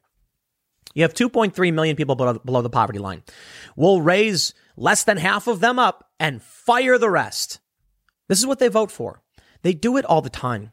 You 0.93 1.03
have 1.03 1.13
2.3 1.13 1.73
million 1.73 1.95
people 1.95 2.15
below, 2.15 2.61
the 2.61 2.69
poverty 2.69 2.99
line. 2.99 3.23
We'll 3.75 4.01
raise 4.01 4.53
less 4.75 5.03
than 5.03 5.17
half 5.17 5.47
of 5.47 5.59
them 5.59 5.79
up 5.79 6.09
and 6.19 6.41
fire 6.41 6.97
the 6.97 7.09
rest. 7.09 7.59
This 8.27 8.39
is 8.39 8.45
what 8.45 8.59
they 8.59 8.67
vote 8.67 8.91
for. 8.91 9.21
They 9.63 9.73
do 9.73 9.97
it 9.97 10.05
all 10.05 10.21
the 10.21 10.29
time. 10.29 10.71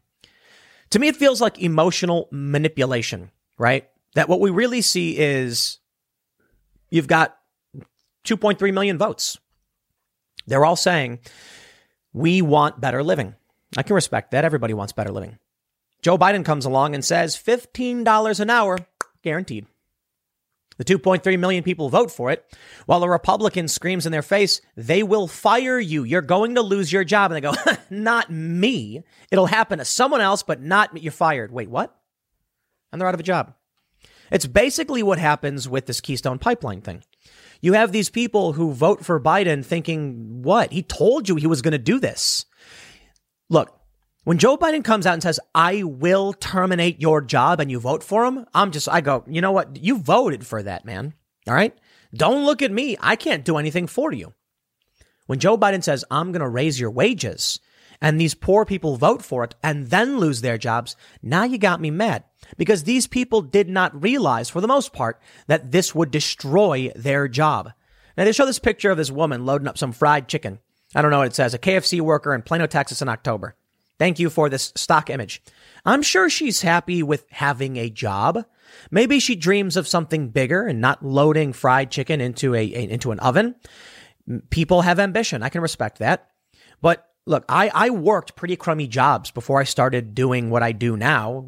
To 0.90 0.98
me, 0.98 1.08
it 1.08 1.16
feels 1.16 1.40
like 1.40 1.58
emotional 1.60 2.28
manipulation, 2.30 3.30
right? 3.58 3.88
That 4.14 4.28
what 4.28 4.40
we 4.40 4.50
really 4.50 4.82
see 4.82 5.16
is 5.16 5.78
you've 6.90 7.06
got 7.06 7.36
2.3 8.24 8.72
million 8.72 8.98
votes. 8.98 9.38
They're 10.46 10.64
all 10.64 10.76
saying, 10.76 11.20
we 12.12 12.42
want 12.42 12.80
better 12.80 13.04
living. 13.04 13.36
I 13.76 13.84
can 13.84 13.94
respect 13.94 14.32
that. 14.32 14.44
Everybody 14.44 14.74
wants 14.74 14.92
better 14.92 15.12
living. 15.12 15.38
Joe 16.02 16.18
Biden 16.18 16.44
comes 16.44 16.64
along 16.64 16.94
and 16.94 17.04
says 17.04 17.36
$15 17.36 18.40
an 18.40 18.50
hour, 18.50 18.78
guaranteed. 19.22 19.66
The 20.80 20.96
2.3 20.96 21.38
million 21.38 21.62
people 21.62 21.90
vote 21.90 22.10
for 22.10 22.30
it, 22.30 22.42
while 22.86 23.04
a 23.04 23.10
Republican 23.10 23.68
screams 23.68 24.06
in 24.06 24.12
their 24.12 24.22
face, 24.22 24.62
they 24.76 25.02
will 25.02 25.28
fire 25.28 25.78
you. 25.78 26.04
You're 26.04 26.22
going 26.22 26.54
to 26.54 26.62
lose 26.62 26.90
your 26.90 27.04
job. 27.04 27.30
And 27.30 27.36
they 27.36 27.42
go, 27.42 27.52
not 27.90 28.30
me. 28.30 29.02
It'll 29.30 29.44
happen 29.44 29.78
to 29.78 29.84
someone 29.84 30.22
else, 30.22 30.42
but 30.42 30.62
not 30.62 30.94
me. 30.94 31.02
You're 31.02 31.12
fired. 31.12 31.52
Wait, 31.52 31.68
what? 31.68 31.94
And 32.90 32.98
they're 32.98 33.08
out 33.08 33.12
of 33.12 33.20
a 33.20 33.24
job. 33.24 33.52
It's 34.32 34.46
basically 34.46 35.02
what 35.02 35.18
happens 35.18 35.68
with 35.68 35.84
this 35.84 36.00
Keystone 36.00 36.38
Pipeline 36.38 36.80
thing. 36.80 37.04
You 37.60 37.74
have 37.74 37.92
these 37.92 38.08
people 38.08 38.54
who 38.54 38.72
vote 38.72 39.04
for 39.04 39.20
Biden 39.20 39.62
thinking, 39.62 40.42
what? 40.42 40.72
He 40.72 40.82
told 40.82 41.28
you 41.28 41.36
he 41.36 41.46
was 41.46 41.60
going 41.60 41.72
to 41.72 41.78
do 41.78 42.00
this. 42.00 42.46
Look, 43.50 43.78
when 44.24 44.38
Joe 44.38 44.56
Biden 44.56 44.84
comes 44.84 45.06
out 45.06 45.14
and 45.14 45.22
says, 45.22 45.40
I 45.54 45.82
will 45.82 46.32
terminate 46.34 47.00
your 47.00 47.22
job 47.22 47.58
and 47.58 47.70
you 47.70 47.80
vote 47.80 48.04
for 48.04 48.24
him, 48.24 48.44
I'm 48.52 48.70
just, 48.70 48.88
I 48.88 49.00
go, 49.00 49.24
you 49.26 49.40
know 49.40 49.52
what? 49.52 49.82
You 49.82 49.98
voted 49.98 50.46
for 50.46 50.62
that, 50.62 50.84
man. 50.84 51.14
All 51.48 51.54
right. 51.54 51.76
Don't 52.14 52.44
look 52.44 52.60
at 52.60 52.72
me. 52.72 52.96
I 53.00 53.16
can't 53.16 53.44
do 53.44 53.56
anything 53.56 53.86
for 53.86 54.12
you. 54.12 54.34
When 55.26 55.38
Joe 55.38 55.56
Biden 55.56 55.82
says, 55.82 56.04
I'm 56.10 56.32
going 56.32 56.42
to 56.42 56.48
raise 56.48 56.78
your 56.78 56.90
wages 56.90 57.60
and 58.02 58.20
these 58.20 58.34
poor 58.34 58.64
people 58.64 58.96
vote 58.96 59.22
for 59.22 59.44
it 59.44 59.54
and 59.62 59.86
then 59.88 60.18
lose 60.18 60.40
their 60.40 60.58
jobs, 60.58 60.96
now 61.22 61.44
you 61.44 61.56
got 61.56 61.80
me 61.80 61.90
mad 61.90 62.24
because 62.56 62.84
these 62.84 63.06
people 63.06 63.40
did 63.40 63.68
not 63.68 64.02
realize, 64.02 64.50
for 64.50 64.60
the 64.60 64.68
most 64.68 64.92
part, 64.92 65.20
that 65.46 65.70
this 65.70 65.94
would 65.94 66.10
destroy 66.10 66.90
their 66.94 67.28
job. 67.28 67.72
Now, 68.16 68.24
they 68.24 68.32
show 68.32 68.44
this 68.44 68.58
picture 68.58 68.90
of 68.90 68.96
this 68.96 69.10
woman 69.10 69.46
loading 69.46 69.68
up 69.68 69.78
some 69.78 69.92
fried 69.92 70.28
chicken. 70.28 70.58
I 70.94 71.00
don't 71.00 71.10
know 71.10 71.18
what 71.18 71.28
it 71.28 71.34
says, 71.34 71.54
a 71.54 71.58
KFC 71.58 72.00
worker 72.00 72.34
in 72.34 72.42
Plano, 72.42 72.66
Texas 72.66 73.00
in 73.00 73.08
October. 73.08 73.54
Thank 74.00 74.18
you 74.18 74.30
for 74.30 74.48
this 74.48 74.72
stock 74.76 75.10
image. 75.10 75.42
I'm 75.84 76.00
sure 76.00 76.30
she's 76.30 76.62
happy 76.62 77.02
with 77.02 77.26
having 77.30 77.76
a 77.76 77.90
job. 77.90 78.46
Maybe 78.90 79.20
she 79.20 79.36
dreams 79.36 79.76
of 79.76 79.86
something 79.86 80.30
bigger 80.30 80.66
and 80.66 80.80
not 80.80 81.04
loading 81.04 81.52
fried 81.52 81.90
chicken 81.90 82.18
into 82.18 82.54
a, 82.54 82.60
a 82.60 82.88
into 82.88 83.12
an 83.12 83.20
oven. 83.20 83.56
People 84.48 84.80
have 84.80 84.98
ambition. 84.98 85.42
I 85.42 85.50
can 85.50 85.60
respect 85.60 85.98
that. 85.98 86.30
But 86.80 87.10
look, 87.26 87.44
I, 87.46 87.70
I 87.74 87.90
worked 87.90 88.36
pretty 88.36 88.56
crummy 88.56 88.86
jobs 88.86 89.30
before 89.30 89.60
I 89.60 89.64
started 89.64 90.14
doing 90.14 90.48
what 90.48 90.62
I 90.62 90.72
do 90.72 90.96
now 90.96 91.44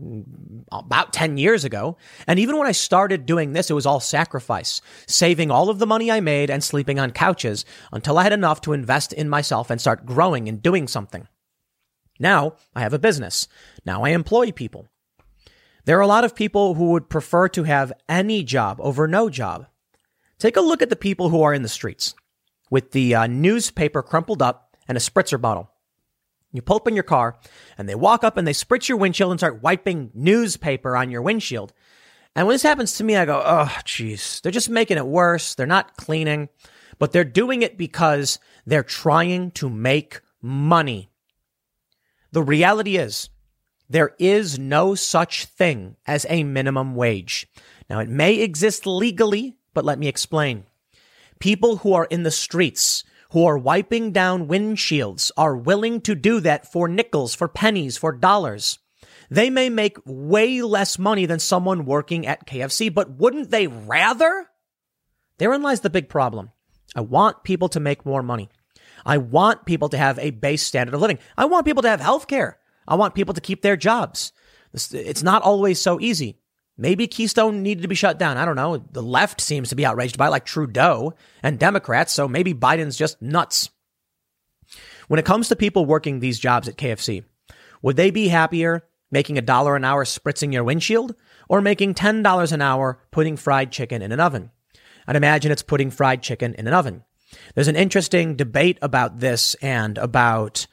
about 0.70 1.14
10 1.14 1.38
years 1.38 1.64
ago. 1.64 1.96
And 2.26 2.38
even 2.38 2.58
when 2.58 2.68
I 2.68 2.72
started 2.72 3.24
doing 3.24 3.54
this, 3.54 3.70
it 3.70 3.74
was 3.74 3.86
all 3.86 3.98
sacrifice, 3.98 4.82
saving 5.06 5.50
all 5.50 5.70
of 5.70 5.78
the 5.78 5.86
money 5.86 6.10
I 6.10 6.20
made 6.20 6.50
and 6.50 6.62
sleeping 6.62 6.98
on 6.98 7.12
couches 7.12 7.64
until 7.92 8.18
I 8.18 8.24
had 8.24 8.34
enough 8.34 8.60
to 8.62 8.74
invest 8.74 9.14
in 9.14 9.30
myself 9.30 9.70
and 9.70 9.80
start 9.80 10.04
growing 10.04 10.50
and 10.50 10.62
doing 10.62 10.86
something. 10.86 11.26
Now 12.22 12.54
I 12.74 12.80
have 12.80 12.94
a 12.94 12.98
business. 12.98 13.48
Now 13.84 14.04
I 14.04 14.10
employ 14.10 14.52
people. 14.52 14.88
There 15.84 15.98
are 15.98 16.02
a 16.02 16.06
lot 16.06 16.24
of 16.24 16.36
people 16.36 16.74
who 16.74 16.92
would 16.92 17.10
prefer 17.10 17.48
to 17.48 17.64
have 17.64 17.92
any 18.08 18.44
job 18.44 18.78
over 18.80 19.08
no 19.08 19.28
job. 19.28 19.66
Take 20.38 20.56
a 20.56 20.60
look 20.60 20.80
at 20.80 20.88
the 20.88 20.96
people 20.96 21.28
who 21.28 21.42
are 21.42 21.52
in 21.52 21.62
the 21.62 21.68
streets 21.68 22.14
with 22.70 22.92
the 22.92 23.14
uh, 23.14 23.26
newspaper 23.26 24.02
crumpled 24.02 24.40
up 24.40 24.76
and 24.86 24.96
a 24.96 25.00
spritzer 25.00 25.40
bottle. 25.40 25.70
You 26.52 26.62
pull 26.62 26.76
up 26.76 26.86
in 26.86 26.94
your 26.94 27.02
car 27.02 27.38
and 27.76 27.88
they 27.88 27.94
walk 27.96 28.22
up 28.22 28.36
and 28.36 28.46
they 28.46 28.52
spritz 28.52 28.88
your 28.88 28.98
windshield 28.98 29.32
and 29.32 29.40
start 29.40 29.62
wiping 29.62 30.12
newspaper 30.14 30.96
on 30.96 31.10
your 31.10 31.22
windshield. 31.22 31.72
And 32.36 32.46
when 32.46 32.54
this 32.54 32.62
happens 32.62 32.96
to 32.96 33.04
me, 33.04 33.16
I 33.16 33.24
go, 33.24 33.42
oh, 33.44 33.72
jeez, 33.84 34.40
they're 34.40 34.52
just 34.52 34.70
making 34.70 34.96
it 34.96 35.06
worse. 35.06 35.54
They're 35.54 35.66
not 35.66 35.96
cleaning, 35.96 36.50
but 36.98 37.12
they're 37.12 37.24
doing 37.24 37.62
it 37.62 37.76
because 37.76 38.38
they're 38.64 38.84
trying 38.84 39.50
to 39.52 39.68
make 39.68 40.20
money. 40.40 41.11
The 42.32 42.42
reality 42.42 42.96
is 42.96 43.28
there 43.88 44.14
is 44.18 44.58
no 44.58 44.94
such 44.94 45.44
thing 45.44 45.96
as 46.06 46.26
a 46.28 46.44
minimum 46.44 46.94
wage. 46.94 47.46
Now, 47.90 48.00
it 48.00 48.08
may 48.08 48.36
exist 48.36 48.86
legally, 48.86 49.58
but 49.74 49.84
let 49.84 49.98
me 49.98 50.08
explain. 50.08 50.64
People 51.38 51.78
who 51.78 51.92
are 51.92 52.06
in 52.06 52.22
the 52.22 52.30
streets 52.30 53.04
who 53.32 53.46
are 53.46 53.56
wiping 53.56 54.12
down 54.12 54.46
windshields 54.46 55.30
are 55.38 55.56
willing 55.56 56.02
to 56.02 56.14
do 56.14 56.38
that 56.40 56.70
for 56.70 56.86
nickels, 56.86 57.34
for 57.34 57.48
pennies, 57.48 57.96
for 57.96 58.12
dollars. 58.12 58.78
They 59.30 59.48
may 59.48 59.70
make 59.70 59.96
way 60.04 60.60
less 60.60 60.98
money 60.98 61.24
than 61.24 61.38
someone 61.38 61.86
working 61.86 62.26
at 62.26 62.46
KFC, 62.46 62.92
but 62.92 63.18
wouldn't 63.18 63.50
they 63.50 63.66
rather? 63.66 64.48
Therein 65.38 65.62
lies 65.62 65.80
the 65.80 65.88
big 65.88 66.10
problem. 66.10 66.50
I 66.94 67.00
want 67.00 67.42
people 67.42 67.70
to 67.70 67.80
make 67.80 68.04
more 68.04 68.22
money. 68.22 68.50
I 69.04 69.18
want 69.18 69.66
people 69.66 69.88
to 69.90 69.98
have 69.98 70.18
a 70.18 70.30
base 70.30 70.62
standard 70.62 70.94
of 70.94 71.00
living. 71.00 71.18
I 71.36 71.44
want 71.46 71.66
people 71.66 71.82
to 71.82 71.88
have 71.88 72.00
health 72.00 72.26
care. 72.28 72.58
I 72.86 72.94
want 72.94 73.14
people 73.14 73.34
to 73.34 73.40
keep 73.40 73.62
their 73.62 73.76
jobs. 73.76 74.32
It's 74.72 75.22
not 75.22 75.42
always 75.42 75.80
so 75.80 76.00
easy. 76.00 76.38
Maybe 76.78 77.06
Keystone 77.06 77.62
needed 77.62 77.82
to 77.82 77.88
be 77.88 77.94
shut 77.94 78.18
down. 78.18 78.38
I 78.38 78.44
don't 78.44 78.56
know. 78.56 78.78
The 78.78 79.02
left 79.02 79.40
seems 79.40 79.68
to 79.68 79.76
be 79.76 79.84
outraged 79.84 80.16
by 80.16 80.28
it, 80.28 80.30
like 80.30 80.46
Trudeau 80.46 81.14
and 81.42 81.58
Democrats, 81.58 82.12
so 82.12 82.26
maybe 82.26 82.54
Biden's 82.54 82.96
just 82.96 83.20
nuts. 83.20 83.70
When 85.08 85.18
it 85.18 85.26
comes 85.26 85.48
to 85.48 85.56
people 85.56 85.84
working 85.84 86.20
these 86.20 86.38
jobs 86.38 86.68
at 86.68 86.76
KFC, 86.76 87.24
would 87.82 87.96
they 87.96 88.10
be 88.10 88.28
happier 88.28 88.84
making 89.10 89.36
a 89.36 89.42
dollar 89.42 89.76
an 89.76 89.84
hour 89.84 90.04
spritzing 90.04 90.52
your 90.52 90.64
windshield 90.64 91.14
or 91.48 91.60
making 91.60 91.94
$10 91.94 92.52
an 92.52 92.62
hour 92.62 93.02
putting 93.10 93.36
fried 93.36 93.70
chicken 93.70 94.00
in 94.00 94.12
an 94.12 94.20
oven? 94.20 94.50
I'd 95.06 95.16
imagine 95.16 95.52
it's 95.52 95.62
putting 95.62 95.90
fried 95.90 96.22
chicken 96.22 96.54
in 96.54 96.66
an 96.66 96.72
oven. 96.72 97.04
There's 97.54 97.68
an 97.68 97.76
interesting 97.76 98.36
debate 98.36 98.78
about 98.82 99.20
this 99.20 99.54
and 99.56 99.98
about, 99.98 100.66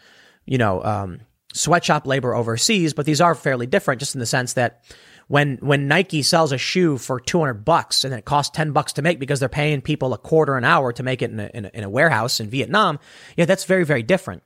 you 0.46 0.58
know, 0.58 0.84
um, 0.84 1.22
sweatshop 1.54 2.06
labor 2.06 2.36
overseas, 2.36 2.94
but 2.94 3.06
these 3.06 3.22
are 3.22 3.36
fairly 3.36 3.66
different 3.66 4.00
just 4.00 4.16
in 4.16 4.20
the 4.20 4.26
sense 4.26 4.54
that 4.54 4.84
When 5.28 5.58
when 5.62 5.88
Nike 5.88 6.24
sells 6.24 6.52
a 6.52 6.58
shoe 6.58 6.98
for 6.98 7.20
200 7.20 7.64
bucks 7.64 8.04
and 8.04 8.14
it 8.14 8.26
costs 8.26 8.56
10 8.56 8.72
bucks 8.72 8.94
to 8.94 9.04
make 9.04 9.20
because 9.20 9.40
they're 9.40 9.50
paying 9.50 9.82
people 9.82 10.14
a 10.14 10.18
quarter 10.18 10.58
an 10.58 10.64
hour 10.66 10.92
to 10.94 11.04
make 11.04 11.22
it 11.22 11.30
in 11.30 11.40
a, 11.40 11.50
in 11.54 11.66
a, 11.66 11.72
in 11.74 11.84
a 11.84 11.90
warehouse 11.90 12.40
in 12.40 12.50
Vietnam, 12.50 12.98
yeah, 13.38 13.46
that's 13.46 13.66
very 13.66 13.86
very 13.86 14.04
different. 14.04 14.42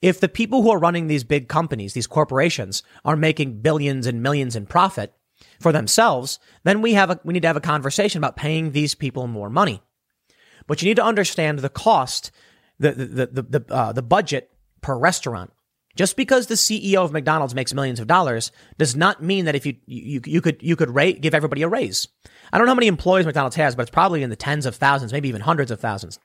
If 0.00 0.20
the 0.20 0.28
people 0.28 0.62
who 0.62 0.70
are 0.70 0.78
running 0.78 1.06
these 1.08 1.24
big 1.24 1.48
companies, 1.48 1.94
these 1.94 2.06
corporations, 2.06 2.82
are 3.04 3.16
making 3.16 3.60
billions 3.60 4.06
and 4.06 4.22
millions 4.22 4.54
in 4.54 4.66
profit 4.66 5.12
for 5.60 5.72
themselves, 5.72 6.38
then 6.62 6.82
we 6.82 6.94
have 6.94 7.10
a, 7.10 7.20
we 7.24 7.32
need 7.32 7.42
to 7.42 7.48
have 7.48 7.56
a 7.56 7.60
conversation 7.60 8.18
about 8.18 8.36
paying 8.36 8.70
these 8.70 8.94
people 8.94 9.26
more 9.26 9.50
money. 9.50 9.82
But 10.66 10.82
you 10.82 10.88
need 10.88 10.96
to 10.96 11.04
understand 11.04 11.58
the 11.58 11.68
cost, 11.68 12.30
the 12.78 12.92
the 12.92 13.26
the 13.26 13.42
the, 13.42 13.74
uh, 13.74 13.92
the 13.92 14.02
budget 14.02 14.50
per 14.80 14.96
restaurant. 14.96 15.52
Just 15.96 16.16
because 16.16 16.48
the 16.48 16.54
CEO 16.54 17.04
of 17.04 17.12
McDonald's 17.12 17.54
makes 17.54 17.72
millions 17.72 18.00
of 18.00 18.08
dollars 18.08 18.50
does 18.78 18.96
not 18.96 19.22
mean 19.22 19.44
that 19.44 19.54
if 19.54 19.64
you 19.64 19.76
you, 19.86 20.20
you 20.24 20.40
could 20.40 20.62
you 20.62 20.74
could 20.76 20.90
rate, 20.90 21.20
give 21.20 21.34
everybody 21.34 21.62
a 21.62 21.68
raise. 21.68 22.08
I 22.52 22.58
don't 22.58 22.66
know 22.66 22.72
how 22.72 22.76
many 22.76 22.88
employees 22.88 23.26
McDonald's 23.26 23.56
has, 23.56 23.76
but 23.76 23.82
it's 23.82 23.90
probably 23.90 24.22
in 24.22 24.30
the 24.30 24.36
tens 24.36 24.66
of 24.66 24.74
thousands, 24.74 25.12
maybe 25.12 25.28
even 25.28 25.40
hundreds 25.40 25.70
of 25.70 25.80
thousands. 25.80 26.18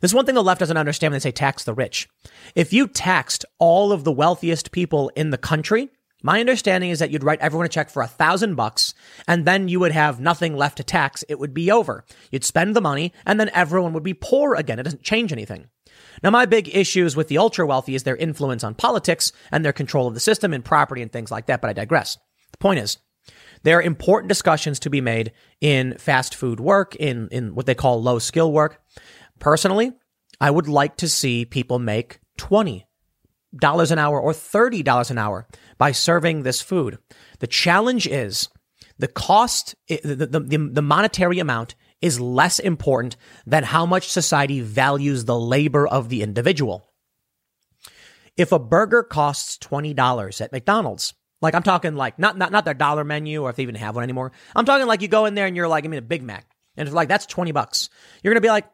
This 0.00 0.14
one 0.14 0.26
thing 0.26 0.34
the 0.34 0.42
left 0.42 0.60
doesn't 0.60 0.76
understand 0.76 1.12
when 1.12 1.16
they 1.16 1.22
say 1.22 1.32
tax 1.32 1.64
the 1.64 1.74
rich. 1.74 2.08
If 2.54 2.72
you 2.72 2.86
taxed 2.86 3.44
all 3.58 3.92
of 3.92 4.04
the 4.04 4.12
wealthiest 4.12 4.72
people 4.72 5.10
in 5.14 5.30
the 5.30 5.38
country, 5.38 5.90
my 6.22 6.40
understanding 6.40 6.90
is 6.90 6.98
that 6.98 7.10
you'd 7.10 7.24
write 7.24 7.40
everyone 7.40 7.66
a 7.66 7.68
check 7.68 7.90
for 7.90 8.02
a 8.02 8.06
thousand 8.06 8.54
bucks 8.54 8.94
and 9.26 9.44
then 9.44 9.68
you 9.68 9.80
would 9.80 9.92
have 9.92 10.20
nothing 10.20 10.56
left 10.56 10.76
to 10.76 10.84
tax. 10.84 11.24
It 11.28 11.38
would 11.38 11.54
be 11.54 11.70
over. 11.70 12.04
You'd 12.30 12.44
spend 12.44 12.76
the 12.76 12.80
money 12.80 13.12
and 13.26 13.40
then 13.40 13.50
everyone 13.54 13.92
would 13.94 14.02
be 14.02 14.14
poor 14.14 14.54
again. 14.54 14.78
It 14.78 14.84
doesn't 14.84 15.02
change 15.02 15.32
anything. 15.32 15.68
Now, 16.22 16.30
my 16.30 16.46
big 16.46 16.74
issues 16.74 17.16
with 17.16 17.28
the 17.28 17.38
ultra 17.38 17.66
wealthy 17.66 17.94
is 17.94 18.02
their 18.02 18.16
influence 18.16 18.64
on 18.64 18.74
politics 18.74 19.32
and 19.50 19.64
their 19.64 19.72
control 19.72 20.06
of 20.06 20.14
the 20.14 20.20
system 20.20 20.52
and 20.52 20.64
property 20.64 21.02
and 21.02 21.10
things 21.10 21.30
like 21.30 21.46
that, 21.46 21.60
but 21.60 21.70
I 21.70 21.72
digress. 21.72 22.18
The 22.52 22.58
point 22.58 22.80
is, 22.80 22.98
there 23.62 23.78
are 23.78 23.82
important 23.82 24.28
discussions 24.28 24.80
to 24.80 24.90
be 24.90 25.00
made 25.00 25.32
in 25.60 25.96
fast 25.98 26.34
food 26.34 26.60
work, 26.60 26.96
in, 26.96 27.28
in 27.30 27.54
what 27.54 27.66
they 27.66 27.74
call 27.74 28.02
low 28.02 28.18
skill 28.18 28.52
work. 28.52 28.82
Personally, 29.38 29.92
I 30.40 30.50
would 30.50 30.68
like 30.68 30.96
to 30.98 31.08
see 31.08 31.44
people 31.44 31.78
make 31.78 32.20
20 32.38 32.86
dollars 33.54 33.90
an 33.90 33.98
hour 33.98 34.20
or 34.20 34.32
$30 34.32 35.10
an 35.10 35.18
hour 35.18 35.46
by 35.78 35.92
serving 35.92 36.42
this 36.42 36.60
food. 36.60 36.98
The 37.40 37.46
challenge 37.46 38.06
is 38.06 38.48
the 38.98 39.08
cost, 39.08 39.74
the, 39.88 40.26
the, 40.26 40.58
the, 40.72 40.82
monetary 40.82 41.38
amount 41.38 41.74
is 42.00 42.20
less 42.20 42.58
important 42.58 43.16
than 43.46 43.64
how 43.64 43.86
much 43.86 44.08
society 44.08 44.60
values 44.60 45.24
the 45.24 45.38
labor 45.38 45.86
of 45.86 46.08
the 46.08 46.22
individual. 46.22 46.86
If 48.36 48.52
a 48.52 48.58
burger 48.58 49.02
costs 49.02 49.58
$20 49.58 50.40
at 50.40 50.52
McDonald's, 50.52 51.14
like 51.42 51.54
I'm 51.54 51.62
talking 51.62 51.94
like 51.94 52.18
not 52.18 52.36
not 52.36 52.52
not 52.52 52.64
their 52.64 52.74
dollar 52.74 53.04
menu 53.04 53.42
or 53.42 53.50
if 53.50 53.56
they 53.56 53.62
even 53.62 53.74
have 53.74 53.94
one 53.94 54.04
anymore. 54.04 54.32
I'm 54.54 54.66
talking 54.66 54.86
like 54.86 55.02
you 55.02 55.08
go 55.08 55.24
in 55.24 55.34
there 55.34 55.46
and 55.46 55.56
you're 55.56 55.68
like, 55.68 55.84
I 55.84 55.88
mean 55.88 55.98
a 55.98 56.02
Big 56.02 56.22
Mac. 56.22 56.46
And 56.76 56.86
it's 56.86 56.94
like 56.94 57.08
that's 57.08 57.26
20 57.26 57.52
bucks. 57.52 57.88
You're 58.22 58.32
gonna 58.32 58.42
be 58.42 58.48
like, 58.48 58.66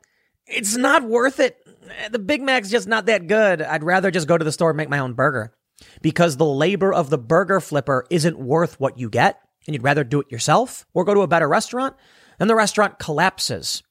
it's 0.47 0.77
not 0.77 1.03
worth 1.03 1.41
it. 1.41 1.57
Eh, 1.89 2.09
the 2.09 2.19
Big 2.19 2.43
Mac's 2.43 2.71
just 2.71 2.89
not 2.89 3.07
that 3.07 3.27
good. 3.27 3.63
I'd 3.63 3.85
rather 3.85 4.11
just 4.11 4.29
go 4.29 4.39
to 4.39 4.45
the 4.45 4.53
store 4.53 4.71
and 4.71 4.77
make 4.77 4.89
my 4.89 4.99
own 4.99 5.15
burger. 5.15 5.53
Because 6.01 6.37
the 6.37 6.47
labor 6.47 6.93
of 6.93 7.11
the 7.11 7.19
burger 7.19 7.61
flipper 7.61 8.07
isn't 8.11 8.39
worth 8.39 8.81
what 8.81 8.99
you 8.99 9.11
get, 9.11 9.41
and 9.67 9.75
you'd 9.75 9.83
rather 9.83 10.05
do 10.05 10.21
it 10.21 10.31
yourself 10.31 10.87
or 10.95 11.05
go 11.05 11.15
to 11.15 11.21
a 11.21 11.29
better 11.29 11.49
restaurant 11.49 11.97
then 12.39 12.49
the 12.49 12.55
restaurant 12.55 12.99
collapses. 12.99 13.83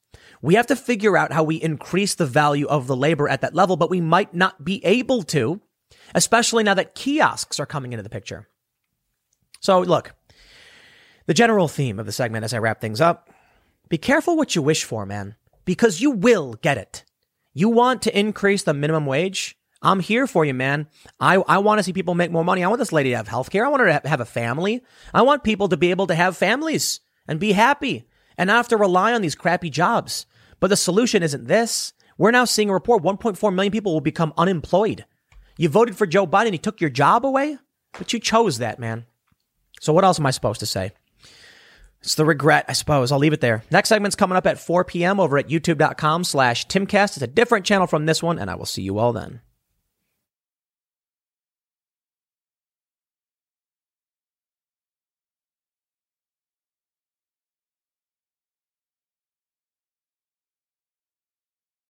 We 0.41 0.55
have 0.55 0.67
to 0.67 0.75
figure 0.75 1.17
out 1.17 1.31
how 1.31 1.43
we 1.43 1.55
increase 1.55 2.15
the 2.15 2.25
value 2.25 2.67
of 2.67 2.87
the 2.87 2.95
labor 2.95 3.27
at 3.27 3.41
that 3.41 3.55
level, 3.55 3.77
but 3.77 3.89
we 3.89 4.01
might 4.01 4.33
not 4.33 4.63
be 4.63 4.83
able 4.85 5.23
to, 5.23 5.61
especially 6.13 6.63
now 6.63 6.75
that 6.75 6.95
kiosks 6.95 7.59
are 7.59 7.65
coming 7.65 7.93
into 7.93 8.03
the 8.03 8.09
picture. 8.09 8.47
So, 9.59 9.79
look, 9.79 10.13
the 11.25 11.33
general 11.33 11.67
theme 11.67 11.99
of 11.99 12.05
the 12.05 12.11
segment 12.11 12.45
as 12.45 12.53
I 12.53 12.59
wrap 12.59 12.81
things 12.81 13.01
up 13.01 13.29
be 13.87 13.97
careful 13.97 14.35
what 14.35 14.55
you 14.55 14.61
wish 14.61 14.83
for, 14.83 15.05
man, 15.05 15.35
because 15.63 16.01
you 16.01 16.11
will 16.11 16.55
get 16.55 16.77
it. 16.77 17.03
You 17.57 17.69
want 17.69 18.01
to 18.01 18.19
increase 18.19 18.63
the 18.63 18.73
minimum 18.73 19.05
wage? 19.05 19.57
I'm 19.81 20.01
here 20.01 20.27
for 20.27 20.43
you, 20.43 20.53
man. 20.53 20.87
I, 21.21 21.35
I 21.47 21.59
want 21.59 21.79
to 21.79 21.83
see 21.83 21.93
people 21.93 22.13
make 22.13 22.29
more 22.29 22.43
money. 22.43 22.63
I 22.63 22.67
want 22.67 22.79
this 22.79 22.91
lady 22.91 23.11
to 23.11 23.15
have 23.15 23.29
health 23.29 23.49
care. 23.49 23.65
I 23.65 23.69
want 23.69 23.81
her 23.81 23.99
to 23.99 24.09
have 24.09 24.19
a 24.19 24.25
family. 24.25 24.83
I 25.13 25.21
want 25.21 25.45
people 25.45 25.69
to 25.69 25.77
be 25.77 25.89
able 25.89 26.07
to 26.07 26.15
have 26.15 26.35
families 26.35 26.99
and 27.29 27.39
be 27.39 27.53
happy 27.53 28.09
and 28.37 28.47
not 28.47 28.57
have 28.57 28.67
to 28.67 28.77
rely 28.77 29.13
on 29.13 29.21
these 29.21 29.35
crappy 29.35 29.69
jobs. 29.69 30.25
But 30.59 30.67
the 30.67 30.75
solution 30.75 31.23
isn't 31.23 31.47
this. 31.47 31.93
We're 32.17 32.31
now 32.31 32.43
seeing 32.43 32.69
a 32.69 32.73
report 32.73 33.03
1.4 33.03 33.53
million 33.55 33.71
people 33.71 33.93
will 33.93 34.01
become 34.01 34.33
unemployed. 34.37 35.05
You 35.57 35.69
voted 35.69 35.95
for 35.95 36.05
Joe 36.05 36.27
Biden, 36.27 36.51
he 36.51 36.57
took 36.57 36.81
your 36.81 36.89
job 36.89 37.25
away, 37.25 37.57
but 37.97 38.11
you 38.11 38.19
chose 38.19 38.57
that, 38.57 38.79
man. 38.79 39.05
So 39.79 39.93
what 39.93 40.03
else 40.03 40.19
am 40.19 40.25
I 40.25 40.31
supposed 40.31 40.59
to 40.59 40.65
say? 40.65 40.91
It's 42.05 42.15
the 42.15 42.25
regret, 42.25 42.65
I 42.67 42.73
suppose. 42.73 43.11
I'll 43.11 43.19
leave 43.19 43.33
it 43.33 43.41
there. 43.41 43.63
Next 43.71 43.89
segment's 43.89 44.15
coming 44.15 44.37
up 44.37 44.47
at 44.47 44.59
4 44.59 44.85
p.m. 44.85 45.19
over 45.19 45.37
at 45.37 45.49
youtube.com 45.49 46.23
slash 46.23 46.67
timcast. 46.67 47.17
It's 47.17 47.21
a 47.21 47.27
different 47.27 47.65
channel 47.65 47.87
from 47.87 48.05
this 48.05 48.21
one, 48.21 48.39
and 48.39 48.49
I 48.49 48.55
will 48.55 48.65
see 48.65 48.83
you 48.83 48.99
all 48.99 49.11
then. 49.11 49.41